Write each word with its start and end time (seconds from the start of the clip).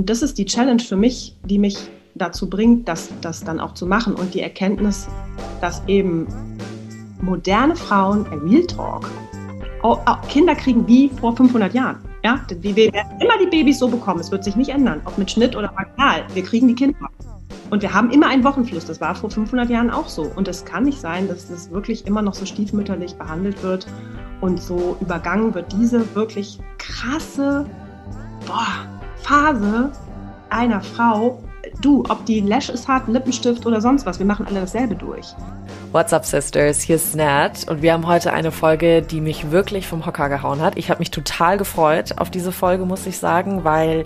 Und 0.00 0.08
das 0.08 0.22
ist 0.22 0.38
die 0.38 0.46
Challenge 0.46 0.80
für 0.80 0.96
mich, 0.96 1.36
die 1.44 1.58
mich 1.58 1.76
dazu 2.14 2.48
bringt, 2.48 2.88
das, 2.88 3.10
das 3.20 3.44
dann 3.44 3.60
auch 3.60 3.74
zu 3.74 3.84
machen. 3.84 4.14
Und 4.14 4.32
die 4.32 4.40
Erkenntnis, 4.40 5.06
dass 5.60 5.82
eben 5.88 6.26
moderne 7.20 7.76
Frauen, 7.76 8.24
Real 8.28 8.66
Talk, 8.66 9.10
auch, 9.82 10.00
auch 10.06 10.22
Kinder 10.28 10.54
kriegen 10.54 10.88
wie 10.88 11.10
vor 11.20 11.36
500 11.36 11.74
Jahren. 11.74 11.98
Ja, 12.24 12.40
wir 12.62 12.76
werden 12.76 13.20
immer 13.20 13.34
die 13.44 13.50
Babys 13.50 13.78
so 13.78 13.88
bekommen. 13.88 14.20
Es 14.20 14.30
wird 14.30 14.42
sich 14.42 14.56
nicht 14.56 14.70
ändern, 14.70 15.02
ob 15.04 15.18
mit 15.18 15.30
Schnitt 15.30 15.54
oder 15.54 15.70
vaginal. 15.76 16.24
Wir 16.32 16.44
kriegen 16.44 16.68
die 16.68 16.74
Kinder. 16.74 16.96
Und 17.68 17.82
wir 17.82 17.92
haben 17.92 18.10
immer 18.10 18.28
einen 18.28 18.42
Wochenfluss. 18.42 18.86
Das 18.86 19.02
war 19.02 19.14
vor 19.14 19.28
500 19.28 19.68
Jahren 19.68 19.90
auch 19.90 20.08
so. 20.08 20.32
Und 20.34 20.48
es 20.48 20.64
kann 20.64 20.84
nicht 20.84 20.98
sein, 20.98 21.28
dass 21.28 21.48
das 21.48 21.70
wirklich 21.70 22.06
immer 22.06 22.22
noch 22.22 22.32
so 22.32 22.46
stiefmütterlich 22.46 23.16
behandelt 23.16 23.62
wird 23.62 23.86
und 24.40 24.62
so 24.62 24.96
übergangen 25.02 25.54
wird. 25.54 25.70
Diese 25.72 26.14
wirklich 26.14 26.58
krasse 26.78 27.66
boah, 28.46 28.99
Phase 29.22 29.90
einer 30.50 30.80
Frau. 30.80 31.42
Du, 31.80 32.04
ob 32.08 32.24
die 32.26 32.40
Lashes 32.40 32.88
hat, 32.88 33.06
Lippenstift 33.06 33.66
oder 33.66 33.80
sonst 33.80 34.06
was, 34.06 34.18
wir 34.18 34.26
machen 34.26 34.46
alle 34.46 34.60
dasselbe 34.60 34.94
durch. 34.94 35.26
What's 35.92 36.12
up, 36.12 36.24
Sisters? 36.24 36.80
Hier 36.80 36.96
ist 36.96 37.14
Nat 37.14 37.66
und 37.68 37.82
wir 37.82 37.92
haben 37.92 38.06
heute 38.06 38.32
eine 38.32 38.50
Folge, 38.50 39.02
die 39.02 39.20
mich 39.20 39.50
wirklich 39.50 39.86
vom 39.86 40.06
Hocker 40.06 40.28
gehauen 40.28 40.60
hat. 40.60 40.76
Ich 40.76 40.90
habe 40.90 41.00
mich 41.00 41.10
total 41.10 41.58
gefreut 41.58 42.18
auf 42.18 42.30
diese 42.30 42.52
Folge, 42.52 42.84
muss 42.86 43.06
ich 43.06 43.18
sagen, 43.18 43.64
weil 43.64 44.04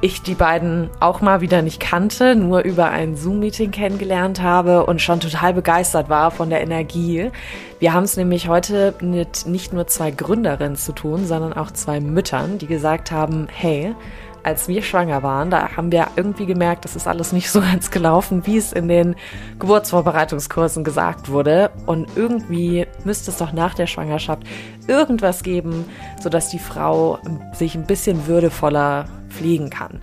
ich 0.00 0.22
die 0.22 0.34
beiden 0.34 0.90
auch 1.00 1.20
mal 1.20 1.40
wieder 1.40 1.62
nicht 1.62 1.80
kannte, 1.80 2.36
nur 2.36 2.60
über 2.60 2.90
ein 2.90 3.16
Zoom-Meeting 3.16 3.72
kennengelernt 3.72 4.40
habe 4.40 4.86
und 4.86 5.02
schon 5.02 5.18
total 5.18 5.54
begeistert 5.54 6.08
war 6.08 6.30
von 6.30 6.50
der 6.50 6.60
Energie. 6.60 7.30
Wir 7.80 7.92
haben 7.92 8.04
es 8.04 8.16
nämlich 8.16 8.48
heute 8.48 8.94
mit 9.00 9.46
nicht 9.46 9.72
nur 9.72 9.88
zwei 9.88 10.10
Gründerinnen 10.12 10.76
zu 10.76 10.92
tun, 10.92 11.26
sondern 11.26 11.52
auch 11.52 11.72
zwei 11.72 11.98
Müttern, 12.00 12.58
die 12.58 12.66
gesagt 12.66 13.10
haben, 13.10 13.48
hey, 13.50 13.94
als 14.44 14.68
wir 14.68 14.82
schwanger 14.82 15.24
waren, 15.24 15.50
da 15.50 15.76
haben 15.76 15.90
wir 15.90 16.06
irgendwie 16.14 16.46
gemerkt, 16.46 16.84
das 16.84 16.94
ist 16.94 17.08
alles 17.08 17.32
nicht 17.32 17.50
so 17.50 17.60
ganz 17.72 17.90
gelaufen, 17.90 18.46
wie 18.46 18.56
es 18.56 18.72
in 18.72 18.86
den 18.86 19.16
Geburtsvorbereitungskursen 19.58 20.84
gesagt 20.84 21.28
wurde. 21.28 21.70
Und 21.86 22.08
irgendwie 22.14 22.86
müsste 23.04 23.32
es 23.32 23.38
doch 23.38 23.52
nach 23.52 23.74
der 23.74 23.88
Schwangerschaft 23.88 24.44
irgendwas 24.86 25.42
geben, 25.42 25.84
sodass 26.22 26.50
die 26.50 26.60
Frau 26.60 27.18
sich 27.52 27.74
ein 27.74 27.84
bisschen 27.84 28.28
würdevoller 28.28 29.06
fliegen 29.30 29.70
kann. 29.70 30.00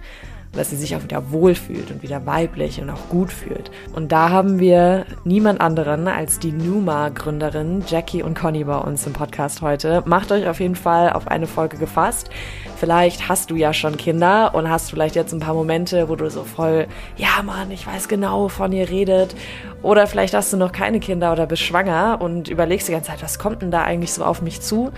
Dass 0.52 0.70
sie 0.70 0.78
sich 0.78 0.96
auch 0.96 1.04
wieder 1.04 1.32
wohlfühlt 1.32 1.92
und 1.92 2.02
wieder 2.02 2.26
weiblich 2.26 2.80
und 2.82 2.90
auch 2.90 3.10
gut 3.10 3.30
fühlt. 3.30 3.72
Und 3.94 4.14
da 4.14 4.30
haben 4.30 4.58
wir 4.58 5.06
niemand 5.26 5.60
anderen 5.60 6.08
als 6.08 6.40
die 6.40 6.54
Numa-Gründerin 6.54 7.84
Jackie 7.86 8.24
und 8.24 8.40
Conny 8.40 8.64
bei 8.64 8.78
uns 8.78 9.06
im 9.06 9.12
Podcast 9.12 9.62
heute. 9.62 10.02
Macht 10.06 10.32
euch 10.32 10.48
auf 10.48 10.62
jeden 10.62 10.78
Fall 10.78 11.12
auf 11.12 11.28
eine 11.28 11.46
Folge 11.46 11.76
gefasst. 11.76 12.30
Vielleicht 12.78 13.28
hast 13.28 13.52
du 13.52 13.56
ja 13.56 13.74
schon 13.74 13.98
Kinder 13.98 14.56
und 14.56 14.70
hast 14.70 14.92
vielleicht 14.92 15.16
jetzt 15.16 15.34
ein 15.34 15.42
paar 15.42 15.54
Momente, 15.54 16.08
wo 16.08 16.16
du 16.16 16.30
so 16.30 16.46
voll, 16.46 16.88
ja 17.18 17.44
Mann, 17.44 17.70
ich 17.72 17.86
weiß 17.86 18.08
genau, 18.08 18.44
wovon 18.44 18.72
ihr 18.72 18.90
redet. 18.90 19.36
Oder 19.82 20.08
vielleicht 20.08 20.34
hast 20.34 20.54
du 20.54 20.58
noch 20.58 20.72
keine 20.72 21.02
Kinder 21.02 21.34
oder 21.34 21.48
bist 21.48 21.64
schwanger 21.64 22.20
und 22.22 22.48
überlegst 22.48 22.88
die 22.88 22.94
ganze 22.94 23.12
Zeit, 23.12 23.22
was 23.22 23.40
kommt 23.40 23.62
denn 23.62 23.72
da 23.72 23.84
eigentlich 23.84 24.14
so 24.14 24.24
auf 24.24 24.42
mich 24.42 24.62
zu? 24.62 24.92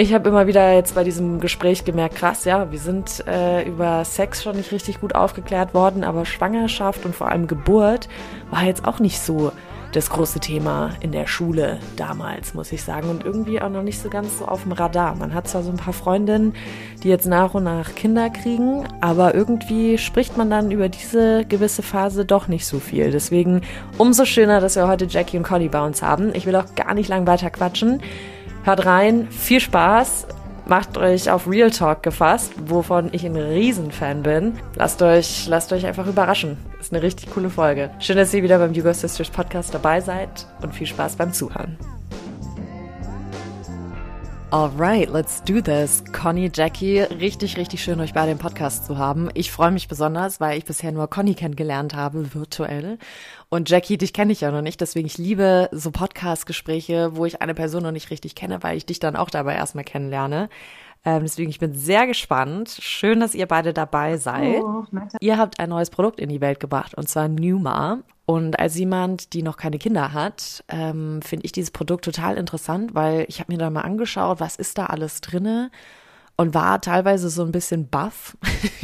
Ich 0.00 0.14
habe 0.14 0.30
immer 0.30 0.46
wieder 0.46 0.72
jetzt 0.72 0.94
bei 0.94 1.04
diesem 1.04 1.40
Gespräch 1.40 1.84
gemerkt, 1.84 2.14
krass, 2.14 2.46
ja, 2.46 2.72
wir 2.72 2.78
sind 2.78 3.22
äh, 3.26 3.68
über 3.68 4.02
Sex 4.06 4.42
schon 4.42 4.56
nicht 4.56 4.72
richtig 4.72 4.98
gut 4.98 5.14
aufgeklärt 5.14 5.74
worden, 5.74 6.04
aber 6.04 6.24
Schwangerschaft 6.24 7.04
und 7.04 7.14
vor 7.14 7.28
allem 7.28 7.46
Geburt 7.46 8.08
war 8.50 8.64
jetzt 8.64 8.86
auch 8.86 8.98
nicht 8.98 9.20
so 9.20 9.52
das 9.92 10.08
große 10.08 10.40
Thema 10.40 10.92
in 11.00 11.12
der 11.12 11.26
Schule 11.26 11.80
damals, 11.96 12.54
muss 12.54 12.72
ich 12.72 12.82
sagen. 12.82 13.10
Und 13.10 13.26
irgendwie 13.26 13.60
auch 13.60 13.68
noch 13.68 13.82
nicht 13.82 14.00
so 14.00 14.08
ganz 14.08 14.38
so 14.38 14.46
auf 14.46 14.62
dem 14.62 14.72
Radar. 14.72 15.16
Man 15.16 15.34
hat 15.34 15.48
zwar 15.48 15.62
so 15.62 15.70
ein 15.70 15.76
paar 15.76 15.92
Freundinnen, 15.92 16.54
die 17.02 17.08
jetzt 17.08 17.26
nach 17.26 17.52
und 17.52 17.64
nach 17.64 17.94
Kinder 17.94 18.30
kriegen, 18.30 18.88
aber 19.02 19.34
irgendwie 19.34 19.98
spricht 19.98 20.34
man 20.34 20.48
dann 20.48 20.70
über 20.70 20.88
diese 20.88 21.44
gewisse 21.44 21.82
Phase 21.82 22.24
doch 22.24 22.48
nicht 22.48 22.64
so 22.64 22.78
viel. 22.78 23.10
Deswegen 23.10 23.60
umso 23.98 24.24
schöner, 24.24 24.62
dass 24.62 24.76
wir 24.76 24.88
heute 24.88 25.04
Jackie 25.04 25.36
und 25.36 25.42
Conny 25.42 25.68
bei 25.68 25.84
uns 25.84 26.00
haben. 26.00 26.34
Ich 26.34 26.46
will 26.46 26.56
auch 26.56 26.74
gar 26.74 26.94
nicht 26.94 27.08
lang 27.08 27.26
weiter 27.26 27.50
quatschen. 27.50 28.00
Hört 28.62 28.84
rein, 28.84 29.26
viel 29.30 29.60
Spaß, 29.60 30.26
macht 30.66 30.98
euch 30.98 31.30
auf 31.30 31.48
Real 31.48 31.70
Talk 31.70 32.02
gefasst, 32.02 32.52
wovon 32.66 33.08
ich 33.12 33.24
ein 33.24 33.36
Riesenfan 33.36 34.22
bin. 34.22 34.52
Lasst 34.76 35.00
euch, 35.00 35.46
lasst 35.48 35.72
euch 35.72 35.86
einfach 35.86 36.06
überraschen. 36.06 36.58
Ist 36.78 36.92
eine 36.92 37.02
richtig 37.02 37.30
coole 37.30 37.48
Folge. 37.48 37.90
Schön, 38.00 38.16
dass 38.16 38.34
ihr 38.34 38.42
wieder 38.42 38.58
beim 38.58 38.74
Hugo 38.74 38.92
Sisters 38.92 39.30
Podcast 39.30 39.74
dabei 39.74 40.00
seid 40.00 40.46
und 40.62 40.74
viel 40.74 40.86
Spaß 40.86 41.16
beim 41.16 41.32
Zuhören. 41.32 41.78
Alright, 44.52 45.08
let's 45.08 45.44
do 45.44 45.60
this. 45.60 46.02
Conny, 46.12 46.50
Jackie, 46.52 46.98
richtig, 47.02 47.56
richtig 47.56 47.84
schön, 47.84 48.00
euch 48.00 48.14
beide 48.14 48.32
im 48.32 48.38
Podcast 48.38 48.84
zu 48.84 48.98
haben. 48.98 49.30
Ich 49.34 49.52
freue 49.52 49.70
mich 49.70 49.86
besonders, 49.86 50.40
weil 50.40 50.58
ich 50.58 50.64
bisher 50.64 50.90
nur 50.90 51.08
Conny 51.08 51.34
kennengelernt 51.34 51.94
habe, 51.94 52.34
virtuell. 52.34 52.98
Und 53.48 53.70
Jackie, 53.70 53.96
dich 53.96 54.12
kenne 54.12 54.32
ich 54.32 54.40
ja 54.40 54.50
noch 54.50 54.60
nicht, 54.60 54.80
deswegen 54.80 55.06
ich 55.06 55.18
liebe 55.18 55.68
so 55.70 55.92
Podcast-Gespräche, 55.92 57.14
wo 57.14 57.26
ich 57.26 57.40
eine 57.40 57.54
Person 57.54 57.84
noch 57.84 57.92
nicht 57.92 58.10
richtig 58.10 58.34
kenne, 58.34 58.60
weil 58.60 58.76
ich 58.76 58.86
dich 58.86 58.98
dann 58.98 59.14
auch 59.14 59.30
dabei 59.30 59.54
erstmal 59.54 59.84
kennenlerne. 59.84 60.48
Ähm, 61.04 61.22
deswegen, 61.22 61.50
ich 61.50 61.60
bin 61.60 61.72
sehr 61.72 62.08
gespannt. 62.08 62.76
Schön, 62.80 63.20
dass 63.20 63.36
ihr 63.36 63.46
beide 63.46 63.72
dabei 63.72 64.16
seid. 64.16 64.62
Oh, 64.62 64.84
ihr 65.20 65.38
habt 65.38 65.60
ein 65.60 65.68
neues 65.68 65.90
Produkt 65.90 66.18
in 66.18 66.28
die 66.28 66.40
Welt 66.40 66.58
gebracht, 66.58 66.94
und 66.96 67.08
zwar 67.08 67.28
Numa. 67.28 68.00
Und 68.30 68.60
als 68.60 68.76
jemand, 68.76 69.32
die 69.32 69.42
noch 69.42 69.56
keine 69.56 69.78
Kinder 69.78 70.12
hat, 70.12 70.62
ähm, 70.68 71.20
finde 71.20 71.46
ich 71.46 71.50
dieses 71.50 71.72
Produkt 71.72 72.04
total 72.04 72.36
interessant, 72.36 72.94
weil 72.94 73.24
ich 73.26 73.40
habe 73.40 73.50
mir 73.50 73.58
da 73.58 73.70
mal 73.70 73.80
angeschaut, 73.80 74.38
was 74.38 74.54
ist 74.54 74.78
da 74.78 74.86
alles 74.86 75.20
drinne 75.20 75.72
und 76.36 76.54
war 76.54 76.80
teilweise 76.80 77.28
so 77.28 77.42
ein 77.42 77.50
bisschen 77.50 77.88
baff. 77.88 78.36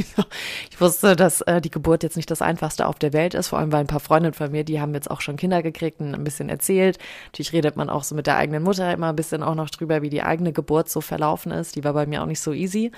ich 0.68 0.80
wusste, 0.80 1.14
dass 1.14 1.42
äh, 1.42 1.60
die 1.60 1.70
Geburt 1.70 2.02
jetzt 2.02 2.16
nicht 2.16 2.28
das 2.28 2.42
einfachste 2.42 2.88
auf 2.88 2.98
der 2.98 3.12
Welt 3.12 3.34
ist, 3.34 3.46
vor 3.46 3.60
allem 3.60 3.70
weil 3.70 3.82
ein 3.82 3.86
paar 3.86 4.00
Freundinnen 4.00 4.34
von 4.34 4.50
mir, 4.50 4.64
die 4.64 4.80
haben 4.80 4.94
jetzt 4.94 5.12
auch 5.12 5.20
schon 5.20 5.36
Kinder 5.36 5.62
gekriegt 5.62 6.00
und 6.00 6.12
ein 6.12 6.24
bisschen 6.24 6.48
erzählt. 6.48 6.98
Natürlich 7.26 7.52
redet 7.52 7.76
man 7.76 7.88
auch 7.88 8.02
so 8.02 8.16
mit 8.16 8.26
der 8.26 8.38
eigenen 8.38 8.64
Mutter 8.64 8.92
immer 8.92 9.10
ein 9.10 9.16
bisschen 9.16 9.44
auch 9.44 9.54
noch 9.54 9.70
drüber, 9.70 10.02
wie 10.02 10.10
die 10.10 10.24
eigene 10.24 10.52
Geburt 10.52 10.88
so 10.88 11.00
verlaufen 11.00 11.52
ist. 11.52 11.76
Die 11.76 11.84
war 11.84 11.92
bei 11.92 12.06
mir 12.06 12.20
auch 12.20 12.26
nicht 12.26 12.40
so 12.40 12.52
easy. 12.52 12.90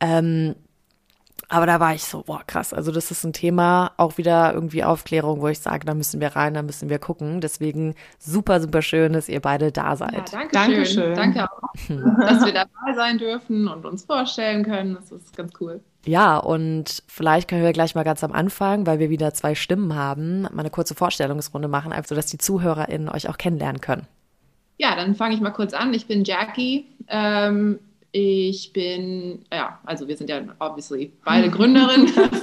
Ähm, 0.00 0.54
aber 1.48 1.66
da 1.66 1.80
war 1.80 1.94
ich 1.94 2.04
so, 2.04 2.22
boah, 2.22 2.42
krass. 2.46 2.72
Also 2.72 2.92
das 2.92 3.10
ist 3.10 3.24
ein 3.24 3.32
Thema, 3.32 3.92
auch 3.96 4.18
wieder 4.18 4.52
irgendwie 4.54 4.84
Aufklärung, 4.84 5.40
wo 5.40 5.48
ich 5.48 5.58
sage, 5.58 5.84
da 5.84 5.94
müssen 5.94 6.20
wir 6.20 6.28
rein, 6.28 6.54
da 6.54 6.62
müssen 6.62 6.88
wir 6.88 6.98
gucken. 6.98 7.40
Deswegen 7.40 7.94
super, 8.18 8.60
super 8.60 8.82
schön, 8.82 9.12
dass 9.12 9.28
ihr 9.28 9.40
beide 9.40 9.72
da 9.72 9.96
seid. 9.96 10.14
Ja, 10.14 10.24
danke, 10.38 10.52
danke 10.52 10.86
schön. 10.86 11.14
Danke 11.14 11.44
auch, 11.44 11.72
dass 11.88 12.44
wir 12.44 12.52
dabei 12.52 12.94
sein 12.94 13.18
dürfen 13.18 13.68
und 13.68 13.84
uns 13.84 14.04
vorstellen 14.04 14.64
können. 14.64 14.94
Das 14.94 15.12
ist 15.12 15.36
ganz 15.36 15.52
cool. 15.60 15.80
Ja, 16.04 16.38
und 16.38 17.02
vielleicht 17.06 17.48
können 17.48 17.62
wir 17.62 17.72
gleich 17.72 17.94
mal 17.94 18.02
ganz 18.02 18.24
am 18.24 18.32
Anfang, 18.32 18.86
weil 18.86 18.98
wir 18.98 19.10
wieder 19.10 19.34
zwei 19.34 19.54
Stimmen 19.54 19.94
haben, 19.94 20.42
mal 20.42 20.60
eine 20.60 20.70
kurze 20.70 20.94
Vorstellungsrunde 20.94 21.68
machen, 21.68 21.92
einfach 21.92 22.08
so, 22.08 22.14
dass 22.14 22.26
die 22.26 22.38
ZuhörerInnen 22.38 23.08
euch 23.08 23.28
auch 23.28 23.38
kennenlernen 23.38 23.80
können. 23.80 24.06
Ja, 24.78 24.96
dann 24.96 25.14
fange 25.14 25.34
ich 25.34 25.40
mal 25.40 25.50
kurz 25.50 25.74
an. 25.74 25.94
Ich 25.94 26.06
bin 26.06 26.24
Jackie. 26.24 26.86
Ähm, 27.06 27.78
ich 28.12 28.72
bin, 28.72 29.44
ja, 29.52 29.80
also 29.84 30.06
wir 30.06 30.16
sind 30.16 30.30
ja 30.30 30.40
obviously 30.58 31.12
beide 31.24 31.50
Gründerinnen. 31.50 32.12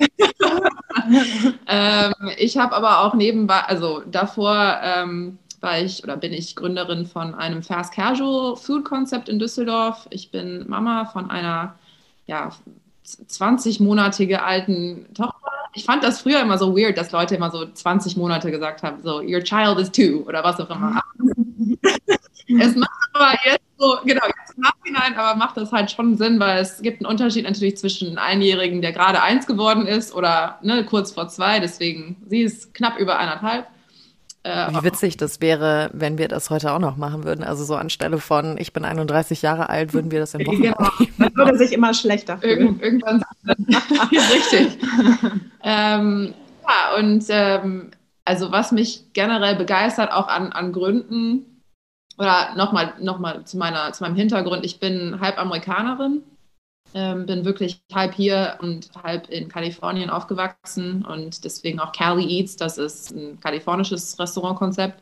ähm, 1.66 2.14
ich 2.36 2.56
habe 2.58 2.74
aber 2.74 3.00
auch 3.00 3.14
nebenbei, 3.14 3.60
also 3.60 4.02
davor 4.10 4.78
ähm, 4.82 5.38
war 5.60 5.78
ich 5.78 6.02
oder 6.02 6.16
bin 6.16 6.32
ich 6.32 6.56
Gründerin 6.56 7.06
von 7.06 7.34
einem 7.34 7.62
Fast 7.62 7.92
Casual 7.92 8.56
Food 8.56 8.84
Concept 8.84 9.28
in 9.28 9.38
Düsseldorf. 9.38 10.06
Ich 10.10 10.30
bin 10.30 10.68
Mama 10.68 11.04
von 11.06 11.30
einer 11.30 11.74
ja, 12.26 12.50
20-monatige 13.04 14.36
alten 14.36 15.12
Tochter. 15.14 15.36
Ich 15.74 15.84
fand 15.84 16.02
das 16.02 16.22
früher 16.22 16.40
immer 16.40 16.58
so 16.58 16.76
weird, 16.76 16.98
dass 16.98 17.12
Leute 17.12 17.36
immer 17.36 17.50
so 17.50 17.66
20 17.66 18.16
Monate 18.16 18.50
gesagt 18.50 18.82
haben, 18.82 19.02
so, 19.02 19.20
your 19.20 19.42
child 19.42 19.78
is 19.78 19.90
two 19.92 20.24
oder 20.26 20.42
was 20.42 20.58
auch 20.58 20.70
immer. 20.70 21.00
es 22.48 22.74
macht 22.74 22.90
aber 23.12 23.32
jetzt 23.44 23.64
so, 23.78 23.98
genau, 24.04 24.22
Nachhinein, 25.00 25.18
aber 25.18 25.38
macht 25.38 25.56
das 25.56 25.72
halt 25.72 25.90
schon 25.90 26.16
Sinn, 26.16 26.40
weil 26.40 26.58
es 26.58 26.82
gibt 26.82 27.00
einen 27.00 27.10
Unterschied 27.10 27.44
natürlich 27.44 27.76
zwischen 27.76 28.08
einem 28.08 28.18
Einjährigen, 28.18 28.82
der 28.82 28.92
gerade 28.92 29.22
eins 29.22 29.46
geworden 29.46 29.86
ist 29.86 30.14
oder 30.14 30.58
ne, 30.62 30.84
kurz 30.84 31.12
vor 31.12 31.28
zwei, 31.28 31.60
deswegen, 31.60 32.16
sie 32.28 32.42
ist 32.42 32.74
knapp 32.74 32.98
über 32.98 33.18
eineinhalb. 33.18 33.66
Äh, 34.42 34.68
Wie 34.70 34.84
witzig 34.84 35.18
das 35.18 35.42
wäre, 35.42 35.90
wenn 35.92 36.16
wir 36.16 36.26
das 36.26 36.48
heute 36.48 36.72
auch 36.72 36.78
noch 36.78 36.96
machen 36.96 37.24
würden. 37.24 37.44
Also 37.44 37.64
so 37.64 37.74
anstelle 37.76 38.18
von 38.18 38.56
ich 38.56 38.72
bin 38.72 38.86
31 38.86 39.42
Jahre 39.42 39.68
alt, 39.68 39.92
würden 39.92 40.10
wir 40.10 40.20
das 40.20 40.32
im 40.32 40.46
Wochen 40.46 40.62
genau. 40.62 40.76
Das 41.18 41.34
würde 41.34 41.58
sich 41.58 41.72
immer 41.72 41.92
schlechter 41.92 42.38
fühlen. 42.38 42.80
Irgend, 42.80 42.82
irgendwann 42.82 43.24
richtig. 44.10 44.78
ähm, 45.62 46.34
ja, 46.66 46.98
und 46.98 47.24
ähm, 47.28 47.90
also 48.24 48.50
was 48.50 48.72
mich 48.72 49.12
generell 49.12 49.56
begeistert, 49.56 50.10
auch 50.10 50.28
an, 50.28 50.52
an 50.52 50.72
Gründen, 50.72 51.44
oder 52.20 52.54
nochmal 52.54 52.92
noch 53.00 53.18
mal 53.18 53.44
zu, 53.46 53.58
zu 53.58 54.02
meinem 54.02 54.14
Hintergrund, 54.14 54.64
ich 54.64 54.78
bin 54.78 55.18
halb 55.20 55.38
Amerikanerin, 55.38 56.22
ähm, 56.94 57.24
bin 57.24 57.46
wirklich 57.46 57.80
halb 57.92 58.12
hier 58.12 58.58
und 58.60 58.90
halb 59.02 59.30
in 59.30 59.48
Kalifornien 59.48 60.10
aufgewachsen 60.10 61.02
und 61.04 61.44
deswegen 61.44 61.80
auch 61.80 61.92
Cali 61.92 62.26
Eats, 62.26 62.56
das 62.56 62.76
ist 62.76 63.12
ein 63.12 63.40
kalifornisches 63.40 64.18
Restaurantkonzept. 64.18 65.00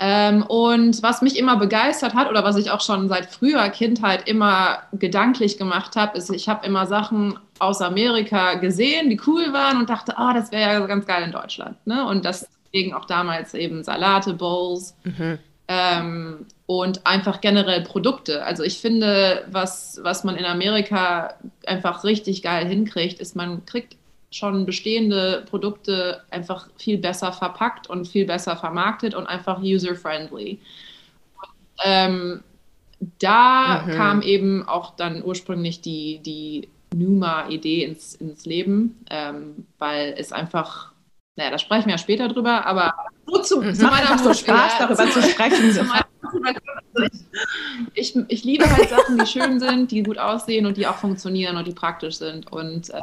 Ähm, 0.00 0.42
und 0.44 1.02
was 1.02 1.20
mich 1.20 1.36
immer 1.38 1.56
begeistert 1.56 2.14
hat 2.14 2.30
oder 2.30 2.44
was 2.44 2.56
ich 2.56 2.70
auch 2.70 2.80
schon 2.80 3.08
seit 3.08 3.26
früher 3.26 3.68
Kindheit 3.68 4.26
immer 4.26 4.78
gedanklich 4.92 5.58
gemacht 5.58 5.96
habe, 5.96 6.16
ist, 6.16 6.30
ich 6.30 6.48
habe 6.48 6.64
immer 6.64 6.86
Sachen 6.86 7.38
aus 7.58 7.82
Amerika 7.82 8.54
gesehen, 8.54 9.10
die 9.10 9.20
cool 9.26 9.52
waren 9.52 9.76
und 9.78 9.90
dachte, 9.90 10.14
oh, 10.16 10.30
das 10.32 10.50
wäre 10.50 10.72
ja 10.72 10.86
ganz 10.86 11.04
geil 11.04 11.24
in 11.24 11.32
Deutschland. 11.32 11.84
Ne? 11.84 12.06
Und 12.06 12.24
deswegen 12.24 12.94
auch 12.94 13.04
damals 13.04 13.52
eben 13.52 13.82
Salate, 13.82 14.32
Bowls. 14.32 14.96
Mhm. 15.02 15.40
Ähm, 15.68 16.46
und 16.66 17.06
einfach 17.06 17.40
generell 17.40 17.82
Produkte. 17.82 18.44
Also 18.44 18.62
ich 18.62 18.78
finde, 18.78 19.44
was, 19.50 20.00
was 20.02 20.24
man 20.24 20.36
in 20.36 20.44
Amerika 20.44 21.34
einfach 21.66 22.04
richtig 22.04 22.42
geil 22.42 22.66
hinkriegt, 22.66 23.20
ist, 23.20 23.36
man 23.36 23.64
kriegt 23.66 23.96
schon 24.30 24.66
bestehende 24.66 25.44
Produkte 25.48 26.22
einfach 26.30 26.68
viel 26.76 26.98
besser 26.98 27.32
verpackt 27.32 27.88
und 27.88 28.08
viel 28.08 28.26
besser 28.26 28.56
vermarktet 28.56 29.14
und 29.14 29.26
einfach 29.26 29.60
user-friendly. 29.62 30.58
Ähm, 31.84 32.42
da 33.18 33.84
mhm. 33.86 33.90
kam 33.92 34.22
eben 34.22 34.68
auch 34.68 34.96
dann 34.96 35.22
ursprünglich 35.22 35.80
die, 35.80 36.20
die 36.24 36.68
Numa-Idee 36.94 37.84
ins, 37.84 38.14
ins 38.14 38.44
Leben, 38.44 39.04
ähm, 39.10 39.66
weil 39.78 40.14
es 40.18 40.32
einfach, 40.32 40.92
naja, 41.38 41.52
da 41.52 41.58
sprechen 41.58 41.86
wir 41.86 41.92
ja 41.92 41.98
später 41.98 42.26
drüber, 42.26 42.66
aber 42.66 42.94
wozu 43.24 43.60
mhm. 43.60 43.80
macht 43.80 44.24
so 44.24 44.34
Spaß, 44.34 44.72
ja, 44.80 44.86
darüber 44.86 45.08
zu 45.08 45.22
sprechen? 45.22 45.78
ich, 47.94 48.16
ich 48.26 48.42
liebe 48.42 48.68
halt 48.68 48.88
Sachen, 48.88 49.18
die 49.18 49.26
schön 49.26 49.60
sind, 49.60 49.92
die 49.92 50.02
gut 50.02 50.18
aussehen 50.18 50.66
und 50.66 50.76
die 50.76 50.88
auch 50.88 50.96
funktionieren 50.96 51.56
und 51.56 51.68
die 51.68 51.72
praktisch 51.72 52.16
sind. 52.16 52.50
Und 52.50 52.90
äh, 52.90 53.00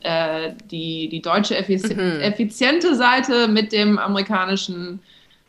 äh, 0.00 0.54
die, 0.72 1.08
die 1.08 1.22
deutsche 1.22 1.56
effizi 1.56 1.94
mhm. 1.94 2.20
effiziente 2.20 2.96
Seite 2.96 3.46
mit 3.46 3.70
dem 3.70 3.96
amerikanischen 3.96 4.98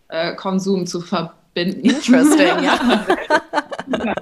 äh, 0.09 0.35
Konsum 0.35 0.85
zu 0.85 1.01
verbinden. 1.01 1.79
Interesting, 1.81 2.63
ja. 2.63 3.05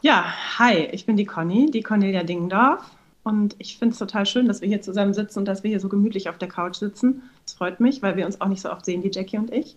ja, 0.00 0.24
hi, 0.58 0.88
ich 0.90 1.04
bin 1.04 1.18
die 1.18 1.26
Conny, 1.26 1.70
die 1.70 1.82
Cornelia 1.82 2.22
Dingendorf. 2.22 2.80
Und 3.22 3.54
ich 3.58 3.78
finde 3.78 3.92
es 3.92 3.98
total 3.98 4.24
schön, 4.24 4.46
dass 4.48 4.60
wir 4.60 4.68
hier 4.68 4.80
zusammen 4.80 5.12
sitzen 5.12 5.40
und 5.40 5.44
dass 5.44 5.62
wir 5.62 5.68
hier 5.68 5.80
so 5.80 5.88
gemütlich 5.88 6.28
auf 6.28 6.38
der 6.38 6.48
Couch 6.48 6.76
sitzen. 6.76 7.22
Das 7.44 7.54
freut 7.54 7.80
mich, 7.80 8.02
weil 8.02 8.16
wir 8.16 8.26
uns 8.26 8.40
auch 8.40 8.48
nicht 8.48 8.62
so 8.62 8.70
oft 8.70 8.84
sehen, 8.84 9.02
die 9.02 9.10
Jackie 9.12 9.38
und 9.38 9.52
ich. 9.52 9.76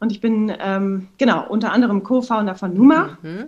Und 0.00 0.12
ich 0.12 0.20
bin 0.20 0.52
ähm, 0.58 1.08
genau 1.16 1.46
unter 1.48 1.72
anderem 1.72 2.02
Co-Founder 2.02 2.54
von 2.54 2.74
Numa. 2.74 3.18
Mhm. 3.22 3.46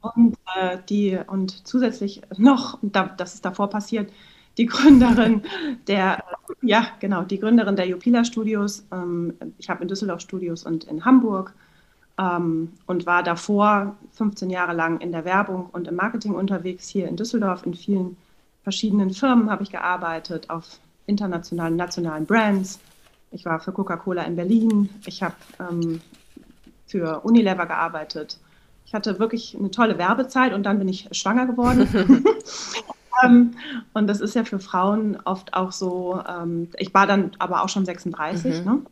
Und, 0.00 0.36
äh, 0.56 0.78
die, 0.88 1.18
und 1.26 1.66
zusätzlich 1.66 2.22
noch, 2.36 2.78
da, 2.82 3.06
das 3.16 3.34
ist 3.34 3.44
davor 3.44 3.70
passiert, 3.70 4.10
die 4.58 4.66
Gründerin 4.66 5.42
der, 5.86 6.24
ja, 6.62 6.88
genau, 7.00 7.22
die 7.22 7.38
Gründerin 7.38 7.76
der 7.76 7.86
Jupila 7.86 8.24
Studios. 8.24 8.84
Ähm, 8.92 9.34
ich 9.58 9.70
habe 9.70 9.82
in 9.82 9.88
Düsseldorf 9.88 10.20
Studios 10.20 10.64
und 10.64 10.84
in 10.84 11.04
Hamburg 11.04 11.54
ähm, 12.18 12.72
und 12.86 13.06
war 13.06 13.22
davor 13.22 13.96
15 14.12 14.50
Jahre 14.50 14.74
lang 14.74 15.00
in 15.00 15.12
der 15.12 15.24
Werbung 15.24 15.68
und 15.72 15.88
im 15.88 15.96
Marketing 15.96 16.34
unterwegs 16.34 16.88
hier 16.88 17.08
in 17.08 17.16
Düsseldorf. 17.16 17.64
In 17.64 17.74
vielen 17.74 18.16
verschiedenen 18.64 19.10
Firmen 19.10 19.50
habe 19.50 19.62
ich 19.62 19.70
gearbeitet, 19.70 20.50
auf 20.50 20.80
internationalen, 21.06 21.76
nationalen 21.76 22.26
Brands. 22.26 22.80
Ich 23.30 23.44
war 23.44 23.60
für 23.60 23.72
Coca-Cola 23.72 24.22
in 24.22 24.36
Berlin. 24.36 24.88
Ich 25.06 25.22
habe 25.22 25.36
ähm, 25.60 26.00
für 26.86 27.20
Unilever 27.20 27.66
gearbeitet 27.66 28.38
ich 28.94 28.96
hatte 28.96 29.18
wirklich 29.18 29.56
eine 29.58 29.72
tolle 29.72 29.98
Werbezeit 29.98 30.52
und 30.52 30.62
dann 30.64 30.78
bin 30.78 30.88
ich 30.88 31.08
schwanger 31.10 31.46
geworden. 31.46 31.88
ähm, 33.24 33.54
und 33.92 34.06
das 34.06 34.20
ist 34.20 34.34
ja 34.34 34.44
für 34.44 34.60
Frauen 34.60 35.18
oft 35.24 35.54
auch 35.54 35.72
so, 35.72 36.22
ähm, 36.28 36.68
ich 36.78 36.94
war 36.94 37.06
dann 37.06 37.32
aber 37.40 37.62
auch 37.62 37.68
schon 37.68 37.84
36, 37.84 38.60
mhm. 38.60 38.64
ne? 38.64 38.82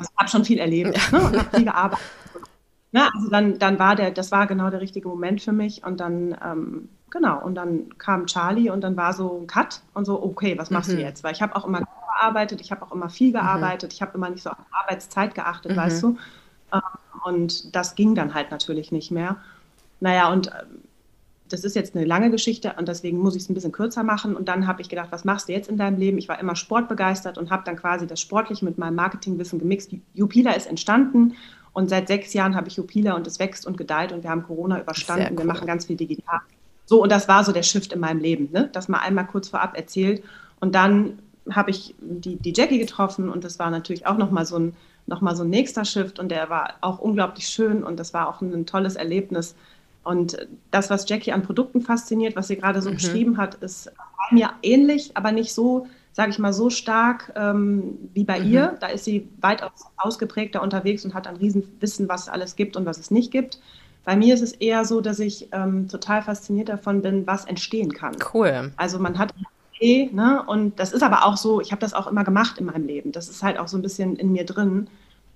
Ich 0.00 0.08
habe 0.16 0.30
schon 0.30 0.44
viel 0.44 0.58
erlebt 0.58 1.12
ne? 1.12 1.20
und 1.20 1.36
habe 1.36 1.56
viel 1.56 1.64
gearbeitet. 1.64 2.04
Ne? 2.92 3.02
Also 3.14 3.28
dann, 3.30 3.58
dann 3.58 3.78
war 3.78 3.96
der, 3.96 4.10
das 4.10 4.30
war 4.30 4.46
genau 4.46 4.70
der 4.70 4.80
richtige 4.80 5.08
Moment 5.08 5.42
für 5.42 5.52
mich 5.52 5.84
und 5.84 5.98
dann, 5.98 6.36
ähm, 6.42 6.88
genau, 7.12 7.40
und 7.40 7.54
dann 7.54 7.96
kam 7.98 8.26
Charlie 8.26 8.70
und 8.70 8.80
dann 8.80 8.96
war 8.96 9.12
so 9.12 9.38
ein 9.40 9.46
Cut 9.46 9.80
und 9.94 10.06
so, 10.06 10.20
okay, 10.20 10.58
was 10.58 10.70
machst 10.70 10.90
mhm. 10.90 10.96
du 10.96 11.02
jetzt? 11.02 11.22
Weil 11.22 11.32
ich 11.32 11.42
habe 11.42 11.54
auch 11.54 11.64
immer 11.64 11.80
gearbeitet, 11.80 12.60
ich 12.60 12.72
habe 12.72 12.82
auch 12.82 12.90
immer 12.90 13.08
viel 13.08 13.28
mhm. 13.28 13.34
gearbeitet, 13.34 13.90
mhm. 13.90 13.94
ich 13.94 14.02
habe 14.02 14.12
immer 14.14 14.30
nicht 14.30 14.42
so 14.42 14.50
auf 14.50 14.56
Arbeitszeit 14.72 15.34
geachtet, 15.34 15.76
weißt 15.76 16.02
mhm. 16.02 16.16
du. 16.72 16.78
Ähm, 16.78 16.82
und 17.24 17.76
das 17.76 17.94
ging 17.94 18.16
dann 18.16 18.34
halt 18.34 18.50
natürlich 18.50 18.90
nicht 18.90 19.12
mehr. 19.12 19.36
Naja, 20.00 20.32
und 20.32 20.48
ähm, 20.48 20.80
das 21.48 21.64
ist 21.64 21.76
jetzt 21.76 21.94
eine 21.94 22.06
lange 22.06 22.30
Geschichte 22.30 22.74
und 22.78 22.88
deswegen 22.88 23.18
muss 23.18 23.36
ich 23.36 23.42
es 23.42 23.50
ein 23.50 23.54
bisschen 23.54 23.72
kürzer 23.72 24.02
machen. 24.02 24.34
Und 24.34 24.48
dann 24.48 24.66
habe 24.66 24.80
ich 24.80 24.88
gedacht, 24.88 25.08
was 25.12 25.24
machst 25.26 25.48
du 25.48 25.52
jetzt 25.52 25.68
in 25.68 25.76
deinem 25.76 25.98
Leben? 25.98 26.16
Ich 26.16 26.28
war 26.28 26.40
immer 26.40 26.56
sportbegeistert 26.56 27.36
und 27.36 27.50
habe 27.50 27.62
dann 27.64 27.76
quasi 27.76 28.06
das 28.06 28.22
Sportliche 28.22 28.64
mit 28.64 28.78
meinem 28.78 28.94
Marketingwissen 28.94 29.58
gemixt. 29.58 29.92
Jupila 30.14 30.52
ist 30.52 30.66
entstanden 30.66 31.34
und 31.74 31.90
seit 31.90 32.08
sechs 32.08 32.32
Jahren 32.32 32.56
habe 32.56 32.68
ich 32.68 32.76
Jupila 32.76 33.14
und 33.14 33.26
es 33.26 33.38
wächst 33.38 33.66
und 33.66 33.76
gedeiht 33.76 34.12
und 34.12 34.22
wir 34.22 34.30
haben 34.30 34.44
Corona 34.44 34.80
überstanden. 34.80 35.28
Cool. 35.32 35.38
Wir 35.38 35.44
machen 35.44 35.66
ganz 35.66 35.84
viel 35.84 35.96
digital. 35.96 36.40
So, 36.84 37.02
und 37.02 37.12
das 37.12 37.28
war 37.28 37.44
so 37.44 37.52
der 37.52 37.62
Shift 37.62 37.92
in 37.92 38.00
meinem 38.00 38.20
Leben, 38.20 38.50
ne? 38.52 38.68
das 38.72 38.88
mal 38.88 38.98
einmal 38.98 39.26
kurz 39.26 39.48
vorab 39.48 39.76
erzählt. 39.76 40.22
Und 40.60 40.74
dann 40.74 41.18
habe 41.50 41.70
ich 41.70 41.94
die, 42.00 42.36
die 42.36 42.52
Jackie 42.54 42.78
getroffen 42.78 43.28
und 43.28 43.44
das 43.44 43.58
war 43.58 43.70
natürlich 43.70 44.06
auch 44.06 44.16
nochmal 44.16 44.46
so 44.46 44.58
ein 44.58 44.76
nochmal 45.06 45.36
so 45.36 45.42
ein 45.42 45.50
nächster 45.50 45.84
Shift 45.84 46.18
und 46.18 46.30
der 46.30 46.48
war 46.50 46.74
auch 46.80 46.98
unglaublich 46.98 47.46
schön 47.48 47.82
und 47.82 47.98
das 47.98 48.14
war 48.14 48.28
auch 48.28 48.40
ein, 48.40 48.66
tolles 48.66 48.96
Erlebnis. 48.96 49.54
Und 50.04 50.36
das, 50.70 50.90
was 50.90 51.08
Jackie 51.08 51.32
an 51.32 51.42
Produkten 51.42 51.80
fasziniert, 51.80 52.34
was 52.34 52.48
sie 52.48 52.56
gerade 52.56 52.82
so 52.82 52.90
mhm. 52.90 52.94
beschrieben 52.94 53.36
hat, 53.36 53.54
ist 53.56 53.86
bei 53.96 54.34
mir 54.34 54.50
ähnlich, 54.62 55.16
aber 55.16 55.32
nicht 55.32 55.54
so, 55.54 55.86
sage 56.12 56.30
ich 56.30 56.38
mal, 56.38 56.52
so 56.52 56.70
stark 56.70 57.32
ähm, 57.36 57.98
wie 58.12 58.24
bei 58.24 58.40
mhm. 58.40 58.52
ihr. 58.52 58.76
Da 58.80 58.88
ist 58.88 59.04
sie 59.04 59.28
weitaus 59.40 59.86
ausgeprägter 59.96 60.62
unterwegs 60.62 61.04
und 61.04 61.14
hat 61.14 61.26
ein 61.26 61.36
Riesenwissen, 61.36 62.08
was 62.08 62.22
es 62.22 62.28
alles 62.28 62.56
gibt 62.56 62.76
und 62.76 62.84
was 62.84 62.98
es 62.98 63.10
nicht 63.10 63.30
gibt. 63.30 63.60
Bei 64.04 64.16
mir 64.16 64.34
ist 64.34 64.42
es 64.42 64.52
eher 64.52 64.84
so, 64.84 65.00
dass 65.00 65.20
ich 65.20 65.48
ähm, 65.52 65.88
total 65.88 66.22
fasziniert 66.22 66.68
davon 66.68 67.02
bin, 67.02 67.26
was 67.26 67.44
entstehen 67.44 67.92
kann. 67.92 68.16
Cool. 68.32 68.72
Also 68.76 68.98
man 68.98 69.18
hat 69.18 69.32
okay, 69.72 70.10
ne? 70.12 70.42
Und 70.46 70.78
das 70.78 70.92
ist 70.92 71.02
aber 71.02 71.24
auch 71.24 71.36
so, 71.36 71.60
ich 71.60 71.70
habe 71.70 71.80
das 71.80 71.94
auch 71.94 72.06
immer 72.06 72.24
gemacht 72.24 72.58
in 72.58 72.66
meinem 72.66 72.86
Leben. 72.86 73.12
Das 73.12 73.28
ist 73.28 73.42
halt 73.42 73.58
auch 73.58 73.68
so 73.68 73.76
ein 73.76 73.82
bisschen 73.82 74.16
in 74.16 74.32
mir 74.32 74.44
drin, 74.44 74.88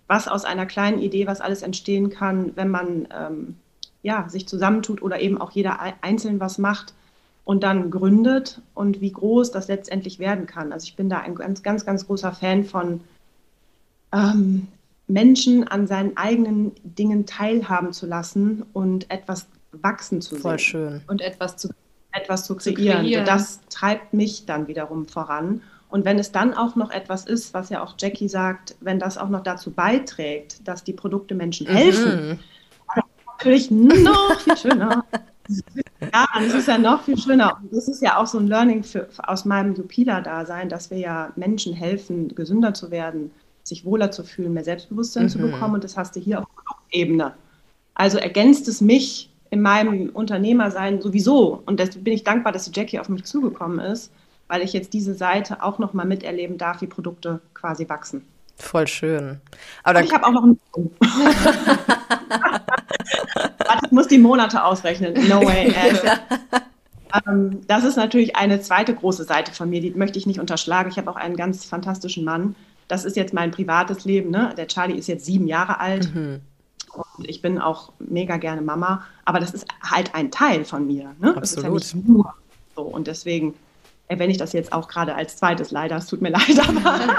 was 0.09 0.29
aus 0.29 0.45
einer 0.45 0.67
kleinen 0.67 0.99
Idee, 0.99 1.27
was 1.27 1.41
alles 1.41 1.63
entstehen 1.63 2.11
kann, 2.11 2.53
wenn 2.57 2.69
man 2.69 3.09
ähm, 3.17 3.57
ja, 4.03 4.29
sich 4.29 4.47
zusammentut 4.49 5.03
oder 5.03 5.21
eben 5.21 5.41
auch 5.41 5.51
jeder 5.51 5.81
einzeln 6.01 6.39
was 6.39 6.59
macht 6.59 6.95
und 7.45 7.63
dann 7.63 7.91
gründet 7.91 8.61
und 8.75 9.01
wie 9.01 9.13
groß 9.13 9.51
das 9.51 9.69
letztendlich 9.69 10.19
werden 10.19 10.47
kann. 10.47 10.73
Also 10.73 10.85
ich 10.85 10.97
bin 10.97 11.09
da 11.09 11.19
ein 11.19 11.35
ganz, 11.35 11.63
ganz, 11.63 11.85
ganz 11.85 12.07
großer 12.07 12.33
Fan 12.33 12.65
von 12.65 13.01
ähm, 14.13 14.69
Menschen 15.07 15.67
an 15.67 15.87
seinen 15.87 16.17
eigenen 16.17 16.73
Dingen 16.83 17.27
teilhaben 17.27 17.93
zu 17.93 18.07
lassen 18.07 18.65
und 18.73 19.11
etwas 19.11 19.47
wachsen 19.73 20.21
zu 20.21 20.37
Voll 20.37 20.41
sehen. 20.41 20.51
Voll 20.51 20.59
schön. 20.59 21.03
Und 21.07 21.21
etwas 21.21 21.57
zu 21.57 21.69
etwas 22.13 22.45
zu 22.47 22.57
kreieren. 22.57 22.99
Zu 22.99 23.03
kreieren. 23.03 23.27
Das 23.27 23.61
treibt 23.69 24.15
mich 24.15 24.47
dann 24.47 24.69
wiederum 24.69 25.07
voran. 25.07 25.61
Und 25.89 26.05
wenn 26.05 26.19
es 26.19 26.33
dann 26.33 26.55
auch 26.55 26.75
noch 26.77 26.91
etwas 26.91 27.27
ist, 27.27 27.55
was 27.55 27.71
ja 27.71 27.83
auch 27.83 27.95
Jackie 27.99 28.29
sagt, 28.29 28.75
wenn 28.81 28.99
das 28.99 29.19
auch 29.19 29.29
noch 29.29 29.43
dazu 29.43 29.71
beiträgt, 29.71 30.67
dass 30.67 30.83
die 30.83 30.93
Produkte 30.93 31.35
Menschen 31.35 31.67
helfen, 31.67 32.31
mhm. 32.31 32.39
natürlich 33.33 33.71
noch 33.71 34.41
viel 34.41 34.57
schöner. 34.57 35.05
ja, 36.01 36.27
das 36.35 36.55
ist 36.55 36.69
ja 36.69 36.79
noch 36.79 37.03
viel 37.03 37.17
schöner. 37.19 37.59
Und 37.63 37.73
das 37.73 37.87
ist 37.87 38.03
ja 38.03 38.17
auch 38.17 38.27
so 38.27 38.39
ein 38.39 38.49
Learning 38.49 38.83
für, 38.83 39.09
aus 39.19 39.45
meinem 39.45 39.75
Jupila-Dasein, 39.75 40.69
dass 40.69 40.91
wir 40.91 40.99
ja 40.99 41.33
Menschen 41.37 41.73
helfen, 41.73 42.35
gesünder 42.35 42.75
zu 42.75 42.91
werden, 42.91 43.31
sich 43.67 43.85
wohler 43.85 44.11
zu 44.11 44.23
fühlen, 44.25 44.55
mehr 44.55 44.65
Selbstbewusstsein 44.65 45.25
mhm. 45.25 45.29
zu 45.29 45.39
bekommen. 45.39 45.75
Und 45.75 45.85
das 45.85 45.97
hast 45.97 46.17
du 46.17 46.21
hier 46.21 46.41
auf 46.41 46.47
Produktebene. 46.55 47.35
Also 47.95 48.19
ergänzt 48.19 48.69
es 48.69 48.81
mich 48.81 49.31
in 49.51 49.61
meinem 49.61 50.11
Unternehmersein 50.11 51.01
sowieso. 51.01 51.63
Und 51.67 51.81
deswegen 51.81 52.05
bin 52.05 52.15
ich 52.15 52.25
dankbar, 52.25 52.53
dass 52.53 52.71
die 52.71 52.79
Jackie 52.79 52.99
auf 52.99 53.09
mich 53.09 53.25
zugekommen 53.25 53.81
ist, 53.81 54.13
weil 54.49 54.63
ich 54.63 54.73
jetzt 54.73 54.93
diese 54.93 55.15
Seite 55.15 55.63
auch 55.63 55.79
noch 55.79 55.93
mal 55.93 56.07
miterleben 56.07 56.59
darf, 56.59 56.81
wie 56.81 56.87
Produkte 56.87 57.41
quasi 57.55 57.89
wachsen. 57.89 58.23
Voll 58.59 58.87
schön. 58.87 59.41
Aber 59.83 60.03
ich 60.03 60.13
habe 60.13 60.27
auch 60.27 60.33
noch 60.33 60.45
einen. 60.45 60.59
ich 63.85 63.91
muss 63.91 64.09
die 64.09 64.19
Monate 64.19 64.65
ausrechnen. 64.65 65.15
No 65.29 65.43
way. 65.43 65.75
ähm, 67.29 67.61
das 67.67 67.85
ist 67.85 67.97
natürlich 67.97 68.37
eine 68.37 68.61
zweite 68.61 68.95
große 68.95 69.25
Seite 69.25 69.53
von 69.53 69.69
mir, 69.69 69.81
die 69.81 69.91
möchte 69.91 70.19
ich 70.19 70.27
nicht 70.27 70.41
unterschlagen. 70.41 70.91
Ich 70.91 70.97
habe 70.97 71.11
auch 71.11 71.17
einen 71.17 71.37
ganz 71.37 71.67
fantastischen 71.67 72.25
Mann. 72.25 72.57
Das 72.89 73.05
ist 73.05 73.17
jetzt 73.17 73.35
mein 73.35 73.51
privates 73.51 74.05
Leben. 74.05 74.31
Ne? 74.31 74.55
Der 74.57 74.67
Charlie 74.67 74.97
ist 74.97 75.09
jetzt 75.09 75.27
sieben 75.27 75.47
Jahre 75.47 75.81
alt. 75.81 76.15
Mhm. 76.15 76.41
Und 76.93 77.29
ich 77.29 77.43
bin 77.43 77.59
auch 77.59 77.93
mega 77.99 78.37
gerne 78.39 78.63
Mama, 78.63 79.05
aber 79.25 79.39
das 79.39 79.53
ist 79.53 79.67
halt 79.83 80.15
ein 80.15 80.31
Teil 80.31 80.65
von 80.65 80.87
mir. 80.87 81.15
Ne? 81.19 81.37
Absolut. 81.37 81.85
Ja 81.85 82.01
nur 82.05 82.35
so. 82.75 82.83
Und 82.83 83.07
deswegen 83.07 83.55
erwähne 84.09 84.33
ich 84.33 84.39
das 84.39 84.53
jetzt 84.53 84.73
auch 84.73 84.89
gerade 84.89 85.15
als 85.15 85.37
zweites 85.37 85.71
leider. 85.71 85.97
Es 85.97 86.07
tut 86.07 86.23
mir 86.23 86.29
leid, 86.31 86.59
aber 86.69 87.17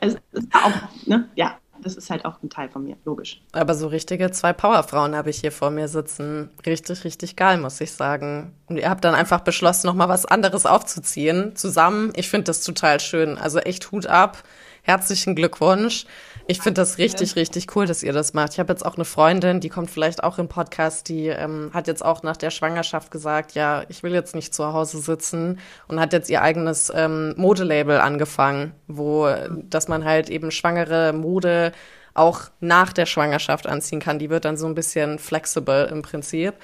es 0.00 0.16
ist 0.32 0.48
auch, 0.54 0.72
ne? 1.06 1.28
ja, 1.34 1.58
das 1.82 1.96
ist 1.96 2.10
halt 2.10 2.24
auch 2.24 2.42
ein 2.42 2.50
Teil 2.50 2.68
von 2.68 2.84
mir, 2.84 2.96
logisch. 3.04 3.42
Aber 3.52 3.74
so 3.74 3.88
richtige 3.88 4.30
zwei 4.30 4.52
Powerfrauen 4.52 5.14
habe 5.14 5.30
ich 5.30 5.40
hier 5.40 5.52
vor 5.52 5.70
mir 5.70 5.88
sitzen. 5.88 6.50
Richtig, 6.64 7.04
richtig 7.04 7.36
geil, 7.36 7.58
muss 7.58 7.80
ich 7.80 7.92
sagen. 7.92 8.54
Und 8.66 8.76
ihr 8.76 8.88
habt 8.88 9.04
dann 9.04 9.14
einfach 9.14 9.40
beschlossen, 9.40 9.86
nochmal 9.86 10.08
was 10.08 10.26
anderes 10.26 10.66
aufzuziehen, 10.66 11.56
zusammen. 11.56 12.12
Ich 12.16 12.28
finde 12.28 12.44
das 12.44 12.62
total 12.62 13.00
schön. 13.00 13.38
Also 13.38 13.58
echt 13.58 13.90
Hut 13.92 14.06
ab 14.06 14.42
herzlichen 14.82 15.34
Glückwunsch. 15.34 16.06
Ich 16.46 16.60
finde 16.60 16.80
das 16.80 16.98
richtig, 16.98 17.36
richtig 17.36 17.74
cool, 17.76 17.86
dass 17.86 18.02
ihr 18.02 18.12
das 18.12 18.34
macht. 18.34 18.52
Ich 18.54 18.58
habe 18.58 18.72
jetzt 18.72 18.84
auch 18.84 18.96
eine 18.96 19.04
Freundin, 19.04 19.60
die 19.60 19.68
kommt 19.68 19.90
vielleicht 19.90 20.24
auch 20.24 20.38
im 20.38 20.48
Podcast, 20.48 21.08
die 21.08 21.28
ähm, 21.28 21.70
hat 21.72 21.86
jetzt 21.86 22.04
auch 22.04 22.22
nach 22.22 22.36
der 22.36 22.50
Schwangerschaft 22.50 23.10
gesagt, 23.10 23.52
ja, 23.52 23.84
ich 23.88 24.02
will 24.02 24.12
jetzt 24.12 24.34
nicht 24.34 24.54
zu 24.54 24.72
Hause 24.72 24.98
sitzen 24.98 25.58
und 25.88 26.00
hat 26.00 26.12
jetzt 26.12 26.30
ihr 26.30 26.42
eigenes 26.42 26.92
ähm, 26.94 27.34
Modelabel 27.36 28.00
angefangen, 28.00 28.72
wo, 28.88 29.28
dass 29.68 29.88
man 29.88 30.04
halt 30.04 30.28
eben 30.30 30.50
schwangere 30.50 31.12
Mode 31.12 31.72
auch 32.14 32.42
nach 32.60 32.92
der 32.92 33.06
Schwangerschaft 33.06 33.66
anziehen 33.66 34.00
kann. 34.00 34.18
Die 34.18 34.30
wird 34.30 34.44
dann 34.44 34.56
so 34.56 34.66
ein 34.66 34.74
bisschen 34.74 35.18
flexible 35.18 35.88
im 35.90 36.02
Prinzip. 36.02 36.54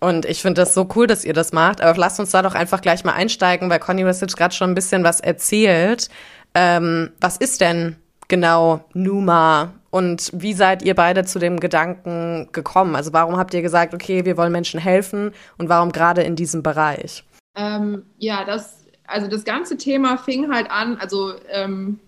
Und 0.00 0.26
ich 0.26 0.42
finde 0.42 0.60
das 0.62 0.74
so 0.74 0.88
cool, 0.94 1.06
dass 1.06 1.24
ihr 1.24 1.32
das 1.32 1.52
macht. 1.52 1.80
Aber 1.80 1.98
lasst 1.98 2.20
uns 2.20 2.30
da 2.30 2.42
doch 2.42 2.54
einfach 2.54 2.80
gleich 2.80 3.04
mal 3.04 3.12
einsteigen, 3.12 3.70
weil 3.70 3.78
Conny 3.78 4.04
was 4.04 4.20
jetzt 4.20 4.36
gerade 4.36 4.54
schon 4.54 4.70
ein 4.70 4.74
bisschen 4.74 5.04
was 5.04 5.20
erzählt. 5.20 6.08
Ähm, 6.54 7.12
was 7.20 7.36
ist 7.36 7.60
denn 7.60 7.96
genau 8.30 8.84
Numa 8.94 9.74
und 9.90 10.30
wie 10.32 10.54
seid 10.54 10.82
ihr 10.82 10.94
beide 10.94 11.24
zu 11.24 11.38
dem 11.38 11.60
Gedanken 11.60 12.48
gekommen? 12.52 12.96
Also 12.96 13.12
warum 13.12 13.36
habt 13.36 13.52
ihr 13.52 13.60
gesagt, 13.60 13.92
okay, 13.92 14.24
wir 14.24 14.36
wollen 14.36 14.52
Menschen 14.52 14.80
helfen 14.80 15.32
und 15.58 15.68
warum 15.68 15.92
gerade 15.92 16.22
in 16.22 16.36
diesem 16.36 16.62
Bereich? 16.62 17.24
Ähm, 17.56 18.04
ja, 18.18 18.44
das, 18.44 18.84
also 19.06 19.28
das 19.28 19.44
ganze 19.44 19.76
Thema 19.76 20.16
fing 20.16 20.50
halt 20.52 20.70
an, 20.70 20.96
also 20.98 21.34
ähm, 21.50 21.98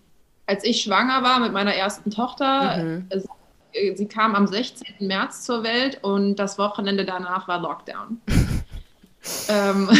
als 0.47 0.65
ich 0.65 0.83
schwanger 0.83 1.23
war 1.23 1.41
mit 1.41 1.53
meiner 1.53 1.75
ersten 1.75 2.11
Tochter, 2.11 2.79
mhm. 2.79 3.07
es, 3.11 3.27
äh, 3.73 3.95
sie 3.97 4.07
kam 4.07 4.35
am 4.37 4.47
16. 4.47 4.95
März 5.01 5.43
zur 5.43 5.65
Welt 5.65 5.99
und 6.03 6.37
das 6.37 6.59
Wochenende 6.59 7.05
danach 7.05 7.49
war 7.49 7.61
Lockdown. 7.61 8.21
ähm, 9.49 9.91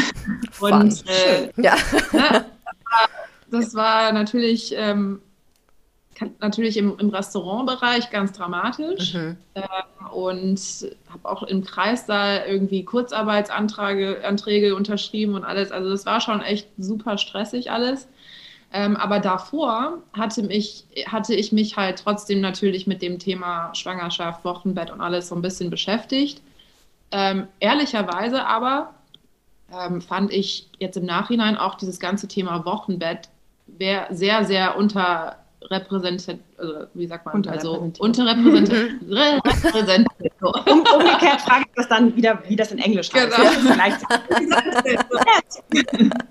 und 0.61 1.05
äh, 1.09 1.51
ja. 1.57 1.75
Ne, 2.13 2.45
das 3.51 3.75
war 3.75 4.13
natürlich 4.13 4.75
ähm, 4.77 5.21
natürlich 6.41 6.77
im, 6.77 6.99
im 6.99 7.11
Restaurantbereich 7.11 8.11
ganz 8.11 8.33
dramatisch 8.33 9.15
mhm. 9.15 9.37
ähm, 9.55 10.07
und 10.13 10.61
habe 11.11 11.29
auch 11.29 11.43
im 11.43 11.65
Kreissaal 11.65 12.45
irgendwie 12.47 12.85
Kurzarbeitsanträge 12.85 14.25
Anträge 14.25 14.75
unterschrieben 14.75 15.35
und 15.35 15.45
alles. 15.45 15.71
Also 15.73 15.91
das 15.91 16.07
war 16.07 16.21
schon 16.21 16.41
echt 16.41 16.69
super 16.79 17.19
stressig 17.19 17.71
alles. 17.71 18.09
Ähm, 18.75 18.97
aber 18.97 19.21
davor 19.21 19.99
hatte, 20.15 20.43
mich, 20.43 20.85
hatte 21.07 21.35
ich 21.35 21.53
mich 21.53 21.77
halt 21.77 21.99
trotzdem 21.99 22.41
natürlich 22.41 22.87
mit 22.87 23.03
dem 23.03 23.19
Thema 23.19 23.75
Schwangerschaft, 23.75 24.45
Wochenbett 24.45 24.91
und 24.91 25.01
alles 25.03 25.29
so 25.29 25.35
ein 25.35 25.43
bisschen 25.43 25.69
beschäftigt. 25.69 26.41
Ähm, 27.11 27.49
ehrlicherweise 27.61 28.47
aber 28.47 28.95
ähm, 29.71 30.01
fand 30.01 30.33
ich 30.33 30.69
jetzt 30.79 30.97
im 30.97 31.05
Nachhinein 31.05 31.59
auch 31.59 31.75
dieses 31.75 32.01
ganze 32.01 32.29
Thema 32.29 32.65
Wochenbett 32.65 33.29
sehr, 34.11 34.45
sehr 34.45 34.77
unter 34.77 35.37
repräsentiert, 35.71 36.41
also 36.57 36.87
wie 36.95 37.07
sagt 37.07 37.27
man, 37.27 37.47
also 37.49 37.91
unterrepräsentiert. 37.99 39.03
um, 40.41 40.81
umgekehrt 40.81 41.41
frage 41.41 41.65
ich 41.67 41.75
das 41.77 41.89
dann 41.89 42.15
wieder, 42.17 42.43
wie 42.49 42.57
das 42.57 42.73
in 42.73 42.79
Englisch 42.79 43.11
heißt. 43.13 43.37
Genau. 43.37 43.49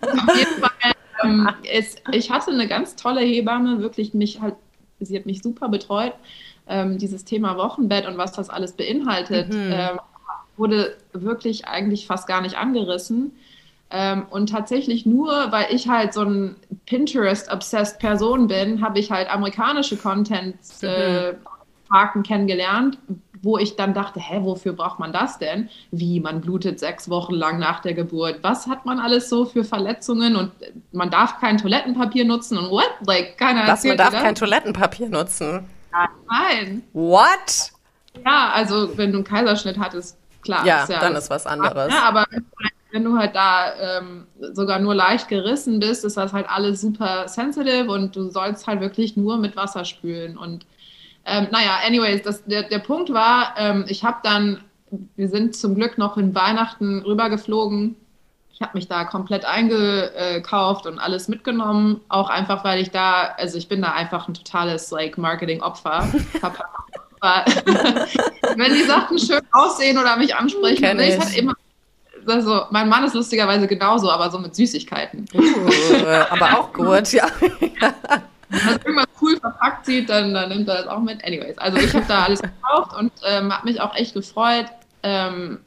Auf 0.02 0.38
jeden 0.38 0.62
Fall, 0.62 0.92
ähm, 1.24 1.50
es, 1.72 1.96
ich 2.12 2.32
hatte 2.32 2.52
eine 2.52 2.68
ganz 2.68 2.96
tolle 2.96 3.22
Hebamme, 3.22 3.82
wirklich 3.82 4.14
mich 4.14 4.42
halt, 4.42 4.56
sie 5.00 5.18
hat 5.18 5.26
mich 5.26 5.42
super 5.42 5.70
betreut. 5.70 6.14
Ähm, 6.68 6.98
dieses 6.98 7.26
Thema 7.26 7.58
Wochenbett 7.58 8.08
und 8.08 8.18
was 8.18 8.32
das 8.34 8.50
alles 8.50 8.74
beinhaltet, 8.74 9.50
mhm. 9.50 9.72
ähm, 9.74 10.00
wurde 10.58 10.96
wirklich 11.12 11.68
eigentlich 11.68 12.06
fast 12.06 12.28
gar 12.28 12.42
nicht 12.42 12.58
angerissen. 12.58 13.34
Ähm, 13.92 14.26
und 14.30 14.50
tatsächlich 14.50 15.06
nur, 15.06 15.52
weil 15.52 15.68
ich 15.70 15.90
halt 15.90 16.14
so 16.14 16.22
ein 16.22 16.56
Pinterest-obsessed 16.86 18.00
Person 18.00 18.48
bin, 18.48 18.82
habe 18.82 19.00
ich 19.00 19.12
halt 19.12 19.30
amerikanische 19.30 19.98
Content-Marken 19.98 22.22
äh, 22.22 22.24
kennengelernt, 22.24 22.98
wo 23.42 23.58
ich 23.58 23.76
dann 23.76 23.94
dachte, 23.94 24.20
hä, 24.20 24.40
wofür 24.44 24.74
braucht 24.74 25.00
man 25.00 25.12
das 25.12 25.40
denn? 25.40 25.70
Wie, 25.92 26.22
man 26.22 26.42
blutet 26.42 26.80
sechs 26.80 27.10
Wochen 27.10 27.34
lang 27.34 27.60
nach 27.60 27.82
der 27.82 27.94
Geburt. 27.94 28.40
Was 28.44 28.68
hat 28.68 28.86
man 28.86 29.00
alles 29.00 29.30
so 29.30 29.46
für 29.46 29.64
Verletzungen 29.64 30.36
und 30.36 30.52
man 30.92 31.10
darf 31.10 31.40
kein 31.40 31.58
Toilettenpapier 31.58 32.24
nutzen 32.24 32.58
und 32.58 32.70
what? 32.70 32.92
Like, 33.06 33.38
keiner 33.38 33.68
Was, 33.68 33.84
man 33.84 33.98
darf 33.98 34.14
kein 34.14 34.36
Toilettenpapier 34.36 35.10
nutzen? 35.10 35.68
Nein. 36.30 36.84
What? 36.94 37.72
Ja, 38.26 38.52
also 38.54 38.98
wenn 38.98 39.12
du 39.12 39.18
einen 39.18 39.26
Kaiserschnitt 39.26 39.80
hattest, 39.80 40.18
klar. 40.42 40.66
Ja, 40.66 40.84
ist 40.84 40.90
ja 40.90 41.00
dann 41.00 41.16
ist 41.16 41.30
was 41.30 41.46
anderes. 41.46 41.92
Ja, 41.92 42.04
aber 42.04 42.26
wenn 42.92 43.04
du 43.04 43.18
halt 43.18 43.36
da 43.36 43.74
ähm, 43.80 44.28
sogar 44.54 44.80
nur 44.80 44.94
leicht 44.94 45.28
gerissen 45.28 45.80
bist, 45.80 46.06
ist 46.06 46.18
das 46.18 46.34
halt 46.34 46.50
alles 46.50 46.82
super 46.82 47.28
sensitive 47.28 47.92
und 47.92 48.16
du 48.16 48.30
sollst 48.30 48.68
halt 48.68 48.82
wirklich 48.82 49.18
nur 49.18 49.38
mit 49.38 49.56
Wasser 49.56 49.86
spülen. 49.86 50.38
Und 50.38 50.66
ähm, 51.26 51.48
naja, 51.52 51.80
anyways, 51.86 52.22
das, 52.24 52.44
der, 52.46 52.64
der 52.64 52.80
Punkt 52.80 53.14
war, 53.14 53.56
ähm, 53.58 53.86
ich 53.88 54.04
habe 54.04 54.18
dann, 54.24 54.64
wir 55.16 55.30
sind 55.30 55.56
zum 55.56 55.76
Glück 55.76 55.98
noch 55.98 56.18
in 56.18 56.36
Weihnachten 56.36 57.02
rübergeflogen. 57.04 57.96
Ich 58.54 58.62
habe 58.62 58.72
mich 58.74 58.88
da 58.88 59.06
komplett 59.06 59.46
eingekauft 59.46 60.86
und 60.86 61.00
alles 61.00 61.28
mitgenommen, 61.28 62.02
auch 62.10 62.30
einfach, 62.30 62.64
weil 62.64 62.80
ich 62.80 62.92
da, 62.92 63.34
also 63.38 63.58
ich 63.58 63.68
bin 63.68 63.82
da 63.82 63.94
einfach 63.94 64.28
ein 64.28 64.34
totales 64.34 64.92
like 64.92 65.18
Marketing-Opfer. 65.18 66.08
wenn 68.58 68.74
die 68.74 68.84
Sachen 68.84 69.20
schön 69.20 69.42
aussehen 69.52 69.98
oder 69.98 70.18
mich 70.18 70.36
ansprechen, 70.36 70.82
Kenn 70.82 71.00
ich 71.00 71.20
halt 71.20 71.38
immer 71.38 71.54
also 72.28 72.62
mein 72.72 72.90
Mann 72.90 73.04
ist 73.04 73.14
lustigerweise 73.14 73.68
genauso, 73.68 74.10
aber 74.10 74.30
so 74.30 74.40
mit 74.40 74.56
Süßigkeiten. 74.56 75.26
Uh, 75.34 76.08
aber 76.30 76.60
auch 76.60 76.74
gut, 76.74 77.12
ja. 77.12 77.28
Wenn 78.52 78.66
man 78.66 78.80
irgendwas 78.84 79.08
cool 79.22 79.38
verpackt 79.40 79.86
sieht, 79.86 80.10
dann, 80.10 80.34
dann, 80.34 80.50
nimmt 80.50 80.68
er 80.68 80.78
das 80.78 80.88
auch 80.88 81.00
mit. 81.00 81.24
Anyways, 81.24 81.58
also 81.58 81.78
ich 81.78 81.94
habe 81.94 82.06
da 82.08 82.24
alles 82.24 82.42
gekauft 82.42 82.92
und 82.98 83.12
ähm, 83.26 83.52
habe 83.54 83.66
mich 83.66 83.80
auch 83.80 83.96
echt 83.96 84.14
gefreut, 84.14 84.66
ähm, 85.04 85.60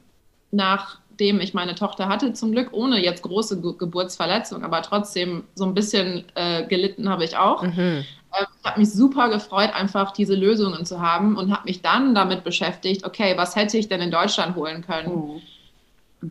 nachdem 0.51 1.39
ich 1.39 1.53
meine 1.55 1.73
Tochter 1.73 2.07
hatte, 2.07 2.33
zum 2.33 2.51
Glück 2.51 2.69
ohne 2.73 3.03
jetzt 3.03 3.23
große 3.23 3.61
Ge 3.61 3.73
Geburtsverletzung, 3.77 4.63
aber 4.63 4.83
trotzdem 4.83 5.45
so 5.55 5.65
ein 5.65 5.73
bisschen 5.73 6.25
äh, 6.35 6.65
gelitten 6.67 7.09
habe 7.09 7.23
ich 7.23 7.37
auch. 7.37 7.63
Mhm. 7.63 8.05
Ähm, 8.37 8.45
ich 8.59 8.69
habe 8.69 8.79
mich 8.79 8.91
super 8.91 9.29
gefreut, 9.29 9.73
einfach 9.73 10.11
diese 10.11 10.35
Lösungen 10.35 10.85
zu 10.85 11.01
haben 11.01 11.37
und 11.37 11.51
habe 11.51 11.63
mich 11.65 11.81
dann 11.81 12.13
damit 12.13 12.43
beschäftigt, 12.43 13.03
okay, 13.03 13.33
was 13.35 13.55
hätte 13.55 13.77
ich 13.79 13.87
denn 13.87 14.01
in 14.01 14.11
Deutschland 14.11 14.55
holen 14.55 14.85
können? 14.85 15.07
Oh. 15.07 15.41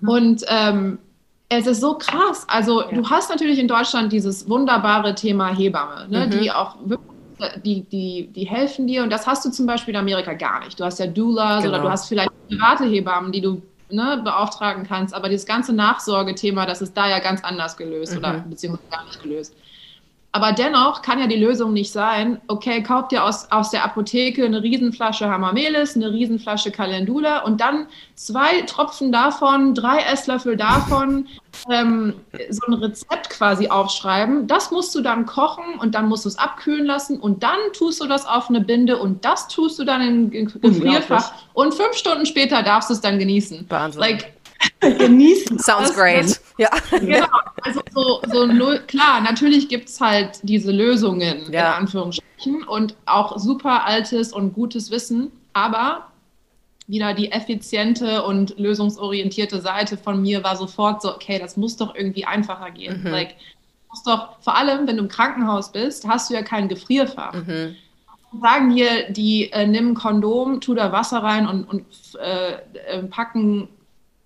Mhm. 0.01 0.09
Und 0.09 0.45
ähm, 0.49 0.99
es 1.49 1.67
ist 1.67 1.81
so 1.81 1.95
krass. 1.95 2.47
Also 2.49 2.83
ja. 2.83 2.93
du 2.93 3.09
hast 3.09 3.31
natürlich 3.31 3.59
in 3.59 3.69
Deutschland 3.69 4.13
dieses 4.13 4.49
wunderbare 4.49 5.15
Thema 5.15 5.55
Hebamme, 5.55 6.07
ne, 6.09 6.27
mhm. 6.27 6.31
die 6.31 6.51
auch 6.51 6.77
wirklich 6.85 7.15
die, 7.65 7.83
die, 7.83 8.29
die 8.33 8.45
helfen 8.45 8.87
dir 8.87 9.03
und 9.03 9.11
das 9.11 9.27
hast 9.27 9.45
du 9.45 9.51
zum 9.51 9.67
Beispiel 9.67 9.95
in 9.95 10.01
Amerika 10.01 10.35
gar 10.35 10.65
nicht. 10.65 10.79
Du 10.79 10.85
hast 10.85 10.99
ja 10.99 11.07
Doulas 11.07 11.63
genau. 11.63 11.75
oder 11.75 11.83
du 11.83 11.91
hast 11.91 12.09
vielleicht 12.09 12.31
private 12.49 12.85
Hebammen, 12.85 13.33
die 13.33 13.41
du 13.41 13.61
ne, 13.91 14.21
beauftragen 14.25 14.85
kannst, 14.85 15.15
aber 15.15 15.29
dieses 15.29 15.47
ganze 15.47 15.73
Nachsorgethema, 15.73 16.67
das 16.67 16.83
ist 16.83 16.97
da 16.97 17.09
ja 17.09 17.19
ganz 17.19 17.43
anders 17.43 17.77
gelöst 17.77 18.13
mhm. 18.13 18.19
oder 18.19 18.33
beziehungsweise 18.49 18.89
gar 18.91 19.05
nicht 19.05 19.23
gelöst. 19.23 19.55
Aber 20.35 20.51
dennoch 20.51 21.03
kann 21.03 21.21
ja 21.21 21.29
die 21.29 21.37
Lösung 21.37 21.73
nicht 21.73 21.93
sein, 21.93 22.41
okay, 22.49 22.83
kauft 22.83 23.13
ihr 23.13 23.23
aus, 23.23 23.53
aus 23.53 23.71
der 23.71 23.85
Apotheke 23.85 24.45
eine 24.45 24.65
Riesenflasche 24.65 25.31
Hamamelis, 25.31 25.95
eine 25.95 26.11
Riesenflasche 26.11 26.73
Calendula 26.73 27.45
und 27.45 27.61
dann 27.61 27.87
zwei 28.17 28.63
Tropfen 28.63 29.13
davon, 29.13 29.77
drei 29.77 30.01
Esslöffel 30.01 30.57
davon, 30.57 31.29
ähm, 31.71 32.15
so 32.51 32.67
ein 32.67 32.75
Rezept 32.75 33.31
quasi 33.31 33.69
aufschreiben. 33.69 34.49
Das 34.49 34.73
musst 34.73 34.93
du 34.97 35.03
dann 35.03 35.25
kochen 35.25 35.79
und 35.79 35.95
dann 35.95 36.09
musst 36.09 36.25
du 36.25 36.31
es 36.31 36.37
abkühlen 36.37 36.85
lassen 36.85 37.21
und 37.21 37.45
dann 37.45 37.59
tust 37.73 38.03
du 38.03 38.09
das 38.09 38.27
auf 38.27 38.49
eine 38.49 38.61
Binde 38.61 38.99
und 38.99 39.25
das 39.25 39.47
tust 39.47 39.79
du 39.79 39.85
dann 39.85 40.33
in, 40.33 40.47
Gefrierfach 40.61 41.33
und 41.53 41.75
fünf 41.75 41.95
Stunden 41.95 42.27
später 42.27 42.65
darfst 42.65 42.91
du 42.91 42.95
es 42.95 43.01
dann 43.01 43.21
genießen. 43.21 43.67
Wahnsinn. 43.69 44.01
Like, 44.01 44.34
genießen. 44.81 45.59
Sounds 45.59 45.89
das, 45.89 45.97
great. 45.97 46.41
Ja. 46.59 46.71
Genau. 46.91 47.27
Also 47.63 47.81
so, 47.93 48.21
so 48.31 48.79
klar, 48.87 49.21
natürlich 49.21 49.69
gibt 49.69 49.89
es 49.89 50.01
halt 50.01 50.39
diese 50.43 50.71
Lösungen 50.71 51.53
ja. 51.53 51.73
in 51.73 51.83
Anführungsstrichen 51.83 52.63
und 52.65 52.95
auch 53.07 53.39
super 53.39 53.85
altes 53.85 54.33
und 54.33 54.53
gutes 54.53 54.91
Wissen, 54.91 55.33
aber 55.53 56.09
wieder 56.87 57.15
die 57.15 57.33
effiziente 57.33 58.23
und 58.25 58.59
lösungsorientierte 58.59 59.61
Seite 59.61 59.97
von 59.97 60.21
mir 60.21 60.45
war 60.45 60.57
sofort 60.57 61.01
so, 61.01 61.15
okay, 61.15 61.39
das 61.39 61.57
muss 61.57 61.77
doch 61.77 61.95
irgendwie 61.95 62.27
einfacher 62.27 62.71
gehen. 62.71 63.03
Mhm. 63.03 63.11
Like, 63.11 63.37
muss 63.89 64.03
doch, 64.03 64.41
vor 64.41 64.57
allem, 64.57 64.87
wenn 64.87 64.97
du 64.97 65.05
im 65.05 65.09
Krankenhaus 65.09 65.73
bist, 65.73 66.07
hast 66.07 66.29
du 66.29 66.35
ja 66.35 66.43
kein 66.43 66.69
Gefrierfach. 66.69 67.33
Mhm. 67.33 67.77
Sagen 68.43 68.75
dir, 68.75 69.11
die 69.11 69.51
äh, 69.53 69.67
nimm 69.67 69.93
ein 69.93 69.95
Kondom, 69.95 70.61
tu 70.61 70.75
da 70.75 70.93
Wasser 70.93 71.23
rein 71.23 71.49
und, 71.49 71.65
und 71.65 71.87
äh, 72.21 72.55
äh, 72.89 73.03
packen 73.05 73.69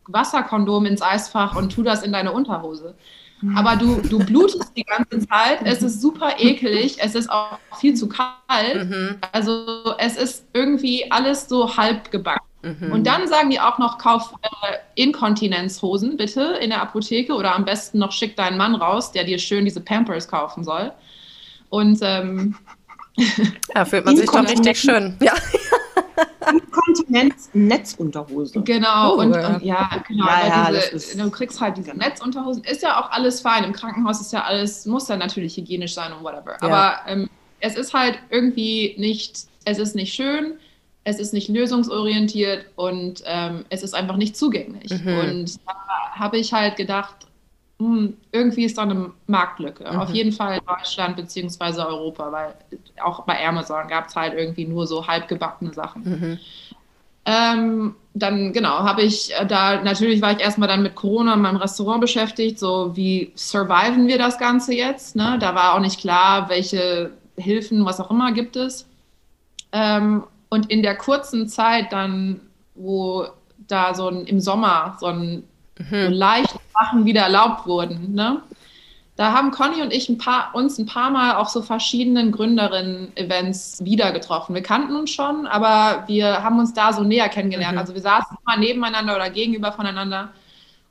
Wasserkondom 0.08 0.86
ins 0.86 1.02
Eisfach 1.02 1.56
und 1.56 1.70
tu 1.70 1.82
das 1.82 2.02
in 2.02 2.12
deine 2.12 2.32
Unterhose. 2.32 2.94
Mhm. 3.40 3.56
Aber 3.56 3.76
du, 3.76 4.00
du 4.00 4.18
blutest 4.18 4.72
die 4.76 4.84
ganze 4.84 5.20
Zeit, 5.26 5.60
es 5.64 5.82
ist 5.82 6.00
super 6.00 6.38
ekelig, 6.38 6.96
es 7.00 7.14
ist 7.14 7.30
auch 7.30 7.58
viel 7.78 7.94
zu 7.94 8.08
kalt. 8.08 8.88
Mhm. 8.88 9.18
Also 9.32 9.94
es 9.98 10.16
ist 10.16 10.46
irgendwie 10.52 11.10
alles 11.10 11.48
so 11.48 11.76
halb 11.76 12.10
gebacken. 12.10 12.44
Mhm. 12.62 12.90
Und 12.90 13.06
dann 13.06 13.28
sagen 13.28 13.50
die 13.50 13.60
auch 13.60 13.78
noch, 13.78 13.98
kauf 13.98 14.34
äh, 14.42 14.76
Inkontinenzhosen 14.96 16.16
bitte 16.16 16.58
in 16.60 16.70
der 16.70 16.82
Apotheke 16.82 17.34
oder 17.34 17.54
am 17.54 17.64
besten 17.64 17.98
noch 17.98 18.10
schick 18.10 18.36
deinen 18.36 18.56
Mann 18.56 18.74
raus, 18.74 19.12
der 19.12 19.24
dir 19.24 19.38
schön 19.38 19.64
diese 19.64 19.80
Pampers 19.80 20.26
kaufen 20.26 20.64
soll. 20.64 20.92
Und 21.70 22.00
ähm, 22.02 22.56
Ja, 23.74 23.84
fühlt 23.84 24.04
man 24.04 24.16
sich 24.16 24.26
doch 24.30 24.42
richtig 24.42 24.78
schön. 24.78 25.16
Ja. 25.20 25.32
Inkontinenz 26.52 27.50
Netzunterhose. 27.52 28.60
Genau, 28.62 29.14
oh, 29.14 29.20
und, 29.20 29.34
ja. 29.34 29.48
und, 29.48 29.62
ja, 29.62 29.90
genau. 30.06 30.26
Ja, 30.26 30.70
ja, 30.72 30.80
diese, 30.92 31.16
du 31.18 31.30
kriegst 31.30 31.60
halt 31.60 31.76
diese 31.76 31.92
Netzunterhosen. 31.96 32.64
Ist 32.64 32.82
ja 32.82 33.00
auch 33.00 33.10
alles 33.10 33.40
fein. 33.40 33.64
Im 33.64 33.72
Krankenhaus 33.72 34.20
ist 34.20 34.32
ja 34.32 34.44
alles, 34.44 34.86
muss 34.86 35.08
ja 35.08 35.16
natürlich 35.16 35.56
hygienisch 35.56 35.94
sein 35.94 36.12
und 36.12 36.22
whatever. 36.22 36.56
Aber 36.62 36.96
ähm, 37.06 37.28
es 37.60 37.76
ist 37.76 37.94
halt 37.94 38.18
irgendwie 38.30 38.94
nicht, 38.98 39.46
es 39.64 39.78
ist 39.78 39.94
nicht 39.94 40.14
schön, 40.14 40.54
es 41.04 41.18
ist 41.18 41.32
nicht 41.32 41.48
lösungsorientiert 41.48 42.66
und 42.76 43.22
ähm, 43.26 43.64
es 43.70 43.82
ist 43.82 43.94
einfach 43.94 44.16
nicht 44.16 44.36
zugänglich. 44.36 44.90
Mhm. 45.02 45.18
Und 45.18 45.56
da 45.66 45.74
habe 46.12 46.38
ich 46.38 46.52
halt 46.52 46.76
gedacht, 46.76 47.27
hm, 47.80 48.16
irgendwie 48.32 48.64
ist 48.64 48.76
da 48.76 48.82
eine 48.82 49.12
Marktlücke. 49.26 49.90
Mhm. 49.90 49.98
Auf 49.98 50.10
jeden 50.10 50.32
Fall 50.32 50.60
Deutschland 50.66 51.16
bzw. 51.16 51.82
Europa, 51.82 52.32
weil 52.32 52.54
auch 53.02 53.24
bei 53.24 53.46
Amazon 53.46 53.86
gab 53.88 54.08
es 54.08 54.16
halt 54.16 54.34
irgendwie 54.34 54.66
nur 54.66 54.86
so 54.86 55.06
halbgebackene 55.06 55.72
Sachen. 55.72 56.02
Mhm. 56.02 56.38
Ähm, 57.24 57.94
dann, 58.14 58.52
genau, 58.52 58.78
habe 58.78 59.02
ich 59.02 59.32
äh, 59.38 59.46
da, 59.46 59.82
natürlich 59.82 60.22
war 60.22 60.32
ich 60.32 60.40
erstmal 60.40 60.68
dann 60.68 60.82
mit 60.82 60.94
Corona 60.94 61.34
in 61.34 61.42
meinem 61.42 61.58
Restaurant 61.58 62.00
beschäftigt, 62.00 62.58
so 62.58 62.96
wie 62.96 63.32
surviven 63.36 64.08
wir 64.08 64.18
das 64.18 64.38
Ganze 64.38 64.74
jetzt. 64.74 65.14
Ne? 65.14 65.36
Da 65.38 65.54
war 65.54 65.74
auch 65.74 65.80
nicht 65.80 66.00
klar, 66.00 66.48
welche 66.48 67.12
Hilfen, 67.36 67.84
was 67.84 68.00
auch 68.00 68.10
immer 68.10 68.32
gibt 68.32 68.56
es. 68.56 68.88
Ähm, 69.72 70.24
und 70.48 70.70
in 70.70 70.82
der 70.82 70.96
kurzen 70.96 71.48
Zeit 71.48 71.92
dann, 71.92 72.40
wo 72.74 73.26
da 73.68 73.94
so 73.94 74.08
ein, 74.08 74.26
im 74.26 74.40
Sommer 74.40 74.96
so 74.98 75.06
ein 75.06 75.44
mhm. 75.78 76.06
so 76.06 76.10
leichte 76.10 76.58
Sachen 76.74 77.04
wieder 77.04 77.22
erlaubt 77.22 77.66
wurden. 77.66 78.14
Ne? 78.14 78.42
Da 79.16 79.32
haben 79.32 79.50
Conny 79.50 79.82
und 79.82 79.92
ich 79.92 80.08
ein 80.08 80.16
paar, 80.16 80.54
uns 80.54 80.78
ein 80.78 80.86
paar 80.86 81.10
Mal 81.10 81.36
auch 81.36 81.48
so 81.48 81.60
verschiedenen 81.60 82.30
Gründerinnen-Events 82.30 83.84
wieder 83.84 84.12
getroffen. 84.12 84.54
Wir 84.54 84.62
kannten 84.62 84.94
uns 84.94 85.10
schon, 85.10 85.46
aber 85.48 86.04
wir 86.06 86.44
haben 86.44 86.60
uns 86.60 86.72
da 86.72 86.92
so 86.92 87.02
näher 87.02 87.28
kennengelernt. 87.28 87.72
Mhm. 87.72 87.78
Also 87.78 87.94
wir 87.94 88.00
saßen 88.00 88.36
immer 88.46 88.56
nebeneinander 88.56 89.16
oder 89.16 89.28
gegenüber 89.28 89.72
voneinander. 89.72 90.28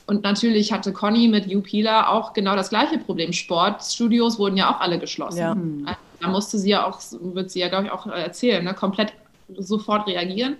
Und 0.08 0.24
natürlich 0.24 0.72
hatte 0.72 0.94
Conny 0.94 1.28
mit 1.28 1.54
UPila 1.54 2.10
auch 2.10 2.34
genau 2.34 2.56
das 2.56 2.70
gleiche 2.70 2.98
Problem. 2.98 3.34
Sportstudios 3.34 4.40
wurden 4.40 4.58
ja 4.58 4.74
auch 4.74 4.82
alle 4.82 5.00
geschlossen. 5.00 5.38
Ja. 5.38 5.52
Also 5.86 6.00
da 6.22 6.28
musste 6.30 6.58
sie 6.58 6.70
ja 6.70 6.86
auch, 6.86 7.00
wird 7.22 7.52
sie 7.52 7.60
ja, 7.60 7.70
glaube 7.70 7.86
ich, 7.86 7.92
auch 7.92 8.08
erzählen, 8.08 8.64
ne? 8.64 8.74
komplett 8.74 9.14
sofort 9.58 10.08
reagieren. 10.08 10.58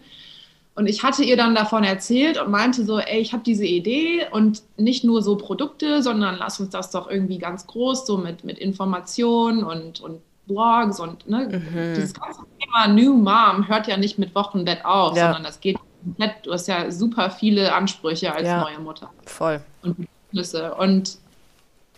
Und 0.78 0.86
ich 0.86 1.02
hatte 1.02 1.24
ihr 1.24 1.38
dann 1.38 1.56
davon 1.56 1.84
erzählt 1.84 2.40
und 2.40 2.52
meinte 2.52 2.86
so, 2.86 3.00
ey, 3.00 3.20
ich 3.20 3.34
habe 3.34 3.42
diese 3.44 3.66
Idee 3.66 4.28
und 4.30 4.62
nicht 4.78 5.04
nur 5.04 5.24
so 5.24 5.36
Produkte, 5.36 6.04
sondern 6.04 6.38
lass 6.38 6.60
uns 6.60 6.70
das 6.70 6.92
doch 6.92 7.10
irgendwie 7.10 7.40
ganz 7.40 7.66
groß, 7.66 8.06
so 8.06 8.16
mit, 8.20 8.44
mit 8.44 8.60
Informationen 8.60 9.64
und, 9.64 10.02
und 10.02 10.22
Blogs 10.46 11.00
und 11.00 11.28
ne, 11.28 11.50
mhm. 11.50 11.96
dieses 11.96 12.14
ganze 12.14 12.42
Thema 12.60 12.88
New 12.90 13.16
Mom 13.16 13.68
hört 13.68 13.88
ja 13.88 13.98
nicht 13.98 14.20
mit 14.20 14.36
Wochenbett 14.36 14.86
auf, 14.86 15.18
ja. 15.18 15.26
sondern 15.26 15.44
das 15.44 15.62
geht 15.62 15.80
komplett, 16.04 16.46
du 16.46 16.54
hast 16.54 16.68
ja 16.68 16.92
super 16.92 17.32
viele 17.32 17.74
Ansprüche 17.74 18.32
als 18.32 18.48
ja. 18.48 18.62
neue 18.62 18.80
Mutter. 18.80 19.10
Voll. 19.26 19.60
Und 19.82 19.98
Bedürfnisse. 19.98 20.76
Und 20.76 21.18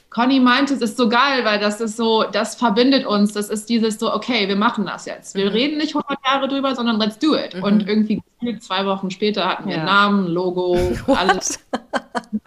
Conny 0.10 0.40
meinte, 0.40 0.74
es 0.74 0.82
ist 0.82 0.98
so 0.98 1.08
geil, 1.08 1.46
weil 1.46 1.60
das 1.60 1.82
ist 1.82 1.96
so, 1.96 2.24
das 2.24 2.56
verbindet 2.56 3.06
uns. 3.06 3.34
Das 3.34 3.50
ist 3.50 3.70
dieses 3.70 4.00
so, 4.00 4.12
okay, 4.12 4.48
wir 4.48 4.56
machen 4.56 4.86
das 4.86 5.06
jetzt. 5.06 5.36
Wir 5.36 5.46
mhm. 5.46 5.52
reden 5.52 5.78
nicht 5.78 5.96
100 5.96 6.18
Jahre 6.26 6.48
drüber, 6.48 6.76
sondern 6.76 6.98
let's 6.98 7.20
do 7.20 7.36
it. 7.36 7.56
Mhm. 7.56 7.64
Und 7.64 7.88
irgendwie 7.88 8.22
zwei 8.60 8.86
Wochen 8.86 9.12
später 9.12 9.48
hatten 9.48 9.70
wir 9.70 9.78
ja. 9.78 9.84
Namen, 9.84 10.28
Logo, 10.28 10.78
alles. 11.08 11.64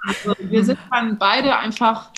also 0.04 0.34
wir 0.40 0.64
sind 0.64 0.78
dann 0.90 1.18
beide 1.18 1.56
einfach, 1.56 2.10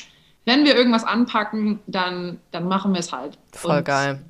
wenn 0.47 0.65
wir 0.65 0.77
irgendwas 0.77 1.05
anpacken, 1.05 1.81
dann, 1.87 2.41
dann 2.51 2.67
machen 2.67 2.95
wir 2.95 3.01
es 3.01 3.13
halt. 3.13 3.37
Voll 3.53 3.83
geil. 3.83 4.21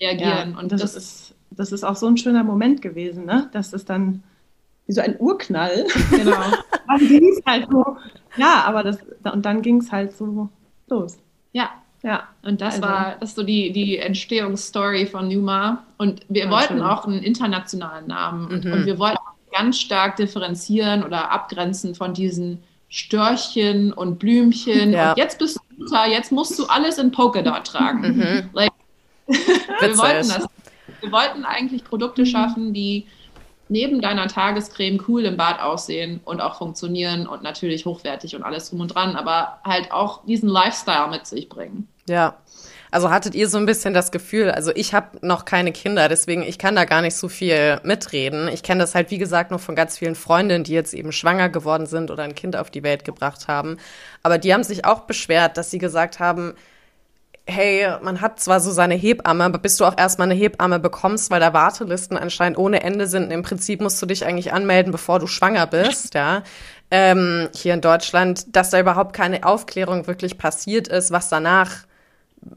Reagieren. 0.00 0.52
Ja, 0.52 0.58
und 0.58 0.70
das, 0.70 0.80
das, 0.80 0.94
ist, 0.94 1.34
das 1.50 1.72
ist 1.72 1.82
auch 1.82 1.96
so 1.96 2.06
ein 2.06 2.16
schöner 2.16 2.44
Moment 2.44 2.80
gewesen, 2.80 3.24
ne? 3.26 3.48
dass 3.52 3.72
es 3.72 3.84
dann 3.84 4.22
wie 4.86 4.92
so 4.92 5.00
ein 5.00 5.16
Urknall. 5.18 5.86
Genau. 6.10 6.36
dann 6.88 6.98
ging 6.98 7.28
es 7.28 7.42
halt 7.46 7.68
so, 7.70 7.96
ja, 8.36 8.64
aber 8.66 8.82
das, 8.82 8.98
und 9.32 9.44
dann 9.44 9.62
ging 9.62 9.78
es 9.78 9.90
halt 9.90 10.16
so 10.16 10.48
los. 10.88 11.18
Ja. 11.52 11.70
Ja. 12.02 12.28
Und 12.42 12.60
das 12.60 12.74
also. 12.74 12.86
war 12.86 13.16
das 13.18 13.34
so 13.34 13.42
die, 13.42 13.72
die 13.72 13.96
Entstehungsstory 13.96 15.06
von 15.06 15.28
Numa. 15.28 15.84
Und 15.96 16.20
wir 16.28 16.50
wollten 16.50 16.74
schön. 16.74 16.82
auch 16.82 17.06
einen 17.06 17.22
internationalen 17.22 18.08
Namen. 18.08 18.60
Mhm. 18.62 18.72
Und 18.72 18.86
wir 18.86 18.98
wollten 18.98 19.18
ganz 19.52 19.78
stark 19.78 20.16
differenzieren 20.16 21.02
oder 21.02 21.30
abgrenzen 21.30 21.94
von 21.94 22.12
diesen 22.12 22.62
Störchen 22.88 23.92
und 23.92 24.18
Blümchen. 24.18 24.92
Ja. 24.92 25.12
Und 25.12 25.18
jetzt 25.18 25.38
bist 25.38 25.56
du 25.56 25.82
Mutter, 25.82 26.06
jetzt 26.06 26.30
musst 26.30 26.58
du 26.58 26.66
alles 26.66 26.98
in 26.98 27.10
Polkadot 27.10 27.64
tragen. 27.64 28.16
Mhm. 28.16 28.50
Like, 28.52 28.72
wir 29.26 29.98
wollten 29.98 30.28
das. 30.28 30.46
Wir 31.00 31.10
wollten 31.12 31.44
eigentlich 31.44 31.84
Produkte 31.84 32.22
mhm. 32.22 32.26
schaffen, 32.26 32.74
die 32.74 33.06
neben 33.68 34.00
deiner 34.00 34.28
Tagescreme 34.28 35.02
cool 35.08 35.24
im 35.24 35.36
Bad 35.36 35.60
aussehen 35.60 36.20
und 36.24 36.40
auch 36.40 36.58
funktionieren 36.58 37.26
und 37.26 37.42
natürlich 37.42 37.86
hochwertig 37.86 38.36
und 38.36 38.42
alles 38.42 38.70
drum 38.70 38.80
und 38.80 38.88
dran, 38.88 39.16
aber 39.16 39.58
halt 39.64 39.92
auch 39.92 40.24
diesen 40.24 40.48
Lifestyle 40.48 41.08
mit 41.10 41.26
sich 41.26 41.48
bringen. 41.48 41.88
Ja. 42.08 42.36
Also 42.90 43.10
hattet 43.10 43.34
ihr 43.34 43.48
so 43.48 43.58
ein 43.58 43.66
bisschen 43.66 43.92
das 43.92 44.12
Gefühl, 44.12 44.52
also 44.52 44.70
ich 44.72 44.94
habe 44.94 45.18
noch 45.26 45.46
keine 45.46 45.72
Kinder, 45.72 46.08
deswegen 46.08 46.42
ich 46.42 46.58
kann 46.58 46.76
da 46.76 46.84
gar 46.84 47.02
nicht 47.02 47.16
so 47.16 47.28
viel 47.28 47.80
mitreden. 47.82 48.46
Ich 48.46 48.62
kenne 48.62 48.82
das 48.82 48.94
halt, 48.94 49.10
wie 49.10 49.18
gesagt, 49.18 49.50
nur 49.50 49.58
von 49.58 49.74
ganz 49.74 49.98
vielen 49.98 50.14
Freundinnen, 50.14 50.62
die 50.62 50.74
jetzt 50.74 50.94
eben 50.94 51.10
schwanger 51.10 51.48
geworden 51.48 51.86
sind 51.86 52.12
oder 52.12 52.22
ein 52.22 52.36
Kind 52.36 52.54
auf 52.54 52.70
die 52.70 52.84
Welt 52.84 53.04
gebracht 53.04 53.48
haben. 53.48 53.78
Aber 54.22 54.38
die 54.38 54.54
haben 54.54 54.62
sich 54.62 54.84
auch 54.84 55.00
beschwert, 55.00 55.56
dass 55.56 55.72
sie 55.72 55.78
gesagt 55.78 56.20
haben, 56.20 56.54
hey, 57.46 57.86
man 58.00 58.20
hat 58.20 58.40
zwar 58.40 58.60
so 58.60 58.70
seine 58.70 58.94
Hebamme, 58.94 59.44
aber 59.44 59.58
bis 59.58 59.76
du 59.76 59.84
auch 59.84 59.98
erstmal 59.98 60.30
eine 60.30 60.38
Hebamme 60.38 60.78
bekommst, 60.78 61.30
weil 61.30 61.40
da 61.40 61.52
Wartelisten 61.52 62.16
anscheinend 62.16 62.58
ohne 62.58 62.82
Ende 62.82 63.06
sind, 63.06 63.30
im 63.30 63.42
Prinzip 63.42 63.80
musst 63.80 64.00
du 64.00 64.06
dich 64.06 64.24
eigentlich 64.24 64.52
anmelden, 64.52 64.92
bevor 64.92 65.18
du 65.18 65.26
schwanger 65.26 65.66
bist, 65.66 66.14
ja. 66.14 66.42
Ähm, 66.90 67.48
hier 67.54 67.74
in 67.74 67.80
Deutschland, 67.80 68.54
dass 68.56 68.70
da 68.70 68.80
überhaupt 68.80 69.14
keine 69.14 69.44
Aufklärung 69.44 70.06
wirklich 70.06 70.38
passiert 70.38 70.88
ist, 70.88 71.10
was 71.10 71.28
danach 71.28 71.84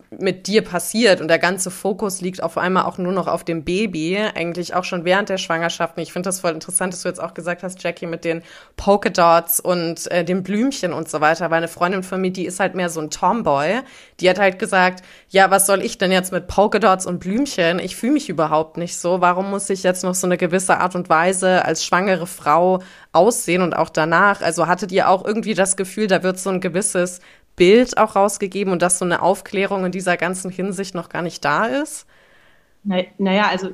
mit 0.09 0.47
dir 0.47 0.63
passiert 0.63 1.21
und 1.21 1.27
der 1.27 1.39
ganze 1.39 1.69
Fokus 1.69 2.21
liegt 2.21 2.41
auf 2.41 2.57
einmal 2.57 2.85
auch 2.85 2.97
nur 2.97 3.11
noch 3.11 3.27
auf 3.27 3.43
dem 3.43 3.63
Baby, 3.63 4.17
eigentlich 4.17 4.73
auch 4.73 4.83
schon 4.83 5.05
während 5.05 5.29
der 5.29 5.37
Schwangerschaft. 5.37 5.97
Und 5.97 6.03
ich 6.03 6.11
finde 6.11 6.27
das 6.27 6.39
voll 6.39 6.51
interessant, 6.51 6.93
dass 6.93 7.03
du 7.03 7.09
jetzt 7.09 7.21
auch 7.21 7.33
gesagt 7.33 7.63
hast, 7.63 7.81
Jackie, 7.83 8.07
mit 8.07 8.25
den 8.25 8.41
Polkadots 8.77 9.59
und 9.59 10.09
äh, 10.11 10.23
den 10.23 10.43
Blümchen 10.43 10.93
und 10.93 11.09
so 11.09 11.21
weiter, 11.21 11.51
weil 11.51 11.57
eine 11.57 11.67
Freundin 11.67 12.03
von 12.03 12.19
mir, 12.19 12.31
die 12.31 12.45
ist 12.45 12.59
halt 12.59 12.75
mehr 12.75 12.89
so 12.89 12.99
ein 12.99 13.09
Tomboy, 13.09 13.81
die 14.19 14.29
hat 14.29 14.39
halt 14.39 14.59
gesagt, 14.59 15.03
ja, 15.29 15.51
was 15.51 15.67
soll 15.67 15.83
ich 15.83 15.97
denn 15.97 16.11
jetzt 16.11 16.31
mit 16.31 16.47
Polkadots 16.47 17.05
und 17.05 17.19
Blümchen? 17.19 17.79
Ich 17.79 17.95
fühle 17.95 18.13
mich 18.13 18.29
überhaupt 18.29 18.77
nicht 18.77 18.97
so. 18.97 19.21
Warum 19.21 19.49
muss 19.49 19.69
ich 19.69 19.83
jetzt 19.83 20.03
noch 20.03 20.15
so 20.15 20.25
eine 20.27 20.37
gewisse 20.37 20.77
Art 20.77 20.95
und 20.95 21.09
Weise 21.09 21.65
als 21.65 21.83
schwangere 21.83 22.27
Frau 22.27 22.79
aussehen 23.11 23.61
und 23.61 23.75
auch 23.75 23.89
danach? 23.89 24.41
Also 24.41 24.67
hattet 24.67 24.91
ihr 24.91 25.09
auch 25.09 25.25
irgendwie 25.25 25.53
das 25.53 25.77
Gefühl, 25.77 26.07
da 26.07 26.23
wird 26.23 26.39
so 26.39 26.49
ein 26.49 26.61
gewisses 26.61 27.19
Bild 27.57 27.97
auch 27.97 28.15
rausgegeben 28.15 28.71
und 28.71 28.81
dass 28.81 28.99
so 28.99 29.05
eine 29.05 29.21
Aufklärung 29.21 29.83
in 29.83 29.91
dieser 29.91 30.15
ganzen 30.15 30.49
Hinsicht 30.49 30.95
noch 30.95 31.09
gar 31.09 31.21
nicht 31.21 31.43
da 31.43 31.65
ist? 31.65 32.07
naja, 33.17 33.49
also 33.51 33.69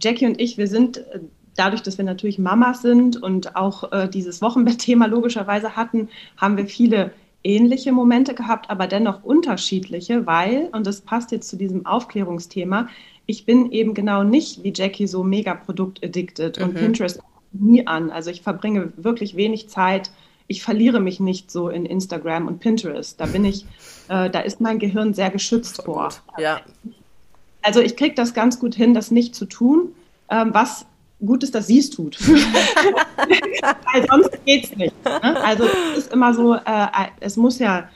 Jackie 0.00 0.26
und 0.26 0.40
ich, 0.40 0.58
wir 0.58 0.68
sind 0.68 0.98
äh, 0.98 1.20
dadurch, 1.56 1.82
dass 1.82 1.98
wir 1.98 2.04
natürlich 2.04 2.38
Mamas 2.38 2.82
sind 2.82 3.20
und 3.20 3.56
auch 3.56 3.90
äh, 3.92 4.08
dieses 4.08 4.40
Wochenbettthema 4.40 5.06
logischerweise 5.06 5.74
hatten, 5.74 6.08
haben 6.36 6.56
wir 6.56 6.66
viele 6.66 7.12
ähnliche 7.44 7.90
Momente 7.90 8.34
gehabt, 8.34 8.70
aber 8.70 8.86
dennoch 8.86 9.24
unterschiedliche, 9.24 10.26
weil, 10.26 10.68
und 10.72 10.86
das 10.86 11.00
passt 11.00 11.32
jetzt 11.32 11.48
zu 11.48 11.56
diesem 11.56 11.86
Aufklärungsthema, 11.86 12.88
ich 13.26 13.46
bin 13.46 13.72
eben 13.72 13.94
genau 13.94 14.22
nicht 14.22 14.62
wie 14.62 14.72
Jackie 14.74 15.06
so 15.06 15.24
mega 15.24 15.54
produkt-addicted 15.54 16.58
mhm. 16.58 16.64
und 16.64 16.74
Pinterest 16.74 17.20
nie 17.52 17.86
an. 17.86 18.10
Also 18.10 18.30
ich 18.30 18.42
verbringe 18.42 18.92
wirklich 18.96 19.36
wenig 19.36 19.68
Zeit 19.68 20.10
ich 20.52 20.62
verliere 20.62 21.00
mich 21.00 21.18
nicht 21.18 21.50
so 21.50 21.70
in 21.70 21.86
Instagram 21.86 22.46
und 22.46 22.60
Pinterest. 22.60 23.18
Da 23.18 23.24
bin 23.24 23.44
ich, 23.44 23.64
äh, 24.08 24.28
da 24.28 24.40
ist 24.40 24.60
mein 24.60 24.78
Gehirn 24.78 25.14
sehr 25.14 25.30
geschützt 25.30 25.82
vor. 25.82 26.10
Ja. 26.38 26.60
Also 27.62 27.80
ich 27.80 27.96
kriege 27.96 28.14
das 28.14 28.34
ganz 28.34 28.60
gut 28.60 28.74
hin, 28.74 28.92
das 28.92 29.10
nicht 29.10 29.34
zu 29.34 29.46
tun, 29.46 29.94
ähm, 30.30 30.50
was 30.52 30.84
gut 31.24 31.42
ist, 31.42 31.54
dass 31.54 31.68
sie 31.68 31.78
es 31.78 31.88
tut. 31.88 32.18
Weil 32.28 34.06
sonst 34.10 34.44
geht 34.44 34.64
es 34.64 34.76
nicht. 34.76 35.04
Ne? 35.04 35.42
Also 35.42 35.64
es 35.92 36.04
ist 36.04 36.12
immer 36.12 36.34
so, 36.34 36.54
äh, 36.54 36.86
es 37.20 37.36
muss 37.36 37.58
ja 37.58 37.88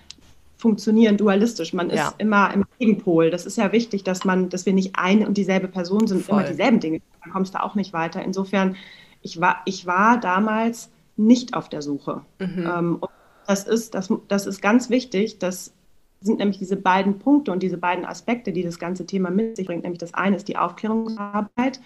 funktionieren 0.56 1.18
dualistisch. 1.18 1.74
Man 1.74 1.90
ist 1.90 1.98
ja. 1.98 2.14
immer 2.16 2.54
im 2.54 2.64
Gegenpol. 2.78 3.30
Das 3.30 3.44
ist 3.44 3.58
ja 3.58 3.70
wichtig, 3.72 4.02
dass 4.02 4.24
man, 4.24 4.48
dass 4.48 4.64
wir 4.64 4.72
nicht 4.72 4.92
eine 4.96 5.26
und 5.26 5.36
dieselbe 5.36 5.68
Person 5.68 6.06
sind, 6.06 6.24
Voll. 6.24 6.38
immer 6.38 6.48
dieselben 6.48 6.80
Dinge. 6.80 7.02
Dann 7.22 7.32
kommst 7.32 7.54
du 7.54 7.62
auch 7.62 7.74
nicht 7.74 7.92
weiter. 7.92 8.22
Insofern, 8.22 8.76
ich 9.20 9.40
war, 9.42 9.60
ich 9.66 9.84
war 9.84 10.18
damals 10.18 10.88
nicht 11.16 11.54
auf 11.54 11.68
der 11.68 11.82
Suche. 11.82 12.22
Mhm. 12.38 12.66
Ähm, 12.66 13.00
das, 13.46 13.64
ist, 13.64 13.94
das, 13.94 14.12
das 14.28 14.46
ist 14.46 14.60
ganz 14.60 14.90
wichtig. 14.90 15.38
Das 15.38 15.72
sind 16.20 16.38
nämlich 16.38 16.58
diese 16.58 16.76
beiden 16.76 17.18
Punkte 17.18 17.52
und 17.52 17.62
diese 17.62 17.78
beiden 17.78 18.04
Aspekte, 18.04 18.52
die 18.52 18.62
das 18.62 18.78
ganze 18.78 19.06
Thema 19.06 19.30
mit 19.30 19.56
sich 19.56 19.66
bringt. 19.66 19.82
Nämlich 19.82 19.98
das 19.98 20.14
eine 20.14 20.36
ist 20.36 20.48
die 20.48 20.56
Aufklärungsarbeit, 20.56 21.80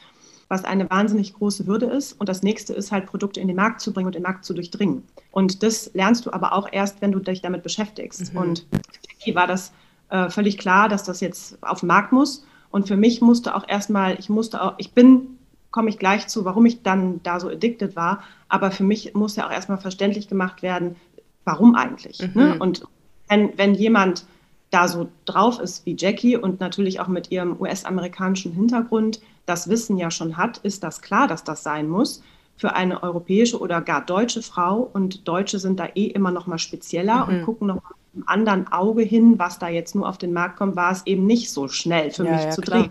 was 0.49 0.65
eine 0.65 0.89
wahnsinnig 0.91 1.35
große 1.35 1.67
Hürde 1.67 1.87
ist. 1.87 2.19
Und 2.19 2.29
das 2.29 2.43
nächste 2.43 2.73
ist 2.73 2.93
halt, 2.93 3.07
Produkte 3.07 3.41
in 3.41 3.49
den 3.49 3.57
Markt 3.57 3.81
zu 3.81 3.93
bringen 3.93 4.07
und 4.07 4.15
den 4.15 4.23
Markt 4.23 4.45
zu 4.45 4.55
durchdringen. 4.55 5.05
Und 5.31 5.63
das 5.63 5.91
lernst 5.95 6.27
du 6.27 6.33
aber 6.33 6.53
auch 6.55 6.69
erst, 6.71 7.03
wenn 7.03 7.13
du 7.13 7.21
dich 7.21 7.43
damit 7.43 7.63
beschäftigst. 7.63 8.33
Mhm. 8.33 8.41
Und 8.41 8.67
für 8.71 9.01
Jackie 9.09 9.35
war 9.35 9.47
das 9.47 9.73
äh, 10.11 10.29
völlig 10.31 10.59
klar, 10.59 10.89
dass 10.89 11.05
das 11.05 11.21
jetzt 11.21 11.63
auf 11.63 11.81
den 11.81 11.87
Markt 11.89 12.13
muss. 12.13 12.45
Und 12.71 12.89
für 12.89 12.97
mich 12.97 13.21
musste 13.21 13.55
auch 13.55 13.69
erstmal, 13.69 14.19
ich 14.19 14.29
musste 14.29 14.63
auch, 14.63 14.75
ich 14.79 14.93
bin, 14.93 15.39
komme 15.71 15.91
ich 15.91 15.99
gleich 15.99 16.27
zu, 16.29 16.45
warum 16.45 16.67
ich 16.67 16.83
dann 16.83 17.23
da 17.23 17.41
so 17.41 17.49
addicted 17.49 17.97
war, 17.97 18.23
aber 18.49 18.71
für 18.71 18.85
mich 18.85 19.15
musste 19.15 19.47
auch 19.47 19.53
erstmal 19.53 19.79
verständlich 19.79 20.29
gemacht 20.29 20.63
werden, 20.63 20.97
warum 21.45 21.75
eigentlich. 21.75 22.21
Ne? 22.21 22.31
Mhm. 22.35 22.43
Ne? 22.43 22.59
Und 22.59 22.85
wenn, 23.29 23.57
wenn 23.57 23.75
jemand 23.75 24.27
da 24.71 24.89
so 24.89 25.09
drauf 25.25 25.59
ist 25.59 25.85
wie 25.87 25.97
Jackie 25.99 26.37
und 26.37 26.61
natürlich 26.61 27.01
auch 27.01 27.09
mit 27.09 27.31
ihrem 27.31 27.61
US-amerikanischen 27.61 28.53
Hintergrund 28.53 29.21
das 29.47 29.69
Wissen 29.69 29.97
ja 29.97 30.11
schon 30.11 30.37
hat, 30.37 30.59
ist 30.59 30.83
das 30.85 31.03
klar, 31.03 31.27
dass 31.27 31.45
das 31.45 31.63
sein 31.63 31.89
muss 31.89 32.23
für 32.57 32.75
eine 32.75 33.03
europäische 33.03 33.59
oder 33.59 33.81
gar 33.81 34.05
deutsche 34.05 34.43
Frau. 34.43 34.91
Und 34.93 35.27
Deutsche 35.27 35.59
sind 35.59 35.81
da 35.81 35.89
eh 35.95 36.07
immer 36.07 36.31
noch 36.31 36.47
mal 36.47 36.59
spezieller 36.59 37.27
mhm. 37.27 37.33
und 37.33 37.45
gucken 37.45 37.67
noch 37.69 37.77
mal 37.77 37.95
mit 38.13 38.29
einem 38.29 38.29
anderen 38.29 38.73
Auge 38.73 39.03
hin, 39.03 39.39
was 39.39 39.59
da 39.59 39.69
jetzt 39.69 39.95
nur 39.95 40.09
auf 40.09 40.19
den 40.19 40.33
Markt 40.33 40.59
kommt, 40.59 40.77
war 40.77 40.93
es 40.93 41.07
eben 41.07 41.27
nicht 41.27 41.51
so 41.51 41.69
schnell 41.69 42.11
für 42.11 42.25
ja, 42.25 42.33
mich 42.33 42.43
ja, 42.43 42.51
zu 42.51 42.61
drehen. 42.61 42.91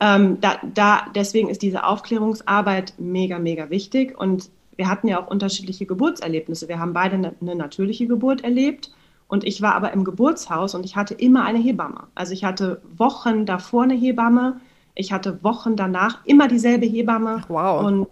Ähm, 0.00 0.40
da, 0.40 0.58
da, 0.74 1.06
deswegen 1.14 1.48
ist 1.48 1.62
diese 1.62 1.84
Aufklärungsarbeit 1.84 2.94
mega, 2.98 3.38
mega 3.38 3.70
wichtig. 3.70 4.18
Und 4.18 4.50
wir 4.76 4.88
hatten 4.88 5.08
ja 5.08 5.20
auch 5.20 5.28
unterschiedliche 5.28 5.86
Geburtserlebnisse. 5.86 6.68
Wir 6.68 6.78
haben 6.78 6.92
beide 6.92 7.14
eine, 7.14 7.34
eine 7.40 7.54
natürliche 7.54 8.06
Geburt 8.06 8.44
erlebt. 8.44 8.90
Und 9.28 9.44
ich 9.44 9.60
war 9.60 9.74
aber 9.74 9.92
im 9.92 10.04
Geburtshaus 10.04 10.74
und 10.74 10.84
ich 10.84 10.94
hatte 10.94 11.14
immer 11.14 11.44
eine 11.44 11.58
Hebamme. 11.58 12.04
Also 12.14 12.32
ich 12.32 12.44
hatte 12.44 12.80
Wochen 12.96 13.44
davor 13.44 13.82
eine 13.82 13.94
Hebamme, 13.94 14.60
ich 14.94 15.12
hatte 15.12 15.42
Wochen 15.42 15.76
danach 15.76 16.24
immer 16.24 16.48
dieselbe 16.48 16.86
Hebamme. 16.86 17.42
Wow. 17.48 17.84
Und 17.84 18.08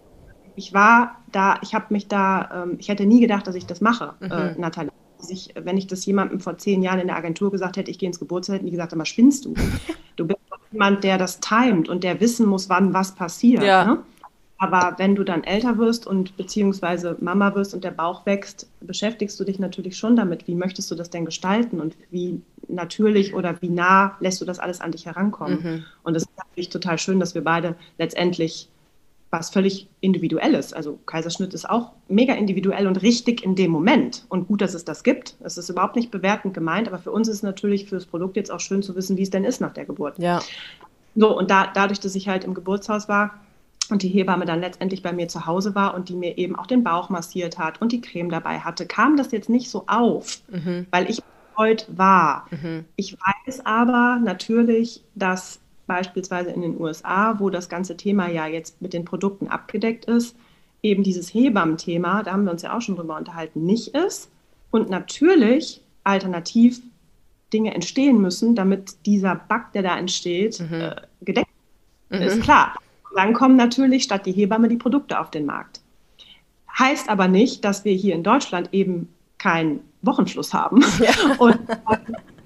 ich 0.57 0.75
war 0.75 1.16
da, 1.31 1.59
ich 1.62 1.75
habe 1.75 1.87
mich 1.90 2.09
da, 2.09 2.64
ähm, 2.64 2.77
ich 2.79 2.88
hätte 2.88 3.07
nie 3.07 3.20
gedacht, 3.20 3.47
dass 3.47 3.55
ich 3.55 3.66
das 3.66 3.81
mache, 3.81 4.14
mhm. 4.20 4.31
äh, 4.31 4.55
Nathalie. 4.59 4.92
Ich, 5.29 5.55
wenn 5.57 5.79
ich 5.79 5.87
das 5.87 6.05
jemandem 6.05 6.40
vor 6.40 6.59
zehn 6.59 6.83
Jahren 6.83 6.99
in 6.99 7.07
der 7.07 7.16
Agentur 7.16 7.51
gesagt 7.51 7.79
hätte, 7.79 7.90
ich 7.90 7.99
gehe 7.99 8.09
ins 8.09 8.18
Geburtstag, 8.18 8.57
hätten 8.57 8.66
die 8.66 8.73
gesagt, 8.73 8.92
aber 8.92 9.07
spinnst 9.07 9.44
du? 9.44 9.55
Du 10.16 10.25
bist 10.29 10.38
jemand, 10.75 11.05
der 11.05 11.17
das 11.17 11.41
timet 11.41 11.89
und 11.89 12.05
der 12.05 12.21
wissen 12.21 12.47
muss, 12.47 12.69
wann 12.69 12.93
was 12.93 13.15
passiert. 13.15 13.63
Ja. 13.63 13.85
Ne? 13.85 13.99
Aber 14.59 14.95
wenn 14.99 15.15
du 15.15 15.25
dann 15.25 15.43
älter 15.45 15.79
wirst 15.79 16.07
und 16.07 16.37
beziehungsweise 16.37 17.17
Mama 17.21 17.55
wirst 17.55 17.75
und 17.75 17.85
der 17.85 17.91
Bauch 17.91 18.25
wächst, 18.25 18.69
beschäftigst 18.81 19.39
du 19.39 19.45
dich 19.45 19.59
natürlich 19.59 19.97
schon 19.97 20.17
damit, 20.17 20.47
wie 20.47 20.55
möchtest 20.55 20.91
du 20.91 20.95
das 20.95 21.11
denn 21.11 21.25
gestalten 21.25 21.81
und 21.81 21.97
wie 22.11 22.41
natürlich 22.69 23.35
oder 23.35 23.61
wie 23.61 23.69
nah 23.69 24.17
lässt 24.21 24.41
du 24.41 24.45
das 24.45 24.59
alles 24.59 24.81
an 24.81 24.93
dich 24.93 25.07
herankommen. 25.07 25.59
Mhm. 25.63 25.85
Und 26.03 26.17
es 26.17 26.23
ist 26.23 26.37
natürlich 26.37 26.69
total 26.71 26.99
schön, 26.99 27.21
dass 27.21 27.35
wir 27.35 27.43
beide 27.43 27.75
letztendlich 27.99 28.69
was 29.35 29.51
völlig 29.51 29.88
Individuelles. 30.01 30.73
Also 30.73 30.99
Kaiserschnitt 31.07 31.55
ist 31.55 31.68
auch 31.68 31.92
mega 32.09 32.35
individuell 32.35 32.87
und 32.87 33.03
richtig 33.03 33.42
in 33.42 33.57
dem 33.57 33.73
Moment. 33.73 34.25
Und 34.29 34.47
gut, 34.47 34.61
dass 34.61 34.75
es 34.75 34.85
das 34.85 35.03
gibt. 35.03 35.35
Es 35.40 35.59
ist 35.59 35.68
überhaupt 35.68 35.97
nicht 35.97 36.12
bewertend 36.12 36.55
gemeint, 36.55 36.87
aber 36.87 36.99
für 36.99 37.11
uns 37.11 37.27
ist 37.27 37.37
es 37.37 37.42
natürlich 37.42 37.87
für 37.88 37.97
das 37.97 38.07
Produkt 38.07 38.37
jetzt 38.37 38.51
auch 38.51 38.61
schön 38.61 38.83
zu 38.83 38.94
wissen, 38.94 39.16
wie 39.16 39.23
es 39.23 39.31
denn 39.31 39.44
ist 39.44 39.61
nach 39.61 39.73
der 39.73 39.87
Geburt. 39.87 40.18
Ja. 40.18 40.40
So, 41.16 41.37
und 41.37 41.51
da, 41.51 41.66
dadurch, 41.66 41.99
dass 41.99 42.14
ich 42.14 42.29
halt 42.29 42.44
im 42.44 42.55
Geburtshaus 42.55 43.09
war 43.09 43.40
und 43.90 44.03
die 44.03 44.09
Hebamme 44.09 44.44
dann 44.44 44.61
letztendlich 44.61 45.03
bei 45.03 45.12
mir 45.12 45.27
zu 45.27 45.47
Hause 45.47 45.75
war 45.75 45.94
und 45.94 46.09
die 46.09 46.14
mir 46.14 46.38
eben 46.38 46.57
auch 46.57 46.66
den 46.66 46.85
Bauch 46.85 47.11
massiert 47.11 47.59
hat 47.59 47.83
und 47.83 47.90
die 47.90 48.01
Creme 48.01 48.31
dabei 48.31 48.61
hatte, 48.61 48.87
kam 48.87 49.16
das 49.16 49.33
jetzt 49.33 49.49
nicht 49.49 49.68
so 49.68 49.85
auf, 49.88 50.38
mhm. 50.49 50.87
weil 50.90 51.11
ich 51.11 51.23
heute 51.57 51.87
war. 51.97 52.47
Mhm. 52.51 52.85
Ich 52.97 53.16
weiß 53.47 53.66
aber 53.66 54.20
natürlich, 54.23 55.03
dass 55.14 55.61
beispielsweise 55.87 56.51
in 56.51 56.62
den 56.62 56.81
USA, 56.81 57.38
wo 57.38 57.51
das 57.51 57.68
ganze 57.68 57.97
Thema 57.97 58.29
ja 58.29 58.47
jetzt 58.47 58.81
mit 58.81 58.92
den 58.92 59.05
Produkten 59.05 59.49
abgedeckt 59.49 60.07
ist, 60.07 60.37
eben 60.83 61.03
dieses 61.03 61.33
Hebammen-Thema, 61.33 62.23
da 62.23 62.33
haben 62.33 62.44
wir 62.44 62.53
uns 62.53 62.62
ja 62.62 62.77
auch 62.77 62.81
schon 62.81 62.97
drüber 62.97 63.16
unterhalten, 63.16 63.64
nicht 63.64 63.88
ist. 63.88 64.31
Und 64.70 64.90
natürlich 64.90 65.81
alternativ 66.05 66.83
Dinge 67.53 67.75
entstehen 67.75 68.20
müssen, 68.20 68.55
damit 68.55 69.07
dieser 69.07 69.35
Bug, 69.35 69.73
der 69.73 69.83
da 69.83 69.97
entsteht, 69.97 70.61
mhm. 70.61 70.81
äh, 70.81 70.97
gedeckt 71.23 71.49
mhm. 72.11 72.18
ist. 72.18 72.42
Klar. 72.42 72.75
Dann 73.14 73.33
kommen 73.33 73.57
natürlich 73.57 74.03
statt 74.03 74.27
die 74.27 74.33
Hebamme 74.33 74.68
die 74.68 74.77
Produkte 74.77 75.20
auf 75.20 75.31
den 75.31 75.47
Markt. 75.47 75.81
Heißt 76.77 77.09
aber 77.09 77.29
nicht, 77.29 77.64
dass 77.64 77.85
wir 77.85 77.92
hier 77.92 78.14
in 78.14 78.25
Deutschland 78.25 78.70
eben 78.73 79.09
keinen 79.38 79.81
Wochenfluss 80.03 80.53
haben. 80.53 80.85
Ja. 80.99 81.12
Und 81.38 81.61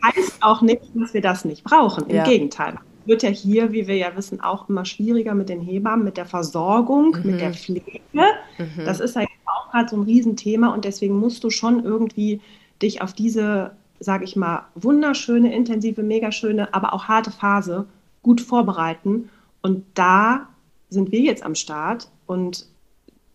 heißt 0.05 0.43
auch 0.43 0.61
nicht, 0.61 0.83
dass 0.95 1.15
wir 1.15 1.23
das 1.23 1.47
nicht 1.47 1.65
brauchen. 1.65 2.07
Im 2.09 2.17
ja. 2.17 2.25
Gegenteil 2.25 2.79
wird 3.09 3.23
ja 3.23 3.31
hier, 3.31 3.73
wie 3.73 3.89
wir 3.89 3.97
ja 3.97 4.15
wissen, 4.15 4.41
auch 4.41 4.69
immer 4.69 4.85
schwieriger 4.85 5.35
mit 5.35 5.49
den 5.49 5.61
Hebammen, 5.61 6.05
mit 6.05 6.17
der 6.17 6.27
Versorgung, 6.27 7.17
mhm. 7.17 7.31
mit 7.31 7.41
der 7.41 7.55
Pflege. 7.55 8.01
Mhm. 8.13 8.85
Das 8.85 9.01
ist 9.01 9.17
ja 9.17 9.25
auch 9.47 9.71
gerade 9.71 9.89
so 9.89 9.97
ein 9.97 10.03
Riesenthema 10.03 10.69
und 10.69 10.85
deswegen 10.85 11.19
musst 11.19 11.43
du 11.43 11.51
schon 11.51 11.83
irgendwie 11.85 12.41
dich 12.81 13.03
auf 13.03 13.13
diese, 13.13 13.73
sage 13.99 14.25
ich 14.25 14.37
mal, 14.37 14.67
wunderschöne, 14.75 15.55
intensive, 15.55 16.03
mega 16.03 16.31
schöne, 16.31 16.73
aber 16.75 16.93
auch 16.93 17.05
harte 17.05 17.31
Phase 17.31 17.87
gut 18.23 18.41
vorbereiten. 18.41 19.31
Und 19.63 19.85
da 19.95 20.49
sind 20.91 21.11
wir 21.11 21.21
jetzt 21.21 21.43
am 21.43 21.55
Start 21.55 22.09
und 22.27 22.67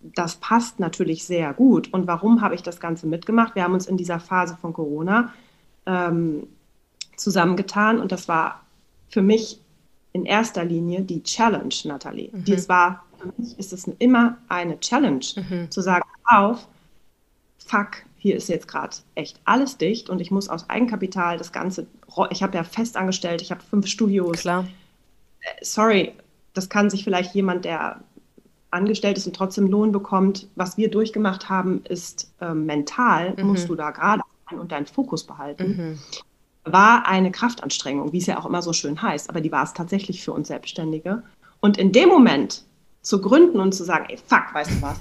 das 0.02 0.36
passt 0.36 0.80
natürlich 0.80 1.24
sehr 1.26 1.54
gut. 1.54 1.92
Und 1.94 2.08
warum 2.08 2.42
habe 2.42 2.56
ich 2.56 2.62
das 2.62 2.80
Ganze 2.80 3.08
mitgemacht? 3.08 3.56
Wir 3.56 3.64
haben 3.64 3.74
uns 3.74 3.88
in 3.88 3.98
dieser 3.98 4.20
Phase 4.20 4.58
von 4.60 4.74
Corona 4.74 5.34
ähm, 5.86 6.48
zusammengetan 7.16 8.00
und 8.00 8.12
das 8.12 8.28
war 8.28 8.62
für 9.10 9.22
mich 9.22 9.60
in 10.14 10.26
erster 10.26 10.64
Linie 10.64 11.02
die 11.02 11.24
Challenge, 11.24 11.74
Nathalie. 11.86 12.30
Mhm. 12.32 12.46
Dies 12.46 12.70
war, 12.70 13.04
für 13.20 13.34
mich 13.38 13.58
ist 13.60 13.74
es 13.74 13.86
immer 14.00 14.38
eine 14.48 14.80
Challenge, 14.80 15.26
mhm. 15.36 15.70
zu 15.72 15.82
sagen, 15.82 16.08
auf, 16.26 16.68
fuck, 17.58 18.04
hier 18.18 18.36
ist 18.36 18.48
jetzt 18.48 18.68
gerade 18.68 18.96
echt 19.16 19.42
alles 19.44 19.78
dicht 19.78 20.10
und 20.10 20.22
ich 20.22 20.32
muss 20.32 20.48
aus 20.48 20.70
Eigenkapital 20.70 21.38
das 21.38 21.52
Ganze, 21.52 21.88
ich 22.30 22.44
habe 22.44 22.56
ja 22.56 22.64
fest 22.64 22.96
angestellt, 22.96 23.42
ich 23.42 23.52
habe 23.52 23.62
fünf 23.62 23.88
Studios. 23.88 24.40
Klar. 24.40 24.68
Äh, 25.42 25.66
sorry, 25.66 26.14
das 26.54 26.70
kann 26.70 26.90
sich 26.90 27.04
vielleicht 27.04 27.34
jemand, 27.34 27.66
der 27.66 28.00
angestellt 28.70 29.18
ist 29.18 29.28
und 29.28 29.36
trotzdem 29.36 29.68
Lohn 29.68 29.92
bekommt. 29.92 30.48
Was 30.56 30.78
wir 30.78 30.90
durchgemacht 30.90 31.50
haben, 31.50 31.84
ist 31.86 32.32
äh, 32.40 32.54
mental, 32.54 33.36
mhm. 33.36 33.48
musst 33.48 33.68
du 33.68 33.76
da 33.76 33.92
gerade 33.92 34.22
sein 34.50 34.60
und 34.60 34.72
deinen 34.72 34.86
Fokus 34.86 35.24
behalten. 35.24 35.78
Mhm 35.78 36.00
war 36.66 37.08
eine 37.08 37.32
Kraftanstrengung, 37.32 38.14
wie 38.14 38.20
es 38.20 38.26
ja 38.26 38.40
auch 38.40 38.46
immer 38.46 38.62
so 38.62 38.74
schön 38.74 39.02
heißt, 39.02 39.30
aber 39.30 39.42
die 39.42 39.52
war 39.52 39.64
es 39.64 39.74
tatsächlich 39.74 40.24
für 40.24 40.32
uns 40.32 40.48
Selbstständige. 40.48 41.24
Und 41.60 41.78
in 41.78 41.92
dem 41.92 42.10
Moment 42.10 42.64
zu 43.02 43.22
gründen 43.22 43.60
und 43.60 43.74
zu 43.74 43.84
sagen, 43.84 44.06
ey, 44.10 44.18
fuck, 44.18 44.54
weißt 44.54 44.72
du 44.72 44.82
was? 44.82 44.98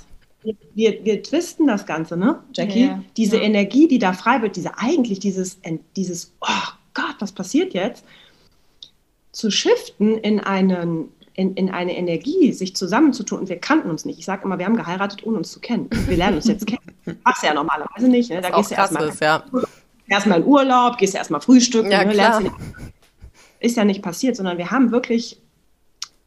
Wir, 0.75 1.05
wir 1.05 1.23
twisten 1.23 1.69
das 1.69 1.87
Ganze, 1.87 2.17
ne, 2.17 2.41
Jackie? 2.53 2.81
Ja, 2.81 2.87
ja. 2.87 3.05
Diese 3.17 3.37
ja. 3.37 3.45
Energie, 3.45 3.87
die 3.87 4.01
da 4.01 4.13
frei 4.13 4.43
wird, 4.43 4.57
diese 4.57 4.77
eigentlich 4.77 5.21
dieses, 5.21 5.61
dieses, 5.95 6.35
oh 6.41 6.73
Gott, 6.95 7.15
was 7.21 7.31
passiert 7.31 7.75
jetzt? 7.75 8.05
Zu 9.31 9.53
shiften 9.53 10.19
in 10.19 10.41
einen, 10.41 11.11
in, 11.35 11.55
in 11.55 11.71
eine 11.71 11.97
Energie, 11.97 12.53
sich 12.53 12.75
zusammenzutun 12.75 13.39
und 13.39 13.49
wir 13.49 13.59
kannten 13.59 13.89
uns 13.89 14.05
nicht. 14.05 14.19
Ich 14.19 14.25
sage 14.25 14.45
immer, 14.45 14.59
wir 14.59 14.67
haben 14.67 14.77
geheiratet, 14.77 15.25
ohne 15.25 15.39
uns 15.39 15.53
zu 15.53 15.61
kennen. 15.61 15.89
Wir 16.09 16.17
lernen 16.17 16.37
uns 16.37 16.49
jetzt 16.49 16.67
kennen. 16.67 16.83
Machst 17.25 17.45
ja 17.45 17.55
normalerweise 17.55 18.09
nicht. 18.09 18.31
Ne? 18.31 18.41
Da 18.41 18.51
gehst 18.51 18.73
du 18.73 18.75
erstmal. 18.75 19.13
Ja 19.21 19.45
erstmal 20.07 20.41
in 20.41 20.47
Urlaub, 20.47 20.99
gehst 20.99 21.15
erstmal 21.15 21.41
frühstücken, 21.41 21.91
ja, 21.91 22.05
ne, 22.05 22.13
klar. 22.13 22.43
ist 23.61 23.77
ja 23.77 23.85
nicht 23.85 24.03
passiert, 24.03 24.37
sondern 24.37 24.59
wir 24.59 24.71
haben 24.71 24.91
wirklich 24.91 25.41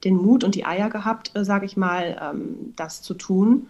den 0.03 0.15
Mut 0.15 0.43
und 0.43 0.55
die 0.55 0.65
Eier 0.65 0.89
gehabt, 0.89 1.31
äh, 1.35 1.43
sage 1.43 1.65
ich 1.65 1.77
mal, 1.77 2.19
ähm, 2.21 2.73
das 2.75 3.01
zu 3.01 3.13
tun. 3.13 3.67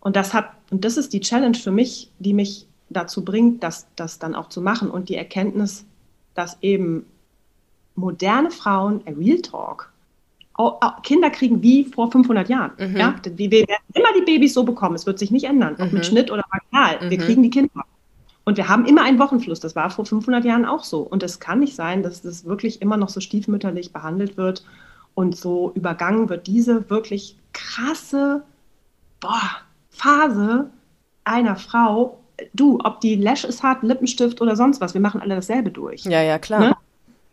Und 0.00 0.16
das 0.16 0.34
hat, 0.34 0.50
und 0.70 0.84
das 0.84 0.96
ist 0.96 1.12
die 1.12 1.20
Challenge 1.20 1.56
für 1.56 1.70
mich, 1.70 2.10
die 2.18 2.34
mich 2.34 2.66
dazu 2.90 3.24
bringt, 3.24 3.62
das, 3.62 3.86
das 3.96 4.18
dann 4.18 4.34
auch 4.34 4.48
zu 4.48 4.60
machen 4.60 4.90
und 4.90 5.08
die 5.08 5.16
Erkenntnis, 5.16 5.84
dass 6.34 6.58
eben 6.62 7.04
moderne 7.94 8.50
Frauen, 8.50 9.02
a 9.06 9.10
Real 9.10 9.40
Talk, 9.40 9.92
Kinder 11.04 11.30
kriegen 11.30 11.62
wie 11.62 11.84
vor 11.84 12.10
500 12.10 12.48
Jahren. 12.48 12.72
Mhm. 12.78 12.96
Ja? 12.96 13.14
Wir 13.24 13.50
werden 13.50 13.84
immer 13.94 14.08
die 14.16 14.24
Babys 14.24 14.54
so 14.54 14.64
bekommen. 14.64 14.96
Es 14.96 15.06
wird 15.06 15.18
sich 15.18 15.30
nicht 15.30 15.44
ändern, 15.44 15.76
ob 15.78 15.88
mhm. 15.88 15.94
mit 15.94 16.06
Schnitt 16.06 16.32
oder 16.32 16.44
vaginal. 16.50 17.04
Mhm. 17.04 17.10
Wir 17.10 17.18
kriegen 17.18 17.42
die 17.44 17.50
Kinder. 17.50 17.84
Und 18.48 18.56
wir 18.56 18.70
haben 18.70 18.86
immer 18.86 19.02
einen 19.02 19.18
Wochenfluss. 19.18 19.60
Das 19.60 19.76
war 19.76 19.90
vor 19.90 20.06
500 20.06 20.42
Jahren 20.42 20.64
auch 20.64 20.82
so. 20.82 21.00
Und 21.00 21.22
es 21.22 21.38
kann 21.38 21.58
nicht 21.58 21.76
sein, 21.76 22.02
dass 22.02 22.22
das 22.22 22.46
wirklich 22.46 22.80
immer 22.80 22.96
noch 22.96 23.10
so 23.10 23.20
stiefmütterlich 23.20 23.92
behandelt 23.92 24.38
wird 24.38 24.64
und 25.12 25.36
so 25.36 25.70
übergangen 25.74 26.30
wird. 26.30 26.46
Diese 26.46 26.88
wirklich 26.88 27.36
krasse 27.52 28.42
boah, 29.20 29.50
Phase 29.90 30.70
einer 31.24 31.56
Frau, 31.56 32.20
du, 32.54 32.78
ob 32.84 33.02
die 33.02 33.16
Lashes 33.16 33.62
hat, 33.62 33.82
Lippenstift 33.82 34.40
oder 34.40 34.56
sonst 34.56 34.80
was, 34.80 34.94
wir 34.94 35.02
machen 35.02 35.20
alle 35.20 35.34
dasselbe 35.34 35.70
durch. 35.70 36.04
Ja, 36.04 36.22
ja, 36.22 36.38
klar. 36.38 36.60
Ne? 36.60 36.76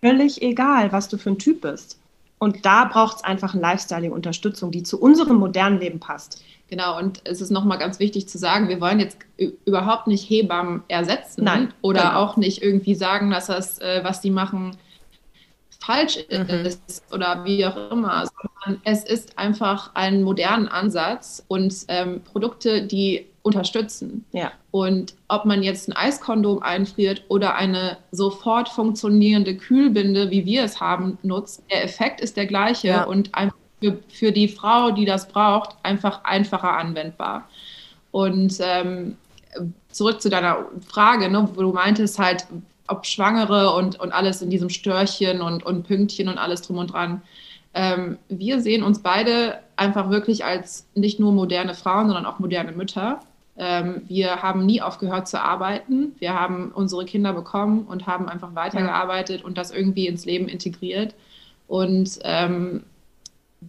Völlig 0.01 0.41
egal, 0.41 0.91
was 0.91 1.07
du 1.07 1.17
für 1.17 1.29
ein 1.29 1.39
Typ 1.39 1.61
bist. 1.61 1.97
Und 2.39 2.65
da 2.65 2.83
braucht 2.83 3.15
es 3.15 3.23
einfach 3.23 3.53
eine 3.53 3.61
Lifestyling-Unterstützung, 3.61 4.71
die 4.71 4.83
zu 4.83 4.99
unserem 4.99 5.37
modernen 5.37 5.79
Leben 5.79 6.01
passt. 6.01 6.43
Genau, 6.67 6.97
und 6.97 7.21
es 7.25 7.41
ist 7.41 7.51
nochmal 7.51 7.77
ganz 7.77 7.99
wichtig 7.99 8.27
zu 8.27 8.37
sagen, 8.37 8.69
wir 8.69 8.81
wollen 8.81 8.99
jetzt 8.99 9.17
überhaupt 9.65 10.07
nicht 10.07 10.27
Hebammen 10.29 10.83
ersetzen 10.87 11.43
Nein, 11.43 11.73
oder 11.81 12.01
genau. 12.01 12.19
auch 12.19 12.37
nicht 12.37 12.63
irgendwie 12.63 12.95
sagen, 12.95 13.29
dass 13.29 13.47
das, 13.47 13.79
äh, 13.79 14.01
was 14.03 14.21
die 14.21 14.31
machen, 14.31 14.75
falsch 15.79 16.17
mhm. 16.29 16.65
ist 16.65 17.03
oder 17.11 17.45
wie 17.45 17.65
auch 17.65 17.91
immer, 17.91 18.25
sondern 18.25 18.81
es 18.83 19.03
ist 19.03 19.37
einfach 19.37 19.91
ein 19.93 20.23
moderner 20.23 20.73
Ansatz 20.73 21.43
und 21.47 21.73
ähm, 21.87 22.21
Produkte, 22.21 22.87
die 22.87 23.27
unterstützen. 23.43 24.25
Ja. 24.31 24.51
Und 24.71 25.13
ob 25.27 25.45
man 25.45 25.61
jetzt 25.61 25.87
ein 25.87 25.93
Eiskondom 25.93 26.63
einfriert 26.63 27.23
oder 27.27 27.55
eine 27.55 27.97
sofort 28.11 28.69
funktionierende 28.69 29.55
Kühlbinde, 29.55 30.31
wie 30.31 30.45
wir 30.45 30.63
es 30.63 30.81
haben, 30.81 31.19
nutzt, 31.21 31.63
der 31.69 31.83
Effekt 31.83 32.21
ist 32.21 32.37
der 32.37 32.47
gleiche 32.47 32.87
Ja. 32.87 33.03
und 33.03 33.35
einfach 33.35 33.55
für, 33.85 33.97
für 34.09 34.31
die 34.31 34.47
Frau, 34.47 34.91
die 34.91 35.05
das 35.05 35.27
braucht, 35.27 35.75
einfach 35.83 36.23
einfacher 36.23 36.77
anwendbar. 36.77 37.47
Und 38.11 38.57
ähm, 38.61 39.17
zurück 39.89 40.21
zu 40.21 40.29
deiner 40.29 40.65
Frage, 40.87 41.29
ne, 41.29 41.47
wo 41.53 41.61
du 41.61 41.71
meintest 41.71 42.19
halt, 42.19 42.45
ob 42.87 43.05
Schwangere 43.05 43.73
und, 43.73 43.99
und 43.99 44.11
alles 44.11 44.41
in 44.41 44.49
diesem 44.49 44.69
Störchen 44.69 45.41
und, 45.41 45.65
und 45.65 45.83
Pünktchen 45.83 46.27
und 46.27 46.37
alles 46.37 46.61
drum 46.61 46.77
und 46.77 46.93
dran. 46.93 47.21
Ähm, 47.73 48.17
wir 48.29 48.61
sehen 48.61 48.83
uns 48.83 48.99
beide 48.99 49.59
einfach 49.75 50.09
wirklich 50.09 50.45
als 50.45 50.87
nicht 50.93 51.19
nur 51.19 51.31
moderne 51.31 51.73
Frauen, 51.73 52.07
sondern 52.07 52.25
auch 52.25 52.39
moderne 52.39 52.71
Mütter. 52.71 53.19
Ähm, 53.57 54.03
wir 54.07 54.41
haben 54.43 54.65
nie 54.65 54.81
aufgehört 54.81 55.27
zu 55.27 55.41
arbeiten. 55.41 56.15
Wir 56.19 56.39
haben 56.39 56.71
unsere 56.73 57.05
Kinder 57.05 57.33
bekommen 57.33 57.85
und 57.87 58.05
haben 58.05 58.29
einfach 58.29 58.53
weitergearbeitet 58.53 59.43
und 59.43 59.57
das 59.57 59.71
irgendwie 59.71 60.07
ins 60.07 60.25
Leben 60.25 60.47
integriert. 60.47 61.15
Und 61.67 62.19
ähm, 62.23 62.83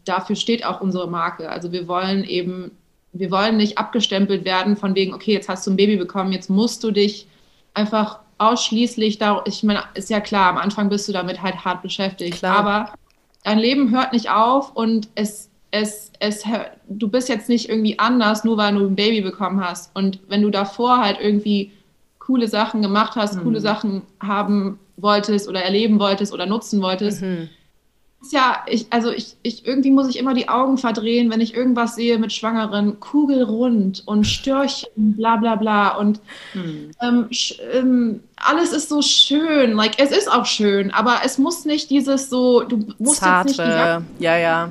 dafür 0.04 0.36
steht 0.36 0.64
auch 0.64 0.80
unsere 0.80 1.08
Marke. 1.08 1.48
Also 1.50 1.72
wir 1.72 1.88
wollen 1.88 2.24
eben, 2.24 2.70
wir 3.12 3.30
wollen 3.30 3.56
nicht 3.56 3.78
abgestempelt 3.78 4.44
werden 4.44 4.76
von 4.76 4.94
wegen, 4.94 5.14
okay, 5.14 5.32
jetzt 5.32 5.48
hast 5.48 5.66
du 5.66 5.70
ein 5.70 5.76
Baby 5.76 5.96
bekommen, 5.96 6.32
jetzt 6.32 6.50
musst 6.50 6.82
du 6.84 6.90
dich 6.90 7.26
einfach 7.74 8.20
ausschließlich 8.38 9.18
da, 9.18 9.42
ich 9.46 9.62
meine, 9.62 9.82
ist 9.94 10.10
ja 10.10 10.20
klar, 10.20 10.50
am 10.50 10.58
Anfang 10.58 10.88
bist 10.88 11.08
du 11.08 11.12
damit 11.12 11.42
halt 11.42 11.64
hart 11.64 11.82
beschäftigt, 11.82 12.38
Klar. 12.38 12.56
aber 12.58 12.92
dein 13.44 13.58
Leben 13.58 13.90
hört 13.90 14.12
nicht 14.12 14.30
auf 14.30 14.74
und 14.76 15.08
es, 15.14 15.48
es, 15.70 16.10
es, 16.20 16.44
du 16.88 17.08
bist 17.08 17.28
jetzt 17.28 17.48
nicht 17.48 17.68
irgendwie 17.68 17.98
anders, 17.98 18.44
nur 18.44 18.56
weil 18.56 18.74
du 18.74 18.86
ein 18.86 18.96
Baby 18.96 19.20
bekommen 19.22 19.64
hast. 19.64 19.90
Und 19.94 20.20
wenn 20.28 20.42
du 20.42 20.50
davor 20.50 20.98
halt 20.98 21.18
irgendwie 21.20 21.72
coole 22.18 22.48
Sachen 22.48 22.82
gemacht 22.82 23.14
hast, 23.16 23.36
Mhm. 23.36 23.42
coole 23.42 23.60
Sachen 23.60 24.02
haben 24.20 24.78
wolltest 24.96 25.48
oder 25.48 25.62
erleben 25.62 25.98
wolltest 26.00 26.32
oder 26.32 26.46
nutzen 26.46 26.80
wolltest, 26.82 27.22
Mhm. 27.22 27.48
Ja, 28.32 28.64
ich, 28.66 28.86
also 28.90 29.10
ich, 29.10 29.36
ich, 29.42 29.66
irgendwie 29.66 29.90
muss 29.90 30.08
ich 30.08 30.18
immer 30.18 30.34
die 30.34 30.48
Augen 30.48 30.78
verdrehen, 30.78 31.30
wenn 31.30 31.40
ich 31.40 31.54
irgendwas 31.54 31.94
sehe 31.94 32.18
mit 32.18 32.32
Schwangeren, 32.32 33.00
kugelrund 33.00 34.02
und 34.06 34.24
Störchen, 34.24 34.88
bla 34.96 35.36
bla 35.36 35.56
bla. 35.56 35.96
Und 35.96 36.20
Hm. 36.52 36.90
ähm, 37.02 37.28
ähm, 37.72 38.20
alles 38.36 38.72
ist 38.72 38.88
so 38.88 39.02
schön, 39.02 39.72
like 39.72 39.98
es 39.98 40.10
ist 40.10 40.30
auch 40.30 40.46
schön, 40.46 40.90
aber 40.90 41.20
es 41.24 41.38
muss 41.38 41.64
nicht 41.64 41.90
dieses 41.90 42.30
so, 42.30 42.62
du 42.62 42.86
musst 42.98 43.22
jetzt 43.22 43.46
nicht 43.46 43.58
die 43.58 43.62
Zarte, 43.62 44.04
ja, 44.18 44.36
ja. 44.36 44.70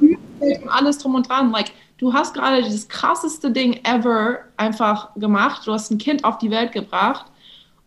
Alles 0.67 0.97
drum 0.97 1.15
und 1.15 1.27
dran, 1.27 1.51
like 1.51 1.71
du 1.97 2.13
hast 2.13 2.33
gerade 2.33 2.63
dieses 2.63 2.87
krasseste 2.87 3.51
Ding 3.51 3.79
ever 3.83 4.39
einfach 4.57 5.09
gemacht, 5.15 5.65
du 5.65 5.73
hast 5.73 5.91
ein 5.91 5.97
Kind 5.97 6.23
auf 6.23 6.37
die 6.37 6.51
Welt 6.51 6.71
gebracht. 6.71 7.25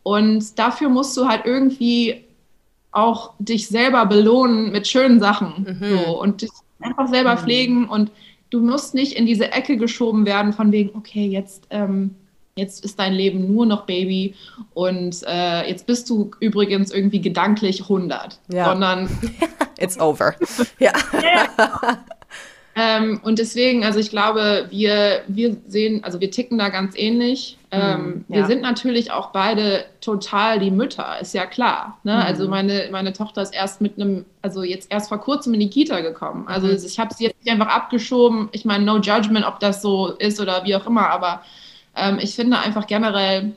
Und 0.03 0.59
dafür 0.59 0.89
musst 0.89 1.15
du 1.19 1.29
halt 1.29 1.43
irgendwie 1.45 2.25
auch 2.99 3.33
dich 3.39 3.69
selber 3.69 4.07
belohnen 4.07 4.71
mit 4.73 4.87
schönen 4.89 5.21
Sachen. 5.21 5.79
Mhm. 5.81 5.99
So, 6.05 6.21
und 6.21 6.43
dich 6.43 6.51
einfach 6.81 7.09
selber 7.09 7.35
Mhm. 7.35 7.39
pflegen 7.39 7.89
und 7.89 8.11
du 8.51 8.61
musst 8.61 8.95
nicht 8.95 9.13
in 9.13 9.27
diese 9.27 9.53
Ecke 9.53 9.77
geschoben 9.77 10.27
werden 10.27 10.53
von 10.53 10.73
wegen, 10.73 10.97
okay, 10.97 11.27
jetzt, 11.27 11.65
ähm, 11.71 12.15
jetzt 12.57 12.85
ist 12.85 12.99
dein 12.99 13.13
Leben 13.15 13.53
nur 13.53 13.67
noch 13.67 13.85
Baby 13.87 14.35
und 14.75 15.23
äh, 15.27 15.69
jetzt 15.69 15.87
bist 15.87 16.09
du 16.11 16.31
übrigens 16.41 16.91
irgendwie 16.91 17.21
gedanklich 17.21 17.83
100, 17.83 18.39
Ja. 18.53 18.65
sondern 18.71 19.09
It's 19.79 19.99
over. 20.01 20.35
Ja. 20.81 20.93
Ähm, 22.81 23.21
und 23.25 23.41
deswegen, 23.41 23.85
also 23.85 23.99
ich 23.99 24.09
glaube, 24.11 24.69
wir, 24.71 25.23
wir 25.27 25.57
sehen, 25.67 26.05
also 26.05 26.21
wir 26.21 26.31
ticken 26.31 26.59
da 26.59 26.69
ganz 26.69 26.95
ähnlich. 26.97 27.59
Ähm, 27.73 28.07
Mhm, 28.07 28.25
Wir 28.29 28.41
ja. 28.41 28.47
sind 28.47 28.63
natürlich 28.63 29.11
auch 29.11 29.31
beide 29.31 29.85
total 30.01 30.61
die 30.61 30.71
Mütter, 30.71 31.19
ist 31.21 31.35
ja 31.35 31.45
klar. 31.47 31.99
Ne? 32.05 32.15
Mhm. 32.15 32.23
Also 32.23 32.49
meine, 32.49 32.89
meine 32.93 33.13
Tochter 33.13 33.43
ist 33.43 33.53
erst 33.53 33.81
mit 33.81 33.97
einem, 33.99 34.25
also 34.43 34.63
jetzt 34.63 34.93
erst 34.93 35.09
vor 35.09 35.19
kurzem 35.19 35.55
in 35.55 35.61
die 35.61 35.71
Kita 35.71 36.01
gekommen. 36.01 36.47
Also 36.47 36.69
Mhm. 36.69 36.79
ich 36.87 36.99
habe 37.01 37.13
sie 37.13 37.25
jetzt 37.25 37.45
nicht 37.45 37.53
einfach 37.53 37.67
abgeschoben. 37.75 38.49
Ich 38.53 38.65
meine, 38.65 38.85
no 38.85 38.99
judgment, 38.99 39.45
ob 39.45 39.59
das 39.59 39.83
so 39.83 40.13
ist 40.13 40.41
oder 40.41 40.63
wie 40.65 40.77
auch 40.77 40.87
immer, 40.87 41.11
aber 41.11 41.43
ähm, 41.97 42.19
ich 42.21 42.37
finde 42.37 42.59
einfach 42.61 42.87
generell, 42.87 43.55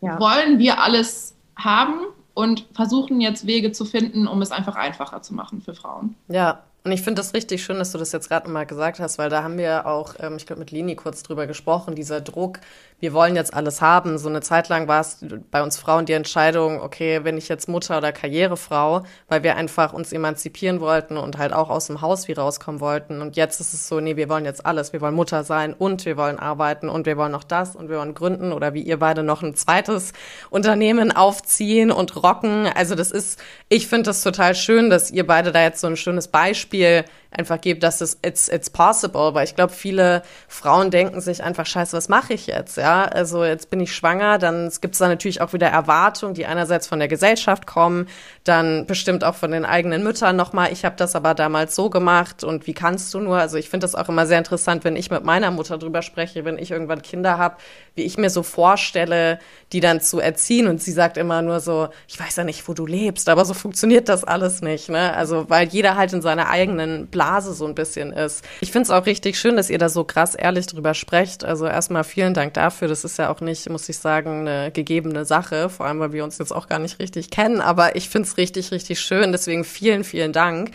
Ja. 0.00 0.20
wollen 0.20 0.58
wir 0.58 0.80
alles 0.82 1.34
haben 1.56 1.94
und 2.34 2.66
versuchen 2.74 3.20
jetzt 3.20 3.46
Wege 3.46 3.72
zu 3.72 3.84
finden, 3.84 4.26
um 4.28 4.40
es 4.42 4.52
einfach 4.52 4.76
einfacher 4.76 5.22
zu 5.22 5.34
machen 5.34 5.62
für 5.62 5.74
Frauen. 5.74 6.14
Ja, 6.28 6.62
und 6.86 6.92
ich 6.92 7.02
finde 7.02 7.20
das 7.20 7.34
richtig 7.34 7.64
schön, 7.64 7.80
dass 7.80 7.90
du 7.90 7.98
das 7.98 8.12
jetzt 8.12 8.28
gerade 8.28 8.48
mal 8.48 8.64
gesagt 8.64 9.00
hast, 9.00 9.18
weil 9.18 9.28
da 9.28 9.42
haben 9.42 9.58
wir 9.58 9.86
auch, 9.86 10.14
ähm, 10.20 10.36
ich 10.36 10.46
glaube, 10.46 10.60
mit 10.60 10.70
Lini 10.70 10.94
kurz 10.94 11.24
drüber 11.24 11.48
gesprochen, 11.48 11.96
dieser 11.96 12.20
Druck, 12.20 12.60
wir 12.98 13.12
wollen 13.12 13.36
jetzt 13.36 13.52
alles 13.52 13.82
haben. 13.82 14.16
So 14.18 14.28
eine 14.28 14.40
Zeit 14.40 14.68
lang 14.68 14.88
war 14.88 15.00
es 15.00 15.24
bei 15.50 15.62
uns 15.62 15.78
Frauen 15.78 16.06
die 16.06 16.14
Entscheidung, 16.14 16.80
okay, 16.80 17.24
wenn 17.24 17.36
ich 17.36 17.48
jetzt 17.48 17.68
Mutter 17.68 17.98
oder 17.98 18.12
Karrierefrau, 18.12 19.02
weil 19.28 19.42
wir 19.42 19.56
einfach 19.56 19.92
uns 19.92 20.12
emanzipieren 20.12 20.80
wollten 20.80 21.18
und 21.18 21.36
halt 21.36 21.52
auch 21.52 21.68
aus 21.68 21.88
dem 21.88 22.00
Haus 22.00 22.26
wie 22.26 22.32
rauskommen 22.32 22.80
wollten. 22.80 23.20
Und 23.20 23.36
jetzt 23.36 23.60
ist 23.60 23.74
es 23.74 23.86
so, 23.86 24.00
nee, 24.00 24.16
wir 24.16 24.30
wollen 24.30 24.46
jetzt 24.46 24.64
alles. 24.64 24.92
Wir 24.94 25.00
wollen 25.02 25.14
Mutter 25.14 25.44
sein 25.44 25.74
und 25.74 26.06
wir 26.06 26.16
wollen 26.16 26.38
arbeiten 26.38 26.88
und 26.88 27.04
wir 27.04 27.18
wollen 27.18 27.32
noch 27.32 27.44
das 27.44 27.76
und 27.76 27.90
wir 27.90 27.98
wollen 27.98 28.14
gründen 28.14 28.52
oder 28.52 28.72
wie 28.72 28.82
ihr 28.82 28.98
beide 28.98 29.22
noch 29.22 29.42
ein 29.42 29.54
zweites 29.54 30.12
Unternehmen 30.48 31.12
aufziehen 31.12 31.90
und 31.90 32.16
rocken. 32.22 32.66
Also 32.74 32.94
das 32.94 33.10
ist, 33.10 33.42
ich 33.68 33.88
finde 33.88 34.04
das 34.04 34.22
total 34.22 34.54
schön, 34.54 34.88
dass 34.88 35.10
ihr 35.10 35.26
beide 35.26 35.52
da 35.52 35.62
jetzt 35.62 35.80
so 35.80 35.86
ein 35.86 35.96
schönes 35.96 36.28
Beispiel 36.28 37.04
einfach 37.30 37.60
gebt, 37.60 37.82
dass 37.82 38.00
es 38.00 38.18
it's, 38.24 38.48
it's 38.48 38.70
possible, 38.70 39.34
weil 39.34 39.44
ich 39.44 39.54
glaube, 39.54 39.72
viele 39.72 40.22
Frauen 40.48 40.90
denken 40.90 41.20
sich 41.20 41.42
einfach, 41.42 41.66
scheiße, 41.66 41.96
was 41.96 42.08
mache 42.08 42.34
ich 42.34 42.46
jetzt? 42.46 42.76
Ja, 42.76 43.04
also 43.04 43.44
jetzt 43.44 43.70
bin 43.70 43.80
ich 43.80 43.94
schwanger, 43.94 44.38
dann 44.38 44.70
gibt 44.80 44.94
es 44.94 44.98
da 44.98 45.08
natürlich 45.08 45.40
auch 45.40 45.52
wieder 45.52 45.68
Erwartungen, 45.68 46.34
die 46.34 46.46
einerseits 46.46 46.86
von 46.86 46.98
der 46.98 47.08
Gesellschaft 47.08 47.66
kommen, 47.66 48.08
dann 48.44 48.86
bestimmt 48.86 49.24
auch 49.24 49.34
von 49.34 49.50
den 49.50 49.64
eigenen 49.64 50.02
Müttern 50.02 50.36
nochmal, 50.36 50.72
ich 50.72 50.84
habe 50.84 50.96
das 50.96 51.14
aber 51.16 51.34
damals 51.34 51.74
so 51.74 51.90
gemacht 51.90 52.44
und 52.44 52.66
wie 52.66 52.74
kannst 52.74 53.12
du 53.14 53.20
nur? 53.20 53.38
Also 53.38 53.56
ich 53.56 53.68
finde 53.68 53.84
das 53.84 53.94
auch 53.94 54.08
immer 54.08 54.26
sehr 54.26 54.38
interessant, 54.38 54.84
wenn 54.84 54.96
ich 54.96 55.10
mit 55.10 55.24
meiner 55.24 55.50
Mutter 55.50 55.78
drüber 55.78 56.02
spreche, 56.02 56.44
wenn 56.44 56.58
ich 56.58 56.70
irgendwann 56.70 57.02
Kinder 57.02 57.38
habe, 57.38 57.56
wie 57.96 58.02
ich 58.02 58.18
mir 58.18 58.30
so 58.30 58.42
vorstelle, 58.42 59.38
die 59.72 59.80
dann 59.80 60.00
zu 60.00 60.20
erziehen 60.20 60.68
und 60.68 60.80
sie 60.80 60.92
sagt 60.92 61.16
immer 61.16 61.42
nur 61.42 61.60
so, 61.60 61.88
ich 62.06 62.20
weiß 62.20 62.36
ja 62.36 62.44
nicht, 62.44 62.68
wo 62.68 62.74
du 62.74 62.86
lebst, 62.86 63.28
aber 63.28 63.44
so 63.44 63.54
funktioniert 63.54 64.08
das 64.08 64.22
alles 64.22 64.62
nicht, 64.62 64.88
ne? 64.88 65.14
Also 65.14 65.48
weil 65.48 65.66
jeder 65.68 65.96
halt 65.96 66.12
in 66.12 66.22
seiner 66.22 66.48
eigenen 66.48 67.08
Blase 67.08 67.52
so 67.54 67.66
ein 67.66 67.74
bisschen 67.74 68.12
ist. 68.12 68.44
Ich 68.60 68.70
finde 68.70 68.84
es 68.84 68.90
auch 68.90 69.06
richtig 69.06 69.38
schön, 69.38 69.56
dass 69.56 69.70
ihr 69.70 69.78
da 69.78 69.88
so 69.88 70.04
krass 70.04 70.34
ehrlich 70.34 70.66
drüber 70.66 70.94
sprecht. 70.94 71.44
Also 71.44 71.66
erstmal 71.66 72.04
vielen 72.04 72.34
Dank 72.34 72.54
dafür. 72.54 72.86
Das 72.86 73.04
ist 73.04 73.18
ja 73.18 73.30
auch 73.30 73.40
nicht, 73.40 73.68
muss 73.70 73.88
ich 73.88 73.98
sagen, 73.98 74.46
eine 74.46 74.70
gegebene 74.70 75.24
Sache, 75.24 75.68
vor 75.68 75.86
allem 75.86 75.98
weil 75.98 76.12
wir 76.12 76.22
uns 76.22 76.38
jetzt 76.38 76.52
auch 76.52 76.68
gar 76.68 76.78
nicht 76.78 76.98
richtig 76.98 77.30
kennen, 77.30 77.60
aber 77.60 77.96
ich 77.96 78.08
finde 78.08 78.28
es 78.28 78.36
richtig, 78.36 78.70
richtig 78.70 79.00
schön. 79.00 79.32
Deswegen 79.32 79.64
vielen, 79.64 80.04
vielen 80.04 80.32
Dank 80.32 80.70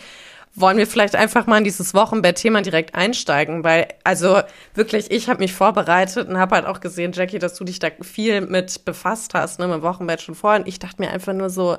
wollen 0.54 0.78
wir 0.78 0.88
vielleicht 0.88 1.16
einfach 1.16 1.48
mal 1.48 1.60
in 1.60 1.64
dieses 1.64 1.94
Wochenbett-Thema 1.94 2.62
direkt 2.62 2.94
einsteigen, 2.94 3.64
weil 3.64 3.88
also 4.04 4.42
wirklich, 4.74 5.10
ich 5.10 5.30
habe 5.30 5.40
mich 5.40 5.54
vorbereitet 5.54 6.28
und 6.28 6.38
habe 6.38 6.56
halt 6.56 6.66
auch 6.66 6.82
gesehen, 6.82 7.14
Jackie, 7.14 7.40
dass 7.40 7.56
du 7.56 7.64
dich 7.64 7.80
da 7.80 7.88
viel 8.02 8.42
mit 8.42 8.84
befasst 8.84 9.34
hast, 9.34 9.60
ne, 9.60 9.68
mit 9.68 9.82
Wochenbett 9.82 10.22
schon 10.22 10.36
vorher. 10.36 10.60
Und 10.60 10.68
ich 10.68 10.80
dachte 10.80 11.02
mir 11.02 11.12
einfach 11.12 11.34
nur 11.34 11.50
so, 11.50 11.78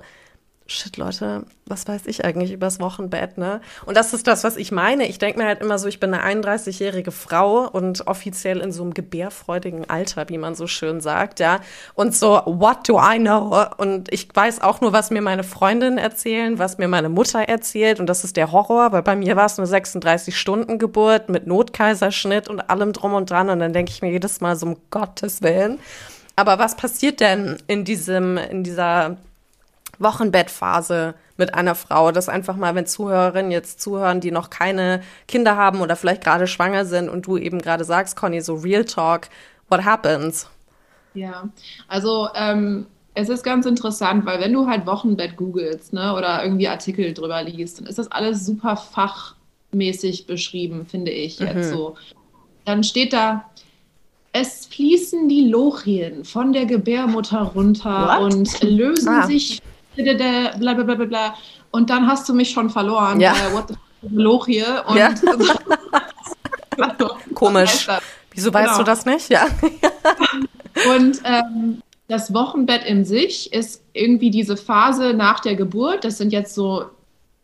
shit, 0.72 0.96
Leute, 0.96 1.44
was 1.66 1.86
weiß 1.86 2.02
ich 2.06 2.24
eigentlich 2.24 2.52
übers 2.52 2.80
Wochenbett, 2.80 3.38
ne? 3.38 3.60
Und 3.86 3.96
das 3.96 4.12
ist 4.12 4.26
das, 4.26 4.44
was 4.44 4.56
ich 4.56 4.72
meine. 4.72 5.06
Ich 5.06 5.18
denke 5.18 5.38
mir 5.38 5.46
halt 5.46 5.60
immer 5.60 5.78
so, 5.78 5.86
ich 5.88 6.00
bin 6.00 6.12
eine 6.12 6.42
31-jährige 6.42 7.12
Frau 7.12 7.68
und 7.68 8.06
offiziell 8.06 8.60
in 8.60 8.72
so 8.72 8.82
einem 8.82 8.94
gebärfreudigen 8.94 9.88
Alter, 9.88 10.28
wie 10.28 10.38
man 10.38 10.54
so 10.54 10.66
schön 10.66 11.00
sagt, 11.00 11.40
ja. 11.40 11.60
Und 11.94 12.14
so, 12.14 12.42
what 12.46 12.88
do 12.88 12.98
I 12.98 13.18
know? 13.18 13.64
Und 13.76 14.12
ich 14.12 14.28
weiß 14.34 14.62
auch 14.62 14.80
nur, 14.80 14.92
was 14.92 15.10
mir 15.10 15.22
meine 15.22 15.44
Freundinnen 15.44 15.98
erzählen, 15.98 16.58
was 16.58 16.78
mir 16.78 16.88
meine 16.88 17.08
Mutter 17.08 17.40
erzählt. 17.40 18.00
Und 18.00 18.06
das 18.06 18.24
ist 18.24 18.36
der 18.36 18.50
Horror, 18.50 18.92
weil 18.92 19.02
bei 19.02 19.14
mir 19.14 19.36
war 19.36 19.46
es 19.46 19.58
eine 19.58 19.68
36-Stunden-Geburt 19.68 21.28
mit 21.28 21.46
Notkaiserschnitt 21.46 22.48
und 22.48 22.70
allem 22.70 22.92
drum 22.92 23.14
und 23.14 23.30
dran. 23.30 23.50
Und 23.50 23.60
dann 23.60 23.72
denke 23.72 23.92
ich 23.92 24.02
mir 24.02 24.10
jedes 24.10 24.40
Mal 24.40 24.56
so, 24.56 24.66
um 24.66 24.76
Gottes 24.90 25.42
Willen. 25.42 25.78
Aber 26.36 26.58
was 26.58 26.76
passiert 26.76 27.20
denn 27.20 27.58
in 27.66 27.84
diesem, 27.84 28.38
in 28.38 28.64
dieser 28.64 29.18
Wochenbettphase 30.02 31.14
mit 31.36 31.54
einer 31.54 31.74
Frau, 31.74 32.12
das 32.12 32.28
einfach 32.28 32.56
mal, 32.56 32.74
wenn 32.74 32.86
Zuhörerinnen 32.86 33.50
jetzt 33.50 33.80
zuhören, 33.80 34.20
die 34.20 34.30
noch 34.30 34.50
keine 34.50 35.02
Kinder 35.28 35.56
haben 35.56 35.80
oder 35.80 35.96
vielleicht 35.96 36.22
gerade 36.24 36.46
schwanger 36.46 36.84
sind 36.84 37.08
und 37.08 37.26
du 37.26 37.36
eben 37.38 37.60
gerade 37.60 37.84
sagst, 37.84 38.16
Conny, 38.16 38.40
so 38.40 38.54
Real 38.54 38.84
Talk, 38.84 39.28
what 39.68 39.84
happens? 39.84 40.48
Ja, 41.14 41.48
also 41.88 42.28
ähm, 42.34 42.86
es 43.14 43.28
ist 43.28 43.42
ganz 43.42 43.66
interessant, 43.66 44.24
weil 44.24 44.40
wenn 44.40 44.52
du 44.52 44.66
halt 44.66 44.86
Wochenbett 44.86 45.36
googelst, 45.36 45.92
ne, 45.92 46.14
oder 46.14 46.42
irgendwie 46.42 46.68
Artikel 46.68 47.12
drüber 47.12 47.42
liest, 47.42 47.78
dann 47.80 47.86
ist 47.86 47.98
das 47.98 48.10
alles 48.10 48.46
super 48.46 48.76
fachmäßig 48.76 50.26
beschrieben, 50.26 50.86
finde 50.86 51.10
ich 51.10 51.38
jetzt 51.38 51.56
Mhm. 51.56 51.62
so. 51.74 51.96
Dann 52.64 52.84
steht 52.84 53.12
da, 53.12 53.44
es 54.32 54.66
fließen 54.66 55.28
die 55.28 55.48
Lochien 55.48 56.24
von 56.24 56.52
der 56.54 56.64
Gebärmutter 56.64 57.42
runter 57.42 58.18
What? 58.20 58.32
und 58.32 58.62
lösen 58.62 59.08
Ah. 59.08 59.26
sich 59.26 59.60
bla 59.96 60.74
bla 60.74 60.82
bla 60.84 60.94
bla 60.94 61.04
bla. 61.04 61.34
Und 61.70 61.90
dann 61.90 62.06
hast 62.06 62.28
du 62.28 62.34
mich 62.34 62.50
schon 62.50 62.70
verloren. 62.70 63.20
Ja. 63.20 63.32
Äh, 63.32 63.52
what 63.54 63.68
the 63.68 63.74
fuck, 63.74 64.10
Lochie? 64.12 64.64
Und 64.86 64.96
Ja. 64.96 65.14
Also, 66.78 67.10
Komisch. 67.34 67.86
Wieso 68.30 68.52
weißt 68.52 68.66
genau. 68.66 68.78
du 68.78 68.84
das 68.84 69.04
nicht? 69.04 69.28
Ja. 69.28 69.46
Und 70.96 71.20
ähm, 71.24 71.82
das 72.08 72.32
Wochenbett 72.32 72.84
in 72.84 73.04
sich 73.04 73.52
ist 73.52 73.82
irgendwie 73.92 74.30
diese 74.30 74.56
Phase 74.56 75.12
nach 75.14 75.40
der 75.40 75.54
Geburt. 75.54 76.04
Das 76.04 76.18
sind 76.18 76.32
jetzt 76.32 76.54
so, 76.54 76.86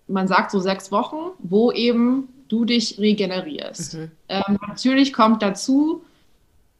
man 0.07 0.29
sagt 0.29 0.51
so 0.51 0.61
sechs 0.61 0.91
Wochen, 0.91 1.33
wo 1.39 1.73
eben 1.73 2.29
du 2.49 2.65
dich 2.65 2.99
regenerierst. 2.99 3.95
Mhm. 3.95 4.11
Ähm, 4.29 4.59
natürlich 4.67 5.13
kommt 5.13 5.43
dazu, 5.43 6.03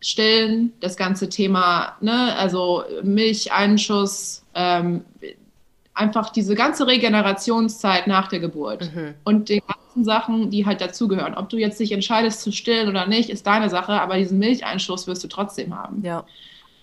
Stillen, 0.01 0.73
das 0.81 0.97
ganze 0.97 1.29
Thema, 1.29 1.97
ne, 2.01 2.35
also 2.37 2.85
Milcheinschuss, 3.03 4.43
ähm, 4.55 5.05
einfach 5.99 6.31
diese 6.31 6.55
ganze 6.55 6.87
Regenerationszeit 6.87 8.07
nach 8.07 8.29
der 8.29 8.39
Geburt 8.39 8.95
mhm. 8.95 9.15
und 9.25 9.49
die 9.49 9.63
ganzen 9.67 10.05
Sachen, 10.05 10.51
die 10.51 10.65
halt 10.65 10.81
dazugehören. 10.81 11.35
Ob 11.35 11.49
du 11.49 11.57
jetzt 11.57 11.81
dich 11.81 11.93
entscheidest 11.93 12.43
zu 12.43 12.53
stillen 12.53 12.89
oder 12.89 13.07
nicht, 13.07 13.31
ist 13.31 13.47
deine 13.47 13.69
Sache, 13.69 14.01
aber 14.01 14.17
diesen 14.17 14.39
Milcheinschuss 14.39 15.07
wirst 15.07 15.25
du 15.25 15.29
trotzdem 15.29 15.77
haben. 15.77 16.03
Ja. 16.05 16.25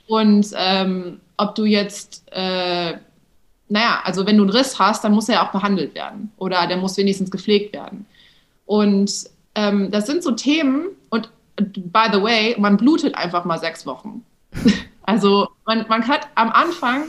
Und 0.08 0.48
ähm, 0.56 1.22
ob 1.38 1.56
du 1.56 1.64
jetzt, 1.64 2.24
äh, 2.32 2.98
naja, 3.70 4.02
also 4.04 4.26
wenn 4.26 4.38
du 4.38 4.44
einen 4.44 4.52
Riss 4.52 4.78
hast, 4.78 5.04
dann 5.04 5.14
muss 5.14 5.30
er 5.30 5.36
ja 5.36 5.48
auch 5.48 5.52
behandelt 5.52 5.96
werden 5.96 6.32
oder 6.38 6.68
der 6.68 6.78
muss 6.78 6.98
wenigstens 6.98 7.32
gepflegt 7.32 7.74
werden. 7.74 8.06
Und 8.66 9.12
ähm, 9.56 9.92
das 9.92 10.08
sind 10.08 10.24
so 10.24 10.32
Themen 10.32 10.88
und 11.10 11.30
by 11.56 12.10
the 12.12 12.22
way, 12.22 12.56
man 12.60 12.76
blutet 12.76 13.16
einfach 13.16 13.46
mal 13.46 13.60
sechs 13.60 13.86
Wochen. 13.86 14.26
also 15.04 15.48
man, 15.66 15.86
man 15.88 16.08
hat 16.08 16.28
am 16.36 16.50
Anfang, 16.50 17.04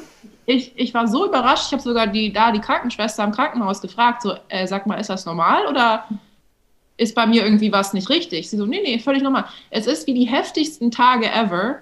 ich, 0.47 0.73
ich 0.77 0.95
war 0.95 1.09
so 1.09 1.27
überrascht, 1.27 1.67
ich 1.67 1.73
habe 1.73 1.83
sogar 1.83 2.07
die, 2.07 2.33
da 2.33 2.53
die 2.53 2.61
Krankenschwester 2.61 3.25
im 3.25 3.33
Krankenhaus 3.33 3.83
gefragt, 3.83 4.23
so, 4.23 4.35
äh, 4.49 4.67
sag 4.67 4.87
mal, 4.87 4.97
ist 4.97 5.11
das 5.11 5.27
normal 5.27 5.67
oder 5.67 6.05
ist 6.97 7.15
bei 7.15 7.27
mir 7.27 7.45
irgendwie 7.45 7.73
was 7.73 7.93
nicht 7.93 8.09
richtig? 8.09 8.49
Sie 8.49 8.57
so, 8.57 8.65
nee, 8.65 8.81
nee, 8.83 8.99
völlig 8.99 9.23
normal. 9.23 9.45
Es 9.71 9.87
ist 9.87 10.07
wie 10.07 10.15
die 10.15 10.25
heftigsten 10.25 10.91
Tage 10.91 11.31
ever. 11.31 11.81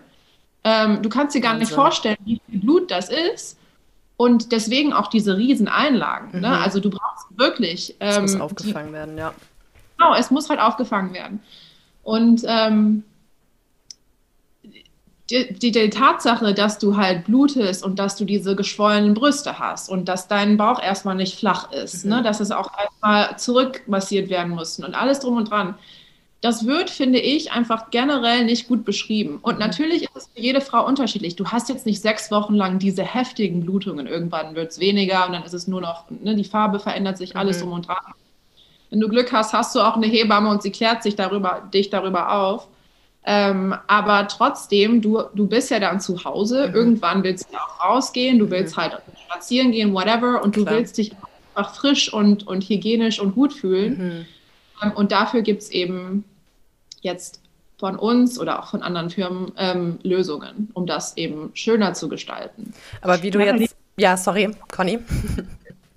Ähm, 0.64 1.02
du 1.02 1.08
kannst 1.08 1.34
dir 1.34 1.40
gar 1.40 1.54
nicht 1.54 1.72
vorstellen, 1.72 2.16
wie 2.24 2.40
viel 2.48 2.60
Blut 2.60 2.90
das 2.90 3.10
ist. 3.10 3.58
Und 4.16 4.52
deswegen 4.52 4.92
auch 4.92 5.08
diese 5.08 5.36
Rieseneinlagen. 5.36 6.30
Ne? 6.32 6.36
Mhm. 6.36 6.42
Ne? 6.42 6.58
Also 6.58 6.80
du 6.80 6.88
brauchst 6.88 7.26
wirklich. 7.36 7.96
Ähm, 8.00 8.22
das 8.22 8.32
muss 8.32 8.40
aufgefangen 8.40 8.88
die, 8.88 8.92
werden, 8.94 9.18
ja. 9.18 9.34
Genau, 9.98 10.14
es 10.14 10.30
muss 10.30 10.48
halt 10.48 10.60
aufgefangen 10.60 11.12
werden. 11.12 11.40
Und 12.02 12.42
ähm, 12.46 13.04
die, 15.30 15.54
die, 15.54 15.72
die, 15.72 15.90
Tatsache, 15.90 16.52
dass 16.52 16.78
du 16.78 16.96
halt 16.96 17.24
blutest 17.24 17.82
und 17.82 17.98
dass 17.98 18.16
du 18.16 18.24
diese 18.24 18.56
geschwollenen 18.56 19.14
Brüste 19.14 19.58
hast 19.58 19.88
und 19.88 20.06
dass 20.06 20.28
dein 20.28 20.58
Bauch 20.58 20.82
erstmal 20.82 21.14
nicht 21.14 21.38
flach 21.38 21.72
ist, 21.72 22.04
mhm. 22.04 22.10
ne? 22.10 22.22
dass 22.22 22.40
es 22.40 22.50
auch 22.50 22.70
erstmal 22.78 23.38
zurückmassiert 23.38 24.28
werden 24.28 24.52
muss 24.52 24.78
und 24.78 24.94
alles 24.94 25.20
drum 25.20 25.36
und 25.36 25.50
dran. 25.50 25.76
Das 26.42 26.66
wird, 26.66 26.90
finde 26.90 27.20
ich, 27.20 27.52
einfach 27.52 27.90
generell 27.90 28.44
nicht 28.44 28.68
gut 28.68 28.84
beschrieben. 28.84 29.38
Und 29.40 29.54
mhm. 29.54 29.60
natürlich 29.60 30.02
ist 30.02 30.14
es 30.14 30.26
für 30.26 30.40
jede 30.40 30.60
Frau 30.60 30.86
unterschiedlich. 30.86 31.36
Du 31.36 31.46
hast 31.46 31.70
jetzt 31.70 31.86
nicht 31.86 32.02
sechs 32.02 32.30
Wochen 32.30 32.54
lang 32.54 32.78
diese 32.78 33.02
heftigen 33.02 33.64
Blutungen. 33.64 34.06
Irgendwann 34.06 34.54
wird 34.54 34.72
es 34.72 34.78
weniger 34.78 35.26
und 35.26 35.32
dann 35.32 35.44
ist 35.44 35.54
es 35.54 35.66
nur 35.66 35.80
noch, 35.80 36.04
ne, 36.10 36.34
die 36.36 36.44
Farbe 36.44 36.80
verändert 36.80 37.16
sich, 37.16 37.34
alles 37.34 37.56
mhm. 37.56 37.62
drum 37.62 37.72
und 37.72 37.88
dran. 37.88 38.12
Wenn 38.90 39.00
du 39.00 39.08
Glück 39.08 39.32
hast, 39.32 39.54
hast 39.54 39.74
du 39.74 39.80
auch 39.80 39.96
eine 39.96 40.06
Hebamme 40.06 40.50
und 40.50 40.62
sie 40.62 40.70
klärt 40.70 41.02
sich 41.02 41.16
darüber, 41.16 41.66
dich 41.72 41.88
darüber 41.88 42.30
auf. 42.30 42.68
Ähm, 43.26 43.74
aber 43.86 44.28
trotzdem, 44.28 45.00
du, 45.00 45.22
du 45.34 45.46
bist 45.46 45.70
ja 45.70 45.80
dann 45.80 46.00
zu 46.00 46.24
Hause. 46.24 46.68
Mhm. 46.68 46.74
Irgendwann 46.74 47.22
willst 47.22 47.48
du 47.50 47.56
auch 47.56 47.84
rausgehen, 47.84 48.38
du 48.38 48.50
willst 48.50 48.76
mhm. 48.76 48.82
halt 48.82 49.02
spazieren 49.24 49.72
gehen, 49.72 49.94
whatever, 49.94 50.42
und 50.42 50.52
Klar. 50.52 50.66
du 50.66 50.70
willst 50.72 50.98
dich 50.98 51.12
einfach 51.54 51.74
frisch 51.74 52.12
und, 52.12 52.46
und 52.46 52.68
hygienisch 52.68 53.20
und 53.20 53.34
gut 53.34 53.52
fühlen. 53.52 53.98
Mhm. 53.98 54.26
Ähm, 54.82 54.92
und 54.92 55.12
dafür 55.12 55.42
gibt 55.42 55.62
es 55.62 55.70
eben 55.70 56.24
jetzt 57.00 57.40
von 57.78 57.96
uns 57.96 58.38
oder 58.38 58.62
auch 58.62 58.70
von 58.70 58.82
anderen 58.82 59.10
Firmen 59.10 59.52
ähm, 59.56 59.98
Lösungen, 60.02 60.70
um 60.74 60.86
das 60.86 61.16
eben 61.16 61.50
schöner 61.54 61.94
zu 61.94 62.08
gestalten. 62.08 62.72
Aber 63.00 63.22
wie 63.22 63.30
du 63.30 63.40
jetzt. 63.40 63.76
Ja, 63.96 64.16
sorry, 64.16 64.50
Conny 64.72 64.98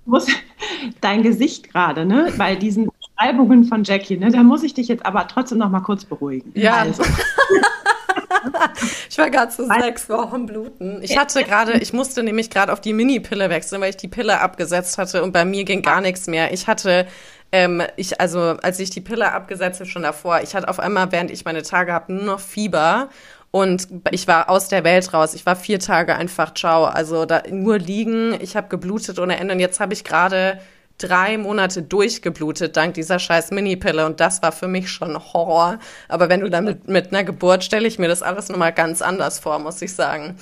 muss 0.08 0.28
dein 1.02 1.22
Gesicht 1.22 1.72
gerade, 1.72 2.06
ne, 2.06 2.34
bei 2.38 2.56
diesen 2.56 2.90
Beschreibungen 3.18 3.66
von 3.66 3.84
Jackie, 3.84 4.18
ne, 4.18 4.32
da 4.32 4.44
muss 4.44 4.64
ich 4.64 4.74
dich 4.74 4.88
jetzt 4.88 5.06
aber 5.06 5.28
trotzdem 5.28 5.58
noch 5.58 5.70
mal 5.70 5.82
kurz 5.82 6.06
beruhigen. 6.06 6.52
Ja. 6.56 6.78
Also. 6.78 7.04
ich 9.10 9.18
war 9.18 9.30
gerade 9.30 9.52
zu 9.52 9.66
sechs 9.66 10.10
Wochen 10.10 10.46
bluten. 10.46 11.00
Ich 11.02 11.18
hatte 11.18 11.44
gerade, 11.44 11.74
ich 11.80 11.94
musste 11.94 12.24
nämlich 12.24 12.50
gerade 12.50 12.72
auf 12.72 12.82
die 12.82 12.94
Mini-Pille 12.94 13.50
wechseln, 13.50 13.82
weil 13.82 13.90
ich 13.90 13.98
die 13.98 14.08
Pille 14.08 14.40
abgesetzt 14.40 14.98
hatte 14.98 15.24
und 15.24 15.32
bei 15.32 15.46
mir 15.46 15.64
ging 15.64 15.82
gar 15.82 16.02
nichts 16.02 16.28
mehr. 16.28 16.54
Ich 16.54 16.68
hatte 16.68 17.08
ähm, 17.52 17.82
ich, 17.96 18.20
also, 18.20 18.40
als 18.40 18.80
ich 18.80 18.90
die 18.90 19.00
Pille 19.00 19.32
abgesetzt 19.32 19.80
habe, 19.80 19.90
schon 19.90 20.04
davor, 20.04 20.42
ich 20.44 20.54
hatte 20.54 20.68
auf 20.68 20.80
einmal, 20.80 21.14
während 21.14 21.32
ich 21.32 21.46
meine 21.46 21.64
Tage 21.64 21.94
habe, 21.94 22.12
nur 22.12 22.24
noch 22.24 22.40
Fieber 22.42 23.08
und 23.52 23.88
ich 24.12 24.28
war 24.28 24.50
aus 24.50 24.68
der 24.68 24.84
Welt 24.84 25.14
raus. 25.14 25.34
Ich 25.34 25.46
war 25.46 25.56
vier 25.56 25.80
Tage 25.80 26.16
einfach 26.16 26.54
ciao. 26.54 26.86
Also 26.86 27.26
da 27.26 27.44
nur 27.50 27.80
liegen. 27.80 28.36
Ich 28.42 28.56
habe 28.56 28.68
geblutet 28.68 29.20
ohne 29.20 29.38
Ende. 29.38 29.54
Und 29.54 29.60
jetzt 29.60 29.80
habe 29.80 29.94
ich 29.94 30.04
gerade 30.04 30.60
drei 30.98 31.38
Monate 31.38 31.84
durchgeblutet 31.84 32.76
dank 32.76 32.96
dieser 32.96 33.20
scheiß 33.20 33.52
Minipille. 33.52 34.06
Und 34.06 34.20
das 34.20 34.42
war 34.42 34.52
für 34.52 34.68
mich 34.68 34.90
schon 34.90 35.18
Horror. 35.34 35.80
Aber 36.08 36.30
wenn 36.30 36.42
du 36.42 36.50
dann 36.50 36.66
mit, 36.66 36.88
mit 36.88 37.14
einer 37.14 37.24
Geburt, 37.24 37.64
stelle 37.64 37.88
ich 37.88 38.00
mir 38.00 38.08
das 38.08 38.24
alles 38.24 38.50
nochmal 38.50 38.74
ganz 38.74 39.02
anders 39.02 39.40
vor, 39.40 39.60
muss 39.60 39.82
ich 39.82 39.94
sagen. 39.94 40.36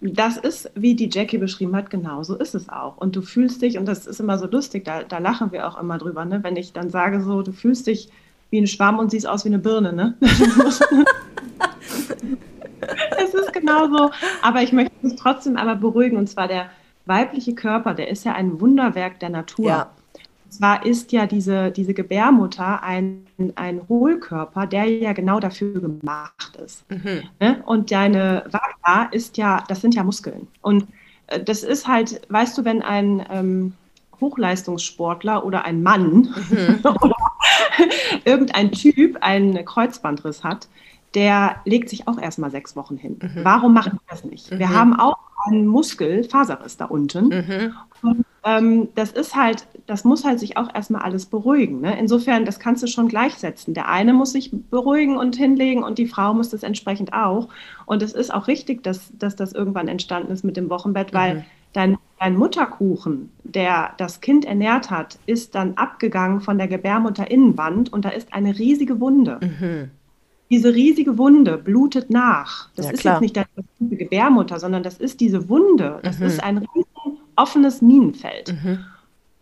Das 0.00 0.36
ist, 0.36 0.70
wie 0.74 0.94
die 0.94 1.10
Jackie 1.12 1.38
beschrieben 1.38 1.74
hat, 1.74 1.90
genauso 1.90 2.36
ist 2.36 2.54
es 2.54 2.68
auch. 2.68 2.98
Und 2.98 3.16
du 3.16 3.22
fühlst 3.22 3.62
dich, 3.62 3.78
und 3.78 3.86
das 3.86 4.06
ist 4.06 4.20
immer 4.20 4.38
so 4.38 4.46
lustig, 4.46 4.84
da, 4.84 5.02
da 5.02 5.18
lachen 5.18 5.50
wir 5.50 5.66
auch 5.66 5.80
immer 5.80 5.98
drüber, 5.98 6.24
ne? 6.24 6.44
wenn 6.44 6.54
ich 6.56 6.72
dann 6.72 6.88
sage 6.88 7.20
so, 7.20 7.42
du 7.42 7.50
fühlst 7.50 7.88
dich 7.88 8.08
wie 8.50 8.60
ein 8.60 8.68
Schwamm 8.68 9.00
und 9.00 9.10
siehst 9.10 9.26
aus 9.26 9.44
wie 9.44 9.48
eine 9.48 9.58
Birne, 9.58 9.92
ne? 9.92 10.14
es 13.18 13.34
ist 13.34 13.52
genauso. 13.52 14.10
Aber 14.40 14.62
ich 14.62 14.72
möchte 14.72 14.94
mich 15.02 15.16
trotzdem 15.16 15.56
aber 15.56 15.74
beruhigen. 15.74 16.16
Und 16.16 16.28
zwar 16.28 16.48
der 16.48 16.70
weibliche 17.08 17.54
Körper, 17.54 17.94
der 17.94 18.08
ist 18.08 18.24
ja 18.24 18.34
ein 18.34 18.60
Wunderwerk 18.60 19.18
der 19.20 19.30
Natur. 19.30 19.68
Ja. 19.68 19.90
Und 20.44 20.52
zwar 20.52 20.86
ist 20.86 21.12
ja 21.12 21.26
diese, 21.26 21.70
diese 21.70 21.92
Gebärmutter 21.92 22.82
ein, 22.82 23.26
ein 23.56 23.82
Hohlkörper, 23.88 24.66
der 24.66 24.84
ja 24.84 25.12
genau 25.12 25.40
dafür 25.40 25.80
gemacht 25.80 26.58
ist. 26.64 26.90
Mhm. 26.90 27.22
Ne? 27.40 27.62
Und 27.66 27.90
deine 27.90 28.44
Vagina 28.46 29.10
ist 29.10 29.36
ja, 29.36 29.64
das 29.68 29.80
sind 29.80 29.94
ja 29.94 30.04
Muskeln. 30.04 30.46
Und 30.62 30.86
äh, 31.26 31.42
das 31.42 31.64
ist 31.64 31.86
halt, 31.86 32.22
weißt 32.30 32.56
du, 32.56 32.64
wenn 32.64 32.82
ein 32.82 33.24
ähm, 33.30 33.72
Hochleistungssportler 34.20 35.44
oder 35.44 35.64
ein 35.64 35.82
Mann 35.82 36.34
mhm. 36.50 36.80
oder 37.02 37.16
irgendein 38.24 38.72
Typ 38.72 39.18
einen 39.20 39.64
Kreuzbandriss 39.64 40.44
hat, 40.44 40.68
der 41.14 41.56
legt 41.64 41.88
sich 41.88 42.08
auch 42.08 42.18
erstmal 42.18 42.50
sechs 42.50 42.76
Wochen 42.76 42.96
hin. 42.96 43.18
Mhm. 43.20 43.44
Warum 43.44 43.74
machen 43.74 43.92
wir 43.92 44.00
das 44.08 44.24
nicht? 44.24 44.50
Mhm. 44.50 44.58
Wir 44.58 44.70
haben 44.70 44.98
auch 44.98 45.16
einen 45.46 45.66
Muskelfaserriss 45.66 46.76
da 46.76 46.86
unten. 46.86 47.28
Mhm. 47.28 47.74
Und, 48.02 48.24
ähm, 48.44 48.88
das 48.94 49.10
ist 49.12 49.34
halt, 49.34 49.66
das 49.86 50.04
muss 50.04 50.24
halt 50.24 50.38
sich 50.40 50.56
auch 50.56 50.72
erstmal 50.74 51.02
alles 51.02 51.26
beruhigen. 51.26 51.80
Ne? 51.80 51.98
Insofern, 51.98 52.44
das 52.44 52.58
kannst 52.58 52.82
du 52.82 52.86
schon 52.86 53.08
gleichsetzen. 53.08 53.74
Der 53.74 53.88
eine 53.88 54.12
muss 54.12 54.32
sich 54.32 54.50
beruhigen 54.70 55.16
und 55.16 55.36
hinlegen 55.36 55.82
und 55.82 55.98
die 55.98 56.06
Frau 56.06 56.34
muss 56.34 56.50
das 56.50 56.62
entsprechend 56.62 57.12
auch. 57.12 57.48
Und 57.86 58.02
es 58.02 58.12
ist 58.12 58.32
auch 58.32 58.46
richtig, 58.46 58.82
dass, 58.82 59.12
dass 59.18 59.36
das 59.36 59.52
irgendwann 59.52 59.88
entstanden 59.88 60.32
ist 60.32 60.44
mit 60.44 60.56
dem 60.56 60.70
Wochenbett, 60.70 61.12
weil 61.12 61.36
mhm. 61.36 61.44
dein, 61.72 61.96
dein 62.20 62.36
Mutterkuchen, 62.36 63.30
der 63.44 63.94
das 63.98 64.20
Kind 64.20 64.44
ernährt 64.44 64.90
hat, 64.90 65.18
ist 65.26 65.54
dann 65.54 65.74
abgegangen 65.74 66.40
von 66.40 66.58
der 66.58 66.68
Gebärmutterinnenwand 66.68 67.92
und 67.92 68.04
da 68.04 68.10
ist 68.10 68.32
eine 68.32 68.58
riesige 68.58 69.00
Wunde. 69.00 69.38
Mhm 69.42 69.90
diese 70.50 70.74
riesige 70.74 71.18
Wunde 71.18 71.58
blutet 71.58 72.10
nach. 72.10 72.70
Das 72.74 72.86
ja, 72.86 72.92
ist 72.92 73.00
klar. 73.00 73.14
jetzt 73.14 73.20
nicht 73.22 73.36
deine 73.36 73.96
Gebärmutter, 73.96 74.58
sondern 74.58 74.82
das 74.82 74.98
ist 74.98 75.20
diese 75.20 75.48
Wunde. 75.48 76.00
Das 76.02 76.18
mhm. 76.18 76.26
ist 76.26 76.42
ein 76.42 76.58
riesen 76.58 77.18
offenes 77.36 77.82
Minenfeld. 77.82 78.52
Mhm. 78.52 78.84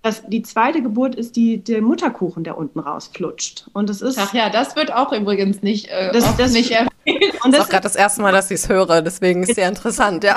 Das, 0.02 0.22
die 0.28 0.42
zweite 0.42 0.82
Geburt 0.82 1.16
ist 1.16 1.34
die, 1.34 1.58
der 1.58 1.82
Mutterkuchen, 1.82 2.44
der 2.44 2.56
unten 2.56 2.78
rausflutscht. 2.78 3.68
Und 3.72 3.90
es 3.90 4.02
ist. 4.02 4.18
Ach 4.18 4.32
ja, 4.32 4.50
das 4.50 4.76
wird 4.76 4.92
auch 4.92 5.12
übrigens 5.12 5.62
nicht, 5.62 5.88
äh, 5.88 6.12
das, 6.12 6.36
das 6.36 6.52
nicht 6.52 6.70
erwähnt. 7.06 7.34
Und 7.44 7.52
das 7.52 7.60
ist 7.60 7.66
auch 7.66 7.70
gerade 7.70 7.82
das 7.82 7.96
erste 7.96 8.22
Mal, 8.22 8.30
dass 8.32 8.50
ich 8.50 8.60
es 8.60 8.68
höre, 8.68 9.02
deswegen 9.02 9.42
ist 9.42 9.50
es 9.50 9.56
sehr 9.56 9.68
interessant, 9.68 10.22
ja. 10.22 10.36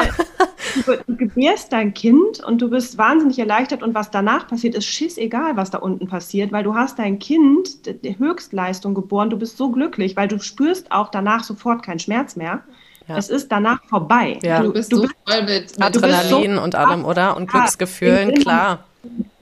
Du, 0.86 1.16
gebärst 1.16 1.72
dein 1.74 1.94
Kind 1.94 2.44
und 2.44 2.62
du 2.62 2.70
bist 2.70 2.98
wahnsinnig 2.98 3.40
erleichtert 3.40 3.84
und 3.84 3.94
was 3.94 4.12
danach 4.12 4.48
passiert, 4.48 4.76
ist 4.76 4.86
schiss 4.86 5.18
egal, 5.18 5.58
was 5.58 5.72
da 5.72 5.80
unten 5.80 6.08
passiert, 6.08 6.52
weil 6.52 6.64
du 6.64 6.76
hast 6.76 7.00
dein 7.00 7.20
Kind 7.20 8.04
die 8.04 8.18
Höchstleistung 8.18 8.94
geboren, 8.94 9.30
du 9.30 9.38
bist 9.38 9.58
so 9.58 9.72
glücklich, 9.72 10.16
weil 10.16 10.28
du 10.28 10.40
spürst 10.40 10.92
auch 10.92 11.10
danach 11.10 11.44
sofort 11.44 11.84
keinen 11.84 12.00
Schmerz 12.00 12.36
mehr. 12.36 12.64
Ja. 13.08 13.18
Es 13.18 13.30
ist 13.30 13.52
danach 13.52 13.84
vorbei. 13.86 14.38
Ja. 14.44 14.62
Du, 14.62 14.72
bist 14.72 14.92
du 14.92 14.98
so 14.98 15.02
bist, 15.04 15.16
voll 15.26 15.44
mit 15.44 15.82
Adrenalin 15.82 16.56
so 16.56 16.62
und 16.62 16.76
allem, 16.76 17.06
oder? 17.06 17.36
Und 17.36 17.50
Glücksgefühlen, 17.50 18.36
klar 18.36 18.86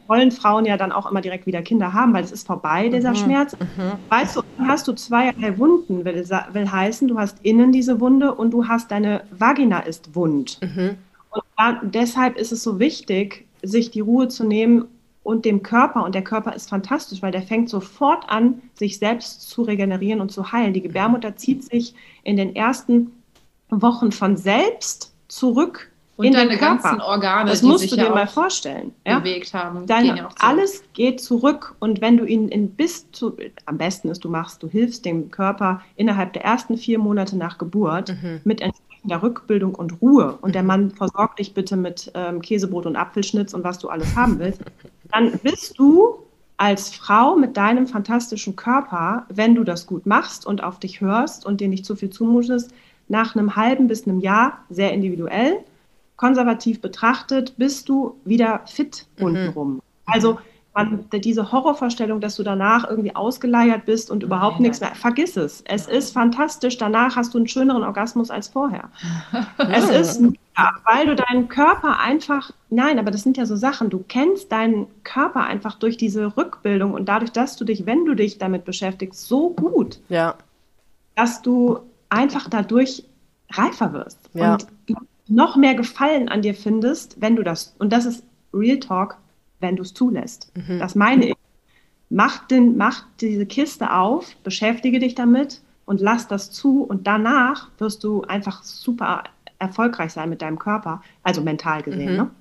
wollen 0.08 0.32
Frauen 0.32 0.66
ja 0.66 0.78
dann 0.78 0.92
auch 0.92 1.10
immer 1.10 1.22
direkt 1.22 1.46
wieder 1.46 1.62
Kinder 1.62 1.94
haben, 1.94 2.14
weil 2.14 2.24
es 2.24 2.32
ist 2.32 2.48
vorbei, 2.48 2.90
dieser 2.90 3.12
mhm. 3.12 3.16
Schmerz. 3.16 3.54
Mhm. 3.60 3.94
Weißt 4.10 4.36
du, 4.36 4.42
hast 4.60 4.88
du 4.88 4.94
zweierlei 4.94 5.58
Wunden, 5.58 6.06
will, 6.06 6.28
will 6.52 6.72
heißen, 6.72 7.08
du 7.08 7.18
hast 7.18 7.38
innen 7.44 7.72
diese 7.72 8.00
Wunde 8.00 8.34
und 8.34 8.52
du 8.52 8.68
hast 8.68 8.92
deine 8.92 9.24
Vagina 9.32 9.80
ist 9.80 10.16
wund. 10.16 10.60
Mhm. 10.62 10.98
Und 11.30 11.44
dann, 11.58 11.92
deshalb 11.92 12.38
ist 12.38 12.52
es 12.52 12.64
so 12.64 12.80
wichtig, 12.80 13.46
sich 13.64 13.92
die 13.92 14.02
Ruhe 14.02 14.28
zu 14.28 14.44
nehmen, 14.44 14.86
und 15.28 15.44
dem 15.44 15.62
Körper. 15.62 16.06
Und 16.06 16.16
der 16.16 16.24
Körper 16.24 16.54
ist 16.56 16.70
fantastisch, 16.70 17.22
weil 17.22 17.34
der 17.34 17.42
fängt 17.42 17.68
sofort 17.68 18.30
an, 18.30 18.62
sich 18.76 18.98
selbst 18.98 19.50
zu 19.50 19.62
regenerieren 19.64 20.22
und 20.22 20.32
zu 20.32 20.54
heilen. 20.54 20.72
Die 20.72 20.80
Gebärmutter 20.82 21.36
zieht 21.36 21.66
sich 21.66 21.94
in 22.24 22.38
den 22.38 22.56
ersten 22.56 23.12
Wochen 23.70 24.14
von 24.14 24.38
selbst 24.38 25.14
zurück 25.28 25.92
und 26.16 26.28
in 26.28 26.32
deine 26.32 26.52
den 26.52 26.60
Körper. 26.60 26.82
ganzen 26.82 27.02
Organe, 27.02 27.50
Das 27.50 27.62
musst 27.62 27.92
du 27.92 27.98
ja 27.98 28.06
dir 28.06 28.10
mal 28.12 28.24
auch 28.24 28.30
vorstellen. 28.30 28.94
Ja? 29.06 29.20
bewegt 29.20 29.54
haben, 29.54 29.86
Dein, 29.86 30.06
gehen 30.06 30.16
ja 30.16 30.30
alles 30.40 30.82
geht 30.94 31.20
zurück 31.20 31.76
und 31.80 32.00
wenn 32.00 32.16
du 32.16 32.24
ihn 32.24 32.48
in 32.48 32.70
bis 32.70 33.12
zu, 33.12 33.36
am 33.66 33.78
besten 33.78 34.08
ist, 34.08 34.24
du 34.24 34.30
machst, 34.30 34.64
du 34.64 34.70
hilfst 34.70 35.04
dem 35.04 35.30
Körper 35.30 35.82
innerhalb 35.98 36.32
der 36.32 36.46
ersten 36.46 36.78
vier 36.78 37.00
Monate 37.00 37.36
nach 37.36 37.58
Geburt 37.58 38.16
Mhm. 38.24 38.40
mit 38.46 38.62
entsprechender 39.08 39.22
Rückbildung 39.24 39.76
und 39.76 40.02
Ruhe 40.02 40.38
und 40.42 40.56
der 40.56 40.64
Mann 40.64 40.92
versorgt 40.92 41.40
dich 41.40 41.54
bitte 41.54 41.78
mit 41.78 42.12
ähm, 42.14 42.42
Käsebrot 42.42 42.86
und 42.86 42.96
Apfelschnitz 42.96 43.54
und 43.54 43.64
was 43.64 43.80
du 43.80 43.90
alles 43.90 44.16
haben 44.16 44.40
willst, 44.40 44.62
dann 45.12 45.32
bist 45.44 45.80
du 45.80 46.20
als 46.58 46.90
Frau 46.90 47.36
mit 47.36 47.56
deinem 47.56 47.88
fantastischen 47.88 48.56
Körper, 48.56 49.26
wenn 49.30 49.56
du 49.56 49.64
das 49.64 49.86
gut 49.86 50.06
machst 50.06 50.46
und 50.46 50.64
auf 50.64 50.80
dich 50.80 51.02
hörst 51.02 51.46
und 51.46 51.62
dir 51.62 51.68
nicht 51.68 51.86
zu 51.86 51.96
viel 51.96 52.10
zumutest, 52.10 52.72
nach 53.10 53.36
einem 53.36 53.56
halben 53.56 53.88
bis 53.88 54.06
einem 54.08 54.20
Jahr 54.20 54.60
sehr 54.70 54.92
individuell 54.92 55.60
konservativ 56.18 56.82
betrachtet, 56.82 57.54
bist 57.58 57.88
du 57.90 58.16
wieder 58.26 58.62
fit 58.66 59.06
Mhm. 59.20 59.26
untenrum. 59.26 59.82
Also 60.08 60.40
man, 60.78 61.06
diese 61.12 61.52
Horrorvorstellung, 61.52 62.22
dass 62.22 62.36
du 62.36 62.44
danach 62.44 62.90
irgendwie 62.90 63.16
ausgeleiert 63.16 63.86
bist 63.86 64.12
und 64.12 64.24
überhaupt 64.24 64.56
Nein, 64.56 64.64
nichts 64.64 64.80
mehr, 64.80 64.94
vergiss 64.96 65.36
es. 65.38 65.64
Es 65.68 65.88
ist 65.88 66.14
fantastisch. 66.14 66.78
Danach 66.78 67.16
hast 67.16 67.34
du 67.34 67.38
einen 67.40 67.48
schöneren 67.48 67.84
Orgasmus 67.84 68.30
als 68.30 68.48
vorher. 68.48 68.90
es 69.58 69.90
ist, 69.90 70.22
ja, 70.58 70.72
weil 70.86 71.08
du 71.08 71.16
deinen 71.16 71.48
Körper 71.48 72.00
einfach, 72.00 72.52
nein, 72.70 73.00
aber 73.00 73.12
das 73.12 73.24
sind 73.24 73.38
ja 73.38 73.46
so 73.46 73.56
Sachen, 73.56 73.90
du 73.90 74.04
kennst 74.08 74.52
deinen 74.52 74.88
Körper 75.04 75.44
einfach 75.44 75.76
durch 75.76 75.98
diese 75.98 76.38
Rückbildung 76.38 76.94
und 76.94 77.06
dadurch, 77.10 77.32
dass 77.32 77.56
du 77.56 77.66
dich, 77.66 77.86
wenn 77.86 78.06
du 78.06 78.14
dich 78.14 78.38
damit 78.38 78.66
beschäftigst, 78.66 79.28
so 79.28 79.50
gut, 79.50 80.00
Ja. 80.10 80.36
dass 81.16 81.42
du 81.42 81.80
einfach 82.10 82.50
dadurch 82.50 83.04
reifer 83.52 83.94
wirst 83.94 84.20
Ja. 84.34 84.54
und 84.54 84.68
noch 85.28 85.56
mehr 85.56 85.76
Gefallen 85.76 86.30
an 86.30 86.42
dir 86.42 86.54
findest, 86.54 87.20
wenn 87.20 87.36
du 87.36 87.44
das, 87.44 87.76
und 87.80 87.92
das 87.92 88.06
ist 88.06 88.24
Real 88.54 88.80
Talk, 88.80 89.18
wenn 89.60 89.76
du 89.76 89.84
es 89.84 89.94
zulässt. 89.94 90.52
Mhm. 90.56 90.80
Das 90.80 90.96
meine 90.96 91.30
ich. 91.30 91.36
Mach, 92.10 92.48
den, 92.48 92.78
mach 92.78 93.04
diese 93.20 93.46
Kiste 93.46 93.92
auf, 93.94 94.36
beschäftige 94.38 95.00
dich 95.00 95.14
damit 95.14 95.62
und 95.86 96.00
lass 96.00 96.28
das 96.28 96.52
zu 96.52 96.84
und 96.84 97.06
danach 97.06 97.68
wirst 97.80 98.04
du 98.04 98.22
einfach 98.24 98.64
super 98.64 99.26
erfolgreich 99.60 100.14
sein 100.14 100.30
mit 100.30 100.42
deinem 100.42 100.58
Körper, 100.58 101.02
also 101.24 101.42
mental 101.42 101.84
gesehen, 101.84 102.12
Mhm. 102.12 102.18
ne? 102.18 102.32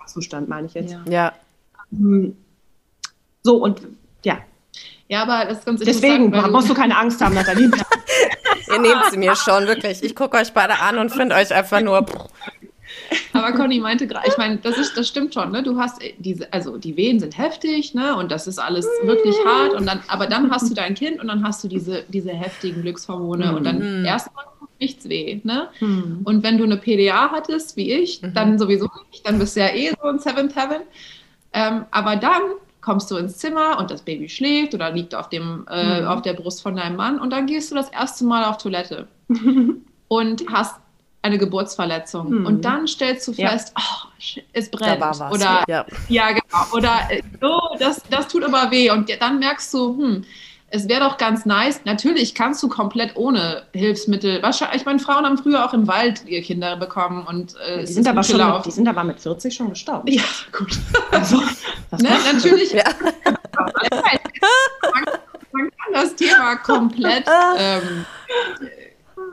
Als 0.00 0.12
Zustand 0.12 0.48
meine 0.48 0.66
ich 0.68 0.74
jetzt. 0.74 0.92
Ja. 0.92 1.02
Ja. 1.08 1.32
Hm. 1.90 2.36
So 3.42 3.56
und 3.56 3.82
ja, 4.24 4.38
ja, 5.08 5.22
aber 5.22 5.46
das 5.46 5.58
ist 5.58 5.66
ganz 5.66 5.80
deswegen 5.80 6.30
weil 6.32 6.50
musst 6.50 6.68
du 6.68 6.74
keine 6.74 6.96
Angst 6.96 7.20
haben, 7.20 7.34
Nathalie. 7.34 7.70
Ihr 8.70 8.78
nehmt 8.78 9.04
sie 9.10 9.16
mir 9.16 9.34
schon, 9.34 9.66
wirklich. 9.66 10.02
Ich 10.02 10.14
gucke 10.14 10.36
euch 10.36 10.52
beide 10.52 10.78
an 10.80 10.98
und 10.98 11.10
finde 11.10 11.34
euch 11.34 11.52
einfach 11.54 11.80
nur. 11.80 12.04
Aber 13.32 13.52
Conny 13.52 13.78
meinte 13.78 14.06
gerade, 14.06 14.26
ich 14.28 14.36
meine, 14.36 14.56
das 14.58 14.78
ist, 14.78 14.96
das 14.96 15.06
stimmt 15.06 15.34
schon, 15.34 15.52
ne? 15.52 15.62
Du 15.62 15.78
hast 15.78 16.02
äh, 16.02 16.14
diese, 16.18 16.52
also 16.52 16.76
die 16.78 16.96
Wehen 16.96 17.20
sind 17.20 17.36
heftig, 17.38 17.94
ne? 17.94 18.16
Und 18.16 18.30
das 18.32 18.46
ist 18.46 18.58
alles 18.58 18.88
wirklich 19.02 19.44
hart. 19.44 19.74
Und 19.74 19.86
dann, 19.86 20.00
aber 20.08 20.26
dann 20.26 20.50
hast 20.50 20.70
du 20.70 20.74
dein 20.74 20.94
Kind 20.94 21.20
und 21.20 21.28
dann 21.28 21.44
hast 21.44 21.62
du 21.62 21.68
diese, 21.68 22.04
diese 22.08 22.32
heftigen 22.32 22.82
Glückshormone 22.82 23.54
und 23.54 23.64
dann 23.64 24.00
Mhm. 24.00 24.04
erstmal 24.04 24.44
nichts 24.80 25.08
weh, 25.08 25.40
ne? 25.44 25.68
Hm. 25.80 26.20
Und 26.24 26.42
wenn 26.42 26.56
du 26.58 26.64
eine 26.64 26.76
PDA 26.76 27.30
hattest, 27.30 27.76
wie 27.76 27.92
ich, 27.92 28.22
Mhm. 28.22 28.34
dann 28.34 28.58
sowieso 28.58 28.88
nicht, 29.10 29.26
dann 29.26 29.38
bist 29.38 29.56
du 29.56 29.60
ja 29.60 29.68
eh 29.68 29.90
so 30.00 30.08
ein 30.08 30.18
Seventh 30.18 30.54
Heaven. 30.56 30.82
Ähm, 31.52 31.84
aber 31.90 32.16
dann 32.16 32.42
kommst 32.80 33.10
du 33.10 33.16
ins 33.16 33.36
Zimmer 33.38 33.78
und 33.78 33.90
das 33.90 34.02
Baby 34.02 34.28
schläft 34.28 34.74
oder 34.74 34.90
liegt 34.92 35.14
auf, 35.14 35.28
dem, 35.28 35.66
äh, 35.70 36.00
Mhm. 36.02 36.06
auf 36.08 36.22
der 36.22 36.32
Brust 36.34 36.62
von 36.62 36.76
deinem 36.76 36.96
Mann 36.96 37.18
und 37.20 37.30
dann 37.30 37.46
gehst 37.46 37.70
du 37.70 37.74
das 37.74 37.88
erste 37.90 38.24
Mal 38.24 38.44
auf 38.44 38.58
Toilette 38.58 39.08
und 40.08 40.44
hast 40.50 40.76
eine 41.22 41.38
Geburtsverletzung. 41.38 42.30
Mhm. 42.40 42.46
Und 42.46 42.64
dann 42.64 42.86
stellst 42.86 43.26
du 43.28 43.32
Ja. 43.32 43.50
fest, 43.50 43.72
oh, 43.78 44.08
shit, 44.18 44.44
es 44.52 44.70
Da 44.70 44.78
brennt. 44.78 45.00
war 45.00 45.18
was. 45.18 45.32
Oder 45.34 45.64
ja. 45.68 45.84
ja, 46.08 46.28
genau. 46.28 46.64
Oder 46.76 47.08
oh, 47.42 47.76
das, 47.78 48.02
das 48.10 48.28
tut 48.28 48.44
aber 48.44 48.70
weh. 48.70 48.90
Und 48.90 49.10
dann 49.20 49.38
merkst 49.40 49.72
du, 49.74 49.96
hm, 49.98 50.24
es 50.70 50.86
wäre 50.88 51.00
doch 51.00 51.16
ganz 51.16 51.46
nice. 51.46 51.80
Natürlich 51.84 52.34
kannst 52.34 52.62
du 52.62 52.68
komplett 52.68 53.16
ohne 53.16 53.62
Hilfsmittel. 53.72 54.42
Wahrscheinlich, 54.42 54.80
ich 54.82 54.86
meine, 54.86 54.98
Frauen 54.98 55.24
haben 55.24 55.38
früher 55.38 55.64
auch 55.64 55.72
im 55.72 55.88
Wald 55.88 56.24
ihr 56.26 56.42
Kinder 56.42 56.76
bekommen 56.76 57.26
und 57.26 57.54
äh, 57.66 57.80
Die 57.80 57.86
sind, 57.86 58.06
aber 58.06 58.22
schon 58.22 58.36
mit, 58.54 58.66
die 58.66 58.70
sind 58.70 58.86
aber 58.86 59.02
mit 59.02 59.18
40 59.18 59.54
schon 59.54 59.70
gestorben. 59.70 60.06
Ja, 60.12 60.22
gut. 60.56 60.78
Also, 61.10 61.38
Ne, 62.00 62.10
natürlich, 62.32 62.72
Ja. 62.72 62.84
man, 63.00 63.34
man 65.52 65.70
kann 65.70 65.92
das 65.94 66.14
Thema 66.16 66.56
komplett, 66.56 67.24
ähm, 67.58 68.04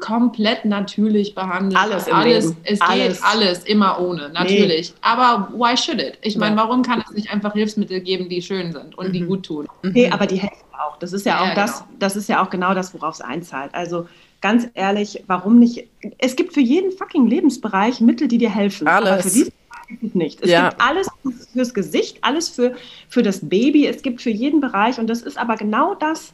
komplett 0.06 0.66
natürlich 0.66 1.34
behandeln. 1.34 1.76
Alles 1.76 2.08
im 2.08 2.14
alles 2.16 2.46
Leben. 2.46 2.58
Es 2.64 2.82
Alles. 2.82 3.18
geht 3.18 3.24
alles 3.24 3.64
immer 3.66 4.00
ohne, 4.00 4.30
natürlich. 4.30 4.94
Aber 5.02 5.50
why 5.54 5.76
should 5.76 6.00
it? 6.02 6.18
Ich 6.22 6.38
meine, 6.38 6.56
Ja. 6.56 6.64
warum 6.64 6.84
kann 6.84 7.04
es 7.08 7.12
nicht 7.16 7.32
einfach 7.34 7.54
Hilfsmittel 7.54 8.02
geben, 8.02 8.30
die 8.30 8.42
schön 8.42 8.72
sind 8.72 8.96
und 8.98 9.14
die 9.14 9.22
Mhm. 9.22 9.28
gut 9.28 9.46
tun? 9.46 9.68
Nee, 9.84 10.10
aber 10.12 10.28
die 10.28 10.38
helfen 10.38 10.56
auch. 10.74 10.98
Das 11.00 11.12
ist 11.14 11.26
ja 11.26 11.42
auch 11.42 11.48
Ja, 11.48 11.56
das, 11.56 11.80
genau. 11.80 11.90
das 12.00 12.16
ist 12.16 12.30
ja 12.30 12.44
auch 12.44 12.50
genau 12.50 12.74
das, 12.76 12.94
worauf 12.94 13.16
es 13.16 13.22
einzahlt. 13.22 13.74
Also 13.74 14.08
ganz 14.42 14.68
ehrlich, 14.76 15.24
warum 15.26 15.58
nicht? 15.58 15.88
Es 16.20 16.36
gibt 16.36 16.54
für 16.54 16.62
jeden 16.62 16.92
fucking 16.92 17.26
Lebensbereich 17.28 18.00
Mittel, 18.02 18.28
die 18.28 18.38
dir 18.38 18.50
helfen. 18.54 18.88
Aber 18.88 19.08
Alles. 19.14 19.24
für 19.26 19.32
diesen 19.32 19.54
Bereich 19.70 19.88
gibt 19.88 20.04
es 20.04 20.14
nicht. 20.16 20.42
Es 20.44 20.50
Ja. 20.52 20.70
gibt 20.70 20.82
alles 20.82 21.08
fürs 21.54 21.74
Gesicht, 21.74 22.20
alles 22.22 22.50
für, 22.50 22.76
für 23.10 23.24
das 23.24 23.40
Baby. 23.42 23.88
Es 23.88 24.04
gibt 24.04 24.22
für 24.22 24.30
jeden 24.30 24.62
Bereich. 24.62 25.00
Und 25.00 25.08
das 25.08 25.22
ist 25.24 25.38
aber 25.38 25.56
genau 25.56 25.96
das, 25.96 26.34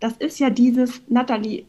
das 0.00 0.12
ist 0.18 0.38
ja 0.38 0.50
dieses, 0.50 1.00
Nathalie, 1.08 1.64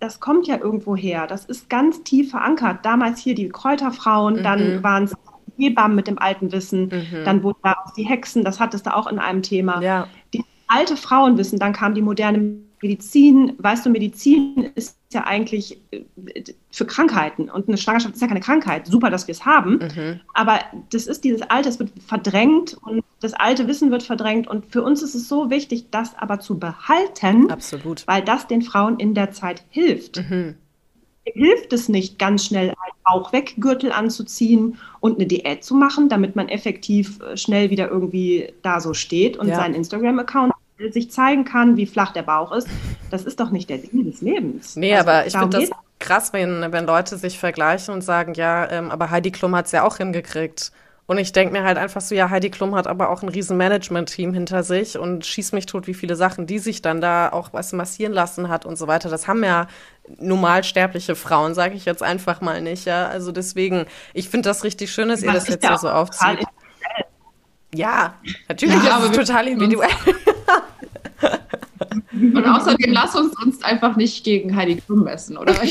das, 0.00 0.20
kommt 0.20 0.46
ja 0.46 0.56
irgendwo 0.58 0.96
her. 0.96 1.26
Das 1.26 1.44
ist 1.44 1.68
ganz 1.68 2.02
tief 2.02 2.30
verankert. 2.30 2.84
Damals 2.84 3.20
hier 3.20 3.34
die 3.34 3.48
Kräuterfrauen, 3.48 4.36
Mhm. 4.36 4.42
dann 4.42 4.82
waren 4.82 5.04
es 5.04 5.14
Hebammen 5.56 5.96
mit 5.96 6.06
dem 6.06 6.18
alten 6.18 6.52
Wissen, 6.52 6.84
Mhm. 6.86 7.24
dann 7.24 7.42
wurden 7.42 7.58
daraus 7.62 7.92
die 7.94 8.04
Hexen, 8.04 8.44
das 8.44 8.60
hattest 8.60 8.86
du 8.86 8.94
auch 8.94 9.06
in 9.08 9.18
einem 9.18 9.42
Thema 9.42 9.82
Ja. 9.82 10.06
die 10.32 10.44
alte 10.68 10.96
Frauenwissen, 10.96 11.58
dann 11.58 11.72
kam 11.72 11.94
die 11.94 12.02
moderne 12.02 12.58
Medizin. 12.82 13.52
Weißt 13.58 13.84
du, 13.86 13.90
Medizin 13.90 14.70
ist 14.74 14.96
ja 15.12 15.24
eigentlich 15.24 15.80
äh, 15.90 16.02
für 16.70 16.86
Krankheiten 16.86 17.48
und 17.50 17.68
eine 17.68 17.76
Schwangerschaft 17.78 18.14
ist 18.14 18.20
ja 18.20 18.28
keine 18.28 18.40
Krankheit. 18.40 18.86
Super, 18.86 19.10
dass 19.10 19.26
wir 19.26 19.32
es 19.32 19.44
haben, 19.46 19.78
Mhm. 19.78 20.20
aber 20.34 20.60
das 20.92 21.06
ist 21.06 21.24
dieses 21.24 21.42
Alte, 21.42 21.68
es 21.68 21.78
wird 21.78 21.90
verdrängt 22.06 22.76
und 22.82 23.02
das 23.20 23.34
alte 23.34 23.66
Wissen 23.68 23.90
wird 23.90 24.02
verdrängt 24.02 24.46
und 24.46 24.66
für 24.66 24.82
uns 24.82 25.02
ist 25.02 25.14
es 25.14 25.28
so 25.28 25.50
wichtig, 25.50 25.86
das 25.90 26.16
aber 26.16 26.40
zu 26.40 26.58
behalten, 26.58 27.50
Absolut. 27.50 28.06
weil 28.06 28.22
das 28.22 28.46
den 28.46 28.62
Frauen 28.62 28.98
in 28.98 29.14
der 29.14 29.30
Zeit 29.32 29.64
hilft. 29.70 30.18
Mhm. 30.28 30.54
Hilft 31.24 31.72
es 31.74 31.90
nicht, 31.90 32.18
ganz 32.18 32.46
schnell 32.46 32.68
einen 32.70 32.94
Bauchweggürtel 33.04 33.92
anzuziehen 33.92 34.78
und 35.00 35.16
eine 35.16 35.26
Diät 35.26 35.62
zu 35.62 35.74
machen, 35.74 36.08
damit 36.08 36.36
man 36.36 36.48
effektiv 36.48 37.20
äh, 37.20 37.36
schnell 37.36 37.68
wieder 37.70 37.90
irgendwie 37.90 38.50
da 38.62 38.80
so 38.80 38.94
steht 38.94 39.36
und 39.36 39.48
Ja. 39.48 39.56
seinen 39.56 39.74
Instagram-Account 39.74 40.52
sich 40.92 41.10
zeigen 41.10 41.44
kann, 41.44 41.76
wie 41.76 41.86
flach 41.86 42.12
der 42.12 42.22
Bauch 42.22 42.52
ist. 42.52 42.68
Das 43.10 43.24
ist 43.24 43.40
doch 43.40 43.50
nicht 43.50 43.70
der 43.70 43.78
Sinn 43.80 44.04
des 44.04 44.20
Lebens. 44.20 44.76
Nee, 44.76 44.94
Also, 44.94 45.08
aber 45.08 45.26
ich 45.26 45.38
finde 45.38 45.58
das 45.58 45.70
krass, 45.98 46.32
wenn, 46.32 46.72
wenn 46.72 46.86
Leute 46.86 47.16
sich 47.18 47.38
vergleichen 47.38 47.92
und 47.94 48.02
sagen, 48.02 48.34
ja, 48.34 48.70
ähm, 48.70 48.90
aber 48.90 49.10
Heidi 49.10 49.30
Klum 49.32 49.54
hat's 49.56 49.72
ja 49.72 49.84
auch 49.84 49.96
hingekriegt. 49.96 50.72
Und 51.06 51.16
ich 51.16 51.32
denke 51.32 51.54
mir 51.54 51.64
halt 51.64 51.78
einfach 51.78 52.02
so, 52.02 52.14
ja, 52.14 52.28
Heidi 52.28 52.50
Klum 52.50 52.74
hat 52.74 52.86
aber 52.86 53.08
auch 53.08 53.22
ein 53.22 53.30
riesen 53.30 53.56
Management-Team 53.56 54.34
hinter 54.34 54.62
sich 54.62 54.98
und 54.98 55.24
schießt 55.24 55.54
mich 55.54 55.64
tot, 55.64 55.86
wie 55.86 55.94
viele 55.94 56.16
Sachen, 56.16 56.46
die 56.46 56.58
sich 56.58 56.82
dann 56.82 57.00
da 57.00 57.30
auch 57.32 57.54
was 57.54 57.72
massieren 57.72 58.12
lassen 58.12 58.50
hat 58.50 58.66
und 58.66 58.76
so 58.76 58.86
weiter. 58.88 59.08
Das 59.08 59.26
haben 59.26 59.42
ja 59.42 59.68
normalsterbliche 60.18 61.16
Frauen, 61.16 61.54
sage 61.54 61.74
ich 61.76 61.86
jetzt 61.86 62.02
einfach 62.02 62.42
mal 62.42 62.60
nicht. 62.60 62.84
Ja, 62.84 63.08
also 63.08 63.32
deswegen, 63.32 63.86
ich 64.12 64.28
finde 64.28 64.50
das 64.50 64.64
richtig 64.64 64.92
schön, 64.92 65.08
dass 65.08 65.22
ihr 65.22 65.32
das 65.32 65.48
jetzt 65.48 65.62
ja 65.64 65.70
hier 65.70 65.78
so 65.78 65.88
aufzieht. 65.88 66.46
Ja, 67.74 68.14
natürlich 68.48 68.82
Ja, 68.82 68.96
aber 68.96 69.12
total 69.12 69.48
individuell. 69.48 69.90
Und 72.12 72.46
außerdem 72.46 72.92
lass 72.92 73.14
uns 73.14 73.34
uns 73.42 73.62
einfach 73.62 73.96
nicht 73.96 74.24
gegen 74.24 74.56
Heidi 74.56 74.76
Klum 74.76 75.04
messen, 75.04 75.36
oder? 75.36 75.54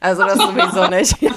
Also 0.00 0.22
das 0.22 0.38
sowieso 0.38 0.86
nicht. 0.88 1.16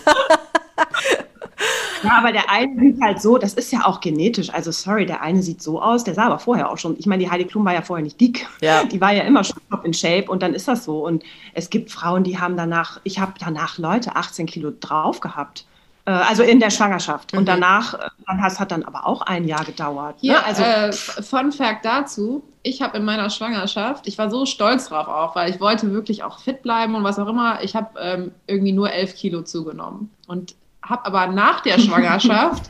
Ja, 2.04 2.18
aber 2.18 2.32
der 2.32 2.49
eine 2.49 2.80
sieht 2.80 2.99
halt 2.99 3.22
so, 3.22 3.38
das 3.38 3.54
ist 3.54 3.72
ja 3.72 3.86
auch 3.86 3.99
genetisch. 3.99 4.52
Also 4.52 4.72
sorry, 4.72 5.06
der 5.06 5.22
eine 5.22 5.43
sieht 5.43 5.62
so 5.62 5.80
aus, 5.80 6.04
der 6.04 6.16
sah 6.16 6.26
aber 6.26 6.39
vorher 6.39 6.72
auch 6.72 6.80
schon. 6.80 6.95
Ich 6.97 7.06
meine, 7.06 7.24
die 7.24 7.30
Heidi 7.30 7.45
Klum 7.45 7.64
war 7.64 7.74
ja 7.74 7.84
vorher 7.84 8.04
nicht 8.04 8.20
dick. 8.20 8.47
Ja. 8.62 8.84
Die 8.84 8.99
war 8.99 9.14
ja 9.14 9.22
immer 9.24 9.43
schon 9.43 9.58
top 9.70 9.86
in 9.86 9.93
Shape 9.93 10.26
und 10.28 10.41
dann 10.41 10.56
ist 10.56 10.68
das 10.68 10.84
so. 10.84 11.06
Und 11.06 11.24
es 11.54 11.70
gibt 11.70 11.91
Frauen, 11.91 12.24
die 12.24 12.39
haben 12.39 12.58
danach, 12.58 12.99
ich 13.04 13.20
habe 13.20 13.34
danach 13.39 13.78
Leute 13.78 14.16
18 14.16 14.47
Kilo 14.47 14.72
drauf 14.80 15.20
gehabt. 15.20 15.66
Äh, 16.06 16.12
Also 16.12 16.43
in 16.43 16.60
der 16.60 16.70
Schwangerschaft. 16.70 17.34
Und 17.34 17.41
Mhm. 17.41 17.45
danach, 17.45 17.93
äh, 17.93 17.97
dann 18.28 18.41
hat, 18.41 18.72
dann 18.72 18.84
aber 18.84 19.06
auch 19.06 19.22
ein 19.22 19.47
Jahr 19.47 19.64
gedauert. 19.66 20.16
ne? 20.16 20.20
Hier, 20.22 20.45
also 20.45 20.64
äh, 20.64 20.91
Fun 20.93 21.52
Fact 21.52 21.86
dazu. 21.86 22.43
Ich 22.64 22.82
habe 22.82 22.97
in 22.97 23.06
meiner 23.06 23.30
Schwangerschaft, 23.30 24.08
ich 24.08 24.18
war 24.18 24.30
so 24.30 24.45
stolz 24.45 24.89
drauf 24.89 25.08
auch, 25.08 25.36
weil 25.36 25.49
ich 25.49 25.60
wollte 25.60 25.91
wirklich 25.91 26.24
auch 26.24 26.39
fit 26.39 26.62
bleiben 26.62 26.93
und 26.95 27.04
was 27.04 27.18
auch 27.18 27.28
immer. 27.28 27.64
Ich 27.64 27.76
habe 27.76 27.99
ähm, 27.99 28.32
irgendwie 28.45 28.72
nur 28.72 28.91
elf 28.91 29.16
Kilo 29.16 29.41
zugenommen 29.41 30.12
und 30.28 30.56
habe 30.84 31.06
aber 31.06 31.28
nach 31.28 31.62
der 31.62 31.80
Schwangerschaft 31.86 32.64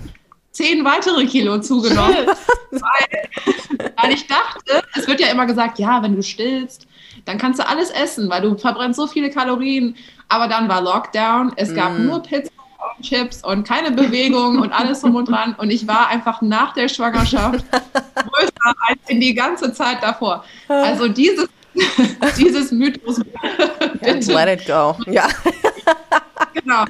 zehn 0.52 0.84
weitere 0.86 1.26
Kilo 1.26 1.60
zugenommen, 1.60 2.26
weil, 2.72 3.30
weil 4.02 4.12
ich 4.14 4.28
dachte, 4.28 4.84
es 4.96 5.08
wird 5.08 5.20
ja 5.22 5.28
immer 5.28 5.46
gesagt, 5.46 5.80
ja, 5.80 6.02
wenn 6.04 6.16
du 6.16 6.24
stillst, 6.24 6.88
dann 7.26 7.38
kannst 7.38 7.60
du 7.60 7.68
alles 7.68 7.90
essen, 7.90 8.30
weil 8.30 8.42
du 8.42 8.58
verbrennst 8.58 8.98
so 9.00 9.08
viele 9.08 9.30
Kalorien. 9.30 9.96
Aber 10.30 10.48
dann 10.48 10.68
war 10.70 10.82
Lockdown, 10.82 11.54
es 11.58 11.74
gab 11.76 11.98
mm. 11.98 12.06
nur 12.06 12.22
Pizza 12.22 12.50
und 12.58 12.61
Chips 13.02 13.44
und 13.44 13.68
keine 13.68 13.92
Bewegung 13.92 14.60
und 14.60 14.72
alles 14.72 15.02
drum 15.02 15.16
und 15.16 15.30
dran. 15.30 15.56
Und 15.58 15.72
ich 15.72 15.88
war 15.88 16.08
einfach 16.08 16.42
nach 16.42 16.74
der 16.74 16.88
Schwangerschaft 16.88 17.66
größer 17.72 18.76
als 18.88 19.00
in 19.08 19.20
die 19.20 19.34
ganze 19.34 19.74
Zeit 19.74 19.98
davor. 20.02 20.44
Also 20.68 21.08
dieses, 21.08 21.48
dieses 22.38 22.72
Mythos. 22.72 23.22
Bitte. 24.02 24.34
Let 24.34 24.62
it 24.62 24.68
go. 24.68 24.96
Ja. 25.08 25.28
genau. 26.54 26.86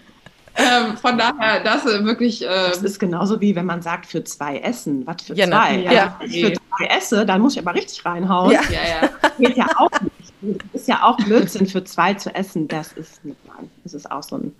Ähm, 0.56 0.98
von 0.98 1.18
daher, 1.18 1.64
das 1.64 1.86
äh, 1.86 2.04
wirklich. 2.04 2.44
Äh, 2.44 2.48
das 2.48 2.84
ist 2.84 3.00
genauso 3.00 3.40
wie 3.40 3.56
wenn 3.56 3.66
man 3.66 3.82
sagt, 3.82 4.06
für 4.06 4.24
zwei 4.24 4.58
essen. 4.58 5.08
Was 5.08 5.24
für 5.24 5.34
ja, 5.34 5.48
zwei? 5.48 5.78
Ja, 5.78 5.92
ja. 5.92 6.16
Wenn 6.20 6.30
ich 6.30 6.46
für 6.46 6.54
zwei 6.54 6.86
esse, 6.88 7.26
dann 7.26 7.42
muss 7.42 7.54
ich 7.54 7.60
aber 7.60 7.74
richtig 7.74 8.06
reinhauen. 8.06 8.52
Ja, 8.52 8.62
ja. 8.62 9.10
Das 9.22 9.38
geht 9.38 9.58
ja 9.58 9.68
auch 9.78 9.92
nicht. 10.02 10.66
Das 10.74 10.82
ist 10.82 10.88
ja 10.88 11.04
auch 11.04 11.18
Blödsinn, 11.18 11.68
für 11.68 11.84
zwei 11.84 12.16
zu 12.16 12.34
essen. 12.36 12.68
Das 12.68 12.92
ist 12.94 13.24
nicht 13.24 13.38
nein. 13.48 13.70
Das 13.84 13.94
ist 13.94 14.12
auch 14.12 14.24
so 14.24 14.38
ein 14.38 14.54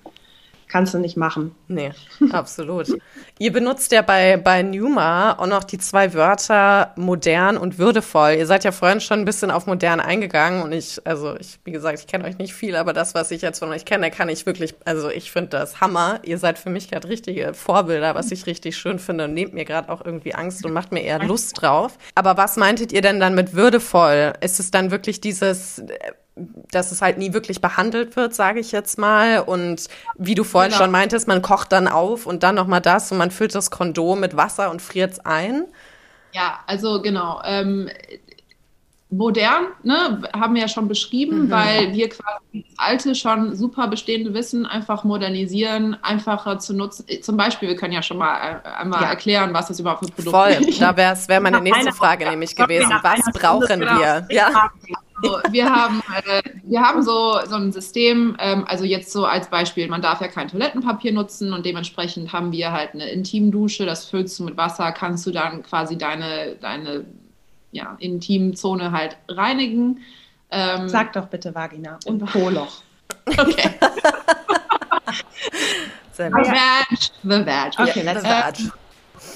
kannst 0.72 0.94
du 0.94 1.00
nicht 1.00 1.18
machen. 1.18 1.54
Nee, 1.68 1.92
absolut. 2.32 2.88
Ihr 3.40 3.52
benutzt 3.52 3.92
ja 3.92 4.02
bei, 4.02 4.38
bei 4.38 4.64
Numa 4.64 5.38
auch 5.38 5.48
noch 5.48 5.66
die 5.66 5.78
zwei 5.78 6.14
Wörter 6.14 6.94
modern 6.96 7.58
und 7.58 7.78
würdevoll. 7.78 8.36
Ihr 8.38 8.48
seid 8.48 8.64
ja 8.64 8.72
vorhin 8.72 9.02
schon 9.02 9.20
ein 9.20 9.26
bisschen 9.26 9.52
auf 9.52 9.66
modern 9.68 10.00
eingegangen 10.00 10.64
und 10.64 10.72
ich, 10.72 11.06
also 11.06 11.36
ich, 11.38 11.60
wie 11.66 11.72
gesagt, 11.72 12.00
ich 12.00 12.08
kenne 12.08 12.24
euch 12.24 12.38
nicht 12.38 12.54
viel, 12.54 12.78
aber 12.78 12.94
das, 12.94 13.14
was 13.14 13.32
ich 13.32 13.42
jetzt 13.42 13.60
von 13.60 13.70
euch 13.70 13.84
kenne, 13.84 14.12
kann 14.12 14.30
ich 14.30 14.46
wirklich, 14.46 14.76
also 14.86 15.10
ich 15.10 15.32
finde 15.32 15.50
das 15.50 15.82
Hammer. 15.82 16.20
Ihr 16.24 16.38
seid 16.38 16.58
für 16.58 16.70
mich 16.70 16.90
gerade 16.90 17.10
richtige 17.10 17.54
Vorbilder, 17.54 18.16
was 18.16 18.32
ich 18.32 18.46
richtig 18.46 18.78
schön 18.78 18.98
finde 18.98 19.26
und 19.26 19.34
nehmt 19.34 19.54
mir 19.54 19.66
gerade 19.66 19.90
auch 19.90 20.06
irgendwie 20.06 20.34
Angst 20.34 20.66
und 20.66 20.72
macht 20.72 20.94
mir 20.94 21.02
eher 21.02 21.20
Lust 21.20 21.62
drauf. 21.62 21.98
Aber 22.16 22.38
was 22.38 22.56
meintet 22.56 22.94
ihr 22.94 23.02
denn 23.02 23.20
dann 23.20 23.36
mit 23.36 23.54
würdevoll? 23.54 24.34
Ist 24.40 24.60
es 24.62 24.72
dann 24.72 24.92
wirklich 24.92 25.20
dieses 25.20 25.84
dass 26.36 26.92
es 26.92 27.02
halt 27.02 27.18
nie 27.18 27.34
wirklich 27.34 27.62
behandelt 27.62 28.16
wird, 28.16 28.34
sage 28.34 28.60
ich 28.60 28.72
jetzt 28.72 28.98
mal. 28.98 29.40
Und 29.40 29.88
wie 30.18 30.36
du 30.36 30.44
vorhin 30.44 30.72
genau. 30.72 30.84
schon 30.84 30.92
meintest, 30.92 31.28
man 31.28 31.42
kocht 31.42 31.72
dann 31.72 31.88
auf 31.88 32.26
und 32.26 32.44
dann 32.44 32.56
nochmal 32.56 32.82
das 32.82 33.12
und 33.12 33.18
man 33.18 33.32
füllt 33.32 33.54
das 33.54 33.70
Kondom 33.70 34.20
mit 34.20 34.38
Wasser 34.38 34.72
und 34.72 34.82
friert 34.82 35.14
es 35.14 35.20
ein. 35.26 35.66
Ja, 36.34 36.60
also 36.66 37.02
genau. 37.02 37.42
Ähm, 37.44 37.90
modern, 39.10 39.68
ne, 39.84 40.22
haben 40.34 40.56
wir 40.56 40.62
ja 40.62 40.68
schon 40.70 40.88
beschrieben, 40.88 41.48
mhm. 41.48 41.52
weil 41.52 41.94
wir 41.94 42.08
quasi 42.10 42.64
das 42.66 42.78
alte, 42.78 43.14
schon 43.14 43.56
super 43.56 43.88
bestehende 43.88 44.34
Wissen 44.34 44.66
einfach 44.66 45.04
modernisieren, 45.04 45.98
einfacher 46.02 46.60
zu 46.60 46.74
nutzen. 46.74 47.06
Zum 47.22 47.36
Beispiel, 47.36 47.68
wir 47.68 47.76
können 47.76 47.92
ja 47.94 48.02
schon 48.02 48.18
mal 48.18 48.62
äh, 48.64 48.70
einmal 48.70 49.02
ja. 49.02 49.10
erklären, 49.10 49.54
was 49.54 49.68
das 49.68 49.82
überhaupt 49.82 50.06
für 50.06 50.12
Produkte. 50.12 50.32
Voll, 50.32 50.80
da 50.80 50.96
wäre 50.96 51.18
wäre 51.28 51.42
meine 51.42 51.60
nächste 51.60 51.92
Frage 51.92 52.30
nämlich 52.30 52.56
gewesen. 52.56 52.94
Was 53.02 53.20
brauchen 53.34 53.82
wir? 53.82 54.26
Ja. 54.30 54.72
So, 55.24 55.40
wir 55.52 55.70
haben, 55.70 56.02
äh, 56.26 56.42
wir 56.64 56.82
haben 56.82 57.04
so, 57.04 57.40
so 57.48 57.56
ein 57.56 57.72
System, 57.72 58.36
ähm, 58.40 58.66
also 58.68 58.86
jetzt 58.86 59.12
so 59.12 59.26
als 59.26 59.50
Beispiel, 59.50 59.88
man 59.88 60.02
darf 60.02 60.22
ja 60.22 60.28
kein 60.28 60.48
Toilettenpapier 60.48 61.12
nutzen 61.14 61.54
und 61.54 61.66
dementsprechend 61.66 62.34
haben 62.34 62.52
wir 62.52 62.72
halt 62.72 62.94
eine 62.94 63.10
Intimdusche, 63.10 63.86
das 63.86 64.06
füllst 64.06 64.40
du 64.40 64.44
mit 64.44 64.58
Wasser, 64.58 64.92
kannst 64.92 65.26
du 65.26 65.32
dann 65.32 65.64
quasi 65.64 65.98
deine, 65.98 66.56
deine 66.62 67.06
ja, 67.72 67.96
Intimzone 68.00 68.92
halt 68.92 69.18
reinigen. 69.28 70.00
Ähm, 70.50 70.90
Sag 70.90 71.14
doch 71.14 71.28
bitte 71.28 71.56
Vagina 71.56 71.98
und 72.06 72.26
Po-Loch. 72.26 72.82
Okay. 73.26 73.70
the 76.14 76.24
Vag, 76.32 76.88
the 77.24 77.46
Vag. 77.46 77.80
Okay, 77.80 78.02
let's 78.04 78.24
Vag. 78.24 78.72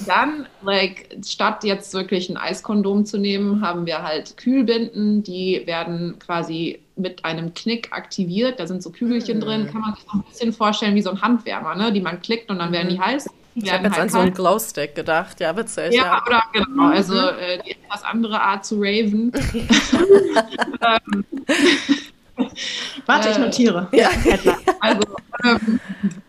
Ähm, 0.00 0.06
dann, 0.06 0.46
like, 0.62 1.16
statt 1.24 1.64
jetzt 1.64 1.92
wirklich 1.94 2.28
ein 2.28 2.36
Eiskondom 2.36 3.04
zu 3.04 3.18
nehmen, 3.18 3.60
haben 3.60 3.86
wir 3.86 4.02
halt 4.02 4.36
Kühlbinden, 4.36 5.22
die 5.22 5.62
werden 5.66 6.18
quasi 6.18 6.80
mit 6.96 7.24
einem 7.24 7.54
Knick 7.54 7.92
aktiviert. 7.92 8.58
Da 8.58 8.66
sind 8.66 8.82
so 8.82 8.90
Kügelchen 8.90 9.38
mm. 9.38 9.40
drin, 9.40 9.68
kann 9.70 9.82
man 9.82 9.94
sich 9.94 10.04
ein 10.12 10.22
bisschen 10.22 10.52
vorstellen 10.52 10.94
wie 10.94 11.02
so 11.02 11.10
ein 11.10 11.20
Handwärmer, 11.20 11.74
ne? 11.74 11.92
die 11.92 12.00
man 12.00 12.20
klickt 12.20 12.50
und 12.50 12.58
dann 12.58 12.72
werden 12.72 12.88
die 12.88 13.00
heiß. 13.00 13.28
Ich 13.54 13.72
habe 13.72 13.84
jetzt 13.84 13.94
halt 13.94 14.02
an 14.02 14.08
so 14.10 14.18
einen 14.18 14.34
Glowstick 14.34 14.94
gedacht, 14.94 15.40
ja, 15.40 15.56
witzig. 15.56 15.94
Ja, 15.94 16.04
ja. 16.04 16.22
oder 16.26 16.42
genau, 16.52 16.88
also 16.88 17.14
mhm. 17.14 17.38
äh, 17.38 17.62
die 17.64 17.70
etwas 17.72 18.04
andere 18.04 18.40
Art 18.40 18.66
zu 18.66 18.76
raven. 18.78 19.32
Warte, 23.06 23.30
ich 23.30 23.36
äh, 23.36 23.40
notiere. 23.40 23.88
Ja. 23.92 24.10
Also, 24.80 25.02
ähm, 25.44 25.80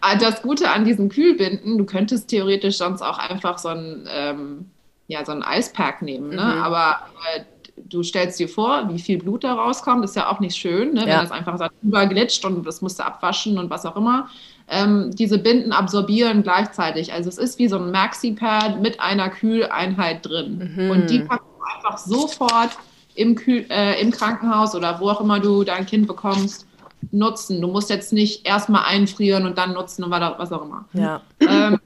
äh, 0.02 0.18
das 0.18 0.42
Gute 0.42 0.70
an 0.70 0.86
diesen 0.86 1.10
Kühlbinden, 1.10 1.78
du 1.78 1.86
könntest 1.86 2.30
theoretisch 2.30 2.78
sonst 2.78 3.02
auch 3.02 3.18
einfach 3.18 3.58
so 3.58 3.70
ein, 3.70 4.08
ähm, 4.12 4.66
ja, 5.08 5.24
so 5.26 5.32
ein 5.32 5.44
Eispack 5.44 6.02
nehmen, 6.02 6.30
ne? 6.30 6.42
Mhm. 6.42 6.62
aber 6.62 7.02
äh, 7.36 7.42
du 7.90 8.04
stellst 8.04 8.40
dir 8.40 8.50
vor, 8.50 8.90
wie 8.90 9.00
viel 9.00 9.18
Blut 9.18 9.44
da 9.44 9.54
rauskommt, 9.54 10.04
ist 10.04 10.16
ja 10.16 10.30
auch 10.30 10.40
nicht 10.40 10.56
schön, 10.56 10.94
ne? 10.94 11.02
wenn 11.02 11.20
das 11.20 11.32
einfach 11.32 11.58
so 11.58 11.66
überglitscht 11.84 12.44
und 12.46 12.66
das 12.66 12.82
musst 12.82 13.00
du 13.00 13.06
abwaschen 13.06 13.58
und 13.58 13.70
was 13.70 13.86
auch 13.86 13.96
immer. 13.96 14.30
Ähm, 14.70 15.12
diese 15.16 15.38
Binden 15.38 15.72
absorbieren 15.72 16.44
gleichzeitig. 16.44 17.14
Also 17.14 17.30
es 17.30 17.38
ist 17.38 17.60
wie 17.60 17.68
so 17.68 17.78
ein 17.78 17.92
Maxi-Pad 17.92 18.82
mit 18.82 19.00
einer 19.00 19.30
Kühleinheit 19.30 20.26
drin. 20.26 20.74
Mhm. 20.76 20.90
Und 20.90 21.10
die 21.10 21.20
packst 21.20 21.46
du 21.46 21.76
einfach 21.76 21.98
sofort 21.98 22.72
im, 23.18 23.36
Kühl, 23.36 23.66
äh, 23.70 24.00
im 24.02 24.12
Krankenhaus 24.12 24.76
oder 24.76 25.00
wo 25.00 25.10
auch 25.10 25.22
immer 25.22 25.40
du 25.40 25.64
dein 25.64 25.86
Kind 25.86 26.08
bekommst, 26.08 26.66
nutzen. 27.12 27.62
Du 27.62 27.68
musst 27.68 27.90
jetzt 27.90 28.14
nicht 28.14 28.48
erstmal 28.48 28.86
einfrieren 28.86 29.46
und 29.46 29.58
dann 29.58 29.74
nutzen 29.74 30.04
und 30.04 30.12
was 30.12 30.52
auch 30.52 30.64
immer. 30.64 30.86
Ja. 30.94 31.22
Ähm, 31.42 31.80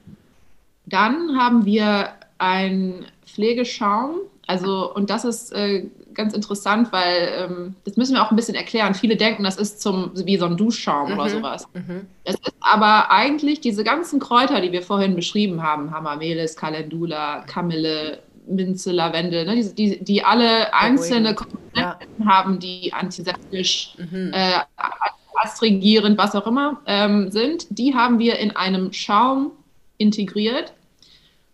dann 0.86 1.38
haben 1.38 1.64
wir 1.64 2.10
ein 2.38 3.06
Pflegeschaum. 3.26 4.16
Also, 4.46 4.92
und 4.92 5.10
das 5.10 5.24
ist 5.24 5.52
äh, 5.52 5.86
ganz 6.14 6.34
interessant, 6.34 6.92
weil 6.92 7.28
ähm, 7.38 7.74
das 7.84 7.96
müssen 7.96 8.14
wir 8.14 8.22
auch 8.22 8.30
ein 8.30 8.36
bisschen 8.36 8.54
erklären. 8.54 8.94
Viele 8.94 9.16
denken, 9.16 9.44
das 9.44 9.56
ist 9.56 9.80
zum, 9.80 10.10
wie 10.14 10.36
so 10.36 10.46
ein 10.46 10.56
Duschschaum 10.56 11.12
mhm. 11.12 11.18
oder 11.18 11.30
sowas. 11.30 11.68
Mhm. 11.72 12.06
Es 12.24 12.34
ist 12.34 12.52
aber 12.60 13.10
eigentlich 13.10 13.60
diese 13.60 13.84
ganzen 13.84 14.20
Kräuter, 14.20 14.60
die 14.60 14.72
wir 14.72 14.82
vorhin 14.82 15.14
beschrieben 15.14 15.62
haben, 15.62 15.90
Hamamelis, 15.92 16.56
Calendula, 16.56 17.44
Kamille, 17.46 18.18
Minze, 18.46 18.92
Lavendel, 18.92 19.46
ne? 19.46 19.56
die, 19.56 19.74
die, 19.74 20.04
die 20.04 20.24
alle 20.24 20.72
einzelne 20.74 21.34
Komponenten 21.34 21.72
ja. 21.76 22.26
haben, 22.26 22.58
die 22.58 22.92
antiseptisch, 22.92 23.94
mhm. 23.98 24.32
äh, 24.32 24.60
astringierend, 25.42 26.18
was 26.18 26.34
auch 26.34 26.46
immer 26.46 26.80
ähm, 26.86 27.30
sind, 27.30 27.66
die 27.70 27.94
haben 27.94 28.18
wir 28.18 28.38
in 28.38 28.54
einem 28.54 28.92
Schaum 28.92 29.52
integriert. 29.98 30.72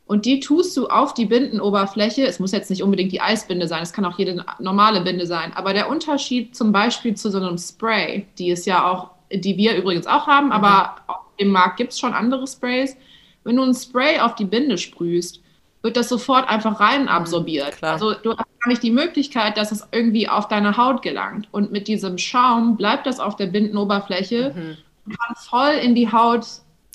Und 0.07 0.25
die 0.25 0.41
tust 0.41 0.75
du 0.77 0.87
auf 0.87 1.13
die 1.13 1.27
Bindenoberfläche. 1.27 2.27
Es 2.27 2.41
muss 2.41 2.53
jetzt 2.53 2.71
nicht 2.71 2.83
unbedingt 2.83 3.13
die 3.13 3.21
Eisbinde 3.21 3.69
sein, 3.69 3.83
es 3.83 3.93
kann 3.93 4.07
auch 4.07 4.19
jede 4.19 4.43
normale 4.59 5.03
Binde 5.03 5.27
sein. 5.27 5.53
Aber 5.55 5.75
der 5.75 5.91
Unterschied 5.91 6.57
zum 6.57 6.73
Beispiel 6.73 7.15
zu 7.15 7.31
so 7.31 7.39
einem 7.39 7.59
Spray, 7.59 8.27
die 8.39 8.51
ist 8.51 8.67
ja 8.67 8.91
auch, 8.91 9.11
die 9.31 9.59
wir 9.59 9.77
übrigens 9.77 10.07
auch 10.07 10.27
haben, 10.27 10.47
mhm. 10.47 10.53
aber 10.53 10.97
im 11.37 11.49
Markt 11.49 11.77
gibt 11.77 11.93
es 11.93 11.99
schon 11.99 12.15
andere 12.15 12.47
Sprays. 12.47 12.97
Wenn 13.45 13.57
du 13.57 13.63
ein 13.63 13.75
Spray 13.75 14.19
auf 14.19 14.35
die 14.35 14.47
Binde 14.47 14.79
sprühst, 14.79 15.43
wird 15.83 15.97
das 15.97 16.09
sofort 16.09 16.49
einfach 16.49 16.81
rein 16.81 17.03
mhm, 17.03 17.09
absorbiert. 17.09 17.81
Mhm, 17.81 17.89
also 17.89 18.15
du 18.15 18.31
hast 18.31 18.61
gar 18.61 18.69
nicht 18.69 18.83
die 18.83 18.91
Möglichkeit, 18.91 19.57
dass 19.57 19.73
es 19.73 19.87
irgendwie 19.93 20.29
auf 20.29 20.49
deine 20.49 20.77
Haut 20.77 21.03
gelangt. 21.03 21.49
Und 21.53 21.73
mit 21.73 21.89
diesem 21.89 22.19
Schaum 22.19 22.77
bleibt 22.77 23.07
das 23.07 23.21
auf 23.21 23.37
der 23.37 23.47
Bindenoberfläche 23.47 24.55
mhm. 24.55 24.77
und 25.07 25.19
kann 25.19 25.37
voll 25.37 25.75
in 25.83 25.95
die 25.95 26.11
Haut, 26.11 26.47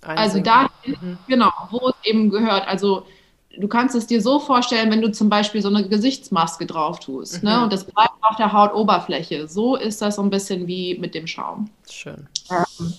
Einsinken. 0.01 0.17
also 0.17 0.39
da, 0.39 0.69
mhm. 0.86 1.17
genau, 1.27 1.51
wo 1.71 1.89
es 1.89 1.95
eben 2.03 2.29
gehört. 2.29 2.67
Also 2.67 3.05
du 3.57 3.67
kannst 3.67 3.95
es 3.95 4.07
dir 4.07 4.21
so 4.21 4.39
vorstellen, 4.39 4.91
wenn 4.91 5.01
du 5.01 5.11
zum 5.11 5.29
Beispiel 5.29 5.61
so 5.61 5.69
eine 5.69 5.88
Gesichtsmaske 5.88 6.65
drauf 6.65 6.99
tust, 6.99 7.43
ne, 7.43 7.51
mhm. 7.51 7.55
ne? 7.57 7.63
Und 7.63 7.73
das 7.73 7.86
bleibt 7.86 8.13
auf 8.21 8.36
der 8.36 8.51
Hautoberfläche. 8.51 9.47
So 9.47 9.75
ist 9.75 10.01
das 10.01 10.15
so 10.15 10.21
ein 10.21 10.29
bisschen 10.29 10.67
wie 10.67 10.97
mit 10.99 11.15
dem 11.15 11.27
Schaum. 11.27 11.69
Schön. 11.89 12.27
Ähm, 12.51 12.93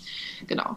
genau. 0.47 0.76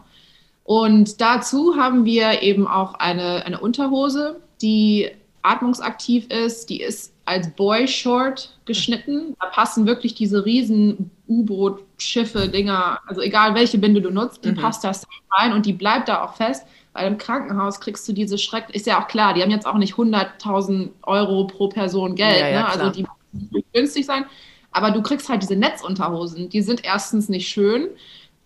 Und 0.64 1.22
dazu 1.22 1.76
haben 1.76 2.04
wir 2.04 2.42
eben 2.42 2.66
auch 2.66 2.94
eine, 2.94 3.46
eine 3.46 3.58
Unterhose, 3.58 4.40
die 4.62 5.10
atmungsaktiv 5.42 6.26
ist. 6.28 6.70
Die 6.70 6.80
ist 6.80 7.12
als 7.24 7.50
Boy 7.50 7.86
Short 7.86 8.56
geschnitten. 8.64 9.36
Da 9.40 9.48
passen 9.48 9.86
wirklich 9.86 10.14
diese 10.14 10.44
riesen 10.44 11.10
U-Boot-Schiffe, 11.28 12.48
Dinger, 12.48 13.00
also 13.06 13.20
egal 13.20 13.54
welche 13.54 13.78
Binde 13.78 14.00
du 14.00 14.10
nutzt, 14.10 14.44
die 14.44 14.52
mhm. 14.52 14.56
passt 14.56 14.84
da 14.84 14.92
rein 15.32 15.52
und 15.52 15.66
die 15.66 15.72
bleibt 15.72 16.08
da 16.08 16.24
auch 16.24 16.34
fest. 16.34 16.66
Weil 16.94 17.06
im 17.06 17.18
Krankenhaus 17.18 17.80
kriegst 17.80 18.08
du 18.08 18.12
diese 18.12 18.38
Schreck, 18.38 18.70
ist 18.70 18.86
ja 18.86 19.00
auch 19.00 19.08
klar, 19.08 19.34
die 19.34 19.42
haben 19.42 19.50
jetzt 19.50 19.66
auch 19.66 19.76
nicht 19.76 19.94
100.000 19.94 20.90
Euro 21.02 21.46
pro 21.46 21.68
Person 21.68 22.14
Geld, 22.14 22.40
ja, 22.40 22.48
ja, 22.48 22.60
ne? 22.60 22.68
also 22.68 22.90
die 22.90 23.06
müssen 23.32 23.64
günstig 23.72 24.06
sein. 24.06 24.24
Aber 24.72 24.90
du 24.90 25.02
kriegst 25.02 25.28
halt 25.28 25.42
diese 25.42 25.56
Netzunterhosen, 25.56 26.48
die 26.48 26.62
sind 26.62 26.84
erstens 26.84 27.28
nicht 27.28 27.48
schön 27.48 27.88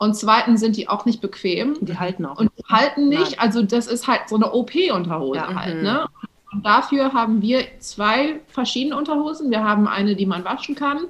und 0.02 0.16
zweitens 0.16 0.58
sind 0.58 0.76
die 0.76 0.88
auch 0.88 1.04
nicht 1.04 1.20
bequem. 1.20 1.76
Die 1.80 1.96
halten 1.96 2.26
auch. 2.26 2.36
Und 2.36 2.50
die 2.58 2.64
halten 2.64 3.08
nicht. 3.08 3.38
Also 3.38 3.62
das 3.62 3.86
ist 3.86 4.08
halt 4.08 4.22
so 4.26 4.34
eine 4.34 4.52
OP-Unterhose 4.52 5.36
ja, 5.36 5.54
halt. 5.54 5.76
Mhm. 5.76 5.82
Ne? 5.84 6.06
Und 6.50 6.66
dafür 6.66 7.12
haben 7.12 7.40
wir 7.40 7.62
zwei 7.78 8.40
verschiedene 8.48 8.96
Unterhosen. 8.96 9.52
Wir 9.52 9.62
haben 9.62 9.86
eine, 9.86 10.16
die 10.16 10.26
man 10.26 10.44
waschen 10.44 10.74
kann. 10.74 11.02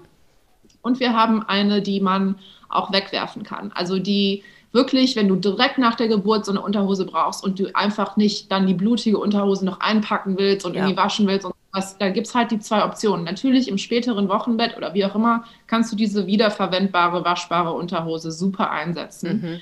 Und 0.82 1.00
wir 1.00 1.14
haben 1.14 1.42
eine, 1.42 1.80
die 1.80 2.00
man 2.00 2.38
auch 2.68 2.92
wegwerfen 2.92 3.44
kann. 3.44 3.72
Also 3.74 3.98
die 3.98 4.42
wirklich, 4.72 5.16
wenn 5.16 5.28
du 5.28 5.36
direkt 5.36 5.78
nach 5.78 5.94
der 5.94 6.08
Geburt 6.08 6.44
so 6.44 6.52
eine 6.52 6.60
Unterhose 6.60 7.06
brauchst 7.06 7.42
und 7.42 7.60
du 7.60 7.74
einfach 7.74 8.18
nicht 8.18 8.52
dann 8.52 8.66
die 8.66 8.74
blutige 8.74 9.16
Unterhose 9.16 9.64
noch 9.64 9.80
einpacken 9.80 10.36
willst 10.36 10.66
und 10.66 10.74
ja. 10.74 10.82
irgendwie 10.82 10.98
waschen 10.98 11.26
willst 11.26 11.46
und 11.46 11.54
was, 11.72 11.96
da 11.96 12.10
gibt 12.10 12.26
es 12.26 12.34
halt 12.34 12.50
die 12.50 12.58
zwei 12.58 12.84
Optionen. 12.84 13.24
Natürlich 13.24 13.66
im 13.68 13.78
späteren 13.78 14.28
Wochenbett 14.28 14.76
oder 14.76 14.92
wie 14.92 15.04
auch 15.06 15.14
immer 15.14 15.44
kannst 15.66 15.90
du 15.90 15.96
diese 15.96 16.26
wiederverwendbare, 16.26 17.24
waschbare 17.24 17.72
Unterhose 17.72 18.30
super 18.30 18.70
einsetzen. 18.70 19.40
Mhm. 19.40 19.60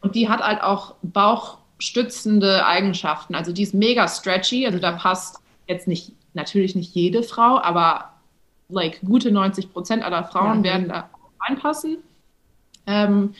Und 0.00 0.14
die 0.14 0.30
hat 0.30 0.40
halt 0.40 0.62
auch 0.62 0.94
bauchstützende 1.02 2.66
Eigenschaften. 2.66 3.34
Also 3.34 3.52
die 3.52 3.62
ist 3.62 3.74
mega 3.74 4.08
stretchy, 4.08 4.66
also 4.66 4.78
da 4.78 4.92
passt 4.92 5.40
jetzt 5.68 5.86
nicht, 5.86 6.12
natürlich 6.32 6.74
nicht 6.74 6.94
jede 6.94 7.22
Frau, 7.22 7.60
aber 7.60 8.14
like 8.70 9.00
gute 9.02 9.30
90 9.30 9.70
Prozent 9.70 10.02
aller 10.02 10.24
Frauen 10.24 10.64
ja. 10.64 10.72
werden 10.72 10.88
da 10.88 11.10
reinpassen. 11.46 11.98
Ähm, 12.86 13.34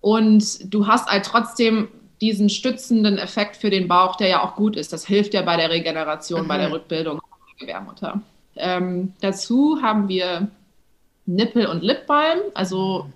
und 0.00 0.72
du 0.72 0.86
hast 0.86 1.10
halt 1.10 1.26
trotzdem 1.26 1.88
diesen 2.22 2.48
stützenden 2.48 3.18
Effekt 3.18 3.56
für 3.56 3.68
den 3.68 3.86
Bauch, 3.86 4.16
der 4.16 4.28
ja 4.28 4.42
auch 4.42 4.54
gut 4.54 4.76
ist. 4.76 4.94
Das 4.94 5.04
hilft 5.04 5.34
ja 5.34 5.42
bei 5.42 5.58
der 5.58 5.68
Regeneration, 5.68 6.44
mhm. 6.44 6.48
bei 6.48 6.56
der 6.56 6.68
mhm. 6.68 6.74
Rückbildung 6.74 7.20
Gebärmutter. 7.58 8.20
Ähm, 8.56 9.12
dazu 9.20 9.80
haben 9.82 10.08
wir 10.08 10.48
Nippel- 11.26 11.66
und 11.66 11.82
Lipbalm. 11.82 12.38
Also 12.54 13.06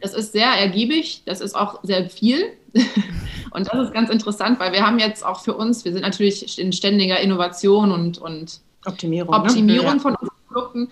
das 0.00 0.14
ist 0.14 0.32
sehr 0.32 0.48
ergiebig, 0.48 1.22
das 1.26 1.40
ist 1.40 1.54
auch 1.54 1.80
sehr 1.82 2.08
viel. 2.08 2.52
und 3.50 3.66
das 3.66 3.88
ist 3.88 3.92
ganz 3.92 4.10
interessant, 4.10 4.60
weil 4.60 4.72
wir 4.72 4.86
haben 4.86 4.98
jetzt 4.98 5.24
auch 5.24 5.40
für 5.40 5.54
uns, 5.54 5.84
wir 5.84 5.92
sind 5.92 6.02
natürlich 6.02 6.58
in 6.58 6.72
ständiger 6.72 7.20
Innovation 7.20 7.90
und, 7.92 8.18
und 8.18 8.60
Optimierung, 8.86 9.34
Optimierung 9.34 9.94
ne? 9.94 10.00
von 10.00 10.14
unseren 10.14 10.36
Produkten 10.46 10.88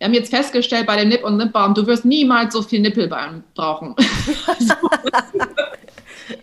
wir 0.00 0.06
haben 0.06 0.14
jetzt 0.14 0.30
festgestellt 0.30 0.86
bei 0.86 0.96
dem 0.96 1.10
Nip 1.10 1.22
und 1.22 1.36
Nipbaum, 1.36 1.74
du 1.74 1.86
wirst 1.86 2.06
niemals 2.06 2.54
so 2.54 2.62
viel 2.62 2.80
Nippelbalm 2.80 3.44
brauchen. 3.54 3.94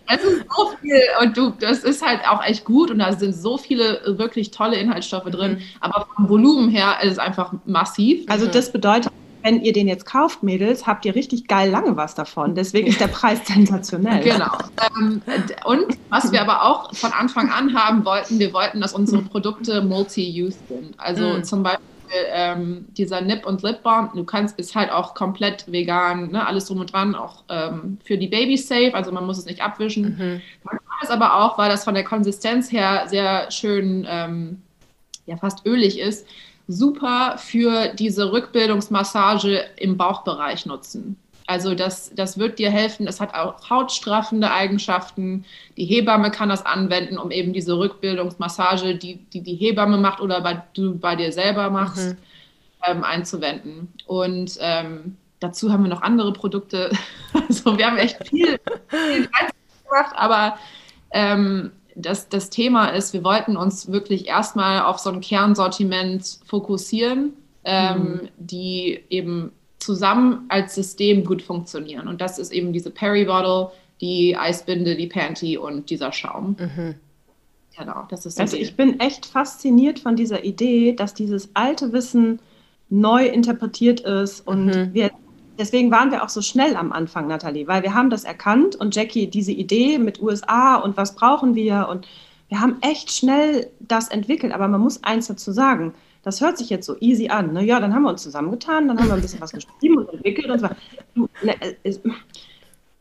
es 0.08 0.24
ist 0.24 0.46
so 0.56 0.72
viel 0.82 1.02
und 1.22 1.38
du, 1.38 1.52
das 1.60 1.84
ist 1.84 2.06
halt 2.06 2.22
auch 2.28 2.44
echt 2.44 2.66
gut 2.66 2.92
und 2.92 3.00
da 3.00 3.14
sind 3.14 3.34
so 3.34 3.58
viele 3.58 4.02
wirklich 4.06 4.52
tolle 4.52 4.78
Inhaltsstoffe 4.78 5.30
drin, 5.30 5.54
mhm. 5.54 5.62
aber 5.80 6.08
vom 6.16 6.30
Volumen 6.30 6.70
her 6.70 6.98
ist 7.04 7.14
es 7.14 7.20
einfach 7.20 7.54
massiv. 7.66 8.26
Also 8.30 8.48
das 8.48 8.72
bedeutet, 8.72 9.12
wenn 9.44 9.62
ihr 9.62 9.72
den 9.72 9.88
jetzt 9.88 10.06
kauft, 10.06 10.44
Mädels, 10.44 10.88
habt 10.88 11.06
ihr 11.06 11.16
richtig 11.16 11.48
geil 11.48 11.70
lange 11.70 11.96
was 11.96 12.16
davon. 12.16 12.56
Deswegen 12.56 12.88
ist 12.88 13.00
der 13.00 13.08
Preis 13.08 13.40
sensationell. 13.46 14.24
Genau. 14.24 14.58
Ähm, 15.00 15.22
und 15.64 15.98
was 16.10 16.32
wir 16.32 16.42
aber 16.42 16.64
auch 16.64 16.94
von 16.94 17.14
Anfang 17.14 17.50
an 17.50 17.74
haben 17.74 18.04
wollten, 18.04 18.40
wir 18.40 18.52
wollten, 18.54 18.82
dass 18.82 18.94
unsere 18.94 19.22
Produkte 19.22 19.82
multi-use 19.82 20.58
sind. 20.68 21.00
Also 21.00 21.30
mhm. 21.30 21.44
zum 21.44 21.64
Beispiel 21.64 21.86
ähm, 22.32 22.86
dieser 22.92 23.22
Nip- 23.22 23.46
und 23.46 23.64
Lip-Balm, 23.64 24.12
du 24.16 24.24
kannst, 24.24 24.58
ist 24.60 24.76
halt 24.76 24.92
auch 24.92 25.14
komplett 25.14 25.72
vegan, 25.72 26.32
ne? 26.32 26.46
alles 26.46 26.66
drum 26.66 26.80
und 26.80 26.92
dran, 26.92 27.16
auch 27.16 27.44
ähm, 27.50 27.98
für 28.04 28.18
die 28.18 28.28
Babys 28.28 28.68
safe, 28.68 28.94
also 28.94 29.12
man 29.12 29.26
muss 29.26 29.38
es 29.38 29.46
nicht 29.46 29.62
abwischen. 29.62 30.04
Mhm. 30.04 30.42
Man 30.64 30.78
kann 30.78 31.00
es 31.04 31.10
aber 31.10 31.36
auch, 31.44 31.58
weil 31.58 31.70
das 31.70 31.84
von 31.84 31.94
der 31.94 32.04
Konsistenz 32.04 32.72
her 32.72 33.04
sehr 33.08 33.52
schön, 33.52 34.06
ähm, 34.10 34.62
ja 35.26 35.38
fast 35.38 35.66
ölig 35.66 36.00
ist, 36.00 36.28
super 36.68 37.38
für 37.38 37.90
diese 37.94 38.32
Rückbildungsmassage 38.32 39.66
im 39.78 39.98
Bauchbereich 39.98 40.66
nutzen. 40.66 41.18
Also 41.48 41.76
das, 41.76 42.12
das 42.14 42.38
wird 42.38 42.60
dir 42.60 42.70
helfen. 42.70 43.06
Das 43.06 43.22
hat 43.22 43.34
auch 43.34 43.70
hautstraffende 43.70 44.52
Eigenschaften. 44.52 45.46
Die 45.78 45.86
Hebamme 45.86 46.30
kann 46.30 46.50
das 46.50 46.66
anwenden, 46.66 47.18
um 47.18 47.32
eben 47.32 47.54
diese 47.54 47.78
Rückbildungsmassage, 47.78 48.96
die 48.96 49.16
die, 49.32 49.42
die 49.42 49.56
Hebamme 49.56 49.98
macht 49.98 50.20
oder 50.20 50.42
bei, 50.42 50.62
du 50.74 51.00
bei 51.00 51.16
dir 51.16 51.32
selber 51.32 51.70
machst, 51.70 52.10
mhm. 52.10 52.18
ähm, 52.86 53.04
einzuwenden. 53.06 53.94
Und 54.06 54.58
ähm, 54.60 55.16
dazu 55.40 55.72
haben 55.72 55.84
wir 55.84 55.90
noch 55.90 56.02
andere 56.02 56.34
Produkte. 56.34 56.92
also 57.34 57.78
wir 57.78 57.88
haben 57.88 57.98
echt 57.98 58.28
viel, 58.28 58.60
viel 58.90 59.30
gemacht, 59.86 60.14
aber 60.16 60.58
ähm, 61.12 61.72
das, 61.96 62.28
das 62.28 62.50
Thema 62.50 62.88
ist, 62.88 63.14
wir 63.14 63.24
wollten 63.24 63.56
uns 63.56 63.90
wirklich 63.90 64.28
erstmal 64.28 64.82
auf 64.82 65.00
so 65.00 65.10
ein 65.12 65.22
Kernsortiment 65.22 66.40
fokussieren, 66.46 67.34
ähm, 67.64 68.02
mhm. 68.02 68.30
die 68.38 69.04
eben 69.10 69.54
zusammen 69.80 70.46
als 70.50 70.76
System 70.76 71.24
gut 71.24 71.42
funktionieren. 71.42 72.08
Und 72.08 72.22
das 72.22 72.40
ist 72.40 72.52
eben 72.52 72.74
diese 72.74 72.90
Perry-Bottle, 72.90 73.72
die 74.02 74.36
Eisbinde, 74.36 74.96
die 74.96 75.08
Panty 75.08 75.58
und 75.58 75.90
dieser 75.90 76.12
Schaum. 76.12 76.56
Mhm. 76.60 76.96
Genau, 77.78 78.06
das 78.10 78.26
ist 78.26 78.40
Also 78.40 78.58
ich 78.58 78.76
bin 78.76 79.00
echt 79.00 79.26
fasziniert 79.26 80.00
von 80.00 80.16
dieser 80.16 80.44
Idee, 80.44 80.94
dass 80.94 81.14
dieses 81.14 81.50
alte 81.54 81.94
Wissen 81.94 82.40
neu 82.90 83.28
interpretiert 83.28 84.00
ist 84.00 84.48
und 84.48 84.68
mhm. 84.68 84.94
wir 84.94 85.12
deswegen 85.58 85.92
waren 85.92 86.12
wir 86.12 86.24
auch 86.24 86.30
so 86.30 86.42
schnell 86.42 86.76
am 86.76 86.92
Anfang, 86.92 87.28
Nathalie, 87.28 87.68
weil 87.68 87.84
wir 87.84 87.94
haben 87.94 88.10
das 88.10 88.24
erkannt 88.24 88.76
und 88.76 88.96
Jackie 88.96 89.28
diese 89.28 89.52
Idee 89.52 89.98
mit 89.98 90.22
USA 90.22 90.76
und 90.76 90.98
was 90.98 91.16
brauchen 91.16 91.56
wir 91.56 91.88
und 91.90 92.08
wir 92.50 92.62
haben 92.62 92.78
echt 92.82 93.12
schnell 93.12 93.70
das 93.80 94.08
entwickelt, 94.08 94.54
aber 94.54 94.68
man 94.68 94.82
muss 94.82 95.04
eins 95.04 95.28
dazu 95.28 95.52
sagen, 95.52 95.94
das 96.28 96.42
hört 96.42 96.58
sich 96.58 96.70
jetzt 96.70 96.86
so 96.86 96.98
easy 97.00 97.30
an. 97.30 97.54
Ne? 97.54 97.64
Ja, 97.64 97.80
dann 97.80 97.94
haben 97.94 98.04
wir 98.04 98.10
uns 98.10 98.22
zusammengetan, 98.22 98.90
dann 98.90 99.00
haben 99.00 99.08
wir 99.08 99.14
ein 99.14 99.22
bisschen 99.22 99.40
was 99.40 99.54
geschrieben 99.54 100.00
und 100.00 100.14
entwickelt 100.14 100.50
und 100.50 100.60
so. 100.60 100.68
Ne, 101.42 101.56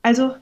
also, 0.03 0.37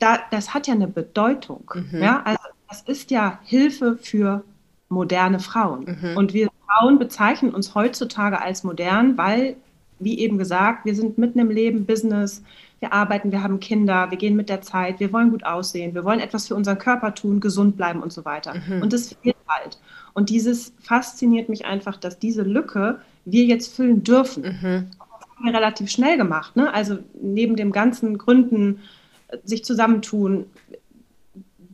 da, 0.00 0.18
das 0.32 0.52
hat 0.52 0.66
ja 0.66 0.74
eine 0.74 0.88
Bedeutung. 0.88 1.70
Mhm. 1.72 2.02
Ja? 2.02 2.22
Also, 2.24 2.42
das 2.68 2.82
ist 2.82 3.12
ja 3.12 3.38
Hilfe 3.44 3.96
für 3.96 4.42
moderne 4.88 5.38
Frauen. 5.38 5.98
Mhm. 6.02 6.16
Und 6.16 6.34
wir 6.34 6.48
Frauen 6.66 6.98
bezeichnen 6.98 7.54
uns 7.54 7.76
heutzutage 7.76 8.40
als 8.40 8.64
modern, 8.64 9.16
weil, 9.16 9.54
wie 10.00 10.18
eben 10.18 10.36
gesagt, 10.36 10.84
wir 10.84 10.96
sind 10.96 11.16
mitten 11.16 11.38
im 11.38 11.50
Leben, 11.50 11.86
Business, 11.86 12.42
wir 12.80 12.92
arbeiten, 12.92 13.30
wir 13.30 13.44
haben 13.44 13.60
Kinder, 13.60 14.10
wir 14.10 14.18
gehen 14.18 14.34
mit 14.34 14.48
der 14.48 14.62
Zeit, 14.62 14.98
wir 14.98 15.12
wollen 15.12 15.30
gut 15.30 15.44
aussehen, 15.44 15.94
wir 15.94 16.02
wollen 16.02 16.18
etwas 16.18 16.48
für 16.48 16.56
unseren 16.56 16.78
Körper 16.78 17.14
tun, 17.14 17.38
gesund 17.38 17.76
bleiben 17.76 18.02
und 18.02 18.12
so 18.12 18.24
weiter. 18.24 18.54
Mhm. 18.54 18.82
Und 18.82 18.92
das 18.92 19.14
fehlt 19.14 19.33
halt. 19.54 19.78
Und 20.12 20.30
dieses 20.30 20.72
fasziniert 20.80 21.48
mich 21.48 21.64
einfach, 21.64 21.96
dass 21.96 22.18
diese 22.18 22.42
Lücke 22.42 23.00
wir 23.24 23.44
jetzt 23.44 23.74
füllen 23.74 24.02
dürfen. 24.02 24.42
Mhm. 24.42 24.86
Das 24.98 25.28
haben 25.36 25.44
wir 25.44 25.54
relativ 25.54 25.90
schnell 25.90 26.16
gemacht. 26.16 26.56
Ne? 26.56 26.72
Also 26.72 26.98
neben 27.20 27.56
dem 27.56 27.72
ganzen 27.72 28.18
Gründen, 28.18 28.80
äh, 29.28 29.38
sich 29.44 29.64
zusammentun, 29.64 30.46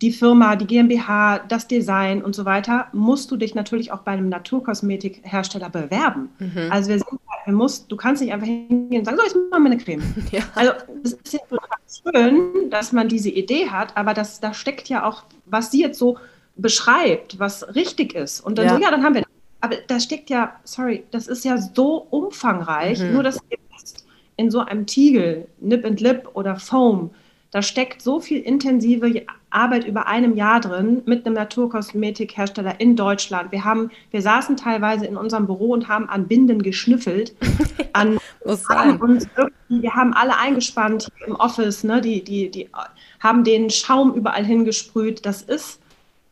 die 0.00 0.12
Firma, 0.12 0.56
die 0.56 0.66
GmbH, 0.66 1.40
das 1.40 1.68
Design 1.68 2.22
und 2.22 2.34
so 2.34 2.46
weiter, 2.46 2.86
musst 2.92 3.30
du 3.30 3.36
dich 3.36 3.54
natürlich 3.54 3.92
auch 3.92 4.00
bei 4.00 4.12
einem 4.12 4.30
Naturkosmetikhersteller 4.30 5.68
bewerben. 5.68 6.30
Mhm. 6.38 6.68
Also 6.70 6.88
wir 6.88 6.98
sind, 6.98 7.20
wir 7.44 7.52
muss, 7.52 7.86
du 7.86 7.96
kannst 7.96 8.22
nicht 8.22 8.32
einfach 8.32 8.46
hingehen 8.46 9.00
und 9.00 9.04
sagen, 9.04 9.18
so, 9.18 9.24
jetzt 9.24 9.36
machen 9.50 9.64
wir 9.64 9.70
eine 9.70 9.78
Creme. 9.78 10.02
Ja. 10.30 10.42
Also 10.54 10.72
es 11.04 11.12
ist 11.12 11.32
ja 11.34 11.40
total 11.48 11.68
schön, 12.14 12.70
dass 12.70 12.92
man 12.92 13.08
diese 13.08 13.28
Idee 13.28 13.68
hat, 13.68 13.96
aber 13.96 14.14
das, 14.14 14.40
da 14.40 14.54
steckt 14.54 14.88
ja 14.88 15.04
auch, 15.04 15.24
was 15.44 15.70
sie 15.70 15.82
jetzt 15.82 15.98
so 15.98 16.16
beschreibt, 16.56 17.38
was 17.38 17.74
richtig 17.74 18.14
ist. 18.14 18.40
Und 18.40 18.58
dann 18.58 18.66
ja. 18.66 18.74
so, 18.76 18.82
ja, 18.82 18.90
dann 18.90 19.04
haben 19.04 19.14
wir. 19.14 19.24
Aber 19.62 19.76
da 19.88 20.00
steckt 20.00 20.30
ja, 20.30 20.54
sorry, 20.64 21.04
das 21.10 21.28
ist 21.28 21.44
ja 21.44 21.58
so 21.58 22.06
umfangreich, 22.10 22.98
mhm. 23.00 23.12
nur 23.12 23.22
das 23.22 23.38
in 24.36 24.50
so 24.50 24.60
einem 24.60 24.86
Tiegel, 24.86 25.46
Nip 25.60 25.84
and 25.84 26.00
Lip 26.00 26.30
oder 26.32 26.56
Foam, 26.56 27.10
da 27.50 27.62
steckt 27.62 28.00
so 28.00 28.20
viel 28.20 28.40
intensive 28.40 29.26
Arbeit 29.50 29.84
über 29.84 30.06
einem 30.06 30.36
Jahr 30.36 30.60
drin 30.60 31.02
mit 31.04 31.26
einem 31.26 31.34
Naturkosmetikhersteller 31.34 32.80
in 32.80 32.94
Deutschland. 32.94 33.50
Wir 33.50 33.64
haben, 33.64 33.90
wir 34.12 34.22
saßen 34.22 34.56
teilweise 34.56 35.04
in 35.04 35.16
unserem 35.16 35.46
Büro 35.46 35.72
und 35.72 35.88
haben 35.88 36.08
an 36.08 36.28
Binden 36.28 36.62
geschnüffelt. 36.62 37.34
An, 37.92 38.18
haben 38.68 39.00
uns 39.00 39.26
wir 39.68 39.94
haben 39.94 40.12
alle 40.14 40.36
eingespannt 40.38 41.08
im 41.26 41.34
Office, 41.34 41.82
ne, 41.82 42.00
die, 42.00 42.22
die, 42.22 42.50
die 42.50 42.68
haben 43.18 43.42
den 43.42 43.68
Schaum 43.68 44.14
überall 44.14 44.44
hingesprüht. 44.44 45.26
Das 45.26 45.42
ist 45.42 45.80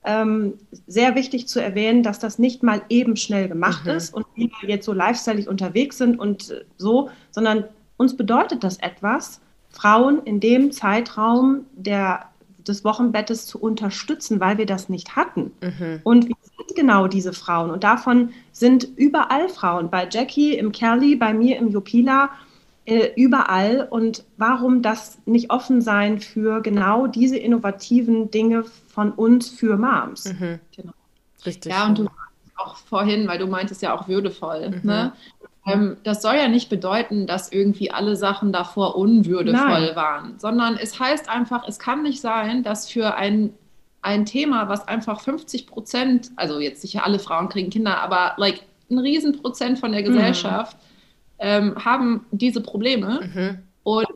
ähm, 0.04 0.54
sehr 0.86 1.14
wichtig 1.14 1.48
zu 1.48 1.60
erwähnen, 1.60 2.02
dass 2.02 2.18
das 2.18 2.38
nicht 2.38 2.62
mal 2.62 2.82
eben 2.88 3.16
schnell 3.16 3.48
gemacht 3.48 3.84
mhm. 3.84 3.92
ist 3.92 4.14
und 4.14 4.26
wir 4.34 4.48
jetzt 4.66 4.86
so 4.86 4.92
lifestyleig 4.92 5.48
unterwegs 5.48 5.98
sind 5.98 6.18
und 6.18 6.50
äh, 6.50 6.64
so, 6.76 7.10
sondern 7.30 7.64
uns 7.96 8.16
bedeutet 8.16 8.64
das 8.64 8.78
etwas, 8.78 9.40
Frauen 9.70 10.22
in 10.24 10.40
dem 10.40 10.72
Zeitraum 10.72 11.66
der, 11.74 12.26
des 12.66 12.84
Wochenbettes 12.84 13.46
zu 13.46 13.60
unterstützen, 13.60 14.40
weil 14.40 14.56
wir 14.56 14.66
das 14.66 14.88
nicht 14.88 15.16
hatten. 15.16 15.52
Mhm. 15.60 16.00
Und 16.04 16.28
wir 16.28 16.36
sind 16.42 16.76
genau 16.76 17.06
diese 17.06 17.32
Frauen 17.32 17.70
und 17.70 17.84
davon 17.84 18.30
sind 18.52 18.88
überall 18.96 19.48
Frauen. 19.48 19.90
Bei 19.90 20.08
Jackie 20.10 20.54
im 20.54 20.72
Kerli, 20.72 21.16
bei 21.16 21.34
mir 21.34 21.58
im 21.58 21.68
Jupila, 21.68 22.30
äh, 22.88 23.12
überall. 23.16 23.86
Und 23.90 24.24
warum 24.38 24.80
das 24.80 25.18
nicht 25.26 25.50
offen 25.50 25.82
sein 25.82 26.20
für 26.20 26.62
genau 26.62 27.06
diese 27.06 27.36
innovativen 27.36 28.30
Dinge 28.30 28.64
von 28.64 29.12
uns 29.12 29.50
für 29.50 29.76
Moms? 29.76 30.32
Mhm. 30.32 30.58
Genau. 30.74 30.92
Richtig. 31.44 31.70
Ja, 31.70 31.86
und 31.86 31.98
du 31.98 32.08
auch 32.56 32.76
vorhin, 32.76 33.28
weil 33.28 33.38
du 33.38 33.46
meintest 33.46 33.82
ja 33.82 33.94
auch 33.94 34.08
würdevoll. 34.08 34.70
Mhm. 34.70 34.80
Ne? 34.82 35.12
Ähm, 35.66 35.96
das 36.02 36.22
soll 36.22 36.36
ja 36.36 36.48
nicht 36.48 36.70
bedeuten, 36.70 37.26
dass 37.26 37.52
irgendwie 37.52 37.90
alle 37.90 38.16
Sachen 38.16 38.52
davor 38.52 38.96
unwürdevoll 38.96 39.86
Nein. 39.86 39.96
waren, 39.96 40.38
sondern 40.38 40.76
es 40.76 40.98
heißt 40.98 41.28
einfach, 41.28 41.68
es 41.68 41.78
kann 41.78 42.02
nicht 42.02 42.22
sein, 42.22 42.62
dass 42.62 42.90
für 42.90 43.14
ein, 43.16 43.52
ein 44.00 44.24
Thema, 44.24 44.68
was 44.70 44.88
einfach 44.88 45.20
50 45.20 45.66
Prozent, 45.66 46.30
also 46.36 46.58
jetzt 46.58 46.80
sicher 46.80 47.04
alle 47.04 47.18
Frauen 47.18 47.50
kriegen 47.50 47.68
Kinder, 47.68 47.98
aber 47.98 48.32
like 48.38 48.62
ein 48.90 48.98
Riesenprozent 48.98 49.78
von 49.78 49.92
der 49.92 50.00
mhm. 50.00 50.06
Gesellschaft, 50.06 50.78
mhm 50.78 50.87
ähm, 51.38 51.84
haben 51.84 52.26
diese 52.30 52.60
Probleme. 52.60 53.20
Mhm. 53.34 53.58
Und 53.82 54.06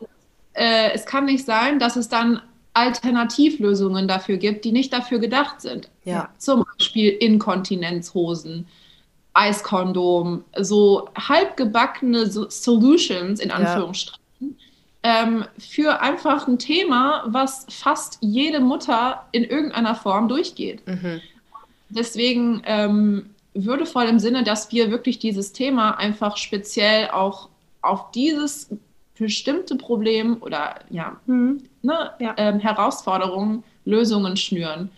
äh, 0.55 0.91
es 0.93 1.07
kann 1.07 1.25
nicht 1.25 1.45
sein, 1.45 1.79
dass 1.79 1.97
es 1.97 2.09
dann 2.09 2.43
Alternativlösungen 2.75 4.09
dafür 4.09 4.37
gibt, 4.39 4.65
die 4.65 4.73
nicht 4.73 4.93
dafür 4.93 5.19
gedacht 5.19 5.61
sind. 5.61 5.89
Ja. 6.05 6.31
Zum 6.39 6.65
Beispiel 6.79 7.11
Inkontinenzhosen, 7.11 8.67
Eiskondom, 9.35 10.45
so 10.59 11.09
halbgebackene 11.17 12.31
so 12.31 12.49
Solutions 12.49 13.41
in 13.41 13.51
Anführungsstrichen 13.51 14.19
ja. 15.05 15.23
ähm, 15.23 15.45
für 15.59 16.01
einfach 16.01 16.49
ein 16.49 16.59
Thema, 16.59 17.25
was 17.27 17.67
fast 17.71 18.19
jede 18.21 18.61
Mutter 18.61 19.27
in 19.33 19.45
irgendeiner 19.45 19.95
Form 19.95 20.29
durchgeht. 20.29 20.87
Mhm. 20.87 21.21
Deswegen 21.91 22.63
ähm, 22.65 23.32
würdevoll 23.55 24.05
im 24.05 24.19
Sinne, 24.19 24.45
dass 24.45 24.73
wir 24.73 24.91
wirklich 24.91 25.19
dieses 25.19 25.53
Thema 25.53 25.93
einfach 25.93 26.37
speziell 26.37 27.11
auch 27.11 27.49
auf 27.83 28.11
dieses 28.13 28.71
bestimmte 29.19 29.77
Problem 29.77 30.39
oder 30.41 30.81
ja, 30.91 31.21
mhm. 31.27 31.63
ne, 31.83 32.11
ja. 32.19 32.35
Ähm, 32.39 32.61
Herausforderungen, 32.61 33.63
Lösungen 33.85 34.37
schnüren, 34.37 34.91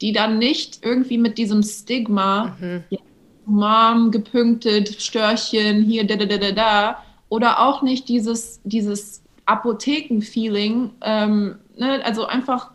die 0.00 0.12
dann 0.12 0.38
nicht 0.38 0.80
irgendwie 0.82 1.18
mit 1.18 1.38
diesem 1.38 1.62
Stigma, 1.62 2.56
mhm. 2.60 2.84
ja, 2.90 2.98
Mom, 3.46 4.10
gepünktet, 4.10 5.00
Störchen, 5.00 5.82
hier, 5.82 6.06
da, 6.06 6.16
da, 6.16 6.26
da, 6.26 6.36
da, 6.36 6.52
da, 6.52 7.04
oder 7.28 7.60
auch 7.60 7.82
nicht 7.82 8.08
dieses, 8.08 8.60
dieses 8.64 9.22
Apotheken-Feeling, 9.46 10.90
ähm, 11.02 11.56
ne, 11.76 12.04
also 12.04 12.26
einfach 12.26 12.70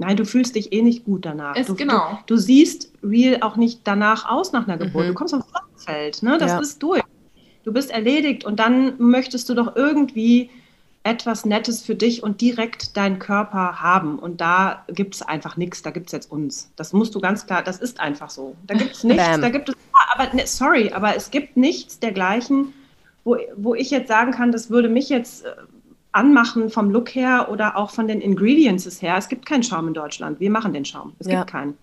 Nein, 0.00 0.16
du 0.16 0.24
fühlst 0.24 0.56
dich 0.56 0.72
eh 0.72 0.80
nicht 0.80 1.04
gut 1.04 1.26
danach. 1.26 1.54
Es, 1.56 1.66
du, 1.66 1.74
genau. 1.74 2.18
Du, 2.26 2.34
du, 2.34 2.40
siehst 2.40 2.90
real 3.02 3.42
auch 3.42 3.56
nicht 3.56 3.80
danach 3.84 4.28
aus 4.28 4.52
nach 4.52 4.66
einer 4.66 4.78
Geburt. 4.78 5.04
Mhm. 5.04 5.08
Du 5.08 5.14
kommst 5.14 5.34
aufs 5.34 5.84
Feld, 5.84 6.22
ne? 6.22 6.38
Das 6.38 6.52
ja. 6.52 6.58
ist 6.58 6.82
durch. 6.82 7.02
Du 7.64 7.72
bist 7.72 7.90
erledigt 7.90 8.46
und 8.46 8.58
dann 8.58 8.94
möchtest 8.98 9.50
du 9.50 9.54
doch 9.54 9.76
irgendwie 9.76 10.48
etwas 11.02 11.44
Nettes 11.44 11.82
für 11.82 11.94
dich 11.94 12.22
und 12.22 12.40
direkt 12.40 12.96
deinen 12.96 13.18
Körper 13.18 13.82
haben. 13.82 14.18
Und 14.18 14.40
da 14.40 14.84
gibt 14.88 15.16
es 15.16 15.22
einfach 15.22 15.58
nichts, 15.58 15.82
da 15.82 15.90
gibt 15.90 16.06
es 16.06 16.12
jetzt 16.12 16.30
uns. 16.30 16.70
Das 16.76 16.94
musst 16.94 17.14
du 17.14 17.20
ganz 17.20 17.46
klar, 17.46 17.62
das 17.62 17.78
ist 17.78 18.00
einfach 18.00 18.30
so. 18.30 18.56
Da 18.66 18.74
gibt 18.74 18.92
es 18.92 19.04
nichts, 19.04 19.22
Bam. 19.22 19.42
da 19.42 19.50
gibt 19.50 19.68
es, 19.68 19.74
aber 20.14 20.34
ne, 20.34 20.46
sorry, 20.46 20.92
aber 20.92 21.14
es 21.14 21.30
gibt 21.30 21.58
nichts 21.58 21.98
dergleichen, 21.98 22.72
wo, 23.24 23.36
wo 23.56 23.74
ich 23.74 23.90
jetzt 23.90 24.08
sagen 24.08 24.32
kann, 24.32 24.50
das 24.50 24.70
würde 24.70 24.88
mich 24.88 25.10
jetzt 25.10 25.44
äh, 25.44 25.50
anmachen 26.12 26.70
vom 26.70 26.90
Look 26.90 27.14
her 27.14 27.48
oder 27.50 27.76
auch 27.76 27.90
von 27.90 28.08
den 28.08 28.20
Ingredients 28.20 29.00
her. 29.00 29.16
Es 29.16 29.28
gibt 29.28 29.46
keinen 29.46 29.62
Schaum 29.62 29.88
in 29.88 29.94
Deutschland. 29.94 30.40
Wir 30.40 30.50
machen 30.50 30.72
den 30.72 30.84
Schaum. 30.84 31.12
Es 31.18 31.26
ja. 31.26 31.40
gibt 31.40 31.50
keinen. 31.50 31.78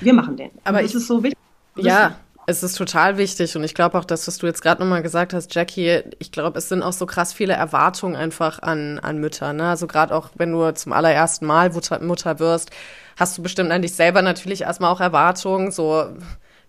Wir 0.00 0.12
machen 0.12 0.36
den. 0.36 0.50
Aber 0.64 0.78
und 0.78 0.84
das 0.84 0.94
ist 0.94 1.06
so 1.06 1.22
wichtig. 1.22 1.38
Ja, 1.76 2.16
es 2.46 2.62
ist 2.62 2.76
total 2.76 3.18
wichtig 3.18 3.56
und 3.56 3.62
ich 3.62 3.74
glaube 3.74 3.96
auch, 3.98 4.04
das, 4.04 4.26
was 4.26 4.38
du 4.38 4.46
jetzt 4.46 4.62
gerade 4.62 4.82
nochmal 4.82 5.02
gesagt 5.02 5.32
hast, 5.32 5.54
Jackie, 5.54 6.02
ich 6.18 6.32
glaube, 6.32 6.58
es 6.58 6.68
sind 6.68 6.82
auch 6.82 6.92
so 6.92 7.06
krass 7.06 7.32
viele 7.32 7.52
Erwartungen 7.52 8.16
einfach 8.16 8.60
an, 8.60 8.98
an 8.98 9.18
Mütter. 9.18 9.52
Ne? 9.52 9.68
Also 9.68 9.86
gerade 9.86 10.14
auch, 10.14 10.30
wenn 10.34 10.50
du 10.52 10.74
zum 10.74 10.92
allerersten 10.92 11.46
Mal 11.46 11.70
Mutter, 11.70 12.02
Mutter 12.02 12.40
wirst, 12.40 12.70
hast 13.16 13.38
du 13.38 13.42
bestimmt 13.42 13.70
an 13.70 13.82
dich 13.82 13.94
selber 13.94 14.22
natürlich 14.22 14.62
erstmal 14.62 14.92
auch 14.92 15.00
Erwartungen, 15.00 15.70
so 15.70 16.06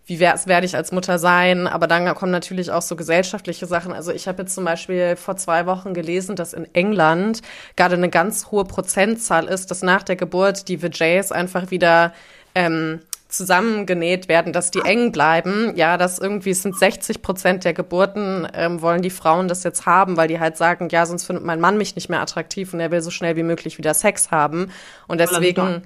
wie 0.05 0.19
werde 0.19 0.65
ich 0.65 0.75
als 0.75 0.91
Mutter 0.91 1.17
sein? 1.17 1.65
Aber 1.65 1.87
dann 1.87 2.13
kommen 2.15 2.31
natürlich 2.31 2.71
auch 2.71 2.81
so 2.81 2.95
gesellschaftliche 2.95 3.65
Sachen. 3.65 3.93
Also 3.93 4.11
ich 4.11 4.27
habe 4.27 4.41
jetzt 4.41 4.53
zum 4.53 4.65
Beispiel 4.65 5.15
vor 5.15 5.37
zwei 5.37 5.65
Wochen 5.65 5.93
gelesen, 5.93 6.35
dass 6.35 6.53
in 6.53 6.67
England 6.73 7.41
gerade 7.77 7.95
eine 7.95 8.09
ganz 8.09 8.51
hohe 8.51 8.65
Prozentzahl 8.65 9.45
ist, 9.47 9.71
dass 9.71 9.81
nach 9.81 10.03
der 10.03 10.17
Geburt 10.17 10.67
die 10.67 10.79
VJs 10.79 11.31
einfach 11.31 11.71
wieder 11.71 12.13
ähm, 12.53 12.99
zusammengenäht 13.29 14.27
werden, 14.27 14.51
dass 14.53 14.71
die 14.71 14.81
eng 14.81 15.11
bleiben. 15.13 15.73
Ja, 15.75 15.97
dass 15.97 16.19
irgendwie 16.19 16.53
sind 16.53 16.77
60 16.77 17.21
Prozent 17.21 17.63
der 17.63 17.73
Geburten 17.73 18.47
ähm, 18.53 18.81
wollen 18.81 19.01
die 19.01 19.09
Frauen 19.09 19.47
das 19.47 19.63
jetzt 19.63 19.85
haben, 19.85 20.17
weil 20.17 20.27
die 20.27 20.39
halt 20.39 20.57
sagen, 20.57 20.89
ja, 20.91 21.05
sonst 21.05 21.25
findet 21.25 21.45
mein 21.45 21.59
Mann 21.61 21.77
mich 21.77 21.95
nicht 21.95 22.09
mehr 22.09 22.21
attraktiv 22.21 22.73
und 22.73 22.79
er 22.79 22.91
will 22.91 23.01
so 23.01 23.09
schnell 23.09 23.35
wie 23.35 23.43
möglich 23.43 23.77
wieder 23.77 23.93
Sex 23.93 24.31
haben. 24.31 24.69
Und 25.07 25.19
deswegen 25.19 25.83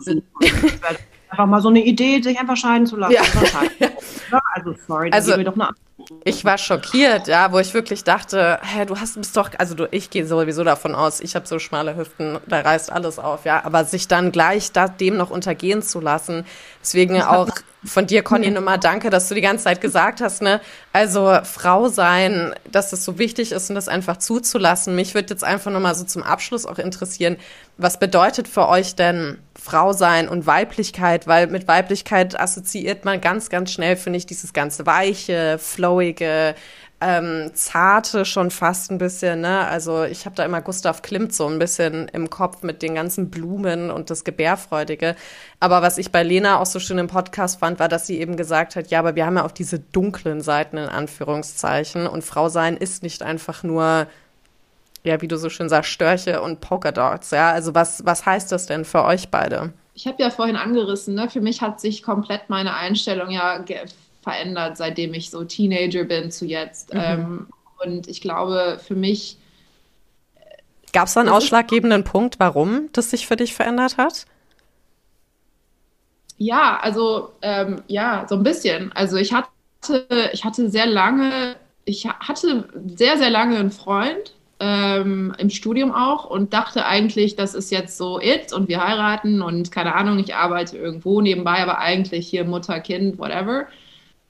einfach 1.30 1.46
mal 1.46 1.60
so 1.60 1.68
eine 1.68 1.84
Idee, 1.84 2.20
sich 2.20 2.38
einfach 2.38 2.56
scheiden 2.56 2.86
zu 2.86 2.96
lassen. 2.96 3.14
Ja. 3.14 3.22
also, 4.54 4.74
sorry, 4.86 5.10
also, 5.12 5.42
doch 5.42 5.54
eine 5.54 5.70
ich 6.24 6.44
war 6.44 6.58
schockiert, 6.58 7.28
ja, 7.28 7.52
wo 7.52 7.58
ich 7.58 7.74
wirklich 7.74 8.04
dachte, 8.04 8.58
hä, 8.62 8.84
du 8.84 8.98
hast 8.98 9.16
bist 9.16 9.36
doch, 9.36 9.50
also 9.58 9.74
du, 9.74 9.88
ich 9.90 10.10
gehe 10.10 10.26
sowieso 10.26 10.64
davon 10.64 10.94
aus, 10.94 11.20
ich 11.20 11.34
habe 11.34 11.46
so 11.46 11.58
schmale 11.58 11.96
Hüften, 11.96 12.38
da 12.46 12.60
reißt 12.60 12.90
alles 12.90 13.18
auf, 13.18 13.44
ja, 13.44 13.64
aber 13.64 13.84
sich 13.84 14.08
dann 14.08 14.32
gleich 14.32 14.72
da, 14.72 14.88
dem 14.88 15.16
noch 15.16 15.30
untergehen 15.30 15.82
zu 15.82 16.00
lassen, 16.00 16.44
deswegen 16.80 17.20
auch 17.22 17.48
von 17.84 18.06
dir, 18.06 18.22
Conny, 18.22 18.50
nochmal 18.50 18.78
danke, 18.78 19.08
dass 19.08 19.28
du 19.28 19.34
die 19.34 19.40
ganze 19.40 19.64
Zeit 19.64 19.80
gesagt 19.80 20.20
hast, 20.20 20.42
ne? 20.42 20.60
Also 20.92 21.38
Frau 21.44 21.88
sein, 21.88 22.54
dass 22.70 22.90
das 22.90 23.04
so 23.06 23.18
wichtig 23.18 23.52
ist 23.52 23.70
und 23.70 23.74
das 23.74 23.88
einfach 23.88 24.18
zuzulassen. 24.18 24.94
Mich 24.94 25.14
würde 25.14 25.30
jetzt 25.30 25.44
einfach 25.44 25.70
nochmal 25.70 25.94
so 25.94 26.04
zum 26.04 26.22
Abschluss 26.22 26.66
auch 26.66 26.78
interessieren, 26.78 27.38
was 27.78 27.98
bedeutet 27.98 28.48
für 28.48 28.68
euch 28.68 28.96
denn 28.96 29.38
Frau 29.60 29.92
sein 29.92 30.28
und 30.28 30.46
Weiblichkeit? 30.46 31.26
Weil 31.26 31.46
mit 31.46 31.68
Weiblichkeit 31.68 32.38
assoziiert 32.38 33.04
man 33.04 33.20
ganz, 33.20 33.50
ganz 33.50 33.72
schnell, 33.72 33.96
finde 33.96 34.16
ich, 34.18 34.26
dieses 34.26 34.52
ganze 34.52 34.86
weiche, 34.86 35.58
flowige, 35.58 36.54
ähm, 37.00 37.50
zarte 37.54 38.26
schon 38.26 38.50
fast 38.50 38.90
ein 38.90 38.98
bisschen, 38.98 39.40
ne? 39.40 39.66
Also 39.66 40.04
ich 40.04 40.26
habe 40.26 40.36
da 40.36 40.44
immer 40.44 40.60
Gustav 40.60 41.00
Klimt 41.00 41.34
so 41.34 41.46
ein 41.46 41.58
bisschen 41.58 42.08
im 42.08 42.28
Kopf 42.28 42.62
mit 42.62 42.82
den 42.82 42.94
ganzen 42.94 43.30
Blumen 43.30 43.90
und 43.90 44.10
das 44.10 44.22
Gebärfreudige. 44.24 45.16
Aber 45.60 45.80
was 45.80 45.96
ich 45.96 46.12
bei 46.12 46.22
Lena 46.22 46.58
auch 46.60 46.66
so 46.66 46.78
schön 46.78 46.98
im 46.98 47.06
Podcast 47.06 47.60
fand, 47.60 47.78
war, 47.78 47.88
dass 47.88 48.06
sie 48.06 48.20
eben 48.20 48.36
gesagt 48.36 48.76
hat, 48.76 48.90
ja, 48.90 48.98
aber 48.98 49.14
wir 49.14 49.24
haben 49.24 49.36
ja 49.36 49.46
auch 49.46 49.50
diese 49.50 49.78
dunklen 49.78 50.42
Seiten 50.42 50.76
in 50.76 50.88
Anführungszeichen 50.88 52.06
und 52.06 52.22
Frau 52.22 52.50
sein 52.50 52.76
ist 52.76 53.02
nicht 53.02 53.22
einfach 53.22 53.62
nur 53.62 54.06
ja, 55.04 55.20
wie 55.20 55.28
du 55.28 55.36
so 55.36 55.48
schön 55.48 55.68
sagst, 55.68 55.90
Störche 55.90 56.42
und 56.42 56.60
Polkadots, 56.60 57.30
ja? 57.30 57.50
Also 57.50 57.74
was, 57.74 58.04
was 58.04 58.26
heißt 58.26 58.52
das 58.52 58.66
denn 58.66 58.84
für 58.84 59.04
euch 59.04 59.30
beide? 59.30 59.72
Ich 59.94 60.06
habe 60.06 60.22
ja 60.22 60.30
vorhin 60.30 60.56
angerissen, 60.56 61.14
ne? 61.14 61.28
für 61.28 61.40
mich 61.40 61.62
hat 61.62 61.80
sich 61.80 62.02
komplett 62.02 62.48
meine 62.48 62.74
Einstellung 62.74 63.30
ja 63.30 63.64
verändert, 64.22 64.76
seitdem 64.76 65.14
ich 65.14 65.30
so 65.30 65.44
Teenager 65.44 66.04
bin 66.04 66.30
zu 66.30 66.46
jetzt. 66.46 66.94
Mhm. 66.94 67.00
Ähm, 67.02 67.46
und 67.84 68.08
ich 68.08 68.20
glaube, 68.20 68.78
für 68.86 68.94
mich. 68.94 69.38
Gab 70.92 71.06
es 71.06 71.14
da 71.14 71.20
einen 71.20 71.28
ausschlaggebenden 71.28 72.04
Punkt, 72.04 72.38
warum 72.38 72.88
das 72.92 73.10
sich 73.10 73.26
für 73.26 73.36
dich 73.36 73.54
verändert 73.54 73.96
hat? 73.96 74.26
Ja, 76.36 76.78
also 76.80 77.32
ähm, 77.42 77.82
ja, 77.86 78.26
so 78.28 78.34
ein 78.34 78.42
bisschen. 78.42 78.90
Also 78.92 79.16
ich 79.16 79.32
hatte, 79.32 79.48
ich 80.32 80.44
hatte 80.44 80.68
sehr 80.70 80.86
lange, 80.86 81.56
ich 81.84 82.06
hatte 82.06 82.68
sehr, 82.96 83.18
sehr 83.18 83.30
lange 83.30 83.58
einen 83.58 83.70
Freund, 83.70 84.34
ähm, 84.60 85.34
im 85.38 85.50
Studium 85.50 85.90
auch 85.90 86.26
und 86.26 86.52
dachte 86.52 86.84
eigentlich, 86.84 87.34
das 87.34 87.54
ist 87.54 87.70
jetzt 87.70 87.96
so 87.96 88.20
it 88.20 88.52
und 88.52 88.68
wir 88.68 88.86
heiraten 88.86 89.42
und 89.42 89.72
keine 89.72 89.94
Ahnung, 89.94 90.18
ich 90.18 90.34
arbeite 90.34 90.76
irgendwo 90.76 91.20
nebenbei, 91.20 91.62
aber 91.62 91.78
eigentlich 91.78 92.28
hier 92.28 92.44
Mutter, 92.44 92.78
Kind, 92.80 93.18
whatever. 93.18 93.66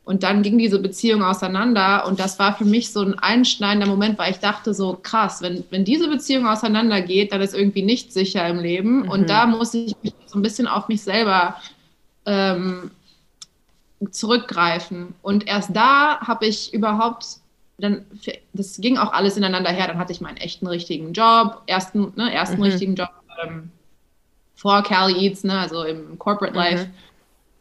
Und 0.05 0.23
dann 0.23 0.43
ging 0.43 0.57
diese 0.57 0.79
Beziehung 0.81 1.23
auseinander 1.23 2.07
und 2.07 2.19
das 2.19 2.39
war 2.39 2.57
für 2.57 2.65
mich 2.65 2.93
so 2.93 3.01
ein 3.01 3.19
einschneidender 3.19 3.87
Moment, 3.87 4.19
weil 4.19 4.31
ich 4.31 4.39
dachte 4.39 4.73
so, 4.73 4.99
krass, 5.01 5.43
wenn, 5.43 5.65
wenn 5.71 5.85
diese 5.85 6.09
Beziehung 6.09 6.47
auseinandergeht, 6.47 7.33
dann 7.33 7.41
ist 7.41 7.55
irgendwie 7.55 7.83
nicht 7.83 8.13
sicher 8.13 8.47
im 8.49 8.59
Leben. 8.59 9.03
Mhm. 9.03 9.11
Und 9.11 9.31
da 9.31 9.47
muss 9.47 9.75
ich 9.75 9.95
mich 10.03 10.15
so 10.27 10.39
ein 10.39 10.43
bisschen 10.43 10.67
auf 10.67 10.89
mich 10.89 11.03
selber 11.03 11.57
ähm, 12.25 12.91
zurückgreifen. 14.11 15.15
Und 15.23 15.47
erst 15.47 15.77
da 15.77 16.21
habe 16.21 16.47
ich 16.47 16.73
überhaupt, 16.73 17.27
dann, 17.81 18.05
das 18.53 18.81
ging 18.81 18.99
auch 18.99 19.13
alles 19.13 19.37
ineinander 19.37 19.71
her. 19.71 19.87
Dann 19.87 19.99
hatte 19.99 20.13
ich 20.13 20.21
meinen 20.21 20.37
echten 20.37 20.67
richtigen 20.67 21.13
Job, 21.13 21.63
ersten, 21.67 22.13
ne, 22.17 22.33
ersten 22.33 22.57
mhm. 22.57 22.63
richtigen 22.63 22.95
Job 22.95 23.11
ähm, 23.45 23.71
vor 24.55 24.83
Cali 24.83 25.27
Eats, 25.27 25.45
ne, 25.45 25.59
also 25.59 25.85
im 25.85 26.19
Corporate 26.19 26.55
Life. 26.57 26.87
Mhm 26.87 26.95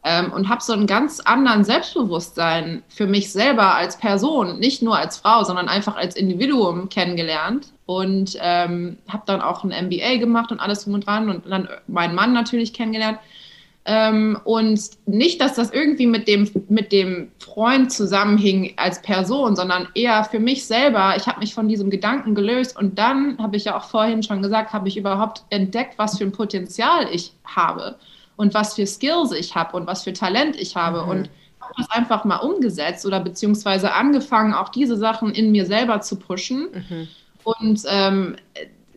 ähm, 0.02 0.32
und 0.32 0.48
habe 0.48 0.62
so 0.62 0.72
einen 0.72 0.86
ganz 0.86 1.20
anderen 1.20 1.64
Selbstbewusstsein 1.64 2.82
für 2.88 3.06
mich 3.06 3.32
selber 3.32 3.74
als 3.74 3.98
Person, 3.98 4.58
nicht 4.58 4.82
nur 4.82 4.96
als 4.96 5.18
Frau, 5.18 5.44
sondern 5.44 5.68
einfach 5.68 5.96
als 5.96 6.16
Individuum 6.16 6.88
kennengelernt 6.88 7.68
und 7.86 8.38
ähm, 8.40 8.96
habe 9.08 9.24
dann 9.26 9.42
auch 9.42 9.62
ein 9.62 9.86
MBA 9.86 10.16
gemacht 10.16 10.52
und 10.52 10.60
alles 10.60 10.84
drum 10.84 10.94
und 10.94 11.06
dran 11.06 11.28
und 11.28 11.46
dann 11.50 11.68
meinen 11.86 12.14
Mann 12.14 12.32
natürlich 12.32 12.72
kennengelernt. 12.72 13.18
Ähm, 13.86 14.38
und 14.44 14.78
nicht, 15.06 15.40
dass 15.40 15.54
das 15.54 15.70
irgendwie 15.70 16.06
mit 16.06 16.28
dem, 16.28 16.50
mit 16.68 16.92
dem 16.92 17.32
Freund 17.38 17.90
zusammenhing 17.90 18.74
als 18.76 19.00
Person, 19.00 19.56
sondern 19.56 19.88
eher 19.94 20.24
für 20.24 20.38
mich 20.38 20.66
selber. 20.66 21.14
Ich 21.16 21.26
habe 21.26 21.40
mich 21.40 21.54
von 21.54 21.66
diesem 21.66 21.88
Gedanken 21.88 22.34
gelöst 22.34 22.78
und 22.78 22.98
dann 22.98 23.38
habe 23.38 23.56
ich 23.56 23.64
ja 23.64 23.76
auch 23.76 23.84
vorhin 23.84 24.22
schon 24.22 24.42
gesagt, 24.42 24.74
habe 24.74 24.86
ich 24.88 24.98
überhaupt 24.98 25.44
entdeckt, 25.48 25.94
was 25.96 26.18
für 26.18 26.24
ein 26.24 26.32
Potenzial 26.32 27.08
ich 27.10 27.32
habe 27.44 27.96
und 28.36 28.52
was 28.52 28.74
für 28.74 28.86
Skills 28.86 29.32
ich 29.32 29.54
habe 29.54 29.76
und 29.76 29.86
was 29.86 30.04
für 30.04 30.12
Talent 30.12 30.56
ich 30.56 30.76
habe. 30.76 31.02
Mhm. 31.02 31.08
Und 31.08 31.30
habe 31.60 31.74
das 31.78 31.90
einfach 31.90 32.24
mal 32.24 32.36
umgesetzt 32.36 33.06
oder 33.06 33.20
beziehungsweise 33.20 33.94
angefangen, 33.94 34.52
auch 34.52 34.68
diese 34.68 34.96
Sachen 34.96 35.32
in 35.32 35.52
mir 35.52 35.64
selber 35.64 36.00
zu 36.02 36.16
pushen. 36.16 36.68
Mhm. 36.72 37.08
Und 37.44 37.82
ähm, 37.88 38.36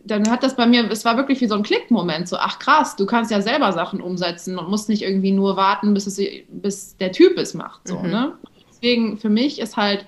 dann 0.04 0.30
hat 0.30 0.42
das 0.42 0.56
bei 0.56 0.66
mir, 0.66 0.90
es 0.90 1.04
war 1.04 1.16
wirklich 1.16 1.40
wie 1.40 1.46
so 1.46 1.54
ein 1.54 1.62
Klickmoment, 1.62 2.28
so, 2.28 2.36
ach 2.36 2.58
krass, 2.58 2.94
du 2.96 3.06
kannst 3.06 3.30
ja 3.30 3.40
selber 3.40 3.72
Sachen 3.72 4.00
umsetzen 4.00 4.58
und 4.58 4.68
musst 4.68 4.88
nicht 4.88 5.02
irgendwie 5.02 5.32
nur 5.32 5.56
warten, 5.56 5.94
bis, 5.94 6.06
es, 6.06 6.20
bis 6.48 6.96
der 6.98 7.12
Typ 7.12 7.38
es 7.38 7.54
macht. 7.54 7.88
So, 7.88 7.98
mhm. 7.98 8.10
ne? 8.10 8.32
Deswegen 8.70 9.18
für 9.18 9.30
mich 9.30 9.60
ist 9.60 9.76
halt 9.76 10.04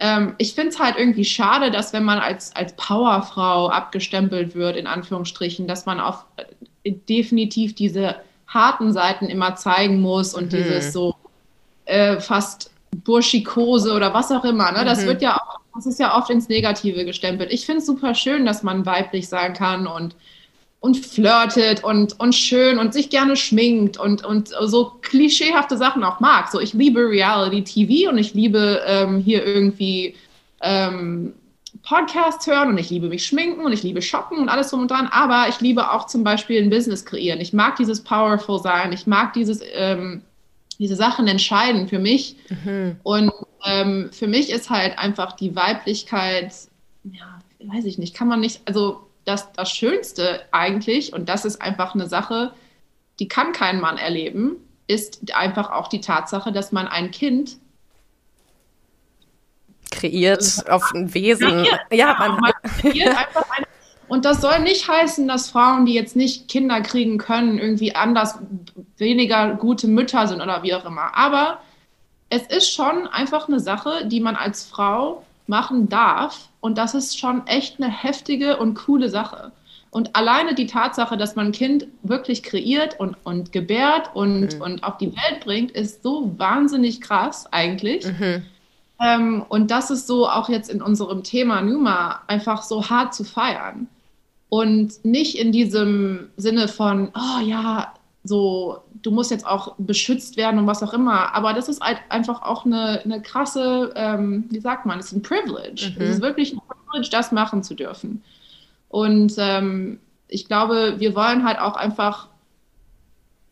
ähm, 0.00 0.34
ich 0.38 0.54
finde 0.54 0.70
es 0.70 0.78
halt 0.78 0.96
irgendwie 0.98 1.24
schade, 1.24 1.70
dass 1.70 1.92
wenn 1.92 2.04
man 2.04 2.18
als, 2.18 2.54
als 2.54 2.74
Powerfrau 2.76 3.68
abgestempelt 3.68 4.54
wird, 4.54 4.76
in 4.76 4.86
Anführungsstrichen, 4.86 5.66
dass 5.66 5.86
man 5.86 6.00
auf 6.00 6.24
äh, 6.36 6.92
definitiv 7.08 7.74
diese 7.74 8.16
harten 8.46 8.92
Seiten 8.92 9.26
immer 9.26 9.56
zeigen 9.56 10.00
muss 10.00 10.34
und 10.34 10.52
mhm. 10.52 10.56
dieses 10.56 10.92
so 10.92 11.14
äh, 11.86 12.20
fast 12.20 12.70
Burschikose 13.04 13.92
oder 13.92 14.12
was 14.14 14.30
auch 14.30 14.44
immer. 14.44 14.72
Ne? 14.72 14.84
Das 14.84 15.02
mhm. 15.02 15.06
wird 15.06 15.22
ja 15.22 15.36
auch, 15.36 15.60
das 15.74 15.86
ist 15.86 15.98
ja 16.00 16.16
oft 16.16 16.30
ins 16.30 16.48
Negative 16.48 17.04
gestempelt. 17.04 17.52
Ich 17.52 17.66
finde 17.66 17.80
es 17.80 17.86
super 17.86 18.14
schön, 18.14 18.46
dass 18.46 18.62
man 18.62 18.86
weiblich 18.86 19.28
sein 19.28 19.54
kann 19.54 19.86
und 19.86 20.14
und 20.84 20.98
flirtet 20.98 21.82
und, 21.82 22.20
und 22.20 22.34
schön 22.34 22.78
und 22.78 22.92
sich 22.92 23.08
gerne 23.08 23.36
schminkt 23.36 23.96
und, 23.96 24.22
und 24.22 24.50
so 24.64 24.92
klischeehafte 25.00 25.78
Sachen 25.78 26.04
auch 26.04 26.20
mag. 26.20 26.50
So, 26.50 26.60
ich 26.60 26.74
liebe 26.74 27.00
Reality 27.08 27.64
TV 27.64 28.10
und 28.10 28.18
ich 28.18 28.34
liebe 28.34 28.82
ähm, 28.86 29.18
hier 29.18 29.46
irgendwie 29.46 30.14
ähm, 30.60 31.32
Podcasts 31.84 32.46
hören 32.46 32.68
und 32.68 32.76
ich 32.76 32.90
liebe 32.90 33.08
mich 33.08 33.24
schminken 33.24 33.64
und 33.64 33.72
ich 33.72 33.82
liebe 33.82 34.02
shoppen 34.02 34.36
und 34.36 34.50
alles 34.50 34.68
drum 34.68 34.82
und 34.82 34.90
dran, 34.90 35.08
aber 35.10 35.46
ich 35.48 35.58
liebe 35.62 35.90
auch 35.90 36.06
zum 36.06 36.22
Beispiel 36.22 36.62
ein 36.62 36.68
Business 36.68 37.06
kreieren. 37.06 37.40
Ich 37.40 37.54
mag 37.54 37.76
dieses 37.76 38.04
Powerful 38.04 38.60
sein, 38.60 38.92
ich 38.92 39.06
mag 39.06 39.32
dieses, 39.32 39.62
ähm, 39.72 40.20
diese 40.78 40.96
Sachen 40.96 41.26
entscheiden 41.28 41.88
für 41.88 41.98
mich. 41.98 42.36
Mhm. 42.50 42.96
Und 43.02 43.32
ähm, 43.64 44.10
für 44.12 44.26
mich 44.26 44.50
ist 44.50 44.70
halt 44.70 44.98
einfach 44.98 45.32
die 45.32 45.56
Weiblichkeit, 45.56 46.52
ja, 47.04 47.40
weiß 47.60 47.84
ich 47.84 47.98
nicht, 47.98 48.14
kann 48.14 48.28
man 48.28 48.40
nicht, 48.40 48.62
also 48.66 49.06
das, 49.24 49.52
das 49.52 49.70
Schönste 49.70 50.42
eigentlich, 50.52 51.12
und 51.12 51.28
das 51.28 51.44
ist 51.44 51.60
einfach 51.60 51.94
eine 51.94 52.08
Sache, 52.08 52.52
die 53.18 53.28
kann 53.28 53.52
kein 53.52 53.80
Mann 53.80 53.96
erleben, 53.96 54.56
ist 54.86 55.34
einfach 55.34 55.70
auch 55.70 55.88
die 55.88 56.00
Tatsache, 56.00 56.52
dass 56.52 56.72
man 56.72 56.88
ein 56.88 57.10
Kind 57.10 57.56
kreiert 59.90 60.64
auf 60.68 60.92
ein 60.94 61.14
Wesen. 61.14 61.48
Kreiert, 61.48 61.80
ja, 61.92 62.16
man, 62.18 62.40
man 62.40 62.52
kreiert 62.80 63.16
einfach 63.16 63.46
ein 63.56 63.64
und 64.08 64.24
das 64.24 64.40
soll 64.40 64.60
nicht 64.60 64.88
heißen, 64.88 65.26
dass 65.26 65.50
Frauen, 65.50 65.86
die 65.86 65.94
jetzt 65.94 66.14
nicht 66.14 66.48
Kinder 66.48 66.80
kriegen 66.82 67.18
können, 67.18 67.58
irgendwie 67.58 67.94
anders 67.94 68.38
weniger 68.98 69.54
gute 69.54 69.88
Mütter 69.88 70.28
sind 70.28 70.40
oder 70.40 70.62
wie 70.62 70.74
auch 70.74 70.84
immer. 70.84 71.16
Aber 71.16 71.58
es 72.34 72.46
ist 72.48 72.72
schon 72.72 73.06
einfach 73.06 73.48
eine 73.48 73.60
Sache, 73.60 74.06
die 74.06 74.20
man 74.20 74.34
als 74.34 74.64
Frau 74.64 75.24
machen 75.46 75.88
darf. 75.88 76.48
Und 76.60 76.78
das 76.78 76.94
ist 76.94 77.18
schon 77.18 77.46
echt 77.46 77.80
eine 77.80 77.90
heftige 77.90 78.56
und 78.56 78.74
coole 78.74 79.08
Sache. 79.08 79.52
Und 79.90 80.16
alleine 80.16 80.56
die 80.56 80.66
Tatsache, 80.66 81.16
dass 81.16 81.36
man 81.36 81.46
ein 81.46 81.52
Kind 81.52 81.86
wirklich 82.02 82.42
kreiert 82.42 82.98
und, 82.98 83.16
und 83.22 83.52
gebärt 83.52 84.10
und, 84.14 84.56
mhm. 84.56 84.62
und 84.62 84.82
auf 84.82 84.98
die 84.98 85.14
Welt 85.14 85.44
bringt, 85.44 85.70
ist 85.70 86.02
so 86.02 86.34
wahnsinnig 86.36 87.00
krass 87.00 87.46
eigentlich. 87.52 88.04
Mhm. 88.04 88.42
Ähm, 89.00 89.44
und 89.48 89.70
das 89.70 89.92
ist 89.92 90.08
so 90.08 90.28
auch 90.28 90.48
jetzt 90.48 90.68
in 90.68 90.82
unserem 90.82 91.22
Thema 91.22 91.62
Numa 91.62 92.22
einfach 92.26 92.64
so 92.64 92.90
hart 92.90 93.14
zu 93.14 93.22
feiern. 93.22 93.86
Und 94.48 95.04
nicht 95.04 95.38
in 95.38 95.52
diesem 95.52 96.30
Sinne 96.36 96.66
von, 96.66 97.12
oh 97.14 97.40
ja, 97.44 97.93
so, 98.24 98.78
du 99.02 99.10
musst 99.10 99.30
jetzt 99.30 99.46
auch 99.46 99.74
beschützt 99.76 100.38
werden 100.38 100.58
und 100.58 100.66
was 100.66 100.82
auch 100.82 100.94
immer. 100.94 101.34
Aber 101.34 101.52
das 101.52 101.68
ist 101.68 101.82
halt 101.82 101.98
einfach 102.08 102.42
auch 102.42 102.64
eine, 102.64 103.02
eine 103.04 103.20
krasse, 103.20 103.92
ähm, 103.94 104.46
wie 104.48 104.60
sagt 104.60 104.86
man, 104.86 104.98
es 104.98 105.06
ist 105.06 105.12
ein 105.12 105.22
Privilege. 105.22 105.92
Mhm. 105.94 106.02
Es 106.02 106.16
ist 106.16 106.22
wirklich 106.22 106.54
ein 106.54 106.60
Privilege, 106.66 107.10
das 107.10 107.30
machen 107.30 107.62
zu 107.62 107.74
dürfen. 107.74 108.24
Und 108.88 109.34
ähm, 109.38 110.00
ich 110.28 110.46
glaube, 110.46 110.94
wir 110.98 111.14
wollen 111.14 111.44
halt 111.44 111.58
auch 111.58 111.76
einfach, 111.76 112.28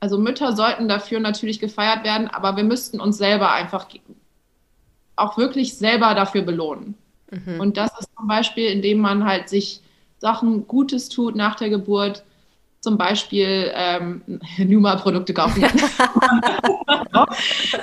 also 0.01 0.19
Mütter 0.19 0.57
sollten 0.57 0.89
dafür 0.89 1.21
natürlich 1.21 1.61
gefeiert 1.61 2.03
werden, 2.03 2.29
aber 2.29 2.57
wir 2.57 2.65
müssten 2.65 2.99
uns 2.99 3.19
selber 3.19 3.53
einfach 3.53 3.87
auch 5.17 5.37
wirklich 5.37 5.77
selber 5.77 6.15
dafür 6.15 6.43
belohnen. 6.43 6.95
Mhm. 7.31 7.61
Und 7.61 7.77
das 7.77 7.91
ist 8.01 8.09
zum 8.17 8.27
Beispiel, 8.27 8.69
indem 8.69 9.01
man 9.01 9.25
halt 9.25 9.51
sich 9.51 9.83
Sachen 10.19 10.67
Gutes 10.67 11.11
tut 11.11 11.37
nach 11.37 11.57
der 11.57 11.69
Geburt, 11.69 12.25
zum 12.83 12.99
Beispiel 12.99 13.71
ähm, 13.75 14.23
Numa-Produkte 14.59 15.33
kaufen. 15.33 15.63
nein, 15.63 15.79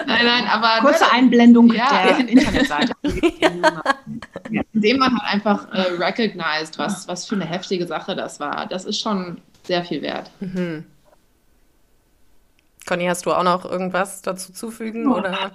nein, 0.06 0.47
aber. 0.47 0.82
Kurze 0.82 1.06
ne, 1.06 1.12
Einblendung 1.14 1.74
ja, 1.74 2.04
der 2.04 2.28
Internetseite. 2.28 2.93
ja. 4.52 4.62
Indem 4.74 4.97
man 4.97 5.18
halt 5.18 5.34
einfach 5.34 5.72
äh, 5.74 5.93
recognized, 5.93 6.78
was, 6.78 7.08
was 7.08 7.26
für 7.26 7.36
eine 7.36 7.45
heftige 7.45 7.88
Sache 7.88 8.16
das 8.16 8.39
war. 8.39 8.68
Das 8.68 8.86
ist 8.86 9.00
schon 9.00 9.41
sehr 9.64 9.84
viel 9.84 10.02
wert. 10.02 10.30
Mhm. 10.41 10.86
Conny, 12.86 13.06
hast 13.06 13.26
du 13.26 13.32
auch 13.32 13.43
noch 13.43 13.66
irgendwas 13.66 14.22
dazu 14.22 14.52
zufügen? 14.52 15.08
Oh. 15.08 15.18
Oder? 15.18 15.52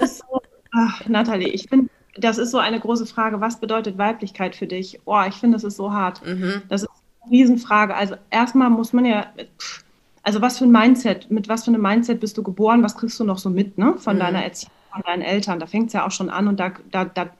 So, 0.00 0.42
ach, 0.72 1.06
Nathalie, 1.06 1.48
ich 1.48 1.68
bin 1.68 1.88
das 2.16 2.38
ist 2.38 2.50
so 2.50 2.58
eine 2.58 2.80
große 2.80 3.06
Frage. 3.06 3.40
Was 3.40 3.60
bedeutet 3.60 3.96
Weiblichkeit 3.96 4.56
für 4.56 4.66
dich? 4.66 5.00
Oh, 5.04 5.22
ich 5.28 5.36
finde, 5.36 5.56
das 5.56 5.64
ist 5.64 5.76
so 5.76 5.92
hart. 5.92 6.26
Mhm. 6.26 6.62
Das 6.68 6.82
ist 6.82 6.90
Riesenfrage. 7.30 7.94
Also 7.94 8.16
erstmal 8.30 8.70
muss 8.70 8.92
man 8.92 9.04
ja, 9.04 9.26
also 10.22 10.42
was 10.42 10.58
für 10.58 10.64
ein 10.64 10.72
Mindset, 10.72 11.30
mit 11.30 11.48
was 11.48 11.64
für 11.64 11.70
einem 11.70 11.82
Mindset 11.82 12.20
bist 12.20 12.36
du 12.36 12.42
geboren, 12.42 12.82
was 12.82 12.96
kriegst 12.96 13.18
du 13.20 13.24
noch 13.24 13.38
so 13.38 13.50
mit, 13.50 13.78
ne? 13.78 13.94
Von 13.98 14.16
mhm. 14.16 14.20
deiner 14.20 14.44
Erziehung, 14.44 14.72
von 14.92 15.02
deinen 15.02 15.22
Eltern. 15.22 15.60
Da 15.60 15.66
fängt 15.66 15.88
es 15.88 15.92
ja 15.92 16.06
auch 16.06 16.10
schon 16.10 16.30
an 16.30 16.48
und 16.48 16.60
da, 16.60 16.72
da, 16.90 17.04
da, 17.04 17.30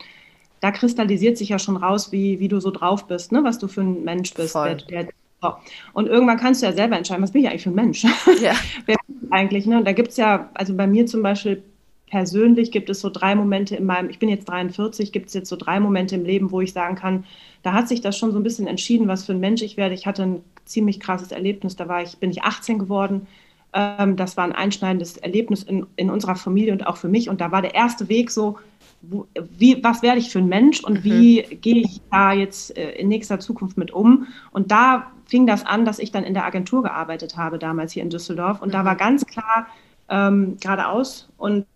da 0.61 0.71
kristallisiert 0.71 1.39
sich 1.39 1.51
ja 1.51 1.59
schon 1.59 1.77
raus, 1.77 2.13
wie, 2.13 2.41
wie 2.41 2.49
du 2.49 2.61
so 2.61 2.71
drauf 2.71 3.07
bist, 3.07 3.33
ne? 3.33 3.45
Was 3.45 3.59
du 3.59 3.69
für 3.69 3.83
ein 3.83 4.05
Mensch 4.05 4.35
bist. 4.35 4.55
Wer, 4.55 4.79
wer, 4.89 5.09
so. 5.43 5.55
Und 5.95 6.07
irgendwann 6.07 6.39
kannst 6.39 6.63
du 6.63 6.67
ja 6.67 6.73
selber 6.73 6.97
entscheiden, 6.97 7.23
was 7.23 7.33
bin 7.33 7.43
ich 7.43 7.49
eigentlich 7.49 7.63
für 7.63 7.71
ein 7.71 7.75
Mensch? 7.75 8.05
Ja. 8.05 8.55
wer 8.87 8.97
bin 9.07 9.17
ich 9.23 9.33
eigentlich, 9.33 9.67
ne? 9.67 9.83
Da 9.83 9.93
gibt 9.93 10.09
es 10.09 10.17
ja, 10.17 10.51
also 10.55 10.75
bei 10.75 10.87
mir 10.87 11.07
zum 11.07 11.23
Beispiel 11.23 11.63
persönlich 12.11 12.73
gibt 12.73 12.91
es 12.91 13.01
so 13.01 13.09
drei 13.09 13.35
Momente 13.35 13.77
in 13.77 13.87
meinem, 13.87 14.11
ich 14.11 14.19
bin 14.19 14.29
jetzt 14.29 14.49
43, 14.49 15.13
gibt 15.13 15.29
es 15.29 15.35
jetzt 15.35 15.49
so 15.49 15.57
drei 15.57 15.81
Momente 15.81 16.17
im 16.17 16.25
Leben, 16.25 16.51
wo 16.51 16.61
ich 16.61 16.73
sagen 16.73 16.97
kann, 16.97 17.25
da 17.63 17.73
hat 17.73 17.89
sich 17.89 18.01
das 18.01 18.19
schon 18.19 18.33
so 18.33 18.39
ein 18.39 18.43
bisschen 18.43 18.67
entschieden, 18.67 19.09
was 19.09 19.25
für 19.25 19.33
ein 19.33 19.41
Mensch 19.41 19.63
ich 19.63 19.77
werde. 19.77 19.95
Ich 19.95 20.07
hatte 20.07 20.25
ein 20.25 20.45
ziemlich 20.65 21.01
krasses 21.01 21.31
Erlebnis, 21.31 21.77
da 21.77 21.89
war 21.89 22.03
ich, 22.03 22.19
bin 22.19 22.31
ich 22.31 22.43
18 22.43 22.79
geworden. 22.79 23.27
Ähm, 23.73 24.17
das 24.17 24.37
war 24.37 24.45
ein 24.45 24.53
einschneidendes 24.53 25.17
Erlebnis 25.19 25.63
in, 25.63 25.87
in 25.97 26.11
unserer 26.11 26.35
Familie 26.37 26.73
und 26.73 26.87
auch 26.87 26.97
für 26.97 27.09
mich. 27.09 27.29
Und 27.29 27.41
da 27.41 27.53
war 27.53 27.63
der 27.63 27.75
erste 27.75 28.09
Weg 28.09 28.31
so, 28.31 28.59
wo, 29.03 29.27
wie, 29.57 29.83
was 29.83 30.03
werde 30.03 30.19
ich 30.19 30.31
für 30.31 30.41
ein 30.41 30.49
Mensch 30.49 30.83
und 30.83 31.01
mhm. 31.01 31.05
wie 31.05 31.43
gehe 31.43 31.83
ich 31.83 32.01
da 32.11 32.33
jetzt 32.33 32.77
äh, 32.77 32.93
in 32.93 33.09
nächster 33.09 33.39
Zukunft 33.39 33.79
mit 33.79 33.93
um? 33.93 34.27
Und 34.51 34.73
da 34.73 35.13
fing 35.27 35.47
das 35.47 35.65
an, 35.65 35.85
dass 35.85 36.01
ich 36.01 36.11
dann 36.11 36.25
in 36.25 36.35
der 36.35 36.45
Agentur 36.45 36.83
gearbeitet 36.83 37.37
habe, 37.37 37.59
damals 37.59 37.93
hier 37.93 38.03
in 38.03 38.11
Düsseldorf. 38.11 38.61
Und 38.61 38.69
mhm. 38.69 38.73
da 38.73 38.85
war 38.85 38.97
ganz 38.97 39.25
klar 39.27 39.69
ähm, 40.09 40.57
geradeaus 40.61 41.29
und 41.37 41.67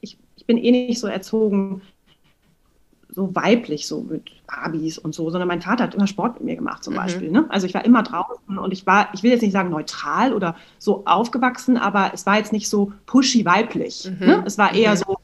ich, 0.00 0.18
ich 0.36 0.46
bin 0.46 0.58
eh 0.58 0.70
nicht 0.70 1.00
so 1.00 1.06
erzogen, 1.06 1.82
so 3.10 3.34
weiblich, 3.34 3.86
so 3.86 4.02
mit 4.02 4.30
Barbies 4.46 4.96
und 4.96 5.14
so, 5.14 5.28
sondern 5.30 5.48
mein 5.48 5.62
Vater 5.62 5.84
hat 5.84 5.94
immer 5.94 6.06
Sport 6.06 6.34
mit 6.34 6.44
mir 6.44 6.56
gemacht 6.56 6.84
zum 6.84 6.94
mhm. 6.94 6.98
Beispiel. 6.98 7.30
Ne? 7.30 7.46
Also 7.48 7.66
ich 7.66 7.74
war 7.74 7.84
immer 7.84 8.02
draußen 8.02 8.58
und 8.58 8.72
ich 8.72 8.86
war, 8.86 9.08
ich 9.12 9.22
will 9.22 9.30
jetzt 9.30 9.42
nicht 9.42 9.52
sagen 9.52 9.70
neutral 9.70 10.32
oder 10.32 10.56
so 10.78 11.04
aufgewachsen, 11.04 11.76
aber 11.76 12.12
es 12.14 12.26
war 12.26 12.36
jetzt 12.36 12.52
nicht 12.52 12.68
so 12.68 12.92
pushy 13.06 13.44
weiblich. 13.44 14.08
Mhm. 14.08 14.26
Ne? 14.26 14.42
Es 14.46 14.56
war 14.56 14.74
eher 14.74 14.92
mhm. 14.92 14.98
so, 14.98 15.16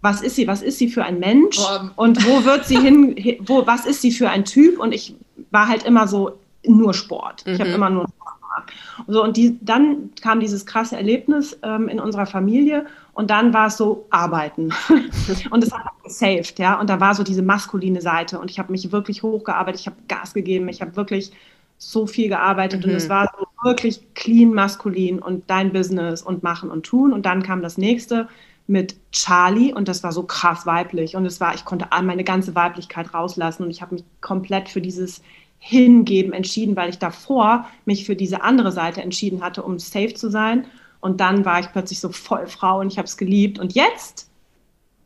was 0.00 0.22
ist 0.22 0.36
sie, 0.36 0.46
was 0.46 0.62
ist 0.62 0.78
sie 0.78 0.88
für 0.88 1.04
ein 1.04 1.18
Mensch 1.18 1.58
oh. 1.58 1.90
und 1.96 2.24
wo 2.26 2.44
wird 2.44 2.64
sie 2.64 2.78
hin, 2.78 3.14
wo, 3.46 3.66
was 3.66 3.86
ist 3.86 4.00
sie 4.00 4.12
für 4.12 4.30
ein 4.30 4.44
Typ 4.44 4.78
und 4.78 4.92
ich 4.92 5.14
war 5.50 5.68
halt 5.68 5.82
immer 5.82 6.08
so 6.08 6.38
nur 6.64 6.94
Sport. 6.94 7.44
Ich 7.46 7.60
habe 7.60 7.70
mhm. 7.70 7.76
immer 7.76 7.90
nur 7.90 8.08
Sport 8.08 8.40
gemacht. 8.40 8.72
So, 9.08 9.22
und 9.22 9.36
die, 9.36 9.58
dann 9.60 10.10
kam 10.22 10.40
dieses 10.40 10.64
krasse 10.64 10.96
Erlebnis 10.96 11.58
ähm, 11.62 11.88
in 11.88 12.00
unserer 12.00 12.26
Familie 12.26 12.86
und 13.12 13.30
dann 13.30 13.52
war 13.52 13.66
es 13.66 13.76
so 13.76 14.06
Arbeiten. 14.10 14.72
und 15.50 15.64
es 15.64 15.72
hat 15.72 15.92
gesaved, 16.04 16.58
ja. 16.58 16.80
Und 16.80 16.88
da 16.88 17.00
war 17.00 17.14
so 17.14 17.22
diese 17.22 17.42
maskuline 17.42 18.00
Seite. 18.00 18.38
Und 18.38 18.50
ich 18.50 18.58
habe 18.58 18.72
mich 18.72 18.92
wirklich 18.92 19.22
hochgearbeitet, 19.22 19.80
ich 19.80 19.86
habe 19.86 19.96
Gas 20.08 20.34
gegeben, 20.34 20.68
ich 20.68 20.80
habe 20.80 20.96
wirklich 20.96 21.32
so 21.78 22.06
viel 22.06 22.28
gearbeitet 22.28 22.84
mhm. 22.84 22.90
und 22.90 22.96
es 22.96 23.06
mhm. 23.06 23.10
war 23.10 23.32
so 23.38 23.46
wirklich 23.64 24.14
clean 24.14 24.52
maskulin 24.52 25.18
und 25.18 25.48
dein 25.48 25.72
Business 25.72 26.22
und 26.22 26.42
machen 26.42 26.70
und 26.70 26.84
tun. 26.84 27.12
Und 27.12 27.26
dann 27.26 27.42
kam 27.42 27.62
das 27.62 27.78
nächste 27.78 28.28
mit 28.66 28.96
Charlie 29.10 29.72
und 29.72 29.88
das 29.88 30.04
war 30.04 30.12
so 30.12 30.22
krass 30.22 30.66
weiblich. 30.66 31.16
Und 31.16 31.26
es 31.26 31.40
war, 31.40 31.54
ich 31.54 31.64
konnte 31.64 31.86
meine 32.02 32.22
ganze 32.22 32.54
Weiblichkeit 32.54 33.12
rauslassen 33.12 33.64
und 33.64 33.70
ich 33.70 33.82
habe 33.82 33.94
mich 33.94 34.04
komplett 34.20 34.68
für 34.68 34.80
dieses 34.80 35.22
Hingeben 35.58 36.32
entschieden, 36.32 36.76
weil 36.76 36.88
ich 36.88 36.98
davor 36.98 37.66
mich 37.84 38.06
für 38.06 38.16
diese 38.16 38.42
andere 38.42 38.72
Seite 38.72 39.02
entschieden 39.02 39.42
hatte, 39.42 39.62
um 39.62 39.78
safe 39.78 40.14
zu 40.14 40.30
sein 40.30 40.66
und 41.00 41.20
dann 41.20 41.44
war 41.44 41.60
ich 41.60 41.72
plötzlich 41.72 42.00
so 42.00 42.10
voll 42.10 42.46
Frau 42.46 42.80
und 42.80 42.92
ich 42.92 42.98
habe 42.98 43.06
es 43.06 43.16
geliebt. 43.16 43.58
Und 43.58 43.74
jetzt 43.74 44.30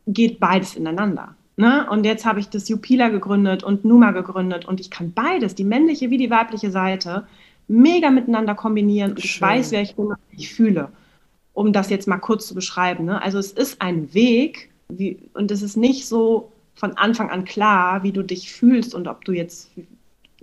geht 0.07 0.41
beides 0.41 0.75
ineinander. 0.75 1.35
Ne? 1.57 1.89
Und 1.89 2.05
jetzt 2.05 2.25
habe 2.25 2.41
ich 2.41 2.49
das 2.49 2.69
Jupila 2.69 3.09
gegründet 3.09 3.63
und 3.63 3.85
Numa 3.85 4.11
gegründet 4.11 4.65
und 4.65 4.81
ich 4.81 4.91
kann 4.91 5.13
beides, 5.13 5.55
die 5.55 5.65
männliche 5.65 6.11
wie 6.11 6.19
die 6.19 6.31
weibliche 6.31 6.71
Seite, 6.71 7.27
mega 7.69 8.11
miteinander 8.11 8.55
kombinieren 8.55 9.13
und 9.13 9.21
Schön. 9.21 9.29
ich 9.29 9.41
weiß, 9.41 9.71
wer 9.71 9.83
ich 9.83 9.95
bin 9.95 10.07
und 10.07 10.19
ich 10.33 10.53
fühle. 10.53 10.89
Um 11.53 11.73
das 11.73 11.91
jetzt 11.91 12.09
mal 12.09 12.19
kurz 12.19 12.49
zu 12.49 12.55
beschreiben. 12.55 13.05
Ne? 13.05 13.23
Also 13.23 13.39
es 13.39 13.53
ist 13.53 13.81
ein 13.81 14.13
Weg 14.13 14.71
wie, 14.89 15.19
und 15.35 15.53
es 15.53 15.63
ist 15.63 15.77
nicht 15.77 16.07
so 16.09 16.51
von 16.75 16.97
Anfang 16.97 17.31
an 17.31 17.45
klar, 17.45 18.03
wie 18.03 18.11
du 18.11 18.23
dich 18.23 18.53
fühlst 18.53 18.95
und 18.95 19.07
ob 19.07 19.25
du 19.25 19.33
jetzt 19.33 19.71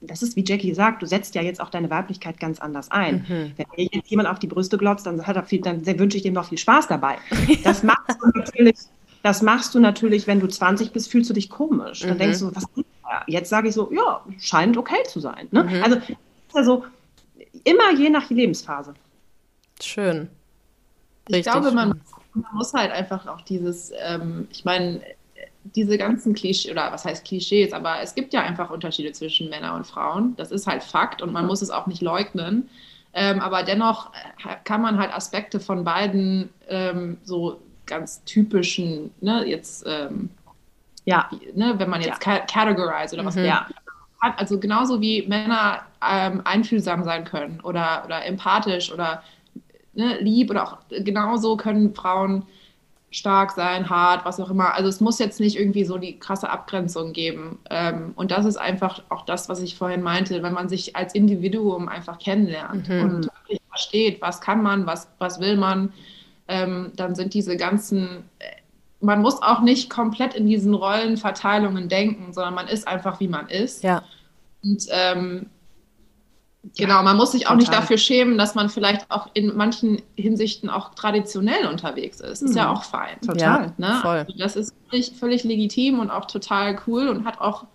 das 0.02 0.24
ist 0.24 0.36
wie 0.36 0.43
Jackie 0.45 0.74
sagt, 0.74 1.02
du 1.02 1.06
setzt 1.06 1.36
ja 1.36 1.41
jetzt 1.41 1.62
auch 1.62 1.70
deine 1.70 1.89
Weiblichkeit 1.89 2.39
ganz 2.39 2.60
anders 2.60 2.89
ein. 2.89 3.26
Mhm. 3.28 3.52
Wenn 3.56 3.66
mir 3.78 3.89
jetzt 3.91 4.10
jemand 4.10 4.28
auf 4.28 4.39
die 4.39 4.47
Brüste 4.47 4.78
glotzt, 4.78 5.06
dann, 5.06 5.26
hat 5.26 5.36
er 5.36 5.43
viel, 5.43 5.62
dann 5.62 5.86
wünsche 5.86 6.18
ich 6.18 6.24
dem 6.24 6.34
noch 6.34 6.49
viel 6.49 6.58
Spaß 6.58 6.88
dabei. 6.88 7.18
Das 7.64 7.84
machst 7.84 8.18
du 8.22 8.28
natürlich, 8.34 8.76
Das 9.22 9.41
machst 9.41 9.76
du 9.76 9.80
natürlich, 9.80 10.26
wenn 10.26 10.39
du 10.39 10.47
20 10.47 10.91
bist, 10.91 11.12
fühlst 11.12 11.30
du 11.30 11.34
dich 11.34 11.49
komisch. 11.49 11.99
Dann 11.99 12.16
mhm. 12.16 12.18
denkst 12.18 12.39
du, 12.39 12.56
was 12.56 12.64
ist 12.64 12.86
da? 13.04 13.24
Jetzt 13.28 13.49
sage 13.49 13.68
ich 13.70 13.76
so, 13.76 13.91
ja, 13.93 14.22
scheint 14.39 14.76
okay 14.78 15.04
zu 15.08 15.20
sein. 15.20 15.47
Ne? 15.52 15.64
Mhm. 15.64 15.84
Also, 15.84 15.97
also 16.54 16.86
immer 17.64 17.93
je 17.93 18.10
nach 18.10 18.30
Lebensphase. 18.30 18.93
Schön. 19.80 20.30
Richtig 21.30 21.45
ich 21.45 21.52
glaube, 21.52 21.72
man, 21.72 22.02
man, 22.34 22.45
muss 22.54 22.74
halt 22.74 22.91
einfach 22.91 23.28
auch 23.28 23.41
dieses, 23.41 23.91
ähm, 24.04 24.47
ich 24.52 24.66
meine, 24.66 25.02
diese 25.64 25.97
ganzen 25.97 26.34
Klischees, 26.34 26.72
oder 26.72 26.91
was 26.91 27.05
heißt 27.05 27.26
Klischees, 27.26 27.74
aber 27.74 28.01
es 28.01 28.16
gibt 28.16 28.34
ja 28.34 28.41
einfach 28.41 28.70
Unterschiede 28.70 29.12
zwischen 29.12 29.49
Männern 29.49 29.76
und 29.76 29.88
Frauen. 29.88 30.36
Das 30.38 30.51
ist 30.51 30.68
halt 30.68 30.84
Fakt 30.84 31.22
und 31.22 31.32
man 31.32 31.45
muss 31.45 31.62
es 31.62 31.70
auch 31.70 31.88
nicht 31.88 32.01
leugnen. 32.01 32.70
Ähm, 33.14 33.39
aber 33.41 33.64
dennoch 33.64 34.12
äh, 34.14 34.55
kann 34.64 34.82
man 34.82 34.97
halt 34.97 35.14
Aspekte 35.14 35.59
von 35.59 35.84
beiden 35.84 36.49
ähm, 36.70 37.18
so 37.24 37.59
ganz 37.86 38.24
typischen, 38.24 39.12
ne, 39.20 39.45
jetzt, 39.45 39.86
ähm, 39.86 40.30
ja, 41.05 41.30
ne, 41.53 41.74
wenn 41.78 41.89
man 41.89 42.01
jetzt 42.01 42.26
ja. 42.26 42.39
categorize 42.39 43.14
oder 43.14 43.26
was, 43.26 43.36
mhm. 43.36 43.45
ja. 43.45 43.68
Also 44.22 44.59
genauso 44.59 45.01
wie 45.01 45.28
Männer 45.28 45.82
ähm, 46.07 46.41
einfühlsam 46.43 47.03
sein 47.03 47.26
können 47.26 47.59
oder, 47.62 48.03
oder 48.05 48.24
empathisch 48.24 48.93
oder 48.93 49.24
ne, 49.93 50.20
lieb 50.22 50.51
oder 50.51 50.64
auch 50.64 50.78
genauso 50.89 51.57
können 51.57 51.93
Frauen 51.95 52.45
stark 53.12 53.51
sein, 53.51 53.89
hart, 53.89 54.26
was 54.26 54.39
auch 54.39 54.49
immer. 54.49 54.74
Also 54.74 54.88
es 54.88 55.01
muss 55.01 55.20
jetzt 55.20 55.41
nicht 55.41 55.59
irgendwie 55.59 55.84
so 55.84 55.97
die 55.97 56.18
krasse 56.18 56.49
Abgrenzung 56.49 57.12
geben. 57.12 57.59
Ähm, 57.70 58.14
und 58.16 58.32
das 58.32 58.45
ist 58.45 58.55
einfach 58.55 59.03
auch 59.09 59.26
das, 59.26 59.49
was 59.49 59.62
ich 59.62 59.76
vorhin 59.76 60.01
meinte, 60.01 60.41
wenn 60.41 60.53
man 60.53 60.70
sich 60.70 60.95
als 60.95 61.14
Individuum 61.14 61.89
einfach 61.89 62.18
kennenlernt 62.20 62.88
mhm. 62.88 63.01
und 63.01 63.26
wirklich 63.26 63.59
versteht, 63.68 64.22
was 64.22 64.39
kann 64.39 64.64
man, 64.64 64.88
was, 64.88 65.09
was 65.20 65.41
will 65.41 65.57
man, 65.57 65.91
ähm, 66.47 66.93
dann 66.95 67.14
sind 67.14 67.34
diese 67.34 67.57
ganzen, 67.57 68.24
äh, 68.39 68.45
man 69.01 69.22
muss 69.22 69.41
auch 69.41 69.59
nicht 69.59 69.89
komplett 69.89 70.34
in 70.34 70.47
diesen 70.47 70.74
Rollenverteilungen 70.74 71.89
denken, 71.89 72.32
sondern 72.32 72.53
man 72.53 72.68
ist 72.68 72.88
einfach, 72.88 73.20
wie 73.20 73.28
man 73.28 73.49
ist. 73.49 73.84
Ja. 73.84 74.03
Und 74.64 74.86
ähm, 74.89 75.49
Genau, 76.78 77.03
man 77.03 77.17
muss 77.17 77.34
sich 77.34 77.47
auch 77.47 77.51
Total. 77.51 77.57
nicht 77.57 77.74
dafür 77.74 77.97
schämen, 77.97 78.38
dass 78.38 78.55
man 78.55 78.69
vielleicht 78.69 79.09
auch 79.11 79.28
in 79.34 79.55
manchen 79.55 80.01
Hinsichten 80.15 80.69
auch 80.69 80.95
traditionell 80.95 81.67
unterwegs 81.67 82.22
ist. 82.22 82.41
Ist 82.41 82.51
mhm. 82.51 82.57
ja 82.57 82.69
auch 82.72 82.84
fein. 82.84 83.19
Total. 83.22 83.39
Ja, 83.39 83.74
ne? 83.78 83.99
voll. 84.01 84.17
Also 84.19 84.34
das 84.38 84.55
ist 84.55 84.74
völlig, 84.89 85.11
völlig, 85.11 85.43
legitim 85.43 85.99
und 85.99 86.09
auch 86.09 86.26
total 86.26 86.80
cool 86.88 87.09
und 87.09 87.26
hat 87.26 87.41
auch 87.41 87.65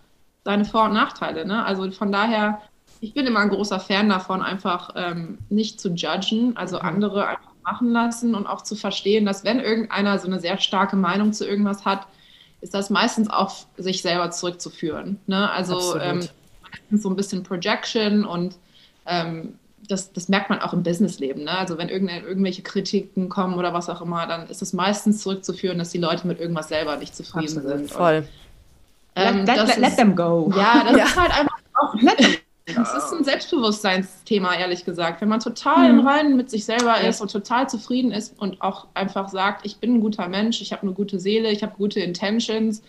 seine 0.43 0.65
Vor- 0.65 0.85
und 0.85 0.93
Nachteile. 0.93 1.45
Ne? 1.45 1.63
Also 1.63 1.91
von 1.91 2.11
daher, 2.11 2.61
ich 2.99 3.13
bin 3.13 3.27
immer 3.27 3.41
ein 3.41 3.49
großer 3.49 3.79
Fan 3.79 4.09
davon, 4.09 4.41
einfach 4.41 4.91
ähm, 4.95 5.37
nicht 5.49 5.79
zu 5.79 5.89
judgen, 5.89 6.57
also 6.57 6.77
mhm. 6.77 6.85
andere 6.85 7.27
einfach 7.27 7.51
machen 7.63 7.91
lassen 7.91 8.33
und 8.33 8.47
auch 8.47 8.63
zu 8.63 8.75
verstehen, 8.75 9.25
dass 9.25 9.43
wenn 9.43 9.59
irgendeiner 9.59 10.17
so 10.17 10.27
eine 10.27 10.39
sehr 10.39 10.57
starke 10.57 10.95
Meinung 10.95 11.33
zu 11.33 11.45
irgendwas 11.45 11.85
hat, 11.85 12.07
ist 12.61 12.73
das 12.73 12.89
meistens 12.89 13.29
auf 13.29 13.67
sich 13.77 14.01
selber 14.01 14.31
zurückzuführen. 14.31 15.19
Ne? 15.27 15.51
Also 15.51 15.99
ähm, 15.99 16.27
so 16.91 17.09
ein 17.09 17.15
bisschen 17.15 17.43
Projection 17.43 18.25
und 18.25 18.55
ähm, 19.07 19.55
das, 19.87 20.11
das, 20.11 20.27
merkt 20.27 20.49
man 20.49 20.59
auch 20.59 20.73
im 20.73 20.83
Businessleben. 20.83 21.45
Ne? 21.45 21.51
Also 21.51 21.77
wenn 21.77 21.89
irgendwelche 21.89 22.61
Kritiken 22.61 23.29
kommen 23.29 23.55
oder 23.55 23.73
was 23.73 23.89
auch 23.89 24.01
immer, 24.01 24.27
dann 24.27 24.49
ist 24.49 24.61
es 24.61 24.73
meistens 24.73 25.21
zurückzuführen, 25.21 25.77
dass 25.77 25.91
die 25.91 25.97
Leute 25.97 26.27
mit 26.27 26.39
irgendwas 26.39 26.67
selber 26.67 26.97
nicht 26.97 27.15
zufrieden 27.15 27.57
Absolut. 27.57 27.77
sind. 27.77 27.91
Voll. 27.91 28.27
Und, 29.15 29.23
ähm, 29.23 29.45
let, 29.45 29.67
let, 29.67 29.77
let, 29.77 29.95
them 29.95 30.15
go. 30.15 30.51
Ja, 30.55 30.83
das 30.83 30.97
ja. 30.97 31.05
ist 31.05 31.15
halt 31.15 31.39
einfach 31.39 31.57
auch. 31.73 31.95
Das 32.75 32.93
ist 32.93 33.13
ein 33.13 33.23
Selbstbewusstseinsthema, 33.23 34.55
ehrlich 34.55 34.83
gesagt. 34.83 35.21
Wenn 35.21 35.29
man 35.29 35.39
total 35.39 35.91
mhm. 35.91 35.99
im 35.99 36.07
Reinen 36.07 36.35
mit 36.35 36.49
sich 36.49 36.65
selber 36.65 36.99
ist 36.99 37.21
und 37.21 37.31
total 37.31 37.69
zufrieden 37.69 38.11
ist 38.11 38.37
und 38.39 38.61
auch 38.61 38.87
einfach 38.93 39.29
sagt, 39.29 39.65
ich 39.65 39.77
bin 39.77 39.95
ein 39.95 40.01
guter 40.01 40.27
Mensch, 40.27 40.61
ich 40.61 40.73
habe 40.73 40.81
eine 40.81 40.91
gute 40.91 41.19
Seele, 41.19 41.49
ich 41.49 41.63
habe 41.63 41.73
gute 41.77 42.01
Intentions 42.01 42.81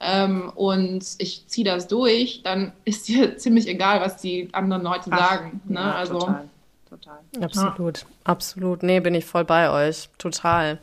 ähm, 0.00 0.50
und 0.54 1.04
ich 1.18 1.46
ziehe 1.46 1.64
das 1.64 1.86
durch, 1.86 2.42
dann 2.42 2.72
ist 2.84 3.08
dir 3.08 3.36
ziemlich 3.38 3.68
egal, 3.68 4.00
was 4.00 4.16
die 4.16 4.48
anderen 4.52 4.82
Leute 4.82 5.10
Ach, 5.10 5.30
sagen. 5.30 5.60
Ne? 5.66 5.80
Ja, 5.80 5.94
also, 5.94 6.18
total, 6.18 6.48
total. 6.88 7.18
Absolut, 7.42 7.98
ja. 7.98 8.06
absolut. 8.24 8.82
Nee, 8.82 9.00
bin 9.00 9.14
ich 9.14 9.26
voll 9.26 9.44
bei 9.44 9.70
euch. 9.70 10.08
Total. 10.18 10.78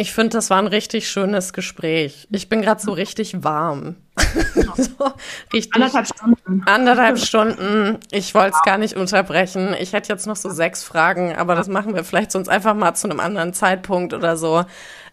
Ich 0.00 0.14
finde, 0.14 0.30
das 0.30 0.48
war 0.48 0.56
ein 0.56 0.66
richtig 0.66 1.10
schönes 1.10 1.52
Gespräch. 1.52 2.26
Ich 2.30 2.48
bin 2.48 2.62
gerade 2.62 2.80
so 2.80 2.90
richtig 2.90 3.44
warm. 3.44 3.96
so, 4.74 5.12
richtig 5.52 5.74
anderthalb 5.74 6.06
Stunden. 6.06 6.62
Anderthalb 6.64 7.18
Stunden. 7.18 7.98
Ich 8.10 8.34
wollte 8.34 8.56
es 8.56 8.62
gar 8.64 8.78
nicht 8.78 8.96
unterbrechen. 8.96 9.76
Ich 9.78 9.92
hätte 9.92 10.10
jetzt 10.10 10.26
noch 10.26 10.36
so 10.36 10.48
sechs 10.48 10.82
Fragen, 10.82 11.36
aber 11.36 11.54
das 11.54 11.68
machen 11.68 11.94
wir 11.94 12.02
vielleicht 12.02 12.32
sonst 12.32 12.48
einfach 12.48 12.72
mal 12.72 12.94
zu 12.94 13.10
einem 13.10 13.20
anderen 13.20 13.52
Zeitpunkt 13.52 14.14
oder 14.14 14.38
so. 14.38 14.64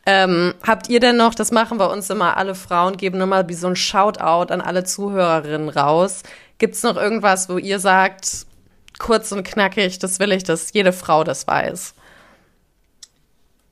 Ähm, 0.05 0.53
habt 0.65 0.87
ihr 0.87 1.01
denn 1.01 1.17
noch, 1.17 1.35
das 1.35 1.51
machen 1.51 1.79
wir 1.79 1.89
uns 1.89 2.09
immer, 2.09 2.37
alle 2.37 2.55
Frauen 2.55 2.95
geben 2.95 3.17
nochmal 3.17 3.49
wie 3.49 3.55
so 3.55 3.67
ein 3.67 3.75
Shoutout 3.75 4.53
an 4.53 4.61
alle 4.61 4.85
Zuhörerinnen 4.85 5.67
raus. 5.67 6.23
Gibt 6.59 6.75
es 6.75 6.83
noch 6.83 6.95
irgendwas, 6.95 7.49
wo 7.49 7.57
ihr 7.57 7.79
sagt, 7.81 8.45
kurz 8.99 9.33
und 9.33 9.43
knackig, 9.43 9.99
das 9.99 10.21
will 10.21 10.31
ich, 10.31 10.45
dass 10.45 10.71
jede 10.71 10.93
Frau 10.93 11.25
das 11.25 11.45
weiß? 11.45 11.93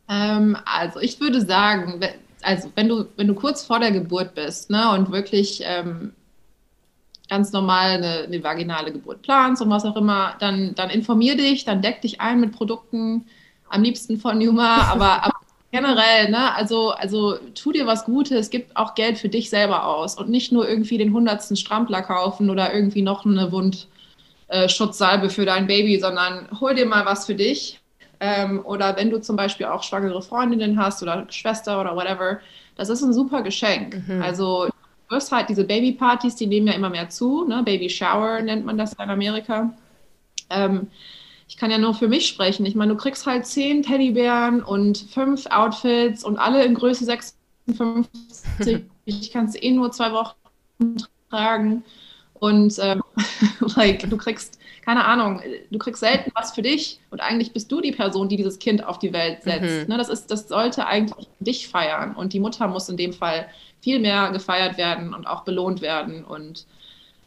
Ähm, 0.10 0.58
also 0.66 1.00
ich 1.00 1.20
würde 1.20 1.42
sagen, 1.42 2.00
also 2.42 2.72
wenn 2.76 2.88
du, 2.88 3.06
wenn 3.16 3.28
du 3.28 3.34
kurz 3.34 3.64
vor 3.64 3.80
der 3.80 3.92
Geburt 3.92 4.36
bist 4.36 4.70
ne, 4.70 4.92
und 4.92 5.12
wirklich 5.12 5.62
ähm, 5.66 6.14
ganz 7.30 7.52
normal 7.52 7.92
eine, 7.92 8.24
eine, 8.24 8.44
vaginale 8.44 8.92
Geburt 8.92 9.22
planst 9.24 9.62
und 9.62 9.70
was 9.70 9.86
auch 9.86 9.96
immer, 9.96 10.36
dann, 10.40 10.76
dann 10.76 10.90
informier 10.90 11.36
dich, 11.36 11.66
dann 11.66 11.82
deck 11.82 12.02
dich 12.02 12.22
ein 12.22 12.40
mit 12.40 12.52
Produkten, 12.52 13.26
am 13.70 13.82
liebsten 13.82 14.18
von 14.18 14.38
Numa, 14.38 14.78
aber, 14.92 15.24
aber 15.24 15.40
generell, 15.72 16.30
ne, 16.30 16.54
also, 16.56 16.92
also 16.92 17.38
tu 17.56 17.72
dir 17.72 17.88
was 17.88 18.06
Gutes, 18.06 18.50
gib 18.50 18.70
auch 18.76 18.94
Geld 18.96 19.18
für 19.18 19.30
dich 19.30 19.50
selber 19.50 19.88
aus 19.88 20.16
und 20.16 20.30
nicht 20.30 20.52
nur 20.52 20.70
irgendwie 20.70 20.98
den 20.98 21.14
hundertsten 21.14 21.58
Strampler 21.58 22.04
kaufen 22.04 22.50
oder 22.50 22.74
irgendwie 22.74 23.02
noch 23.02 23.26
eine 23.26 23.52
Wundschutzsalbe 23.52 25.26
äh, 25.26 25.30
für 25.30 25.46
dein 25.46 25.68
Baby, 25.68 26.00
sondern 26.00 26.48
hol 26.60 26.76
dir 26.76 26.86
mal 26.86 27.06
was 27.06 27.26
für 27.26 27.36
dich. 27.36 27.82
Ähm, 28.20 28.64
oder 28.66 28.96
wenn 28.96 29.10
du 29.10 29.20
zum 29.20 29.36
Beispiel 29.36 29.66
auch 29.66 29.84
schwangere 29.84 30.22
Freundinnen 30.22 30.80
hast 30.80 31.02
oder 31.04 31.26
Schwester 31.30 31.80
oder 31.82 31.96
whatever, 31.96 32.40
das 32.76 32.90
ist 32.90 33.02
ein 33.02 33.14
super 33.14 33.42
Geschenk. 33.42 34.08
Mhm. 34.08 34.22
Also 34.22 34.66
du 34.66 35.16
wirst 35.16 35.32
halt 35.32 35.50
diese 35.50 35.64
Babypartys, 35.64 36.36
die 36.36 36.48
nehmen 36.48 36.68
ja 36.68 36.74
immer 36.74 36.90
mehr 36.90 37.10
zu, 37.10 37.46
ne? 37.46 37.64
Baby 37.64 37.90
Shower 37.90 38.42
nennt 38.42 38.66
man 38.66 38.78
das 38.78 38.94
in 38.94 39.10
Amerika. 39.10 39.74
Ähm, 40.50 40.88
ich 41.48 41.58
kann 41.58 41.72
ja 41.72 41.78
nur 41.78 41.94
für 41.94 42.08
mich 42.08 42.28
sprechen. 42.28 42.66
Ich 42.66 42.76
meine, 42.76 42.94
du 42.94 42.98
kriegst 42.98 43.26
halt 43.26 43.46
zehn 43.46 43.84
Teddybären 43.84 44.64
und 44.64 44.98
fünf 44.98 45.46
Outfits 45.48 46.24
und 46.24 46.38
alle 46.38 46.64
in 46.66 46.74
Größe 46.74 47.06
56. 47.06 47.36
ich 49.06 49.32
kann 49.32 49.46
es 49.46 49.62
eh 49.62 49.72
nur 49.72 49.92
zwei 49.92 50.12
Wochen 50.12 50.98
tragen. 51.30 51.84
Und 52.34 52.78
ähm, 52.82 53.02
like, 53.76 54.10
du 54.10 54.18
kriegst, 54.18 54.60
keine 54.86 55.06
Ahnung, 55.06 55.42
du 55.72 55.80
kriegst 55.80 56.00
selten 56.00 56.32
was 56.36 56.54
für 56.54 56.62
dich 56.62 57.00
und 57.10 57.20
eigentlich 57.20 57.52
bist 57.52 57.72
du 57.72 57.82
die 57.82 57.92
Person, 57.92 58.30
die 58.30 58.38
dieses 58.38 58.60
Kind 58.60 58.86
auf 58.86 59.00
die 59.00 59.14
Welt 59.14 59.42
setzt. 59.42 59.88
Mhm. 59.88 59.88
Ne, 59.88 59.98
das, 59.98 60.10
ist, 60.10 60.30
das 60.30 60.48
sollte 60.48 60.86
eigentlich 60.86 61.28
dich 61.40 61.68
feiern 61.68 62.16
und 62.16 62.34
die 62.34 62.40
Mutter 62.40 62.68
muss 62.68 62.88
in 62.88 62.96
dem 62.96 63.12
Fall 63.12 63.48
viel 63.82 64.00
mehr 64.00 64.30
gefeiert 64.32 64.78
werden 64.78 65.14
und 65.14 65.26
auch 65.26 65.44
belohnt 65.44 65.82
werden. 65.82 66.24
Und 66.24 66.66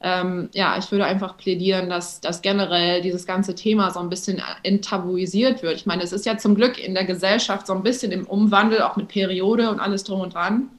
ähm, 0.01 0.51
ja, 0.53 0.79
ich 0.79 0.91
würde 0.93 1.05
einfach 1.05 1.37
plädieren, 1.37 1.89
dass, 1.89 2.21
dass 2.21 2.43
generell 2.43 3.03
dieses 3.03 3.27
ganze 3.27 3.57
Thema 3.57 3.91
so 3.91 3.99
ein 3.99 4.09
bisschen 4.09 4.41
enttabuisiert 4.63 5.63
wird. 5.63 5.75
Ich 5.75 5.87
meine, 5.87 6.05
es 6.05 6.13
ist 6.13 6.27
ja 6.27 6.39
zum 6.39 6.55
Glück 6.55 6.79
in 6.79 6.95
der 6.95 7.05
Gesellschaft 7.05 7.67
so 7.67 7.73
ein 7.73 7.83
bisschen 7.83 8.13
im 8.13 8.25
Umwandel, 8.27 8.83
auch 8.83 8.95
mit 8.95 9.09
Periode 9.09 9.69
und 9.71 9.81
alles 9.81 10.05
drum 10.05 10.21
und 10.21 10.35
dran. 10.35 10.71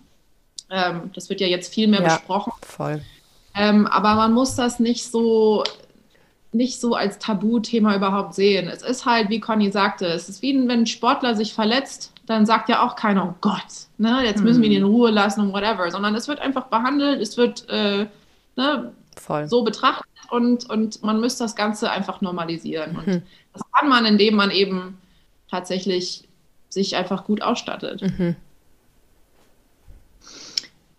Ähm, 0.69 1.11
das 1.13 1.29
wird 1.29 1.41
ja 1.41 1.47
jetzt 1.47 1.73
viel 1.73 1.89
mehr 1.89 2.01
ja, 2.01 2.15
besprochen. 2.15 2.53
Voll. 2.61 3.01
Ähm, 3.55 3.87
aber 3.87 4.15
man 4.15 4.33
muss 4.33 4.55
das 4.55 4.79
nicht 4.79 5.05
so 5.05 5.63
nicht 6.51 6.81
so 6.81 6.95
als 6.95 7.19
Tabuthema 7.19 7.95
überhaupt 7.95 8.33
sehen. 8.33 8.67
Es 8.67 8.81
ist 8.81 9.05
halt, 9.05 9.29
wie 9.29 9.39
Conny 9.39 9.71
sagte, 9.71 10.07
es 10.07 10.29
ist 10.29 10.41
wie 10.41 10.55
wenn 10.55 10.81
ein 10.81 10.85
Sportler 10.87 11.35
sich 11.35 11.53
verletzt, 11.53 12.11
dann 12.25 12.45
sagt 12.45 12.69
ja 12.69 12.85
auch 12.85 12.95
keiner, 12.95 13.25
oh 13.25 13.35
Gott, 13.41 13.87
ne, 13.97 14.21
jetzt 14.23 14.43
müssen 14.43 14.61
wir 14.61 14.69
ihn 14.69 14.77
in 14.77 14.83
mhm. 14.83 14.89
Ruhe 14.89 15.11
lassen 15.11 15.41
und 15.41 15.53
whatever, 15.53 15.89
sondern 15.91 16.15
es 16.15 16.27
wird 16.27 16.39
einfach 16.39 16.67
behandelt, 16.67 17.21
es 17.21 17.37
wird 17.37 17.67
äh, 17.69 18.07
ne, 18.55 18.91
so 19.45 19.63
betrachtet 19.63 20.07
und, 20.29 20.69
und 20.69 21.03
man 21.03 21.19
müsste 21.19 21.43
das 21.43 21.55
Ganze 21.55 21.91
einfach 21.91 22.21
normalisieren. 22.21 22.97
Und 22.97 23.07
mhm. 23.07 23.21
das 23.53 23.63
kann 23.73 23.89
man, 23.89 24.05
indem 24.05 24.35
man 24.35 24.51
eben 24.51 24.97
tatsächlich 25.49 26.27
sich 26.69 26.95
einfach 26.95 27.25
gut 27.25 27.41
ausstattet. 27.41 28.01
Mhm. 28.01 28.35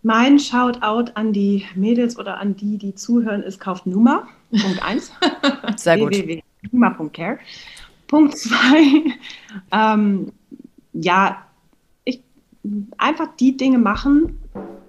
Mein 0.02 0.38
Shoutout 0.38 1.12
an 1.14 1.32
die 1.32 1.66
Mädels 1.74 2.18
oder 2.18 2.38
an 2.38 2.56
die, 2.56 2.78
die 2.78 2.94
zuhören, 2.94 3.42
ist 3.42 3.60
kauft 3.60 3.86
Numa. 3.86 4.26
Punkt 4.50 4.82
1. 4.82 5.12
Sehr 5.76 5.98
gut. 5.98 6.12
www.numa.care. 6.12 7.38
Punkt 8.06 8.36
2. 8.36 8.52
Ähm, 9.72 10.30
ja, 10.92 11.44
einfach 12.98 13.28
die 13.38 13.56
Dinge 13.56 13.78
machen, 13.78 14.38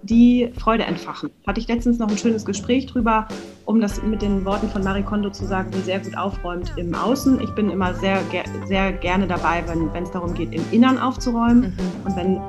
die 0.03 0.51
Freude 0.57 0.83
entfachen. 0.83 1.29
Hatte 1.45 1.59
ich 1.59 1.67
letztens 1.67 1.99
noch 1.99 2.09
ein 2.09 2.17
schönes 2.17 2.43
Gespräch 2.43 2.87
drüber, 2.87 3.27
um 3.65 3.79
das 3.79 4.01
mit 4.01 4.21
den 4.21 4.43
Worten 4.45 4.67
von 4.69 4.83
Marie 4.83 5.03
Kondo 5.03 5.29
zu 5.29 5.45
sagen, 5.45 5.69
die 5.71 5.79
sehr 5.79 5.99
gut 5.99 6.17
aufräumt 6.17 6.73
im 6.77 6.93
Außen. 6.95 7.39
Ich 7.41 7.51
bin 7.51 7.69
immer 7.69 7.93
sehr, 7.93 8.21
sehr 8.67 8.91
gerne 8.93 9.27
dabei, 9.27 9.63
wenn 9.67 10.03
es 10.03 10.11
darum 10.11 10.33
geht, 10.33 10.53
im 10.53 10.63
Innern 10.71 10.97
aufzuräumen. 10.97 11.61
Mhm. 11.61 12.05
Und 12.05 12.15
wenn 12.15 12.41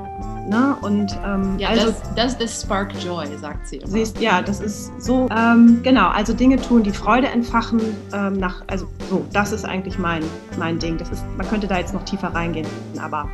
Ne? 0.49 0.75
Und, 0.81 1.17
ähm, 1.25 1.57
ja, 1.57 1.69
also, 1.69 1.93
das, 2.15 2.37
das 2.37 2.61
Spark 2.61 2.91
Joy, 3.01 3.25
sagt 3.39 3.67
sie. 3.67 3.77
Immer. 3.77 3.87
Siehst, 3.87 4.19
ja, 4.19 4.41
das 4.41 4.59
ist 4.59 4.91
so, 5.01 5.29
ähm, 5.35 5.79
genau, 5.83 6.09
also 6.09 6.33
Dinge 6.33 6.57
tun, 6.57 6.83
die 6.83 6.91
Freude 6.91 7.27
entfachen, 7.27 7.79
ähm, 8.13 8.33
nach, 8.33 8.61
also 8.67 8.87
so, 9.09 9.25
das 9.31 9.53
ist 9.53 9.63
eigentlich 9.63 9.97
mein, 9.97 10.21
mein 10.57 10.79
Ding. 10.79 10.97
Das 10.97 11.09
ist, 11.09 11.23
man 11.37 11.47
könnte 11.47 11.67
da 11.67 11.77
jetzt 11.77 11.93
noch 11.93 12.03
tiefer 12.03 12.27
reingehen, 12.27 12.67
aber 13.01 13.29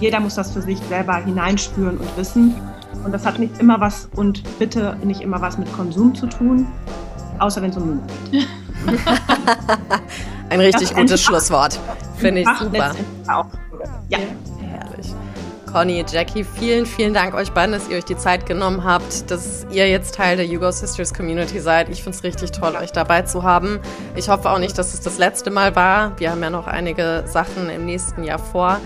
jeder 0.00 0.20
muss 0.20 0.34
das 0.34 0.52
für 0.52 0.62
sich 0.62 0.78
selber 0.88 1.16
hineinspüren 1.16 1.98
und 1.98 2.16
wissen. 2.16 2.54
Und 3.04 3.12
das 3.12 3.24
hat 3.24 3.38
nicht 3.38 3.58
immer 3.58 3.80
was 3.80 4.08
und 4.16 4.42
bitte 4.58 4.96
nicht 5.02 5.20
immer 5.20 5.40
was 5.40 5.58
mit 5.58 5.72
Konsum 5.72 6.14
zu 6.14 6.26
tun, 6.26 6.66
außer 7.38 7.62
wenn 7.62 7.70
es 7.70 7.76
um 7.76 7.86
Mund 7.88 8.02
geht. 8.30 8.46
Ein 10.50 10.60
richtig 10.60 10.94
gutes 10.94 11.22
Schlusswort. 11.22 11.78
Finde 12.16 12.40
ich 12.42 12.48
super. 12.58 12.94
Auch. 13.28 13.46
Ja. 14.08 14.18
Herrlich. 14.60 15.14
Conny, 15.70 16.04
Jackie, 16.10 16.44
vielen, 16.44 16.86
vielen 16.86 17.12
Dank 17.12 17.34
euch 17.34 17.52
beiden, 17.52 17.72
dass 17.72 17.88
ihr 17.88 17.98
euch 17.98 18.04
die 18.04 18.16
Zeit 18.16 18.46
genommen 18.46 18.84
habt, 18.84 19.30
dass 19.30 19.66
ihr 19.70 19.88
jetzt 19.88 20.14
Teil 20.14 20.36
der 20.38 20.46
Hugo 20.46 20.70
Sisters 20.70 21.12
Community 21.12 21.60
seid. 21.60 21.90
Ich 21.90 22.02
finde 22.02 22.16
es 22.16 22.24
richtig 22.24 22.52
toll, 22.52 22.74
euch 22.80 22.92
dabei 22.92 23.22
zu 23.22 23.42
haben. 23.42 23.78
Ich 24.16 24.30
hoffe 24.30 24.50
auch 24.50 24.58
nicht, 24.58 24.78
dass 24.78 24.94
es 24.94 25.00
das 25.00 25.18
letzte 25.18 25.50
Mal 25.50 25.76
war. 25.76 26.18
Wir 26.18 26.30
haben 26.30 26.42
ja 26.42 26.50
noch 26.50 26.66
einige 26.66 27.24
Sachen 27.26 27.68
im 27.68 27.84
nächsten 27.84 28.24
Jahr 28.24 28.38
vor. 28.38 28.80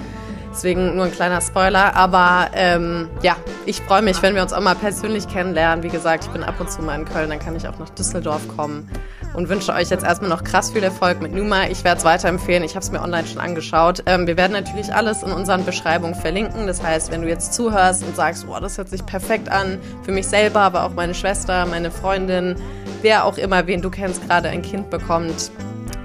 Deswegen 0.52 0.96
nur 0.96 1.06
ein 1.06 1.12
kleiner 1.12 1.40
Spoiler. 1.40 1.96
Aber 1.96 2.50
ähm, 2.54 3.08
ja, 3.22 3.36
ich 3.64 3.80
freue 3.80 4.02
mich, 4.02 4.20
wenn 4.22 4.34
wir 4.34 4.42
uns 4.42 4.52
auch 4.52 4.60
mal 4.60 4.74
persönlich 4.74 5.26
kennenlernen. 5.26 5.82
Wie 5.82 5.88
gesagt, 5.88 6.24
ich 6.24 6.30
bin 6.30 6.42
ab 6.42 6.54
und 6.60 6.70
zu 6.70 6.82
mal 6.82 6.98
in 6.98 7.06
Köln, 7.06 7.30
dann 7.30 7.38
kann 7.38 7.56
ich 7.56 7.66
auch 7.66 7.78
nach 7.78 7.88
Düsseldorf 7.90 8.46
kommen. 8.54 8.88
Und 9.34 9.48
wünsche 9.48 9.72
euch 9.72 9.88
jetzt 9.88 10.04
erstmal 10.04 10.28
noch 10.28 10.44
krass 10.44 10.70
viel 10.70 10.82
Erfolg 10.82 11.22
mit 11.22 11.32
Numa. 11.32 11.64
Ich 11.68 11.84
werde 11.84 11.98
es 11.98 12.04
weiterempfehlen. 12.04 12.62
Ich 12.64 12.74
habe 12.74 12.84
es 12.84 12.92
mir 12.92 13.00
online 13.00 13.26
schon 13.26 13.40
angeschaut. 13.40 14.02
Ähm, 14.04 14.26
wir 14.26 14.36
werden 14.36 14.52
natürlich 14.52 14.94
alles 14.94 15.22
in 15.22 15.32
unseren 15.32 15.64
Beschreibungen 15.64 16.14
verlinken. 16.14 16.66
Das 16.66 16.82
heißt, 16.82 17.10
wenn 17.10 17.22
du 17.22 17.28
jetzt 17.28 17.54
zuhörst 17.54 18.04
und 18.04 18.14
sagst, 18.14 18.46
oh, 18.46 18.60
das 18.60 18.76
hört 18.76 18.90
sich 18.90 19.06
perfekt 19.06 19.48
an, 19.48 19.78
für 20.02 20.12
mich 20.12 20.26
selber, 20.26 20.60
aber 20.60 20.84
auch 20.84 20.92
meine 20.92 21.14
Schwester, 21.14 21.64
meine 21.64 21.90
Freundin, 21.90 22.56
wer 23.00 23.24
auch 23.24 23.38
immer, 23.38 23.66
wen 23.66 23.80
du 23.80 23.88
kennst, 23.88 24.28
gerade 24.28 24.50
ein 24.50 24.60
Kind 24.60 24.90
bekommt, 24.90 25.50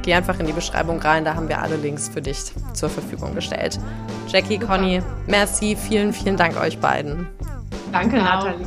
geh 0.07 0.13
einfach 0.13 0.39
in 0.39 0.45
die 0.45 0.53
Beschreibung 0.53 1.01
rein, 1.01 1.25
da 1.25 1.35
haben 1.35 1.49
wir 1.49 1.61
alle 1.61 1.75
Links 1.75 2.07
für 2.07 2.21
dich 2.21 2.37
zur 2.71 2.89
Verfügung 2.89 3.35
gestellt. 3.35 3.77
Jackie, 4.29 4.57
Conny, 4.57 5.01
merci, 5.27 5.75
vielen, 5.75 6.13
vielen 6.13 6.37
Dank 6.37 6.57
euch 6.57 6.79
beiden. 6.79 7.27
Danke, 7.91 8.11
genau. 8.11 8.23
Nathalie. 8.23 8.65